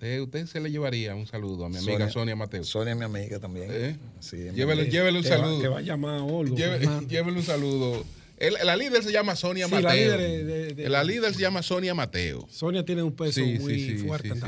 [0.00, 2.62] Usted, usted se le llevaría un saludo a mi amiga Sonia, Sonia- Mateo.
[2.62, 3.66] Sonia es mi amiga también.
[3.68, 3.96] ¿Eh?
[4.20, 4.92] Sí, mi llévele, amiga.
[4.92, 5.60] llévele un Que va- saludo.
[5.60, 6.78] que va a llamar a Olgo, Lleve-
[7.08, 8.04] llévele un saludo.
[8.36, 9.88] El- la líder se llama Sonia Sí, Mateo.
[9.88, 12.46] la líder de- de- de- la líder se llama Sonia Mateo.
[12.48, 14.40] Sonia tiene un peso Sí, muy sí, sí, fuerte sí, en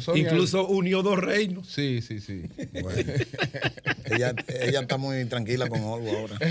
[0.00, 1.66] Son- Incluso unió dos reinos.
[1.68, 2.42] Sí, sí, sí.
[2.82, 3.12] Bueno.
[4.06, 6.38] ella, ella está muy tranquila con Olgo ahora.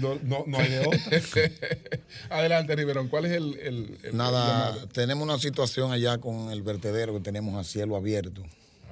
[0.00, 1.00] No, no, no hay de otra.
[2.30, 3.08] Adelante, Riverón.
[3.08, 7.54] ¿Cuál es el, el- el- Nada, tenemos una situación allá con el vertedero que tenemos
[7.56, 8.42] a cielo abierto.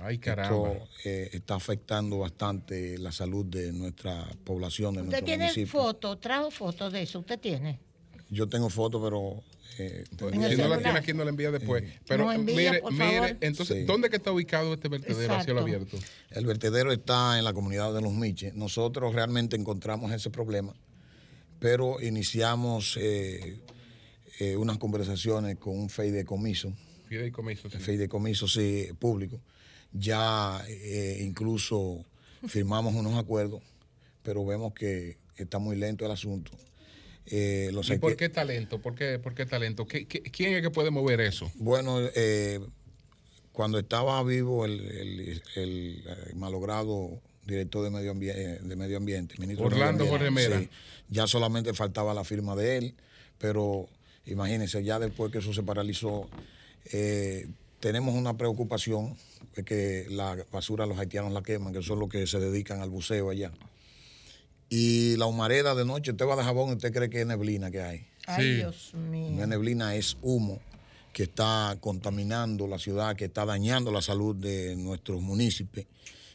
[0.02, 0.72] Ay, caramba.
[0.72, 5.80] Esto eh, está afectando bastante la salud de nuestra población, de ¿Usted nuestro tiene municipio.
[5.82, 6.20] fotos?
[6.20, 7.18] ¿Trajo fotos de eso?
[7.20, 7.78] ¿Usted tiene?
[8.30, 9.42] Yo tengo fotos, pero...
[9.78, 11.84] eh, Si no la tiene aquí, no la envía después.
[12.08, 13.36] Pero No envía, mire, por mire, favor.
[13.40, 13.84] entonces, Sí.
[13.84, 15.98] ¿dónde que está ubicado este vertedero a cielo abierto?
[16.30, 18.54] El vertedero está en la comunidad de Los Miches.
[18.54, 20.74] Nosotros realmente encontramos ese problema,
[21.58, 23.58] pero iniciamos eh,
[24.38, 26.72] eh, unas conversaciones con un fideicomiso.
[27.08, 27.78] Fideicomiso, sí.
[27.78, 29.40] Fideicomiso, sí, público.
[29.92, 32.04] Ya eh, incluso
[32.48, 33.62] firmamos unos acuerdos,
[34.22, 36.50] pero vemos que está muy lento el asunto.
[37.28, 38.78] Eh, los ¿Y por qué talento?
[38.80, 39.86] ¿Por qué, por qué talento?
[39.86, 41.50] ¿Qué- qué- quién es que puede mover eso?
[41.56, 42.60] Bueno, eh,
[43.52, 49.34] cuando estaba vivo el, el- el, eh, malogrado director de Medio Ambiente, de Medio Ambiente
[49.38, 50.60] ministro de Orlando Medio Ambiente, Jorge Mera.
[50.62, 50.68] sí,
[51.08, 52.94] ya solamente faltaba la firma de él,
[53.38, 53.88] pero
[54.26, 56.28] imagínense, ya después que eso se paralizó,
[56.92, 57.46] eh,
[57.80, 59.16] tenemos una preocupación
[59.54, 62.90] de que la basura los haitianos la queman, que son los que se dedican al
[62.90, 63.52] buceo allá.
[64.68, 67.70] Y la humareda de noche, usted va de jabón y usted cree que es neblina
[67.70, 68.06] que hay.
[68.26, 69.42] Ay, Dios No mío.
[69.42, 70.58] es neblina, es humo
[71.12, 75.86] que está contaminando la ciudad, que está dañando la salud de nuestros municipios.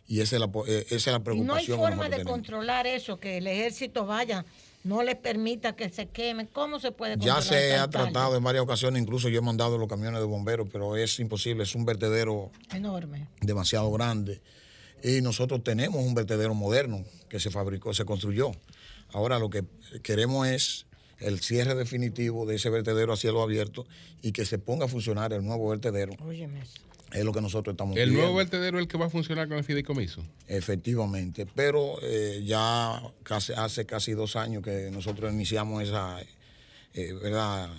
[0.08, 2.10] Y esa es la, po- eh, esa es la Y no hay preocupación forma de
[2.12, 2.32] tenemos.
[2.32, 4.44] controlar eso, que el ejército vaya,
[4.84, 6.48] no les permita que se quemen.
[6.52, 9.78] ¿Cómo se puede Ya controlar se ha tratado en varias ocasiones, incluso yo he mandado
[9.78, 13.28] los camiones de bomberos, pero es imposible, es un vertedero Enorme.
[13.42, 14.42] demasiado grande.
[15.04, 18.52] Y nosotros tenemos un vertedero moderno que se fabricó, se construyó.
[19.14, 19.64] Ahora lo que
[20.04, 20.86] queremos es
[21.20, 23.86] el cierre definitivo de ese vertedero a cielo abierto
[24.22, 26.14] y que se ponga a funcionar el nuevo vertedero.
[26.24, 26.62] Óyeme.
[27.14, 28.22] Es lo que nosotros estamos ¿El pidiendo.
[28.22, 30.24] nuevo vertedero es el que va a funcionar con el fideicomiso?
[30.48, 36.22] Efectivamente, pero eh, ya casi, hace casi dos años que nosotros iniciamos esa,
[36.94, 37.70] eh, ¿verdad?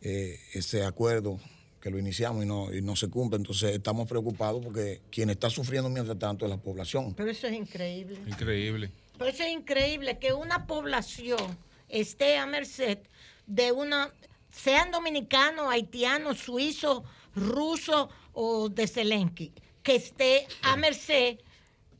[0.00, 1.38] Eh, ese acuerdo
[1.80, 3.36] que lo iniciamos y no, y no se cumple.
[3.36, 7.14] Entonces estamos preocupados porque quien está sufriendo mientras tanto es la población.
[7.14, 8.18] Pero eso es increíble.
[8.26, 8.90] Increíble.
[9.16, 11.58] Pero eso es increíble que una población
[11.88, 12.98] esté a merced
[13.46, 14.12] de una,
[14.50, 17.02] sean dominicanos, haitianos, suizos,
[17.34, 21.38] rusos o de Zelensky, que esté a merced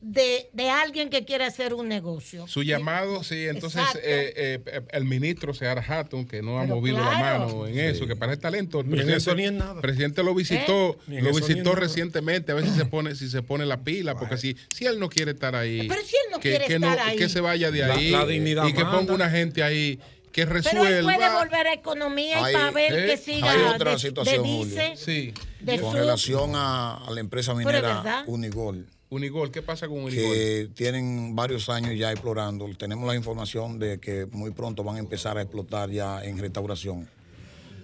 [0.01, 2.47] de, de, alguien que quiere hacer un negocio.
[2.47, 6.99] Su llamado, sí, entonces eh, eh, eh, el ministro Sear Hatton, que no ha movido
[6.99, 8.81] la mano en eso, que para el talento.
[8.81, 9.81] Ni presidente, eso ni en nada.
[9.81, 11.21] presidente lo visitó, ¿Eh?
[11.21, 14.55] lo visitó recientemente, a ver si se pone, si se pone la pila, porque si,
[14.73, 15.87] si él no quiere estar ahí,
[16.31, 19.13] no que, quiere que, no, que se vaya de ahí la, dignidad y que ponga
[19.13, 19.99] una gente ahí
[20.31, 20.83] que resuelva.
[20.85, 23.51] Pero él puede volver a economía y para ver que siga.
[23.51, 25.33] Hay otra situación, de, de, Julio, sí.
[25.81, 28.87] con relación a, a, la empresa minera Unigol.
[29.11, 30.33] Unigol, ¿qué pasa con Unigol?
[30.33, 32.67] Que tienen varios años ya explorando.
[32.77, 37.09] Tenemos la información de que muy pronto van a empezar a explotar ya en restauración.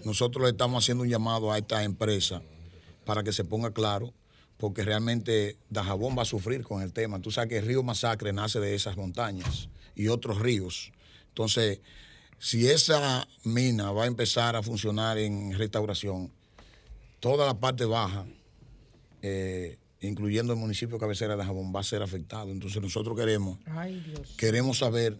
[0.03, 2.43] Nosotros le estamos haciendo un llamado a esta empresa
[3.05, 4.13] para que se ponga claro,
[4.57, 7.19] porque realmente Dajabón va a sufrir con el tema.
[7.19, 10.91] Tú sabes que el río Masacre nace de esas montañas y otros ríos.
[11.29, 11.79] Entonces,
[12.37, 16.31] si esa mina va a empezar a funcionar en restauración,
[17.19, 18.27] toda la parte baja.
[19.23, 22.51] Eh, incluyendo el municipio de cabecera de Jabón, va a ser afectado.
[22.51, 24.35] Entonces nosotros queremos, Ay, Dios.
[24.37, 25.17] queremos saber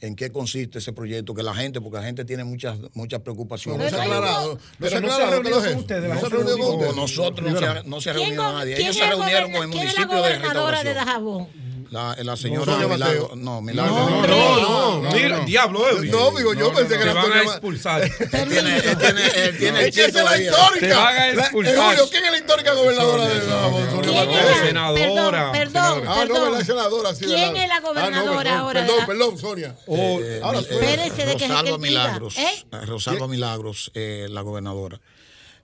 [0.00, 3.78] en qué consiste ese proyecto, que la gente, porque la gente tiene muchas muchas preocupaciones.
[3.78, 6.74] No, no, se ha aclarado, no se ha aclarado con ustedes, No se reunió con
[6.74, 6.96] ustedes.
[6.96, 8.78] Nosotros no se, ha, no se ha reunido nadie.
[8.78, 10.84] Ellos se reunieron con el municipio de Restauración.
[10.84, 10.94] De
[11.90, 13.30] la, la señora no, Milagro.
[13.36, 13.94] No, Milagro.
[13.94, 15.12] No, no, no.
[15.12, 16.10] Mira, diablo, Eury.
[16.10, 17.32] No, digo, yo pensé que era Antonio.
[17.32, 18.02] Te van a expulsar.
[18.02, 20.08] Él tiene el chiste.
[20.08, 20.86] Esa es la histórica.
[20.86, 21.96] Te van a expulsar.
[22.10, 23.40] ¿Quién es la histórica gobernadora de
[24.66, 25.52] Senadora.
[25.52, 26.04] Perdón, perdón.
[26.06, 27.10] Ah, no, la senadora.
[27.14, 28.86] ¿Quién es la ah, pues, gobernadora ahora?
[28.86, 29.76] Perdón, perdón, Sonia.
[29.86, 32.38] Oh, eh, ahora eh, Espérese de que Rosalba Milagros.
[32.38, 32.66] ¿eh?
[32.86, 35.00] Rosalba Milagros, la gobernadora.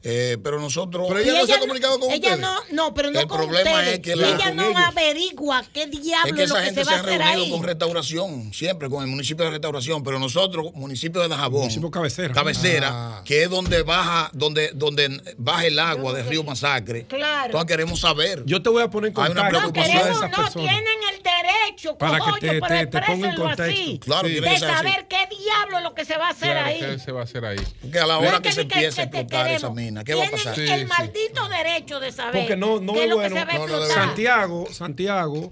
[0.04, 1.06] Eh, pero nosotros.
[1.08, 2.40] Pero ella, no se ha comunicado con ella ustedes.
[2.40, 3.94] No, no, pero no el con problema ustedes.
[3.94, 4.82] Es que la, ella no ellos.
[4.84, 7.44] averigua qué diablo es que esa es lo que gente se, va se ha reunido
[7.44, 7.50] ahí.
[7.50, 11.60] con Restauración, siempre con el municipio de Restauración, pero nosotros, municipio de Dajabón.
[11.60, 12.34] Municipio cabecera.
[12.34, 13.22] Cabecera, ah.
[13.24, 17.04] que es donde baja, donde, donde baja el agua del río Masacre.
[17.04, 17.46] Claro.
[17.46, 18.42] Entonces queremos saber.
[18.44, 19.40] Yo te voy a poner en contacto.
[19.40, 22.60] Hay una preocupación no, queremos, de esas no tienen el derecho, para cojoño, que te,
[22.60, 23.62] te, te ponga en contexto.
[23.62, 24.40] Así, claro, sí.
[24.40, 26.80] De saber qué diablo es lo que se va a hacer claro, ahí.
[26.80, 27.60] Que se va a hacer ahí.
[27.90, 30.04] Que a la hora que se empiece a explotar esa mina vaina?
[30.04, 30.54] ¿Qué va a pasar?
[30.54, 32.42] Tienen el maldito derecho de saber.
[32.42, 33.36] Porque no, no es bueno.
[33.88, 35.50] Santiago, Santiago,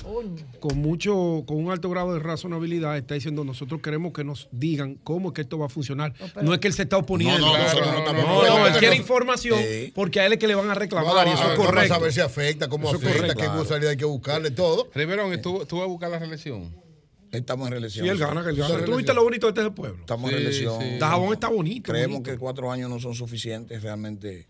[0.61, 4.97] con mucho, con un alto grado de razonabilidad, está diciendo nosotros queremos que nos digan
[5.05, 6.15] cómo es que esto va a funcionar.
[6.43, 7.47] No, es que él se está oponiendo.
[7.47, 9.61] No, no, no, él quiere información
[9.95, 11.89] porque a él es que le van a reclamar y eso es correcto.
[11.89, 14.89] Vamos a ver si afecta, cómo afecta, qué responsabilidad hay que buscarle, todo.
[14.95, 16.90] Riverón, ¿tú, tú vas a buscar la reelección?
[17.33, 18.05] Estamos en elección.
[18.05, 18.85] Sí, él gana, que él gana.
[18.85, 20.01] Tú viste lo bonito de este pueblo.
[20.01, 20.81] Estamos en elección.
[20.81, 20.99] Sí.
[20.99, 21.93] Dajabón está bonito.
[21.93, 23.83] Creemos que cuatro años no son suficientes.
[23.83, 24.47] Realmente,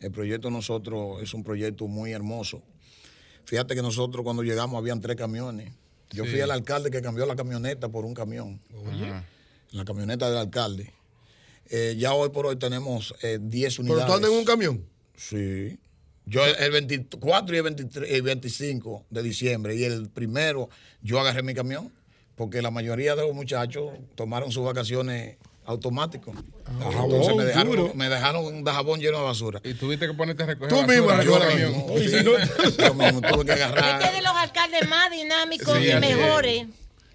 [0.00, 2.62] el proyecto nosotros es un proyecto muy hermoso.
[3.44, 5.72] Fíjate que nosotros cuando llegamos habían tres camiones.
[6.10, 8.60] Yo fui al alcalde que cambió la camioneta por un camión.
[9.72, 10.92] La camioneta del alcalde.
[11.68, 14.04] Eh, ya hoy por hoy tenemos 10 eh, unidades.
[14.04, 14.84] ¿Pero tú andas en un camión?
[15.16, 15.78] Sí.
[16.24, 20.68] Yo el 24 y el, 23, el 25 de diciembre y el primero
[21.02, 21.92] yo agarré mi camión
[22.36, 26.32] porque la mayoría de los muchachos tomaron sus vacaciones automático.
[26.80, 29.60] Ah, Entonces me dejaron, me dejaron un jabón lleno de basura.
[29.64, 30.68] Y tuviste que ponerte a recoger.
[30.68, 31.86] Tú mismo, yo ahora mismo.
[33.20, 34.00] Tuve que agarrar.
[34.00, 36.66] Este es de los alcaldes más dinámicos y mejores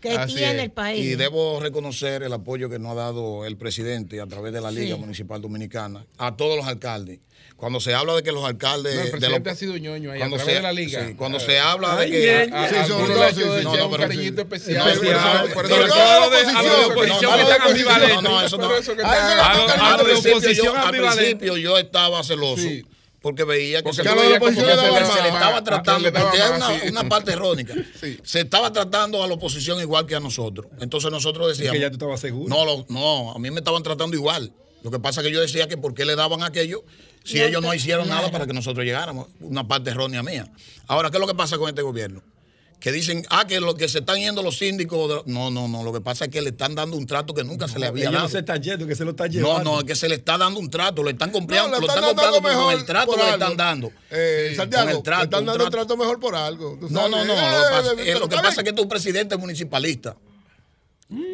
[0.02, 0.64] que Así tiene es.
[0.64, 1.06] el país.
[1.06, 4.72] Y debo reconocer el apoyo que nos ha dado el presidente a través de la
[4.72, 4.98] Liga.
[4.98, 7.20] Municipal Dominicana a todos los alcaldes.
[7.56, 9.14] Cuando se habla de que los alcaldes.
[9.14, 11.08] No, de ha sido ñoño ahí, cuando a través se, de la Liga.
[11.08, 12.42] Sí, cuando se habla de que.
[12.42, 12.48] A.
[12.48, 12.68] No,
[18.22, 18.70] no, no, eso no.
[19.06, 21.08] A la oposición ambivalente.
[21.08, 22.68] Al principio yo estaba celoso
[23.22, 27.76] porque veía que, se, le, estaba tratando, porque hay una, parte errónica,
[28.24, 30.66] se estaba tratando a la oposición igual que a nosotros.
[30.80, 31.76] Entonces nosotros decíamos...
[31.76, 32.50] Es que ya tú estabas seguro.
[32.50, 34.52] No, no, a mí me estaban tratando igual.
[34.82, 36.84] Lo que pasa es que yo decía que por qué le daban aquello
[37.24, 39.28] si ellos no hicieron nada para que nosotros llegáramos.
[39.40, 40.52] Una parte errónea mía.
[40.88, 42.24] Ahora, ¿qué es lo que pasa con este gobierno?
[42.82, 45.24] que dicen, ah, que lo que se están yendo los síndicos.
[45.28, 45.84] No, no, no.
[45.84, 48.10] Lo que pasa es que le están dando un trato que nunca se le había
[48.10, 48.24] dado.
[48.24, 49.64] No se está yendo, que se lo está llevando.
[49.64, 52.04] No, no, es que se le está dando un trato, le están comprando, lo están
[52.04, 53.92] comprando mejor con el trato que le están dando.
[54.10, 55.96] Eh, con el trato, le están dando un trato.
[55.96, 56.80] mejor por algo.
[56.90, 57.36] No, no, no.
[57.36, 60.18] Lo, que eh, eh, pasa es que este es un presidente municipalista,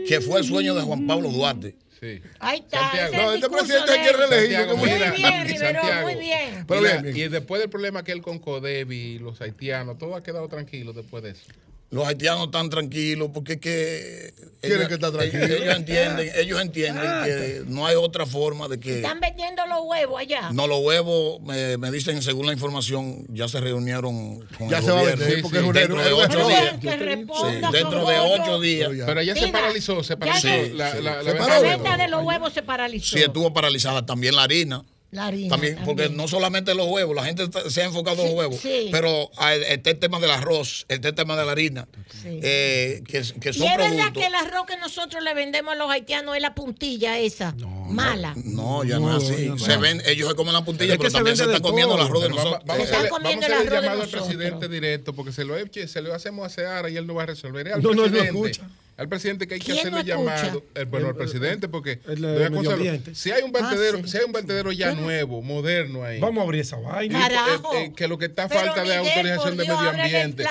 [0.06, 2.22] que fue el sueño de Juan Pablo Duarte Sí.
[2.40, 2.80] Ahí está.
[2.80, 3.16] Santiago.
[3.18, 4.76] No, este presidente hay que reelegir.
[4.76, 6.66] Muy bien, Rivero, muy bien.
[6.68, 7.18] Bien.
[7.18, 11.24] Y después del problema que él con Codevi, los haitianos, todo ha quedado tranquilo después
[11.24, 11.46] de eso
[11.90, 15.46] los haitianos están tranquilos porque es que ellos, que está tranquilo?
[15.46, 19.80] ellos, entienden, ellos entienden ah, que no hay otra forma de que están vendiendo los
[19.86, 20.50] huevos allá.
[20.52, 25.24] No los huevos me, dicen según la información ya se reunieron con ya se gobierno
[25.24, 25.72] va a sí, porque sí.
[25.72, 26.76] dentro de ocho días.
[26.82, 28.92] Sí, dentro de ocho días.
[29.06, 33.18] Pero ya se paralizó, se paralizó la, la venta de los huevos se paralizó.
[33.18, 34.84] Sí estuvo paralizada también la harina.
[35.10, 35.50] La harina.
[35.52, 38.60] También, porque no solamente los huevos, la gente está- se ha enfocado en los huevos,
[38.60, 38.90] sí.
[38.92, 39.32] pero
[39.70, 41.88] está el tema del arroz, está el tema de la harina,
[42.26, 44.14] eh, que, que Y son es verdad productos.
[44.22, 47.56] que el arroz que nosotros le vendemos a los haitianos es la puntilla esa,
[47.90, 48.34] mala.
[48.44, 49.50] No, ya no, es así.
[49.64, 51.94] Se ven, ellos se comen la puntilla, Es que pero se también se está comiendo
[51.94, 52.08] el todo.
[52.10, 52.62] arroz de nosotros.
[52.66, 55.46] Vamos a Eh, comiendo vamos a el arroz de llamado al presidente directo porque se
[55.46, 55.56] lo,
[55.88, 57.72] se lo hacemos a Seara y él no va a resolver.
[57.72, 58.64] Al No, no, no escucha.
[58.98, 60.64] Al presidente que hay que ¿Quién hacerle llamado.
[60.74, 64.08] El, bueno, El- al presidente porque el si hay un Ah, vertedero, sí.
[64.10, 66.20] si hay un vertedero ya nuevo, moderno ahí.
[66.20, 67.20] Vamos a abrir esa vaina.
[67.20, 67.76] Carajo.
[67.76, 70.46] Eh, eh, que lo que está Pero, falta de autorización de medio ambiente.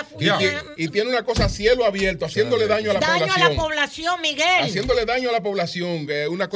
[0.77, 3.51] Y, tiene una cosa a cielo abierto, haciéndole daño a la Daño a población.
[3.57, 4.63] la población, Miguel.
[4.63, 6.49] Haciéndole daño a la población, que es una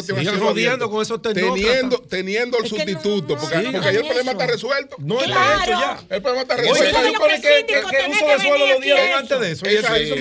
[0.50, 0.90] abierto.
[0.90, 1.20] con esos.
[1.22, 4.40] Teniendo, teniendo el Es que no- sustituto, porque, no porque ahí el problema eso.
[4.40, 4.96] está resuelto.
[5.00, 6.00] No está hecho ya.
[6.08, 6.84] El problema está resuelto.
[6.90, 9.66] ¿saben lo que uso de suelo lo dieron antes de eso?
[9.66, 10.14] Esa- eso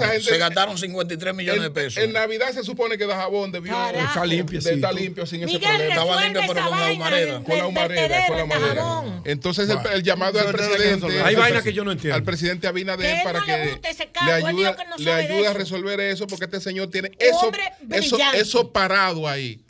[0.00, 2.02] gente- se gastaron 53 millones de pesos.
[2.02, 4.74] En Navidad se supone que Dajabón debió está limpio, limpiecito.
[4.74, 5.94] está limpio sin ese Miguel, problema.
[5.94, 7.42] Estaba limpio, pero con la humareda.
[7.44, 9.22] Con la humareda, con la humareda.
[9.24, 11.22] Entonces el, el llamado al presidente.
[11.22, 12.16] Hay vainas que yo no entiendo.
[12.16, 15.58] Al presidente Abinader para que le ese ayude, le de ayude a eso.
[15.58, 17.50] resolver eso porque este señor tiene eso,
[17.90, 19.60] eso, eso parado ahí.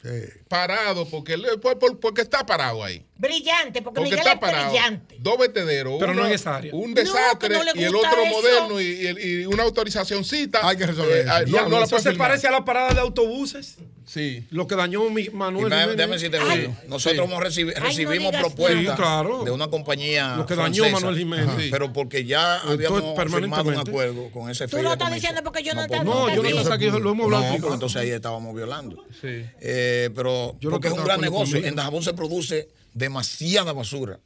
[0.48, 3.04] Parado porque, por- porque está parado ahí.
[3.16, 4.68] Brillante, porque, Porque Miguel está es parado.
[4.70, 5.16] brillante.
[5.18, 5.96] Dos vertederos.
[5.98, 6.72] Pero no uno- en esa área.
[6.74, 8.32] Un No, desastre no le y el otro eso.
[8.32, 10.66] moderno y, y y una autorizacióncita.
[10.66, 13.76] Hay que resolver no, Diablo, no la eso se parece a la parada de autobuses.
[14.08, 14.46] Sí.
[14.50, 15.66] Lo que dañó mi Manuel.
[15.72, 15.96] Jiménez.
[15.96, 16.38] déjame decirte.
[16.88, 18.96] Nosotros hemos recibi- Ay, no recibimos propuestas nada.
[18.96, 19.44] Sí, claro.
[19.44, 21.50] de una compañía Lo que dañó francesa, Manuel Jiménez.
[21.58, 21.68] Sí.
[21.70, 25.74] pero porque ya habíamos firmado un acuerdo con ese Tú lo estás diciendo porque yo
[25.74, 27.74] no, te No, yo no lo saqué, lo hemos hablado No, aquí.
[27.74, 29.04] entonces ahí estábamos violando.
[29.20, 29.44] Sí.
[29.60, 31.58] Eh, pero Yo porque es un estaba gran negocio.
[31.64, 34.18] En Dajabón se produce demasiada basura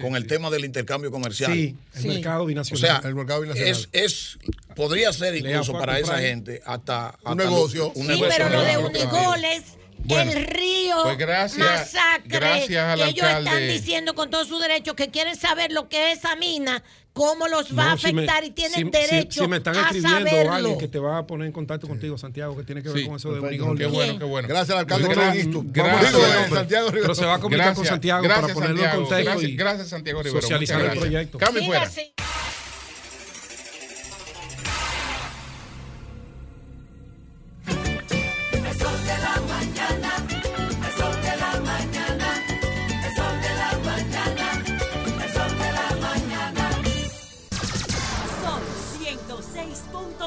[0.00, 1.52] con el tema del intercambio comercial.
[1.52, 2.08] Sí, el Sí.
[2.08, 2.80] mercado O binacional.
[2.80, 3.70] sea, El mercado binacional.
[3.70, 4.38] Es, es,
[4.74, 7.88] podría ser incluso para esa gente hasta, hasta negocio.
[7.94, 8.28] Un Sí, negocio.
[8.36, 9.62] pero lo de Unigoles,
[10.04, 13.50] Bueno, el río, pues gracias- masacre, gracias al que ellos alcalde.
[13.50, 17.46] están diciendo con todos sus derechos que quieren saber lo que es esa mina, cómo
[17.48, 19.82] los va a No, si me- afectar y tienen si- derecho Si, me están a
[19.82, 20.52] escribiendo saberlo.
[20.52, 23.06] alguien que te va a poner en contacto contigo, Santiago, que tiene que ver Sí,
[23.06, 23.40] con eso de.
[23.40, 23.78] Unigol.
[23.78, 24.48] Qué bueno, qué bueno.
[24.48, 25.62] Gracias al alcalde No, que no, lo visto.
[25.66, 26.48] gracias, hombre.
[26.58, 27.02] Santiago Rivera.
[27.02, 28.98] Pero se va a comunicar con Santiago para gracias, ponerlo Santiago.
[29.02, 30.40] en contexto Gracias, y gracias, Santiago Rivero.
[30.42, 31.04] socializar el gracias.
[31.04, 31.38] proyecto.
[31.38, 31.90] Cambio fuera.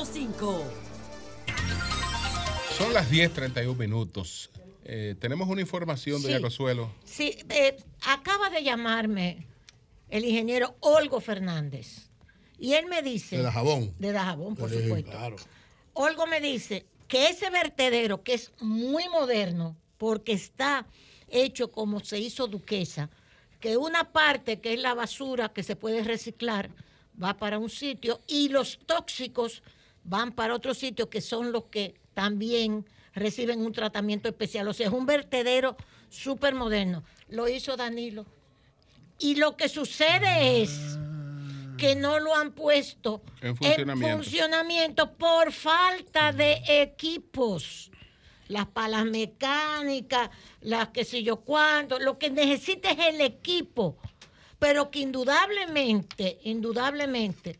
[0.06, 0.64] 106.5.
[2.77, 4.49] Son las 10:31 minutos.
[4.85, 6.41] Eh, tenemos una información, doña Sí.
[6.41, 6.91] Consuelo.
[7.06, 9.48] Sí, eh, acaba de llamarme
[10.09, 12.09] el ingeniero Olgo Fernández.
[12.59, 13.38] Y él me dice.
[13.38, 13.93] De Dajabón.
[13.99, 15.11] De Dajabón, por Sí, supuesto.
[15.11, 15.35] claro.
[15.93, 20.85] Olgo me dice que ese vertedero, que es muy moderno, porque está
[21.30, 23.09] hecho como se hizo Duquesa,
[23.59, 26.69] que una parte, que es la basura que se puede reciclar,
[27.22, 29.61] va para un sitio y los tóxicos
[30.03, 34.67] van para otro sitio, que son los que también reciben un tratamiento especial.
[34.67, 35.75] O sea, es un vertedero
[36.09, 37.03] súper moderno.
[37.30, 38.25] Lo hizo Danilo.
[39.19, 40.98] Y lo que sucede es
[41.77, 44.17] que no lo han puesto En funcionamiento.
[44.17, 47.91] funcionamiento por falta de equipos.
[48.48, 50.30] Las palas mecánicas,
[50.61, 53.98] las que sé yo cuánto, lo que necesita es el equipo,
[54.59, 57.57] pero que indudablemente, indudablemente,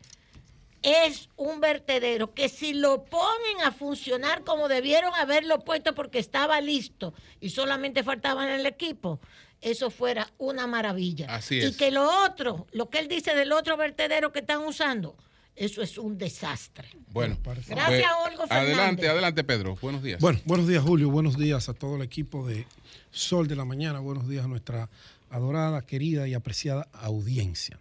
[0.84, 6.60] es un vertedero que si lo ponen a funcionar como debieron haberlo puesto porque estaba
[6.60, 9.18] listo y solamente faltaban el equipo,
[9.62, 11.34] eso fuera una maravilla.
[11.34, 11.76] Así Y es.
[11.78, 15.16] que lo otro, lo que él dice del otro vertedero que están usando,
[15.56, 16.88] eso es un desastre.
[17.08, 18.74] Bueno, Gracias, pues, Olgo Fernández.
[18.74, 19.76] Adelante, adelante, Pedro.
[19.80, 20.20] Buenos días.
[20.20, 21.08] Bueno, buenos días, Julio.
[21.10, 22.66] Buenos días a todo el equipo de
[23.10, 24.00] Sol de la Mañana.
[24.00, 24.90] Buenos días a nuestra
[25.30, 27.78] adorada, querida y apreciada audiencia.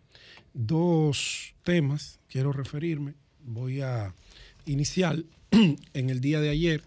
[0.54, 3.14] Dos temas quiero referirme.
[3.46, 4.12] Voy a
[4.66, 5.24] iniciar.
[5.52, 6.82] en el día de ayer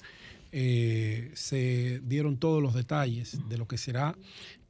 [0.50, 4.16] eh, se dieron todos los detalles de lo que será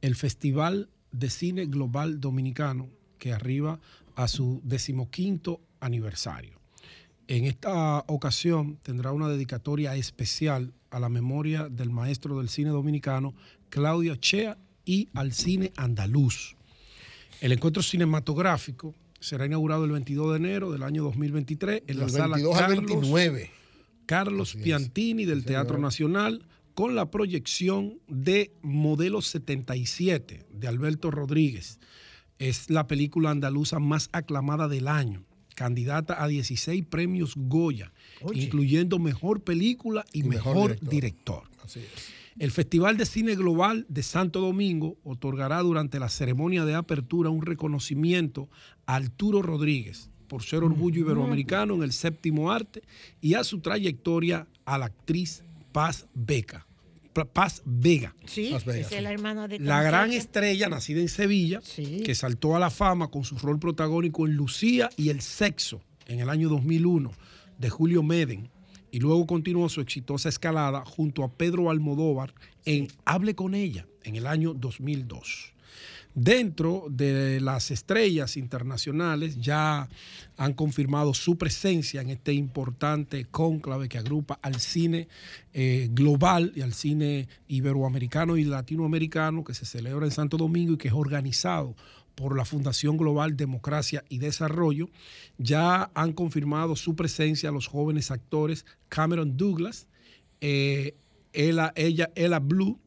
[0.01, 3.79] el Festival de Cine Global Dominicano, que arriba
[4.15, 6.59] a su decimoquinto aniversario.
[7.27, 13.33] En esta ocasión tendrá una dedicatoria especial a la memoria del maestro del cine dominicano,
[13.71, 16.55] Claudio Chea, y al cine andaluz.
[17.41, 22.35] El encuentro cinematográfico será inaugurado el 22 de enero del año 2023 en la sala
[22.35, 23.51] 22 al Carlos, 29.
[24.05, 31.79] Carlos Piantini del Teatro Nacional con la proyección de Modelo 77 de Alberto Rodríguez.
[32.39, 38.43] Es la película andaluza más aclamada del año, candidata a 16 premios Goya, Oye.
[38.43, 40.91] incluyendo mejor película y, Y mejor mejor, director.
[40.91, 41.65] director.
[41.65, 42.17] Así es.
[42.39, 47.41] El Festival de Cine Global de Santo Domingo otorgará durante la ceremonia de apertura un
[47.41, 48.47] reconocimiento
[48.87, 52.81] Arturo Rodríguez por ser orgullo iberoamericano en el séptimo arte
[53.21, 56.65] y a su trayectoria a la actriz Paz Beca.
[57.13, 58.13] Pa- Paz Vega.
[58.25, 61.61] Sí, es la hermana de La gran estrella nacida en Sevilla,
[62.03, 66.19] que saltó a la fama con su rol protagónico en Lucía y El Sexo en
[66.19, 67.11] el año 2001
[67.57, 68.49] de Julio Meden
[68.91, 72.33] y luego continuó su exitosa escalada junto a Pedro Almodóvar
[72.65, 75.53] en Hable con ella en el año 2002.
[76.19, 79.87] Dentro de las estrellas internacionales ya
[80.35, 85.09] han confirmado su presencia en este importante cónclave que agrupa al cine
[85.53, 90.77] eh, global y al cine iberoamericano y latinoamericano que se celebra en Santo Domingo y
[90.77, 91.75] que es organizado
[92.15, 94.89] por la Fundación Global Democracia y Desarrollo.
[95.37, 99.85] Ya han confirmado su presencia los jóvenes actores Cameron Douglas,
[100.41, 100.95] eh,
[101.31, 102.79] Ella, ella, Ella Blue,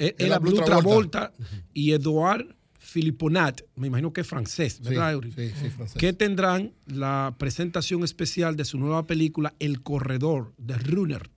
[0.00, 1.30] eh, Ella Blue Blue Travolta.
[1.30, 2.53] Travolta y Edouard
[2.92, 5.32] Philipponat, me imagino que es francés, ¿verdad, Sí, Eury?
[5.32, 5.98] sí, sí, francés.
[5.98, 11.30] Que tendrán la presentación especial de su nueva película El Corredor, de Runner,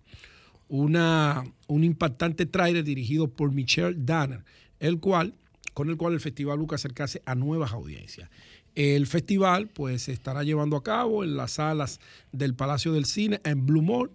[0.67, 4.43] una, un impactante tráiler dirigido por Michelle Danner,
[4.79, 5.33] el cual,
[5.73, 8.29] con el cual el festival busca acercarse a nuevas audiencias.
[8.75, 11.99] El festival pues se estará llevando a cabo en las salas
[12.31, 14.11] del Palacio del Cine en Blue Mall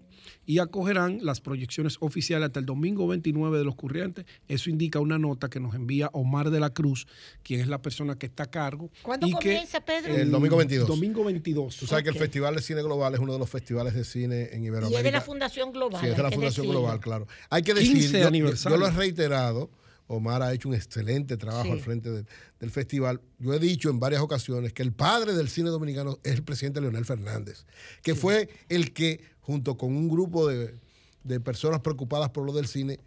[0.46, 4.24] y acogerán las proyecciones oficiales hasta el domingo 29 de los corrientes.
[4.48, 7.06] Eso indica una nota que nos envía Omar de la Cruz,
[7.42, 8.90] quien es la persona que está a cargo.
[9.02, 10.14] ¿Cuándo y que- comienza, Pedro?
[10.16, 10.88] El domingo 22.
[10.88, 11.76] Domingo 22.
[11.76, 12.16] Tú sabes que el.
[12.22, 14.98] Festival de Cine Global es uno de los festivales de cine en Y Iberoamérica.
[15.00, 16.00] es de la Fundación Global.
[16.00, 16.80] Sí, es de hay la que Fundación decirlo.
[16.82, 17.26] Global, claro.
[17.50, 18.76] Hay que 15 decir, yo- yo, aniversario.
[18.78, 19.70] yo lo he reiterado,
[20.06, 21.70] Omar ha hecho un excelente trabajo Sí.
[21.70, 22.24] al frente de-
[22.60, 23.20] del festival.
[23.38, 26.80] Yo he dicho en varias ocasiones que el padre del cine dominicano es el presidente
[26.80, 27.64] Leonel Fernández,
[28.02, 30.74] que fue el que, junto con un grupo de,
[31.24, 32.98] de personas preocupadas por lo del cine,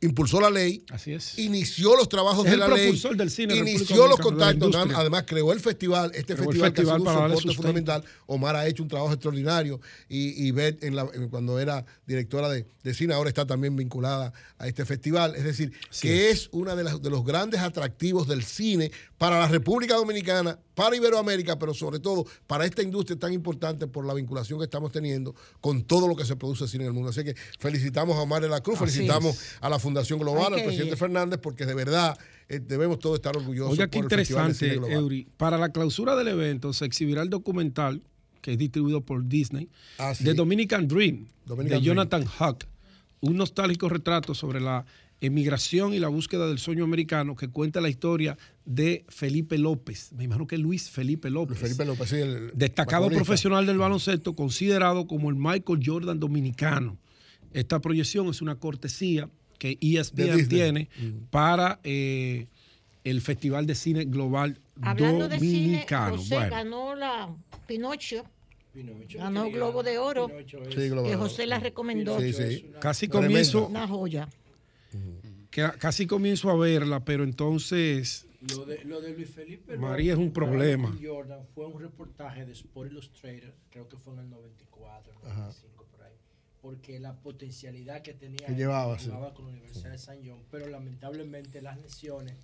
[0.00, 1.38] impulsó la ley, Así es.
[1.38, 5.60] inició los trabajos Es de la ley, del cine inició los contactos, además creó el
[5.60, 8.04] festival, este Creó el festival, que ha festival sido un soporte fundamental.
[8.26, 12.48] Omar ha hecho un trabajo extraordinario y, y Beth, en la- en- cuando era directora
[12.48, 15.34] de, de cine, ahora está también vinculada a este festival.
[15.34, 19.48] Es decir, que es, uno de, las- de los grandes atractivos del cine para la
[19.48, 24.60] República Dominicana, para Iberoamérica, pero sobre todo para esta industria tan importante por la vinculación
[24.60, 27.10] que estamos teniendo con todo lo que se produce cine en el mundo.
[27.10, 29.56] Así que felicitamos a Omar de la Cruz, Así felicitamos es.
[29.60, 30.96] a la Fundación Global, Hay al presidente.
[30.96, 32.16] Fernández, porque de verdad
[32.48, 34.94] eh, debemos todos estar orgullosos Oiga, qué por el Festival de Cine interesante.
[35.02, 35.26] Eury.
[35.36, 38.02] Para la clausura del evento se exhibirá el documental
[38.40, 39.68] que es distribuido por Disney
[39.98, 40.22] Ah, sí.
[40.24, 42.64] de Dominican Dream Dominican de Jonathan Huck,
[43.20, 44.84] un nostálgico retrato sobre la
[45.20, 50.12] emigración y la búsqueda del sueño americano que cuenta la historia de Felipe López.
[50.12, 51.58] Me imagino que Luis Felipe López.
[51.58, 56.96] Felipe López, sí, el Destacado profesional del baloncesto, considerado como el Michael Jordan dominicano.
[57.52, 59.28] Esta proyección es una cortesía
[59.58, 60.88] que ESPN tiene
[61.30, 62.46] para eh,
[63.04, 66.16] el Festival de Cine Global Hablando de cine, Dominicano.
[66.18, 67.34] José bueno, ganó la
[67.66, 68.24] Pinocho.
[68.72, 70.28] Pinocho, Ganó que Globo de Oro.
[70.28, 71.16] Pinocho es- Sí, Globo de que.
[71.16, 72.20] José la recomendó.
[72.20, 72.70] Sí, sí.
[72.80, 74.28] casi comienzo, Una joya.
[75.50, 79.76] que- casi comienzo a verla, pero entonces Lo de, lo de Luis Felipe.
[79.76, 80.94] María es un problema.
[81.04, 85.77] Jordan fue un reportaje de Sport Illustrated, creo que fue en el 94, 95 por
[85.77, 85.77] ahí,
[86.62, 89.06] porque la potencialidad que tenía Que él, llevaba, sí.
[89.06, 92.34] jugaba con la Universidad de San John, pero lamentablemente las lesiones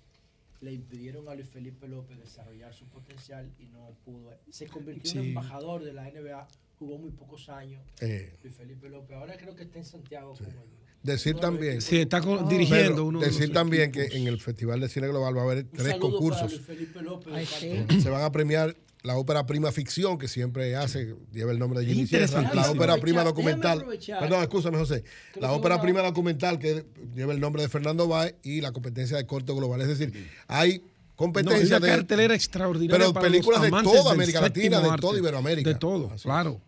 [0.61, 4.31] le impidieron a Luis Felipe López desarrollar su potencial y no pudo.
[4.49, 6.47] Se convirtió en embajador de la NBA,
[6.79, 7.81] jugó muy pocos años.
[8.01, 8.33] Eh.
[8.41, 11.81] Luis Felipe López, ahora creo que está en Santiago como el- Decir también.
[11.81, 12.49] Sí, está con- Oh.
[12.49, 14.09] dirigiendo uno de Decir también equipos.
[14.09, 16.51] que en el Festival de Cine Global va a haber Un tres para concursos.
[16.51, 17.31] Luis Felipe López.
[17.31, 18.01] de Ay, parte sí.
[18.01, 21.85] Se van a premiar la ópera prima ficción, que siempre hace, lleva el nombre de
[21.85, 23.85] Jimmy Sierra, la ópera prima documental.
[24.19, 25.03] Perdón, escúchame, José.
[25.31, 29.15] Creo La ópera prima documental, que lleva el nombre de Fernando Báez, y la competencia
[29.17, 29.79] de corte global.
[29.81, 30.11] Es decir,
[30.47, 30.83] hay No, hay
[31.15, 31.93] competencia una de.
[31.93, 35.69] cartelera extraordinaria pero para películas los de toda América Latina, de toda Iberoamérica.
[35.69, 36.59] De todo, Así claro.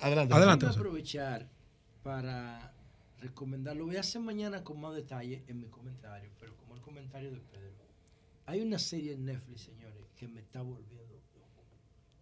[0.00, 0.34] Adelante.
[0.34, 0.78] Adelante, Déjame José.
[0.80, 1.48] aprovechar
[2.02, 2.72] para
[3.20, 3.86] recomendarlo.
[3.86, 7.38] Voy a hacer mañana con más detalle en mi comentario, pero como el comentario de
[7.40, 7.84] Pedro.
[8.46, 10.93] Hay una serie en Netflix, señores, que me está volviendo.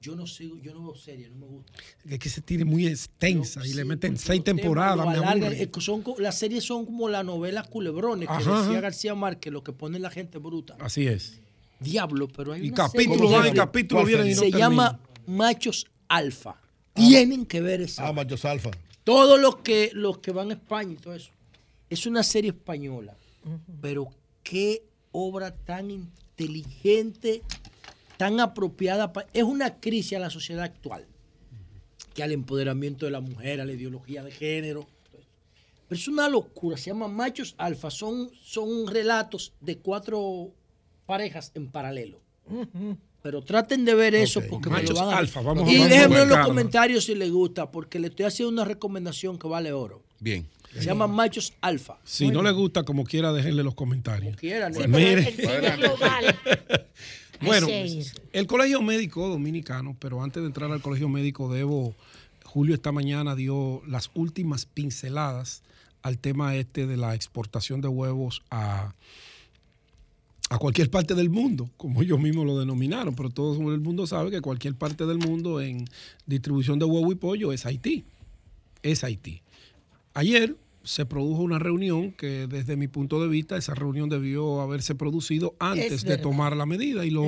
[0.02, 1.72] Yo no sigo, yo no veo series, no me gusta.
[2.10, 5.06] Es que se tiene muy extensa y le meten seis temporadas.
[5.06, 8.80] me son las series son como las novelas culebrones que Ajá, decía ajá.
[8.80, 10.76] García Márquez, lo que pone la gente bruta.
[10.80, 11.40] Así es.
[11.78, 14.98] Diablo, pero hay Y una capítulos serie van y capítulos vienen y no Se llama
[15.26, 16.56] Machos Alfa.
[16.94, 18.08] Tienen que ver esa.
[18.08, 18.70] Ah, Machos Alfa.
[19.04, 21.30] Todos los que, los que van a España y todo eso.
[21.88, 23.16] Es una serie española.
[23.80, 24.08] Pero
[24.42, 24.82] qué
[25.12, 27.42] obra tan inteligente,
[28.22, 29.12] tan apropiada.
[29.12, 31.06] pa- es una crisis a la sociedad actual.
[32.14, 34.86] Que al empoderamiento de la mujer, a la ideología de género.
[35.88, 40.50] Pero es una locura, se llaman machos alfa, son, son relatos de cuatro
[41.04, 42.20] parejas en paralelo.
[43.22, 45.18] Pero traten de ver eso porque me lo Machos van a...
[45.18, 48.64] alfa, vamos y déjenme en los comentarios si les gusta, porque le estoy haciendo una
[48.64, 50.02] recomendación que vale oro.
[50.20, 50.46] Bien.
[50.74, 51.98] Se llaman machos alfa.
[52.04, 54.36] Si no le gusta, como quiera, déjenle los comentarios.
[54.36, 54.96] quieran, Pues ¿no?
[54.96, 55.24] mire.
[55.24, 56.36] Sí, pero el cine global.
[57.44, 57.66] bueno,
[58.32, 61.94] el Colegio Médico Dominicano, pero antes de entrar al Colegio Médico, debo,
[62.44, 65.62] Julio esta mañana dio las últimas pinceladas
[66.02, 68.94] al tema este de la exportación de huevos a,
[70.50, 74.30] a cualquier parte del mundo, como ellos mismos lo denominaron, pero todo el mundo sabe
[74.30, 75.86] que cualquier parte del mundo en
[76.26, 78.04] distribución de huevo y pollo es Haití.
[78.82, 79.42] Es Haití.
[80.14, 84.94] Ayer se produjo una reunión que desde mi punto de vista esa reunión debió haberse
[84.94, 87.24] producido antes Es de tomar la medida y lo,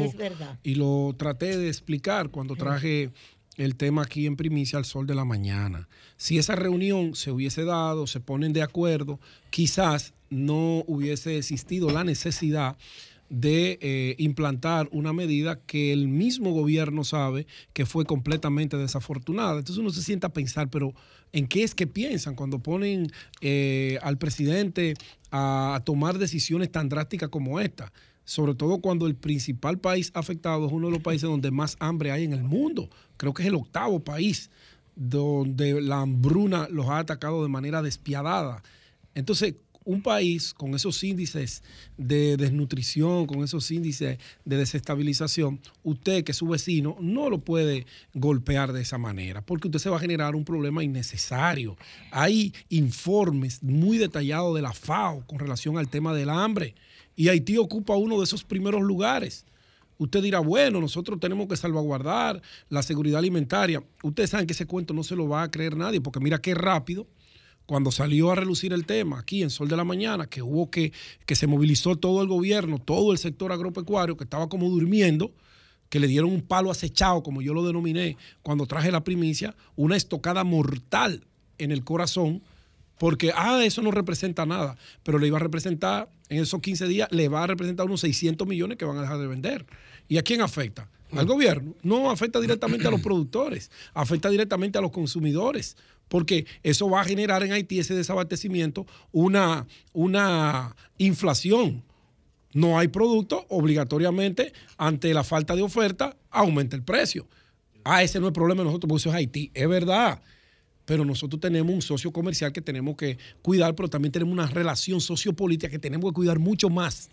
[0.62, 3.10] y lo traté de explicar cuando traje
[3.57, 5.89] el tema aquí en primicia al sol de la mañana.
[6.16, 12.05] Si esa reunión se hubiese dado, se ponen de acuerdo, quizás no hubiese existido la
[12.05, 12.76] necesidad
[13.31, 19.58] de eh, implantar una medida que el mismo gobierno sabe que fue completamente desafortunada.
[19.58, 20.94] Entonces uno se sienta a pensar, pero
[21.35, 24.95] ¿en qué es que piensan cuando ponen eh, al presidente
[25.31, 27.93] a, a tomar decisiones tan drásticas como esta?
[28.25, 32.13] Sobre todo cuando el principal país afectado es uno de los países donde más hambre
[32.13, 32.89] hay en el mundo.
[33.17, 34.49] Creo que es el octavo país
[34.95, 38.63] donde la hambruna los ha atacado de manera despiadada.
[39.15, 41.63] Entonces, un país con esos índices
[41.97, 47.87] de desnutrición, con esos índices de desestabilización, usted que es su vecino no lo puede
[48.15, 51.77] golpear de esa manera, porque usted se va a generar un problema innecesario.
[52.11, 56.75] Hay informes muy detallados de la FAO con relación al tema del hambre
[57.17, 59.45] y Haití ocupa uno de esos primeros lugares.
[59.97, 63.83] Usted dirá, bueno, nosotros tenemos que salvaguardar la seguridad alimentaria.
[64.03, 66.55] Ustedes saben que ese cuento no se lo va a creer nadie, porque mira qué
[66.55, 67.07] rápido
[67.67, 70.93] cuando salió a relucir el tema aquí en Sol de la Mañana, que hubo que,
[71.26, 75.33] que se movilizó todo el gobierno, todo el sector agropecuario, que estaba como durmiendo,
[75.89, 79.97] que le dieron un palo acechado, como yo lo denominé, cuando traje la primicia, una
[79.97, 81.25] estocada mortal
[81.59, 82.43] en el corazón,
[82.99, 87.09] porque, ah, eso no representa nada, pero le iba a representar, en esos 15 días,
[87.10, 89.67] le va a representar unos 600 millones que van a dejar de vender.
[90.09, 90.89] ¿Y a quién afecta?
[91.20, 91.75] Al gobierno.
[91.83, 95.76] No afecta directamente a los productores, afecta directamente a los consumidores,
[96.09, 101.83] porque eso va a generar en Haití ese desabastecimiento una, una inflación.
[102.52, 107.26] No hay producto, obligatoriamente, ante la falta de oferta, aumenta el precio.
[107.83, 109.51] Ah, ese no es problema de nosotros, porque eso es Haití.
[109.52, 110.23] Es verdad.
[110.84, 115.01] Pero nosotros tenemos un socio comercial que tenemos que cuidar, pero también tenemos una relación
[115.01, 117.10] sociopolítica que tenemos que cuidar mucho más.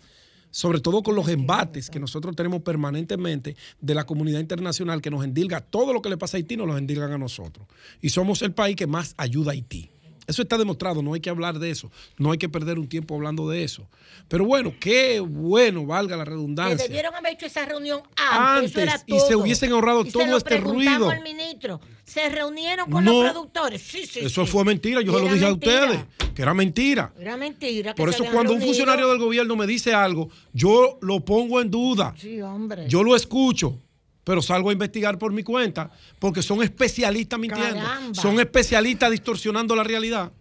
[0.52, 5.24] Sobre todo con los embates que nosotros tenemos permanentemente de la comunidad internacional que nos
[5.24, 7.66] endilga todo lo que le pasa a Haití, nos lo endilgan a nosotros.
[8.00, 9.90] Y somos el país que más ayuda a Haití.
[10.26, 13.14] Eso está demostrado, no hay que hablar de eso, no hay que perder un tiempo
[13.16, 13.88] hablando de eso.
[14.28, 16.76] Pero bueno, qué bueno, valga la Que redundancia.
[16.86, 19.38] debieron haber hecho esa reunión antes, era Antes, y se todo.
[19.42, 21.10] hubiesen ahorrado Y se todo lo este ruido.
[21.10, 21.80] al ministro.
[22.04, 23.22] Se reunieron con No.
[23.22, 23.82] los productores.
[23.82, 24.52] Sí, sí, Eso sí.
[24.52, 25.82] fue mentira, yo se lo dije mentira.
[25.82, 27.12] a ustedes, que era mentira.
[27.18, 27.92] Era mentira.
[27.94, 31.70] que Por eso cuando un funcionario del gobierno me dice algo, yo lo pongo en
[31.70, 32.14] duda.
[32.16, 32.86] Sí, hombre.
[32.88, 33.78] Yo lo escucho,
[34.24, 37.76] pero salgo a investigar por mi cuenta, porque son especialistas mintiendo.
[37.80, 38.14] Caramba.
[38.20, 40.32] Son especialistas distorsionando la realidad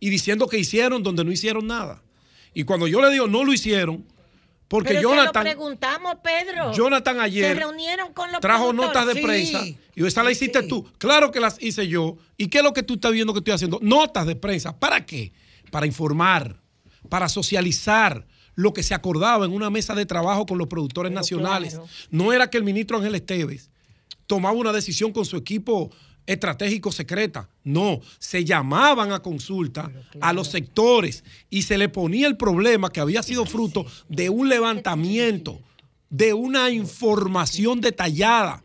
[0.00, 2.02] y diciendo que hicieron donde no hicieron nada.
[2.52, 4.04] Y cuando yo le digo no lo hicieron,
[4.68, 6.72] porque Pero se lo Jonathan, preguntamos, Pedro.
[6.72, 9.20] Jonathan ayer Se reunieron con los trajo notas de Sí.
[9.22, 10.84] prensa y esa la hiciste tú.
[10.98, 12.16] Claro que las hice yo.
[12.36, 13.78] ¿Y qué es lo que tú estás viendo que estoy haciendo?
[13.82, 14.78] Notas de prensa.
[14.78, 15.32] ¿Para qué?
[15.70, 16.60] Para informar,
[17.08, 21.74] para socializar lo que se acordaba en una mesa de trabajo con los productores nacionales.
[21.74, 21.88] claro.
[22.10, 23.70] No era que el ministro Ángel Esteves
[24.26, 25.90] tomaba una decisión con su equipo
[26.26, 27.48] estratégico secreta.
[27.64, 33.00] No, se llamaban a consulta a los sectores y se le ponía el problema que
[33.00, 35.60] había sido fruto de un levantamiento,
[36.10, 38.62] de una información detallada,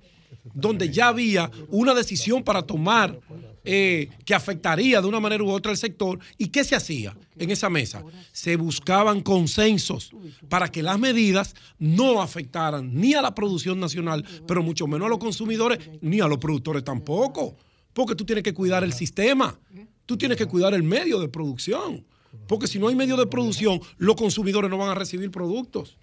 [0.54, 3.20] donde ya había una decisión para tomar
[3.64, 6.20] eh, que afectaría de una manera u otra al sector.
[6.38, 8.04] ¿Y qué se hacía en esa mesa?
[8.32, 10.12] Se buscaban consensos
[10.48, 15.10] para que las medidas no afectaran ni a la producción nacional, pero mucho menos a
[15.10, 17.56] los consumidores, ni a los productores tampoco.
[17.94, 19.60] Porque tú tienes que cuidar el sistema,
[20.06, 22.06] tú tienes que cuidar el medio de producción.
[22.48, 25.98] Porque si no hay medio de producción, los consumidores no van a recibir productos,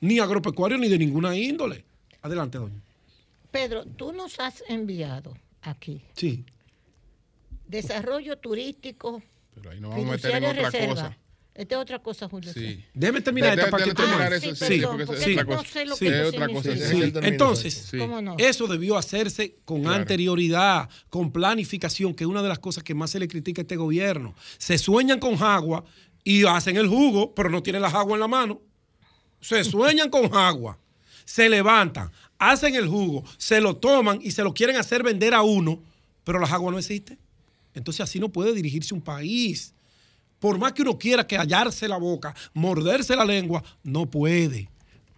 [0.00, 1.84] ni agropecuarios ni de ninguna índole.
[2.22, 2.80] Adelante, doña.
[3.50, 6.44] Pedro, tú nos has enviado aquí Sí.
[7.72, 9.20] Desarrollo turístico,
[9.54, 10.94] Pero ahí nos vamos a meter en otra reserva.
[10.94, 11.18] cosa.
[11.54, 12.50] Esta es otra cosa, Julio.
[12.52, 12.82] Sí.
[12.94, 14.54] Déjeme terminar esta no.
[14.54, 14.82] Sí,
[17.22, 17.98] Entonces, Sí.
[17.98, 18.36] ¿Cómo no?
[18.38, 19.96] eso debió hacerse con Claro.
[19.96, 23.64] anterioridad, con planificación, que es una de las cosas que más se le critica a
[23.64, 24.34] este gobierno.
[24.58, 25.84] Se sueñan con agua
[26.24, 28.60] y hacen el jugo, pero no tienen la agua en la mano.
[29.40, 30.78] Se sueñan con agua,
[31.24, 35.42] se levantan, hacen el jugo, se lo toman y se lo quieren hacer vender a
[35.42, 35.82] uno,
[36.24, 37.18] pero la agua no existe.
[37.74, 39.74] Entonces así no puede dirigirse un país.
[40.38, 44.68] Por más que uno quiera que hallarse la boca, morderse la lengua, no puede.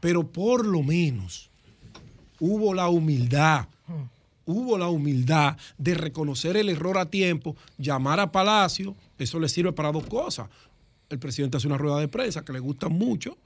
[0.01, 1.51] Pero por lo menos
[2.39, 3.67] hubo la humildad,
[4.45, 9.73] hubo la humildad de reconocer el error a tiempo, llamar a Palacio, eso le sirve
[9.73, 10.49] para dos cosas.
[11.09, 13.39] El presidente hace una rueda de prensa que le gusta mucho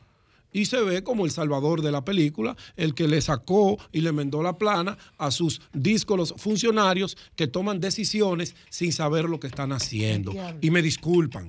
[0.53, 4.13] y se ve como el salvador de la película, el que le sacó y le
[4.13, 9.73] mendó la plana a sus díscolos funcionarios que toman decisiones sin saber lo que están
[9.73, 10.35] haciendo.
[10.61, 11.49] Y me disculpan,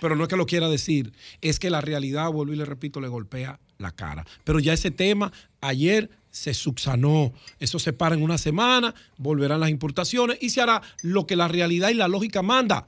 [0.00, 3.00] pero no es que lo quiera decir, es que la realidad, vuelvo y le repito,
[3.00, 4.26] le golpea la cara.
[4.44, 7.32] Pero ya ese tema ayer se subsanó.
[7.58, 11.48] Eso se para en una semana, volverán las importaciones y se hará lo que la
[11.48, 12.86] realidad y la lógica manda.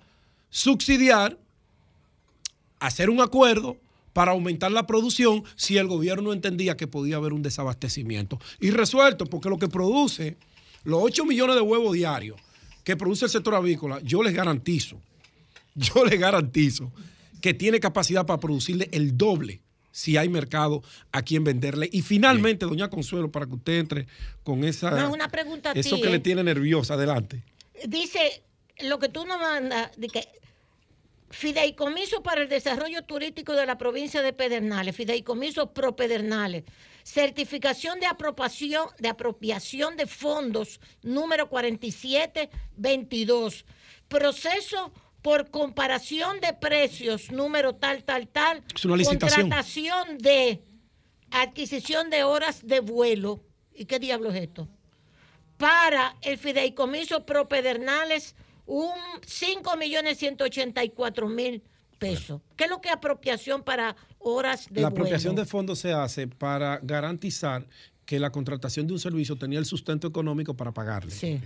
[0.50, 1.38] Subsidiar,
[2.78, 3.78] hacer un acuerdo
[4.12, 8.38] para aumentar la producción si el gobierno entendía que podía haber un desabastecimiento.
[8.60, 10.36] Y resuelto, porque lo que produce,
[10.84, 12.40] los 8 millones de huevos diarios
[12.84, 15.00] que produce el sector avícola, yo les garantizo,
[15.74, 16.92] yo les garantizo
[17.40, 19.60] que tiene capacidad para producirle el doble
[19.90, 20.82] si hay mercado
[21.12, 21.88] a quien venderle.
[21.92, 24.06] Y finalmente, doña Consuelo, para que usted entre
[24.42, 24.90] con esa...
[24.90, 26.20] No, una pregunta a Eso ti, que le ¿eh?
[26.20, 27.42] tiene nerviosa, adelante.
[27.86, 28.42] Dice,
[28.80, 30.26] lo que tú nos mandas, de que
[31.32, 36.62] Fideicomiso para el Desarrollo Turístico de la provincia de Pedernales, Fideicomiso Pro Pedernales,
[37.02, 43.64] certificación de apropiación, de apropiación de fondos número 4722,
[44.08, 49.42] proceso por comparación de precios número tal, tal, tal, Es una licitación.
[49.42, 50.62] contratación de
[51.30, 53.40] adquisición de horas de vuelo.
[53.74, 54.68] ¿Y qué diablo es esto?
[55.62, 58.34] para el fideicomiso Pro Pedernales
[58.72, 61.62] un 5.184.000
[61.98, 62.40] pesos.
[62.56, 65.02] ¿Qué es lo que es apropiación para horas de la vuelo?
[65.02, 67.66] apropiación de fondos se hace para garantizar
[68.06, 71.10] que la contratación de un servicio tenía el sustento económico para pagarle.
[71.10, 71.38] Sí.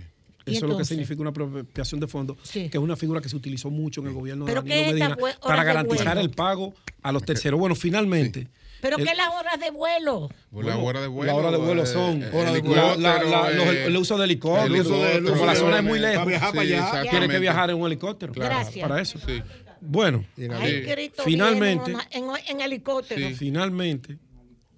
[0.45, 3.27] Eso ¿Y es lo que significa una apropiación de fondos, que es una figura que
[3.27, 7.11] se utilizó mucho en el gobierno de ¿Pero Danilo Medina para garantizar el pago a
[7.11, 7.59] los terceros.
[7.59, 8.47] Bueno, finalmente.
[8.81, 10.29] ¿Pero qué es las horas de vuelo?
[10.51, 11.31] la hora de vuelo.
[11.31, 14.25] La hora de vuelo eh, son eh, la- la- la- los- eh, el uso de
[14.25, 14.73] helicóptero.
[14.75, 17.09] el uso de- el como la zona es muy para lejos, viajar para allá.
[17.09, 18.33] tiene que viajar en un helicóptero.
[18.33, 18.55] Claro.
[18.55, 18.87] Gracias.
[18.87, 19.19] Para eso.
[19.25, 19.41] Sí.
[19.81, 20.25] Bueno,
[20.59, 23.35] Ay, Cristo, finalmente, en, helicóptero.
[23.35, 24.17] finalmente,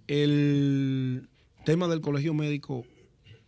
[0.07, 1.27] el
[1.65, 2.85] tema del colegio médico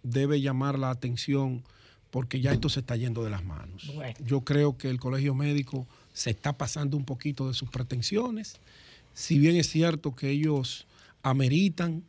[0.04, 1.64] debe llamar la atención
[2.10, 3.90] porque ya esto se está yendo de las manos.
[3.96, 4.14] Bueno.
[4.26, 8.58] Yo creo que el colegio médico se está pasando un poquito de sus pretensiones.
[9.14, 10.88] Si bien es cierto que ellos
[11.24, 12.04] ameritan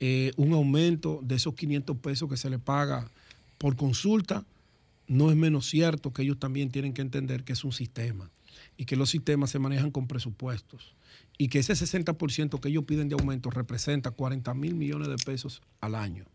[0.00, 3.10] eh, un aumento de esos 500 pesos que se le paga
[3.58, 4.44] por consulta,
[5.08, 8.30] no es menos cierto que ellos también tienen que entender que es un sistema
[8.76, 10.94] y que los sistemas se manejan con presupuestos
[11.38, 15.62] y que ese 60% que ellos piden de aumento representa 40 mil millones de pesos
[15.80, 16.26] al año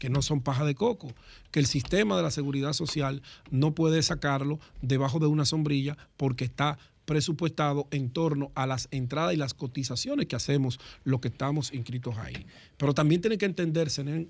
[0.00, 1.12] que no son paja de coco,
[1.50, 6.46] que el sistema de la seguridad social no puede sacarlo debajo de una sombrilla porque
[6.46, 6.78] está
[7.10, 12.16] presupuestado en torno a las entradas y las cotizaciones que hacemos los que estamos inscritos
[12.18, 12.46] ahí.
[12.76, 14.28] Pero también tiene que entender Senen,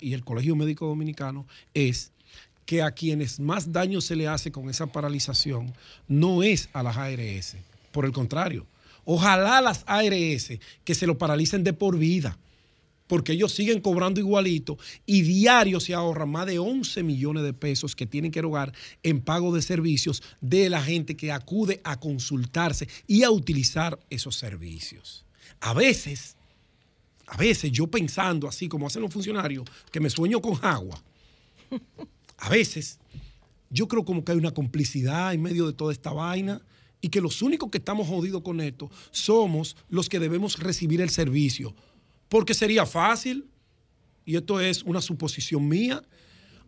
[0.00, 2.12] y el Colegio Médico Dominicano es
[2.66, 5.72] que a quienes más daño se le hace con esa paralización
[6.06, 7.56] no es a las ARS,
[7.90, 8.66] por el contrario,
[9.06, 12.36] ojalá las ARS que se lo paralicen de por vida
[13.06, 17.94] porque ellos siguen cobrando igualito y diario se ahorran más de 11 millones de pesos
[17.94, 22.88] que tienen que erogar en pago de servicios de la gente que acude a consultarse
[23.06, 25.24] y a utilizar esos servicios.
[25.60, 26.36] A veces,
[27.26, 31.02] a veces yo pensando así como hacen los funcionarios, que me sueño con agua,
[32.38, 32.98] a veces
[33.70, 36.62] yo creo como que hay una complicidad en medio de toda esta vaina
[37.00, 41.10] y que los únicos que estamos jodidos con esto somos los que debemos recibir el
[41.10, 41.74] servicio.
[42.34, 43.46] Porque sería fácil,
[44.26, 46.02] y esto es una suposición mía,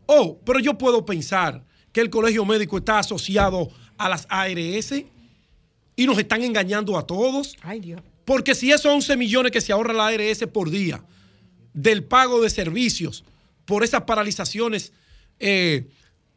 [0.06, 4.92] oh, pero yo puedo pensar que el colegio médico está asociado a las ARS
[5.96, 7.56] y nos están engañando a todos.
[7.62, 8.00] Ay, Dios.
[8.24, 11.02] Porque si esos 11 millones que se ahorra la ARS por día
[11.74, 13.24] del pago de servicios
[13.64, 14.92] por esas paralizaciones
[15.40, 15.88] eh,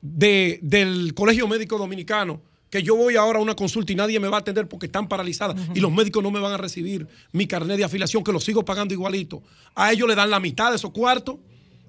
[0.01, 4.27] de- del Colegio Médico Dominicano, que yo voy ahora a una consulta y nadie me
[4.27, 7.47] va a atender porque están paralizadas y los médicos no me van a recibir mi
[7.47, 9.41] carnet de afiliación, que lo sigo pagando igualito.
[9.75, 11.37] A ellos le dan la mitad de esos cuartos.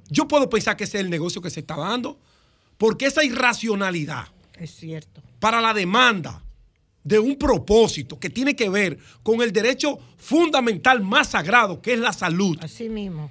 [0.09, 2.19] Yo puedo pensar que ese es el negocio que se está dando,
[2.79, 4.29] porque esa irracionalidad
[4.59, 5.23] Es cierto.
[5.39, 6.43] para la demanda
[7.05, 11.99] de un propósito que tiene que ver con el derecho fundamental más sagrado, que es
[11.99, 12.59] la salud.
[12.61, 13.31] Así mismo.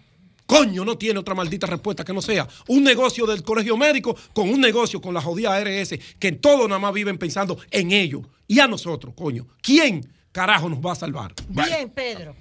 [0.49, 4.49] Coño, no tiene otra maldita respuesta que no sea un negocio del colegio médico con
[4.49, 8.23] un negocio con la jodida ARS, que todos nada más viven pensando en ellos.
[8.47, 9.45] Y a nosotros, coño.
[9.61, 11.35] ¿Quién carajo nos va a salvar?
[11.49, 12.35] Bien, Pedro.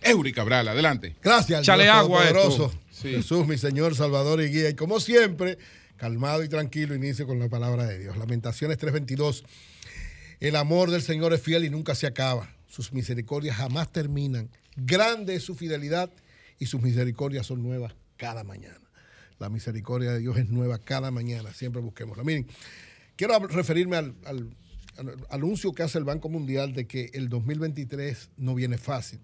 [0.00, 1.16] Eury Cabral, adelante.
[1.20, 2.20] Gracias, al Chale Dios agua.
[2.20, 2.72] Todopoderoso.
[2.92, 3.10] Sí.
[3.10, 4.70] Jesús, mi Señor, Salvador y Guía.
[4.70, 5.58] Y como siempre,
[5.96, 8.16] calmado y tranquilo, inicio con la palabra de Dios.
[8.16, 9.42] Lamentaciones 3.22.
[10.38, 12.54] El amor del Señor es fiel y nunca se acaba.
[12.68, 14.50] Sus misericordias jamás terminan.
[14.76, 16.12] Grande es su fidelidad
[16.58, 18.80] y sus misericordias son nuevas cada mañana.
[19.38, 21.52] La misericordia de Dios es nueva cada mañana.
[21.52, 22.22] Siempre busquémosla.
[22.24, 22.46] Miren,
[23.16, 24.54] quiero referirme al- al
[25.30, 29.20] anuncio que hace el Banco Mundial de que el 2023 no viene fácil.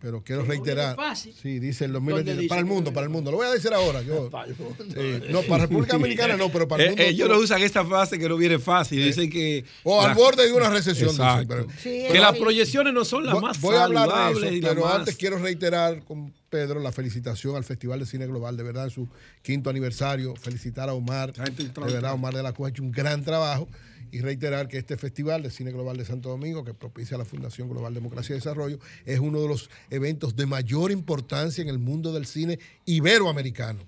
[0.00, 0.94] Pero quiero reiterar.
[0.94, 1.34] fácil.
[1.34, 2.38] Sí, dice el ¿Dónde 2023.
[2.38, 3.30] dice Para el mundo, no para el mundo.
[3.32, 4.00] Lo voy a decir ahora.
[4.02, 4.84] Yo, Para el mundo.
[4.86, 7.02] Sí, no, para República Dominicana no, pero para el Eh, mundo.
[7.04, 9.04] ellos no usan esta frase que no viene fácil.
[9.04, 9.64] Dicen que.
[9.82, 11.48] O al la- borde de una recesión, dicen, Exacto.
[11.48, 14.68] pero- Sí, que las proyecciones no son las Voy- más Voy a hablar de eso,
[14.68, 18.62] pero más- antes quiero reiterar con Pedro la felicitación al Festival de Cine Global, de
[18.62, 19.08] verdad, en su
[19.42, 20.34] quinto aniversario.
[20.36, 23.68] Felicitar a Omar, de verdad, Omar de la Cruz ha hecho un gran trabajo.
[24.10, 27.68] Y reiterar que este Festival de Cine Global de Santo Domingo, que propicia la Fundación
[27.68, 32.12] Global Democracia y Desarrollo, es uno de los eventos de mayor importancia en el mundo
[32.12, 33.80] del cine iberoamericano.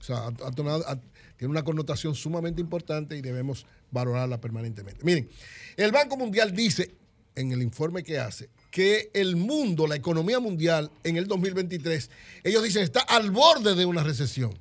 [0.00, 1.00] O sea, ha-
[1.36, 5.04] tiene una connotación sumamente importante y debemos valorarla permanentemente.
[5.04, 5.28] Miren,
[5.76, 6.94] el Banco Mundial dice
[7.34, 12.10] en el informe que hace que el mundo, la economía mundial en el 2023,
[12.44, 14.58] ellos dicen está al borde de una recesión.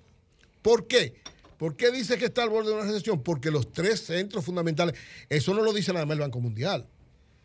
[0.61, 1.13] ¿Por qué?
[1.57, 3.21] ¿Por qué dice que está al borde de una recesión?
[3.21, 4.95] Porque los tres centros fundamentales,
[5.29, 6.87] eso no lo dice nada más el Banco Mundial.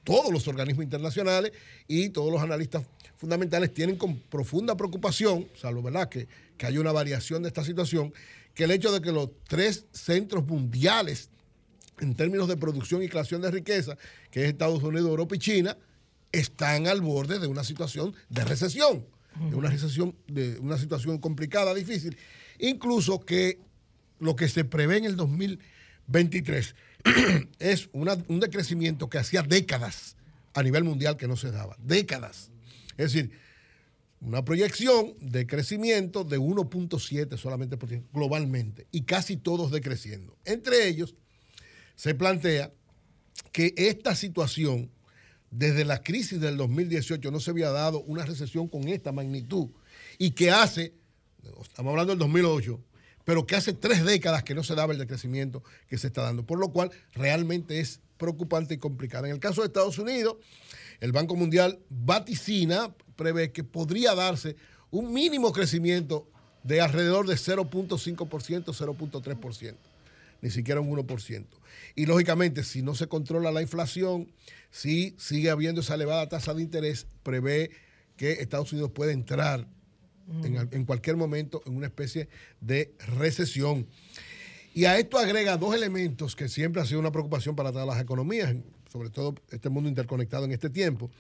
[0.05, 1.53] Todos los organismos internacionales
[1.87, 2.85] y todos los analistas
[3.17, 6.09] fundamentales tienen con profunda preocupación, salvo ¿verdad?
[6.09, 8.13] Que, que hay una variación de esta situación,
[8.55, 11.29] que el hecho de que los tres centros mundiales
[12.01, 13.97] en términos de producción y creación de riqueza,
[14.31, 15.77] que es Estados Unidos, Europa y China,
[16.33, 19.05] están al borde de una situación de recesión,
[19.51, 22.17] de una recesión, de una situación complicada, difícil.
[22.59, 23.59] Incluso que
[24.21, 26.75] lo que se prevé en el 2023
[27.59, 30.17] es un decrecimiento que hacía décadas
[30.55, 31.77] a nivel mundial que no se daba.
[31.81, 32.51] Décadas.
[32.97, 33.31] Es decir,
[34.21, 40.37] una proyección de crecimiento de 1.7 solamente por ciento globalmente y casi todos decreciendo.
[40.45, 41.15] Entre ellos,
[41.95, 42.73] se plantea
[43.53, 44.91] que esta situación,
[45.51, 49.71] desde la crisis del 2018, no se había dado una recesión con esta magnitud
[50.19, 50.93] y que hace,
[51.63, 52.79] estamos hablando del 2008,
[53.31, 56.45] pero que hace tres décadas que no se daba el decrecimiento que se está dando,
[56.45, 59.29] por lo cual realmente es preocupante y complicada.
[59.29, 60.39] En el caso de Estados Unidos,
[60.99, 64.57] el Banco Mundial vaticina, prevé que podría darse
[64.91, 66.29] un mínimo crecimiento
[66.65, 68.19] de alrededor de 0.5%,
[68.65, 69.77] 0.3%,
[70.43, 71.47] ni siquiera un 1%.
[71.95, 74.27] Y lógicamente, si no se controla la inflación,
[74.73, 77.71] si sigue habiendo esa elevada tasa de interés, prevé
[78.17, 79.69] que Estados Unidos puede entrar
[80.45, 82.29] en, al- en cualquier momento en una especie
[82.61, 83.87] de recesión.
[84.75, 88.01] Y a esto agrega dos elementos que siempre ha sido una preocupación para todas las
[88.01, 88.55] economías,
[88.91, 91.11] sobre todo este mundo interconectado en este tiempo.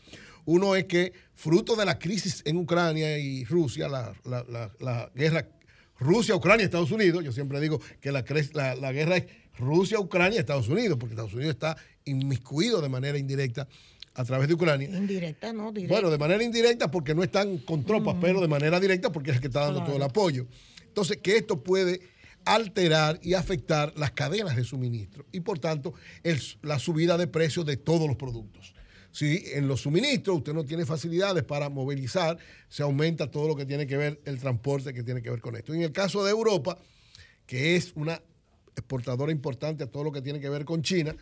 [0.44, 5.46] Uno es que, fruto de la crisis en Ucrania y Rusia, la, la- la- guerra
[5.98, 8.24] Rusia, Ucrania, Estados Unidos, yo siempre digo que la-
[8.74, 9.24] la guerra es
[9.58, 13.68] Rusia, Ucrania, Estados Unidos, porque Estados Unidos está inmiscuido de manera indirecta
[14.14, 14.88] a través de Ucrania.
[14.88, 15.94] Indirecta, no, directa.
[15.94, 19.36] Bueno, de manera indirecta porque no están con tropas, pero de manera directa porque es
[19.36, 19.86] el que está dando Claro.
[19.92, 20.46] todo el apoyo.
[20.86, 22.00] Entonces, que esto puede
[22.44, 27.66] alterar y afectar las cadenas de suministro y por tanto el- la subida de precios
[27.66, 28.74] de todos los productos.
[29.12, 33.66] Si en los suministros usted no tiene facilidades para movilizar, se aumenta todo lo que
[33.66, 35.74] tiene que ver el transporte que tiene que ver con esto.
[35.74, 36.78] En el caso de Europa,
[37.46, 38.20] que es una
[38.76, 41.14] exportadora importante a todo lo que tiene que ver con China,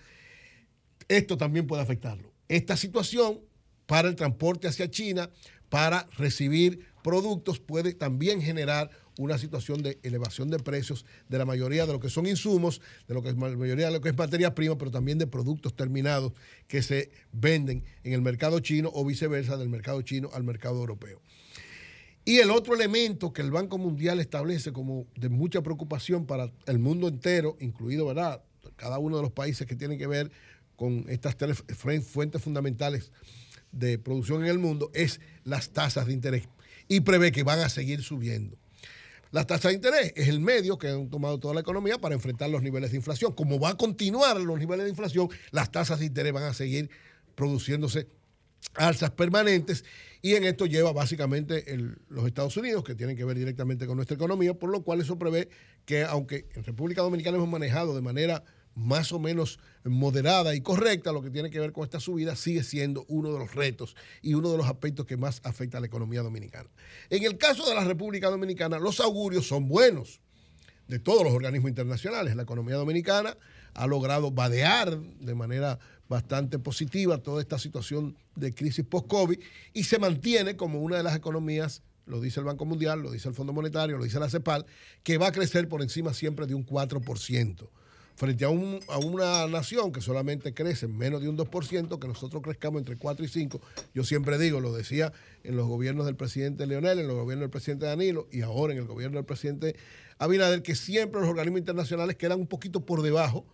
[1.09, 2.31] esto también puede afectarlo.
[2.49, 3.41] Esta situación
[3.87, 5.31] para el transporte hacia China,
[5.69, 11.87] para recibir productos, puede también generar una situación de elevación de precios de la mayoría
[11.87, 14.17] de lo que son insumos, de lo que es la mayoría de lo que es
[14.17, 16.33] materia prima, pero también de productos terminados
[16.69, 21.21] que se venden en el mercado chino o viceversa del mercado chino al mercado europeo.
[22.25, 26.79] Y el otro elemento que el Banco Mundial establece como de mucha preocupación para el
[26.79, 28.43] mundo entero, incluido ¿verdad?
[28.77, 30.31] cada uno de los países que tienen que ver
[30.79, 31.65] con estas tres
[32.07, 33.11] fuentes fundamentales
[33.73, 36.49] de producción en el mundo, es las tasas de interés.
[36.87, 38.57] Y prevé que van a seguir subiendo.
[39.33, 42.49] Las tasas de interés es el medio que han tomado toda la economía para enfrentar
[42.49, 43.35] los niveles de inflación.
[43.35, 46.89] Como va a continuar los niveles de inflación, las tasas de interés van a seguir
[47.35, 48.07] produciéndose
[48.75, 49.85] alzas permanentes
[50.23, 51.65] y en esto lleva básicamente
[52.09, 55.19] los Estados Unidos, que tienen que ver directamente con nuestra economía, por lo cual eso
[55.19, 55.49] prevé
[55.85, 58.45] que aunque en República Dominicana hemos manejado de manera
[58.79, 62.63] más o menos moderada y correcta, lo que tiene que ver con esta subida, sigue
[62.63, 65.87] siendo uno de los retos y uno de los aspectos que más afecta a la
[65.87, 66.69] economía dominicana.
[67.11, 70.21] En el caso de la República Dominicana, los augurios son buenos
[70.87, 72.37] de todos los organismos internacionales.
[72.37, 73.37] La economía dominicana
[73.75, 79.39] ha logrado vadear de manera bastante positiva toda esta situación de crisis post-COVID
[79.75, 83.29] y se mantiene como una de las economías, lo dice el Banco Mundial, lo dice
[83.29, 84.65] el Fondo Monetario, lo dice la CEPAL,
[85.03, 87.69] que va a crecer por encima siempre de un 4%.
[88.19, 92.43] Frente a, un- a una nación que solamente crece menos de un 2%, que nosotros
[92.43, 93.61] crezcamos entre 4 y 5,
[93.95, 95.13] yo siempre digo, lo decía
[95.45, 98.81] en los gobiernos del presidente Leonel, en los gobiernos del presidente Danilo y ahora en
[98.81, 99.77] el gobierno del presidente
[100.19, 103.47] Abinader, que siempre los organismos internacionales quedan un poquito por debajo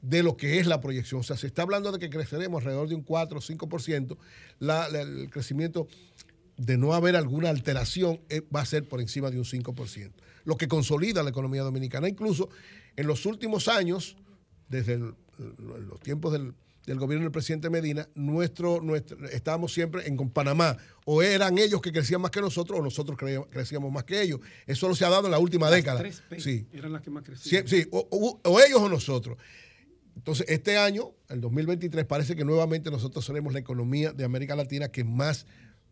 [0.00, 1.20] de lo que es la proyección.
[1.20, 4.16] O sea, se está hablando de que creceremos alrededor de un 4 o 5%.
[4.60, 5.88] La- la- el crecimiento
[6.56, 10.12] de no haber alguna alteración eh, va a ser por encima de un 5%,
[10.46, 12.08] lo que consolida la economía dominicana.
[12.08, 12.48] Incluso
[12.96, 14.16] en los últimos años,
[14.68, 15.14] desde el-
[15.88, 16.54] los tiempos del,
[16.86, 20.76] del gobierno del presidente Medina, nuestro, nuestro, estábamos siempre en con Panamá.
[21.04, 24.40] O eran ellos que crecían más que nosotros o nosotros cre- crecíamos más que ellos.
[24.66, 25.98] Eso solo se ha dado en la última Las década.
[26.00, 26.66] tres P Sí.
[26.72, 27.66] eran las que más crecían.
[27.68, 29.36] Sí, sí, o, o- o ellos o nosotros.
[30.16, 34.88] Entonces, este año, el 2023, parece que nuevamente nosotros seremos la economía de América Latina
[34.88, 35.44] que más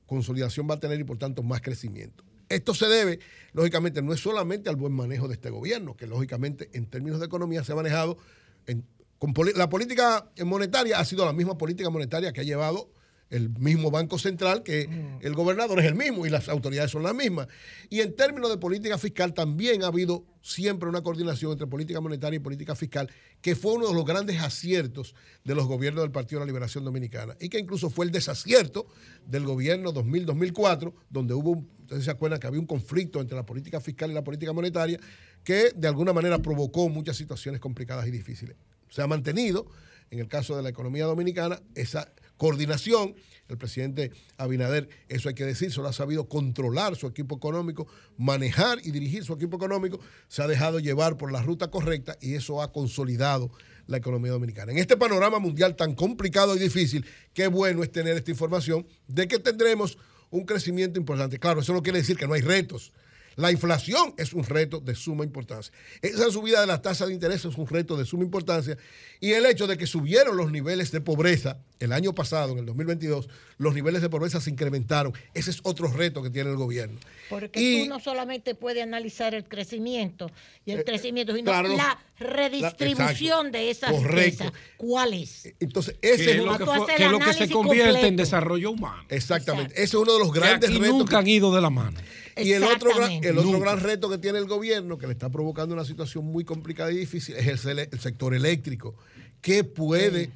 [0.06, 2.24] consolidación va a tener y por tanto más crecimiento.
[2.48, 3.20] Esto se debe,
[3.52, 7.26] lógicamente, no es solamente al buen manejo de este gobierno, que lógicamente en términos de
[7.26, 8.18] economía se ha manejado,
[8.66, 8.84] en-
[9.18, 12.90] con la política monetaria ha sido la misma política monetaria que ha llevado
[13.34, 14.88] el mismo Banco Central, que
[15.20, 17.48] el gobernador es el mismo y las autoridades son las mismas.
[17.90, 22.36] Y en términos de política fiscal también ha habido siempre una coordinación entre política monetaria
[22.36, 26.40] y política fiscal, que fue uno de los grandes aciertos de los gobiernos del Partido
[26.40, 28.86] de la Liberación Dominicana y que incluso fue el desacierto
[29.26, 33.44] del gobierno 2000-2004, donde hubo, un- ustedes se acuerdan que había un conflicto entre la
[33.46, 34.98] política fiscal y la política monetaria
[35.42, 38.56] que de alguna manera provocó muchas situaciones complicadas y difíciles.
[38.88, 39.66] Se ha mantenido,
[40.10, 42.12] en el caso de la economía dominicana, esa
[42.44, 43.14] coordinación.
[43.48, 47.86] El presidente Abinader, eso hay que decir, solo ha sabido controlar su equipo económico,
[48.18, 49.98] manejar y dirigir su equipo económico,
[50.28, 53.50] se ha dejado llevar por la ruta correcta y eso ha consolidado
[53.86, 54.72] la economía dominicana.
[54.72, 59.26] En este panorama mundial tan complicado y difícil, qué bueno es tener esta información de
[59.26, 59.96] que tendremos
[60.30, 61.38] un crecimiento importante.
[61.38, 62.92] Claro, eso no quiere decir que no hay retos.
[63.36, 65.72] La inflación es un reto de suma importancia.
[66.02, 68.76] Esa subida de las tasas de interés es un reto de suma importancia.
[69.20, 72.66] Y el hecho de que subieron los niveles de pobreza el año pasado, en el
[72.66, 75.12] 2022, los niveles de pobreza se incrementaron.
[75.34, 76.98] Ese es otro reto que tiene el gobierno.
[77.28, 80.30] Porque Y- tú no solamente puedes analizar el crecimiento
[80.64, 84.44] y el Eh, crecimiento, sino claro, la redistribución de esa correcto.
[84.44, 84.52] riqueza.
[84.76, 85.52] ¿Cuál es?
[85.60, 88.16] Entonces, Que ese es lo uno- que, fue- que es lo que se convierte en
[88.16, 89.02] desarrollo humano.
[89.08, 89.74] Exactamente.
[89.74, 90.98] Ese es uno de los Que grandes aquí retos.
[90.98, 91.98] nunca han ido de la mano.
[92.36, 93.60] Y el otro, gran, el otro Nunca.
[93.72, 96.96] gran reto que tiene el gobierno, que le está provocando una situación muy complicada y
[96.96, 98.94] difícil, es el, sector eléctrico,
[99.40, 100.30] que puede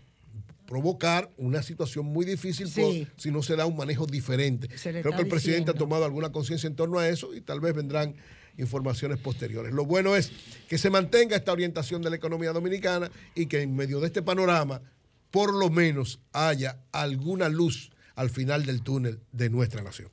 [0.67, 4.68] provocar una situación muy difícil por- si no se da un manejo diferente.
[4.68, 7.75] Creo que el presidente ha tomado alguna conciencia en torno a eso y tal vez
[7.75, 8.15] vendrán
[8.59, 9.73] informaciones posteriores.
[9.73, 10.31] Lo bueno es
[10.68, 14.20] que se mantenga esta orientación de la economía dominicana y que en medio de este
[14.20, 14.83] panorama,
[15.31, 20.10] por lo menos, haya alguna luz al final del túnel de nuestra nación.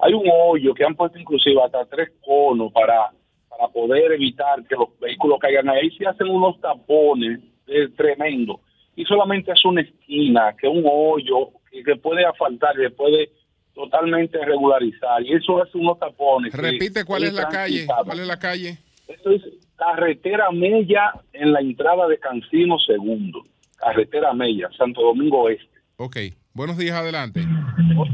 [0.00, 3.08] Hay un hoyo que han puesto inclusive hasta tres conos para,
[3.48, 5.90] para poder evitar que los vehículos caigan ahí.
[5.92, 8.56] Se hacen unos tapones eh, tremendos.
[8.96, 13.30] Y solamente es una esquina, que un hoyo que, que puede asfaltar y puede
[13.74, 15.22] totalmente regularizar.
[15.22, 16.52] Y eso hace unos tapones.
[16.54, 17.86] que Repite cuál es la calle.
[18.04, 18.78] ¿Cuál es la calle?
[19.06, 19.42] Esto es
[19.76, 23.44] carretera Mella en la entrada de Cancino Segundo.
[23.76, 25.68] Carretera Mella, Santo Domingo Este.
[25.96, 26.16] Ok.
[26.52, 27.40] Buenos días, adelante.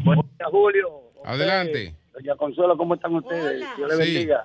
[0.04, 0.88] Buenos días, Julio.
[1.24, 1.94] Adelante.
[2.12, 3.64] Doña Consuelo, ¿cómo están ustedes?
[3.78, 4.12] Dios le Sí.
[4.14, 4.44] bendiga.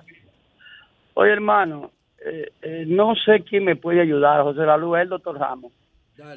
[1.14, 1.90] Oye, hermano,
[2.24, 5.72] eh, eh, no sé quién me puede ayudar, José La Luz, el doctor Ramos.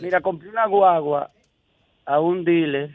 [0.02, 1.30] Mira, compré una guagua
[2.06, 2.92] a un dealer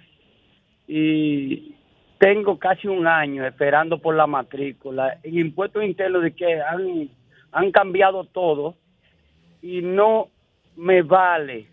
[0.86, 1.74] y
[2.18, 5.18] tengo casi un año esperando por la matrícula.
[5.22, 7.10] En impuestos internos de que han,
[7.52, 8.74] han cambiado todo
[9.60, 10.28] y no
[10.76, 11.68] me vale.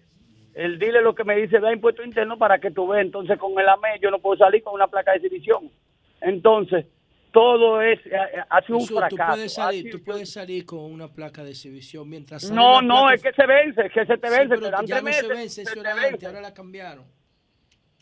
[0.54, 3.06] El dealer lo que me dice, da impuestos internos para que tú veas.
[3.06, 5.70] Entonces, con el AME yo no puedo salir con una placa de exhibición.
[6.22, 6.86] Entonces,
[7.36, 9.34] todo es, eh, eh, ha sido un Jesús, tú fracaso.
[9.34, 13.02] puedes, salir, sido- tú puedes salir con una placa de exhibición mientras sale No, no,
[13.02, 15.02] placa- es que se vence, es que se te Sí, vence, pero te dan ya
[15.02, 16.26] tres no se meses, vence, se te era antes, vence.
[16.28, 17.06] ahora la cambiaron.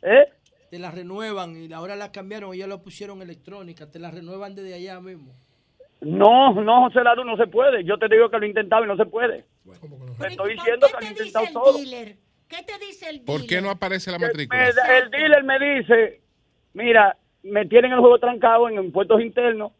[0.03, 0.29] ¿Eh?
[0.69, 4.53] Te la renuevan y ahora la cambiaron y ya la pusieron electrónica, te la renuevan
[4.53, 5.33] desde allá mismo.
[6.01, 7.83] No, no, José Lado, no se puede.
[7.85, 9.45] Yo te digo que lo he intentado y no se puede.
[10.19, 11.77] Te estoy diciendo que lo he intentado todo.
[11.79, 14.67] ¿Qué te dice el ¿Por qué no aparece la matrícula?
[14.67, 16.21] el dealer me dice,
[16.73, 19.71] mira, me tienen el juego trancado en impuestos internos,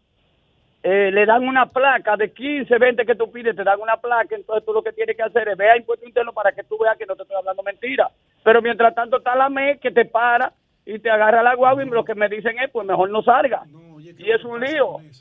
[0.84, 4.36] eh, le dan una placa de 15, 20 que tú pides, te dan una placa,
[4.36, 6.78] entonces tú lo que tienes que hacer es ver a impuestos internos para que tú
[6.78, 8.10] veas que no te estoy hablando mentira.
[8.44, 10.52] Pero mientras tanto está la ME que te para
[10.86, 13.64] y te agarra la guagua y lo que me dicen es, pues mejor no salga.
[14.18, 14.98] y es un lío.
[15.00, 15.12] ¿Me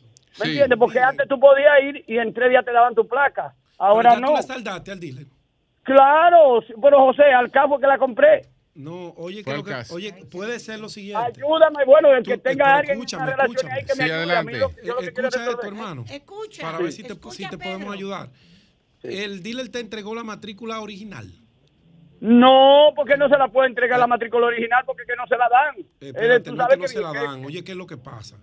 [0.46, 0.50] Sí.
[0.50, 0.78] entiendes?
[0.78, 3.54] Porque antes tú podías ir y en tres días te daban tu placa.
[3.78, 4.36] Ahora Pero ya no.
[4.40, 5.26] tú saldaste al dealer.
[5.84, 8.42] Claro, pero José, al cabo que la compré.
[8.74, 11.22] No, oye, que oye, puede ser lo siguiente.
[11.42, 13.74] Ayúdame, bueno, el que Tú- tenga pero alguien en escúchame, una relación escúchame.
[13.74, 14.36] ahí que me Sí, ayude.
[14.36, 16.04] A mí lo- yo lo que quiero es Escucha esto, hermano.
[16.10, 17.72] Escucha, Para ver si te, escucha, si te Pedro.
[17.72, 18.30] podemos ayudar.
[19.02, 21.30] El dealer te entregó la matrícula original.
[22.20, 25.48] No, porque no se la puede entregar la matrícula original porque que no se la
[25.48, 25.74] dan.
[25.80, 27.44] Eh, Eh, espérate, tú no es sabes que no que- se la dan.
[27.44, 28.36] Oye, ¿qué es lo que pasa?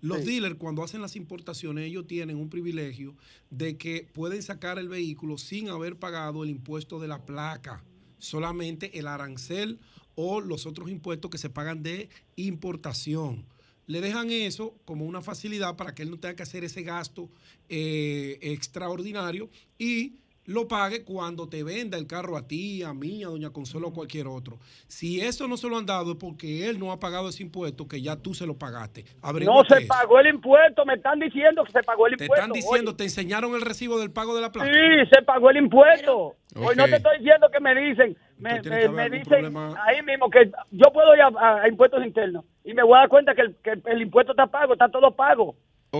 [0.00, 3.16] Los dealers, cuando hacen las importaciones, ellos tienen un privilegio
[3.50, 7.82] de que pueden sacar el vehículo sin haber pagado el impuesto de la placa,
[8.24, 9.78] solamente el arancel
[10.14, 13.44] o los otros impuestos que se pagan de importación.
[13.86, 17.28] Le dejan eso como una facilidad para que él no tenga que hacer ese gasto
[17.68, 20.14] eh, extraordinario y
[20.46, 23.92] lo pague cuando te venda el carro a ti, a mí, a Doña Consuelo o
[23.92, 24.58] cualquier otro.
[24.86, 27.88] Si eso no se lo han dado es porque él no ha pagado ese impuesto
[27.88, 29.04] que ya tú se lo pagaste.
[29.22, 29.88] No se eso.
[29.88, 32.44] pagó el impuesto, me están diciendo que se pagó el Te impuesto.
[32.46, 34.70] están diciendo, te enseñaron el recibo del pago de la placa.
[34.70, 36.34] Sí, se pagó el impuesto.
[36.56, 39.74] Hoy no te estoy diciendo que me dicen, me, dicen problema.
[39.86, 43.00] ahí mismo que yo puedo ir a, a- a impuestos internos y me voy a
[43.00, 45.56] dar cuenta que el, que el impuesto está pago, está todo pago.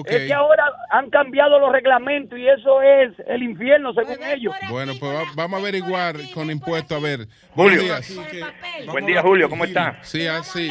[0.06, 4.54] Es que ahora han cambiado los reglamentos y eso es el infierno según ellos.
[4.70, 7.20] Bueno, pues va- vamos a averiguar con impuestos a ver.
[7.54, 7.80] Julio.
[7.82, 8.86] Buenos días.
[8.90, 9.98] Buen día, Julio, ¿cómo está?
[10.02, 10.70] Sí, así.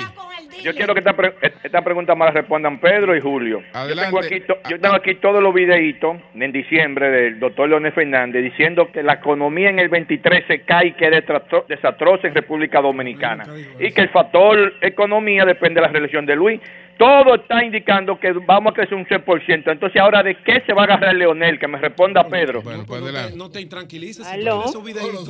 [0.64, 3.62] Yo quiero que esta, pre- esta pregunta me la respondan Pedro y Julio.
[3.90, 7.92] Yo tengo, aquí to- yo tengo aquí todos los videitos en diciembre del doctor Leonel
[7.92, 12.28] Fernández diciendo que la economía en el 23 se cae y que es desastro- desastrosa
[12.28, 13.44] en República Dominicana.
[13.80, 16.62] Y que el factor economía depende de la reelección de Luis.
[16.98, 19.72] Todo está indicando que vamos a crecer un 6%.
[19.72, 21.60] Entonces, ¿ahora de qué se va a agarrar Leonel?
[21.60, 22.62] Que me responda Pedro.
[22.62, 23.38] Bueno, pues No te, adelante.
[23.38, 24.26] no te intranquilices.
[24.28, 24.58] si Aló.
[24.58, 25.30] pones esos videitos.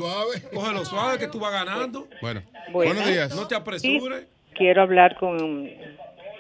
[0.54, 2.08] Cógelo suave que tú vas ganando.
[2.22, 2.92] Bueno, Bueno.
[2.94, 3.36] buenos días.
[3.36, 4.28] No te apresures.
[4.56, 5.68] Quiero hablar con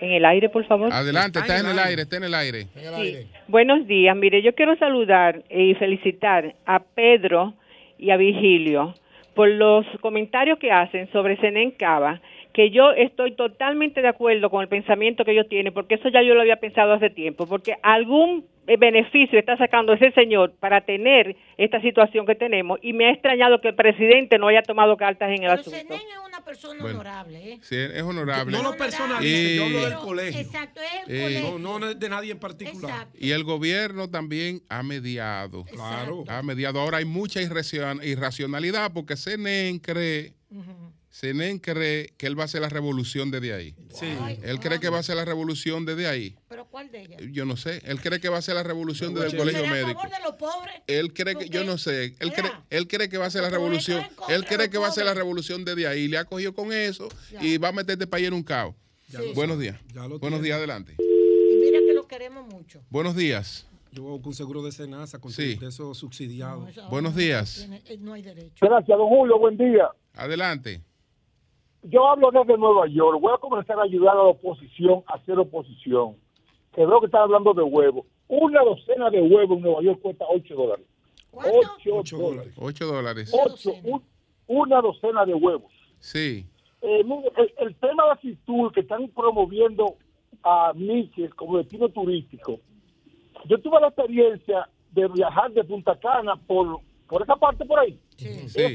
[0.01, 0.91] en el aire, por favor.
[0.91, 2.63] Adelante, está en el aire, está en el aire.
[2.73, 3.27] Sí.
[3.47, 4.15] Buenos días.
[4.17, 7.53] Mire, yo quiero saludar y felicitar a Pedro
[7.97, 8.93] y a Virgilio
[9.33, 12.21] por los comentarios que hacen sobre Senén Cava,
[12.53, 16.21] que yo estoy totalmente de acuerdo con el pensamiento que ellos tienen, porque eso ya
[16.21, 20.81] yo lo había pensado hace tiempo, porque algún eh, beneficio está sacando ese señor para
[20.85, 24.95] tener esta situación que tenemos y me ha extrañado que el presidente no haya tomado
[24.95, 25.77] cartas en el Pero asunto.
[25.79, 26.99] Senén es una persona Bueno.
[26.99, 27.57] honorable, ¿eh?
[27.61, 28.55] Sí, es honorable.
[28.55, 30.39] No lo personalices, Y- yo hablo del colegio.
[30.41, 31.59] Exacto, es el Eh, colegio.
[31.59, 33.07] No, no de nadie en particular.
[33.19, 35.65] Y el gobierno también ha mediado.
[35.65, 36.23] Claro.
[36.29, 36.79] Ha mediado.
[36.79, 40.33] Ahora hay mucha irracion- irracionalidad porque Senen cree,
[41.13, 43.75] Senen cree que él va a hacer la revolución desde ahí.
[43.93, 44.07] Sí.
[44.41, 46.35] Él cree que va a hacer la revolución desde ahí.
[46.49, 47.21] ¿Pero cuál de ellas?
[47.31, 47.83] Yo no sé.
[47.85, 50.01] Él cree que va a hacer la revolución desde el ¿Será colegio a médico.
[50.01, 50.73] favor de los pobres?
[50.87, 53.51] Él cree que, yo no sé, él cree, él cree que va a hacer la
[53.51, 56.73] revolución, él cree que va a hacer la revolución desde ahí, le ha cogido con
[56.73, 57.09] eso
[57.39, 58.73] y va a meter este país en un caos.
[59.35, 59.79] Buenos días.
[59.93, 60.41] Buenos tiene.
[60.41, 60.95] días, adelante.
[60.97, 62.81] Y mira que lo queremos mucho.
[62.89, 63.67] Buenos días.
[63.91, 65.57] Yo voy con seguro de Senasa, con Sí.
[65.57, 66.73] de esos subsidiados.
[66.89, 67.67] Buenos días.
[67.85, 68.65] Eh, No hay derecho.
[68.65, 69.89] Gracias, don Julio, buen día.
[70.15, 70.81] Adelante.
[71.83, 73.19] Yo hablo desde Nueva York.
[73.19, 76.15] Voy a comenzar a ayudar a la oposición a hacer oposición.
[76.73, 78.05] Que veo que están hablando de huevos.
[78.27, 80.85] Una docena de huevos en Nueva York cuesta 8 dólares.
[81.33, 82.53] 8 dólares.
[82.57, 83.33] 8 dólares.
[83.45, 84.03] Ocho, un-
[84.47, 85.71] una docena de huevos.
[85.99, 86.45] Sí.
[86.81, 87.01] eh,
[87.37, 89.95] el, el tema de Fitur que están promoviendo
[90.43, 92.59] a Michel como destino turístico.
[93.45, 97.97] Yo tuve la experiencia de viajar de Punta Cana por, por esa parte por ahí.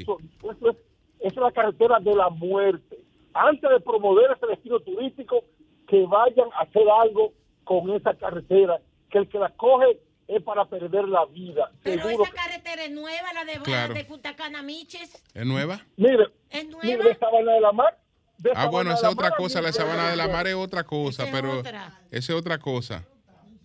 [0.00, 0.76] Eso, eso es,
[1.20, 2.98] es la carretera de la muerte.
[3.34, 5.44] Antes de promover ese destino turístico,
[5.86, 7.32] que vayan a hacer algo
[7.64, 8.80] con esa carretera,
[9.10, 11.70] que el que la coge es para perder la vida.
[11.82, 13.94] Pero Seguro esa carretera es nueva, la de, Claro.
[13.94, 15.22] de Punta Cana Miches.
[15.34, 15.80] ¿Es nueva?
[15.96, 17.04] Mire, ¿Es mire, nueva?
[17.04, 17.98] de Sabana de la Mar.
[18.38, 19.62] de Ah, bueno, esa la es otra Mar, cosa.
[19.62, 22.00] La sabana de la mar es otra cosa, Esa pero otra.
[22.10, 23.04] esa es otra cosa.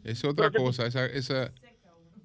[0.03, 0.85] Esa es otra cosa.
[0.85, 1.51] Esa, esa,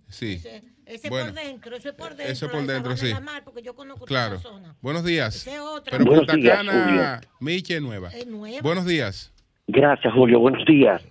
[0.09, 0.41] sí.
[0.89, 2.27] Ese Bueno, por dentro, eso es por dentro.
[2.33, 3.11] Eso por dentro, sí.
[3.13, 4.39] la Mar, porque yo conozco toda Claro.
[4.41, 4.75] zona.
[4.81, 5.47] Buenos días.
[5.47, 5.91] Otra.
[5.93, 8.09] Pero Buenos Punta días, Cana, Miche es nueva.
[8.09, 8.63] Es nueva.
[8.63, 9.33] Buenos días.
[9.67, 10.41] Gracias, Julio.
[10.41, 11.03] Buenos días.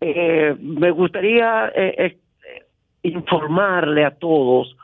[0.00, 2.18] Eh, me gustaría eh, eh,
[3.02, 4.74] informarle a todos,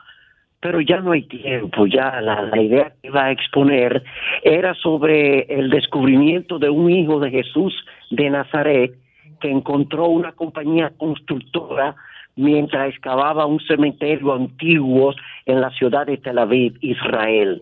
[0.59, 1.87] pero ya no hay tiempo.
[1.87, 4.03] Ya la, la idea que iba a exponer
[4.43, 7.73] era sobre el descubrimiento de un hijo de Jesús
[8.11, 8.93] de Nazaret
[9.41, 11.95] que encontró una compañía constructora
[12.37, 15.13] mientras excavaba un cementerio antiguo
[15.45, 17.61] en la ciudad de Tel Aviv, Israel.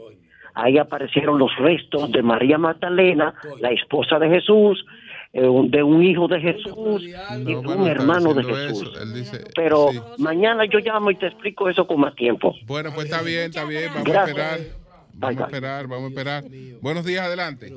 [0.54, 4.86] Ahí aparecieron los restos de María Magdalena, la esposa de Jesús,
[5.34, 7.12] eh, de un hijo de Jesús y
[7.44, 9.14] de bueno, un hermano de Jesús.
[9.14, 10.00] dice- Pero sí.
[10.20, 12.54] mañana yo llamo y te explico eso con más tiempo.
[12.68, 13.90] Bueno, pues está bien, está bien.
[13.90, 14.38] Vamos Gracias.
[14.38, 14.86] a esperar.
[15.18, 16.44] Vamos a esperar, vamos a esperar.
[16.82, 17.72] Buenos días, adelante.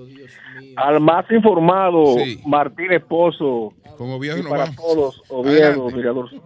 [0.77, 2.41] Al más informado, Sí.
[2.47, 3.73] Martín Esposo.
[3.85, 4.77] Y nos para vamos.
[4.77, 5.91] todos, Oviedo.
[5.91, 6.41] Mirador Sur.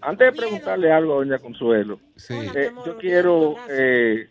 [0.00, 1.98] Antes de preguntarle algo a doña Consuelo,
[2.30, 4.28] eh, yo quiero eh,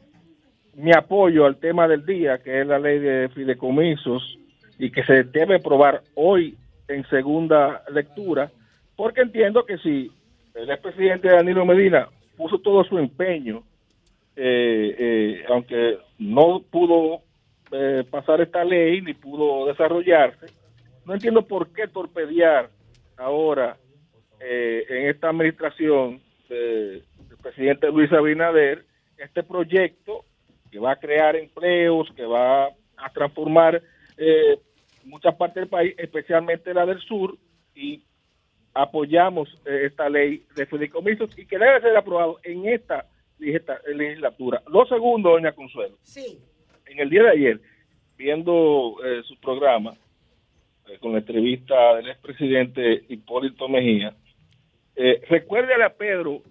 [0.76, 4.38] mi apoyo al tema del día, que es la ley de fideicomisos,
[4.80, 8.52] y que se debe aprobar hoy en segunda lectura,
[8.96, 10.12] porque entiendo que si
[10.54, 13.64] el expresidente Danilo Medina puso todo su empeño,
[14.36, 17.22] eh, eh, aunque no pudo
[17.72, 20.48] eh, pasar esta ley ni pudo desarrollarse,
[21.06, 22.70] no entiendo por qué torpedear
[23.18, 23.78] ahora
[24.40, 28.86] eh, en esta administración de- del presidente Luis Abinader
[29.18, 30.26] este proyecto
[30.72, 32.66] que va a crear empleos, que va
[32.98, 33.82] a transformar
[34.18, 34.60] eh,
[35.06, 37.38] muchas partes del país, especialmente la del sur,
[37.76, 38.04] y
[38.74, 43.06] apoyamos eh, esta ley de fideicomisos y que debe ser aprobado en esta
[43.40, 44.62] legislatura.
[44.72, 46.38] Lo segundo, doña Consuelo, Sí.
[46.88, 47.62] en el día de ayer,
[48.18, 49.94] viendo eh, su programa
[50.88, 54.16] eh, con la entrevista del expresidente Hipólito Mejía,
[54.98, 56.42] eh, recuérdale a Pedro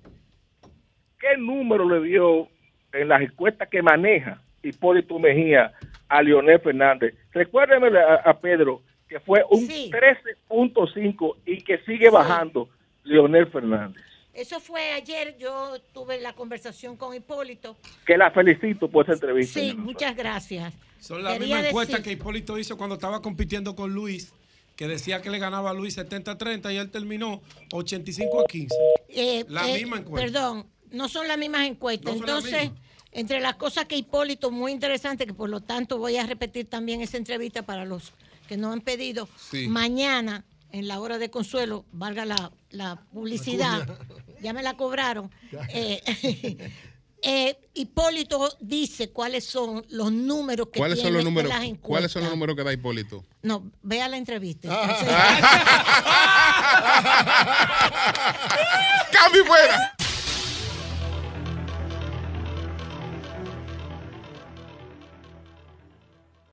[1.19, 2.49] qué número le dio
[2.93, 5.73] en las encuestas que maneja Hipólito Mejía
[6.09, 7.15] a Leonel Fernández.
[7.33, 12.69] Recuérdeme a, a Pedro que fue un 13.5 y que sigue bajando
[13.05, 14.03] Leonel Fernández.
[14.35, 17.77] Eso fue ayer, yo tuve la conversación con Hipólito.
[18.07, 19.59] Que la felicito por esa entrevista.
[19.59, 20.75] Sí, muchas gracias.
[20.99, 24.35] Son las mismas encuestas decir- que Hipólito hizo cuando estaba compitiendo con Luis,
[24.77, 28.77] que decía que le ganaba a Luis 70-30 y él terminó 85 a 15.
[29.09, 30.27] Eh, La eh, misma encuesta.
[30.27, 32.15] Perdón, no son las mismas encuestas.
[32.15, 32.71] No Entonces,
[33.13, 37.01] entre las cosas que Hipólito, muy interesante, que por lo tanto voy a repetir también
[37.01, 38.13] esa entrevista para los
[38.47, 39.67] que no han pedido, Sí.
[39.67, 43.99] mañana, en la hora de consuelo, valga la, la publicidad,
[44.43, 45.31] ya me la cobraron.
[45.73, 46.71] eh,
[47.23, 51.49] eh, Hipólito dice cuáles son los números que ¿Cuáles son tiene los números?
[51.51, 51.89] las encuestas.
[51.89, 53.25] ¿Cuáles son los números que da Hipólito?
[53.43, 54.69] No, vea la entrevista.
[59.13, 59.96] ¡Cambio fuera!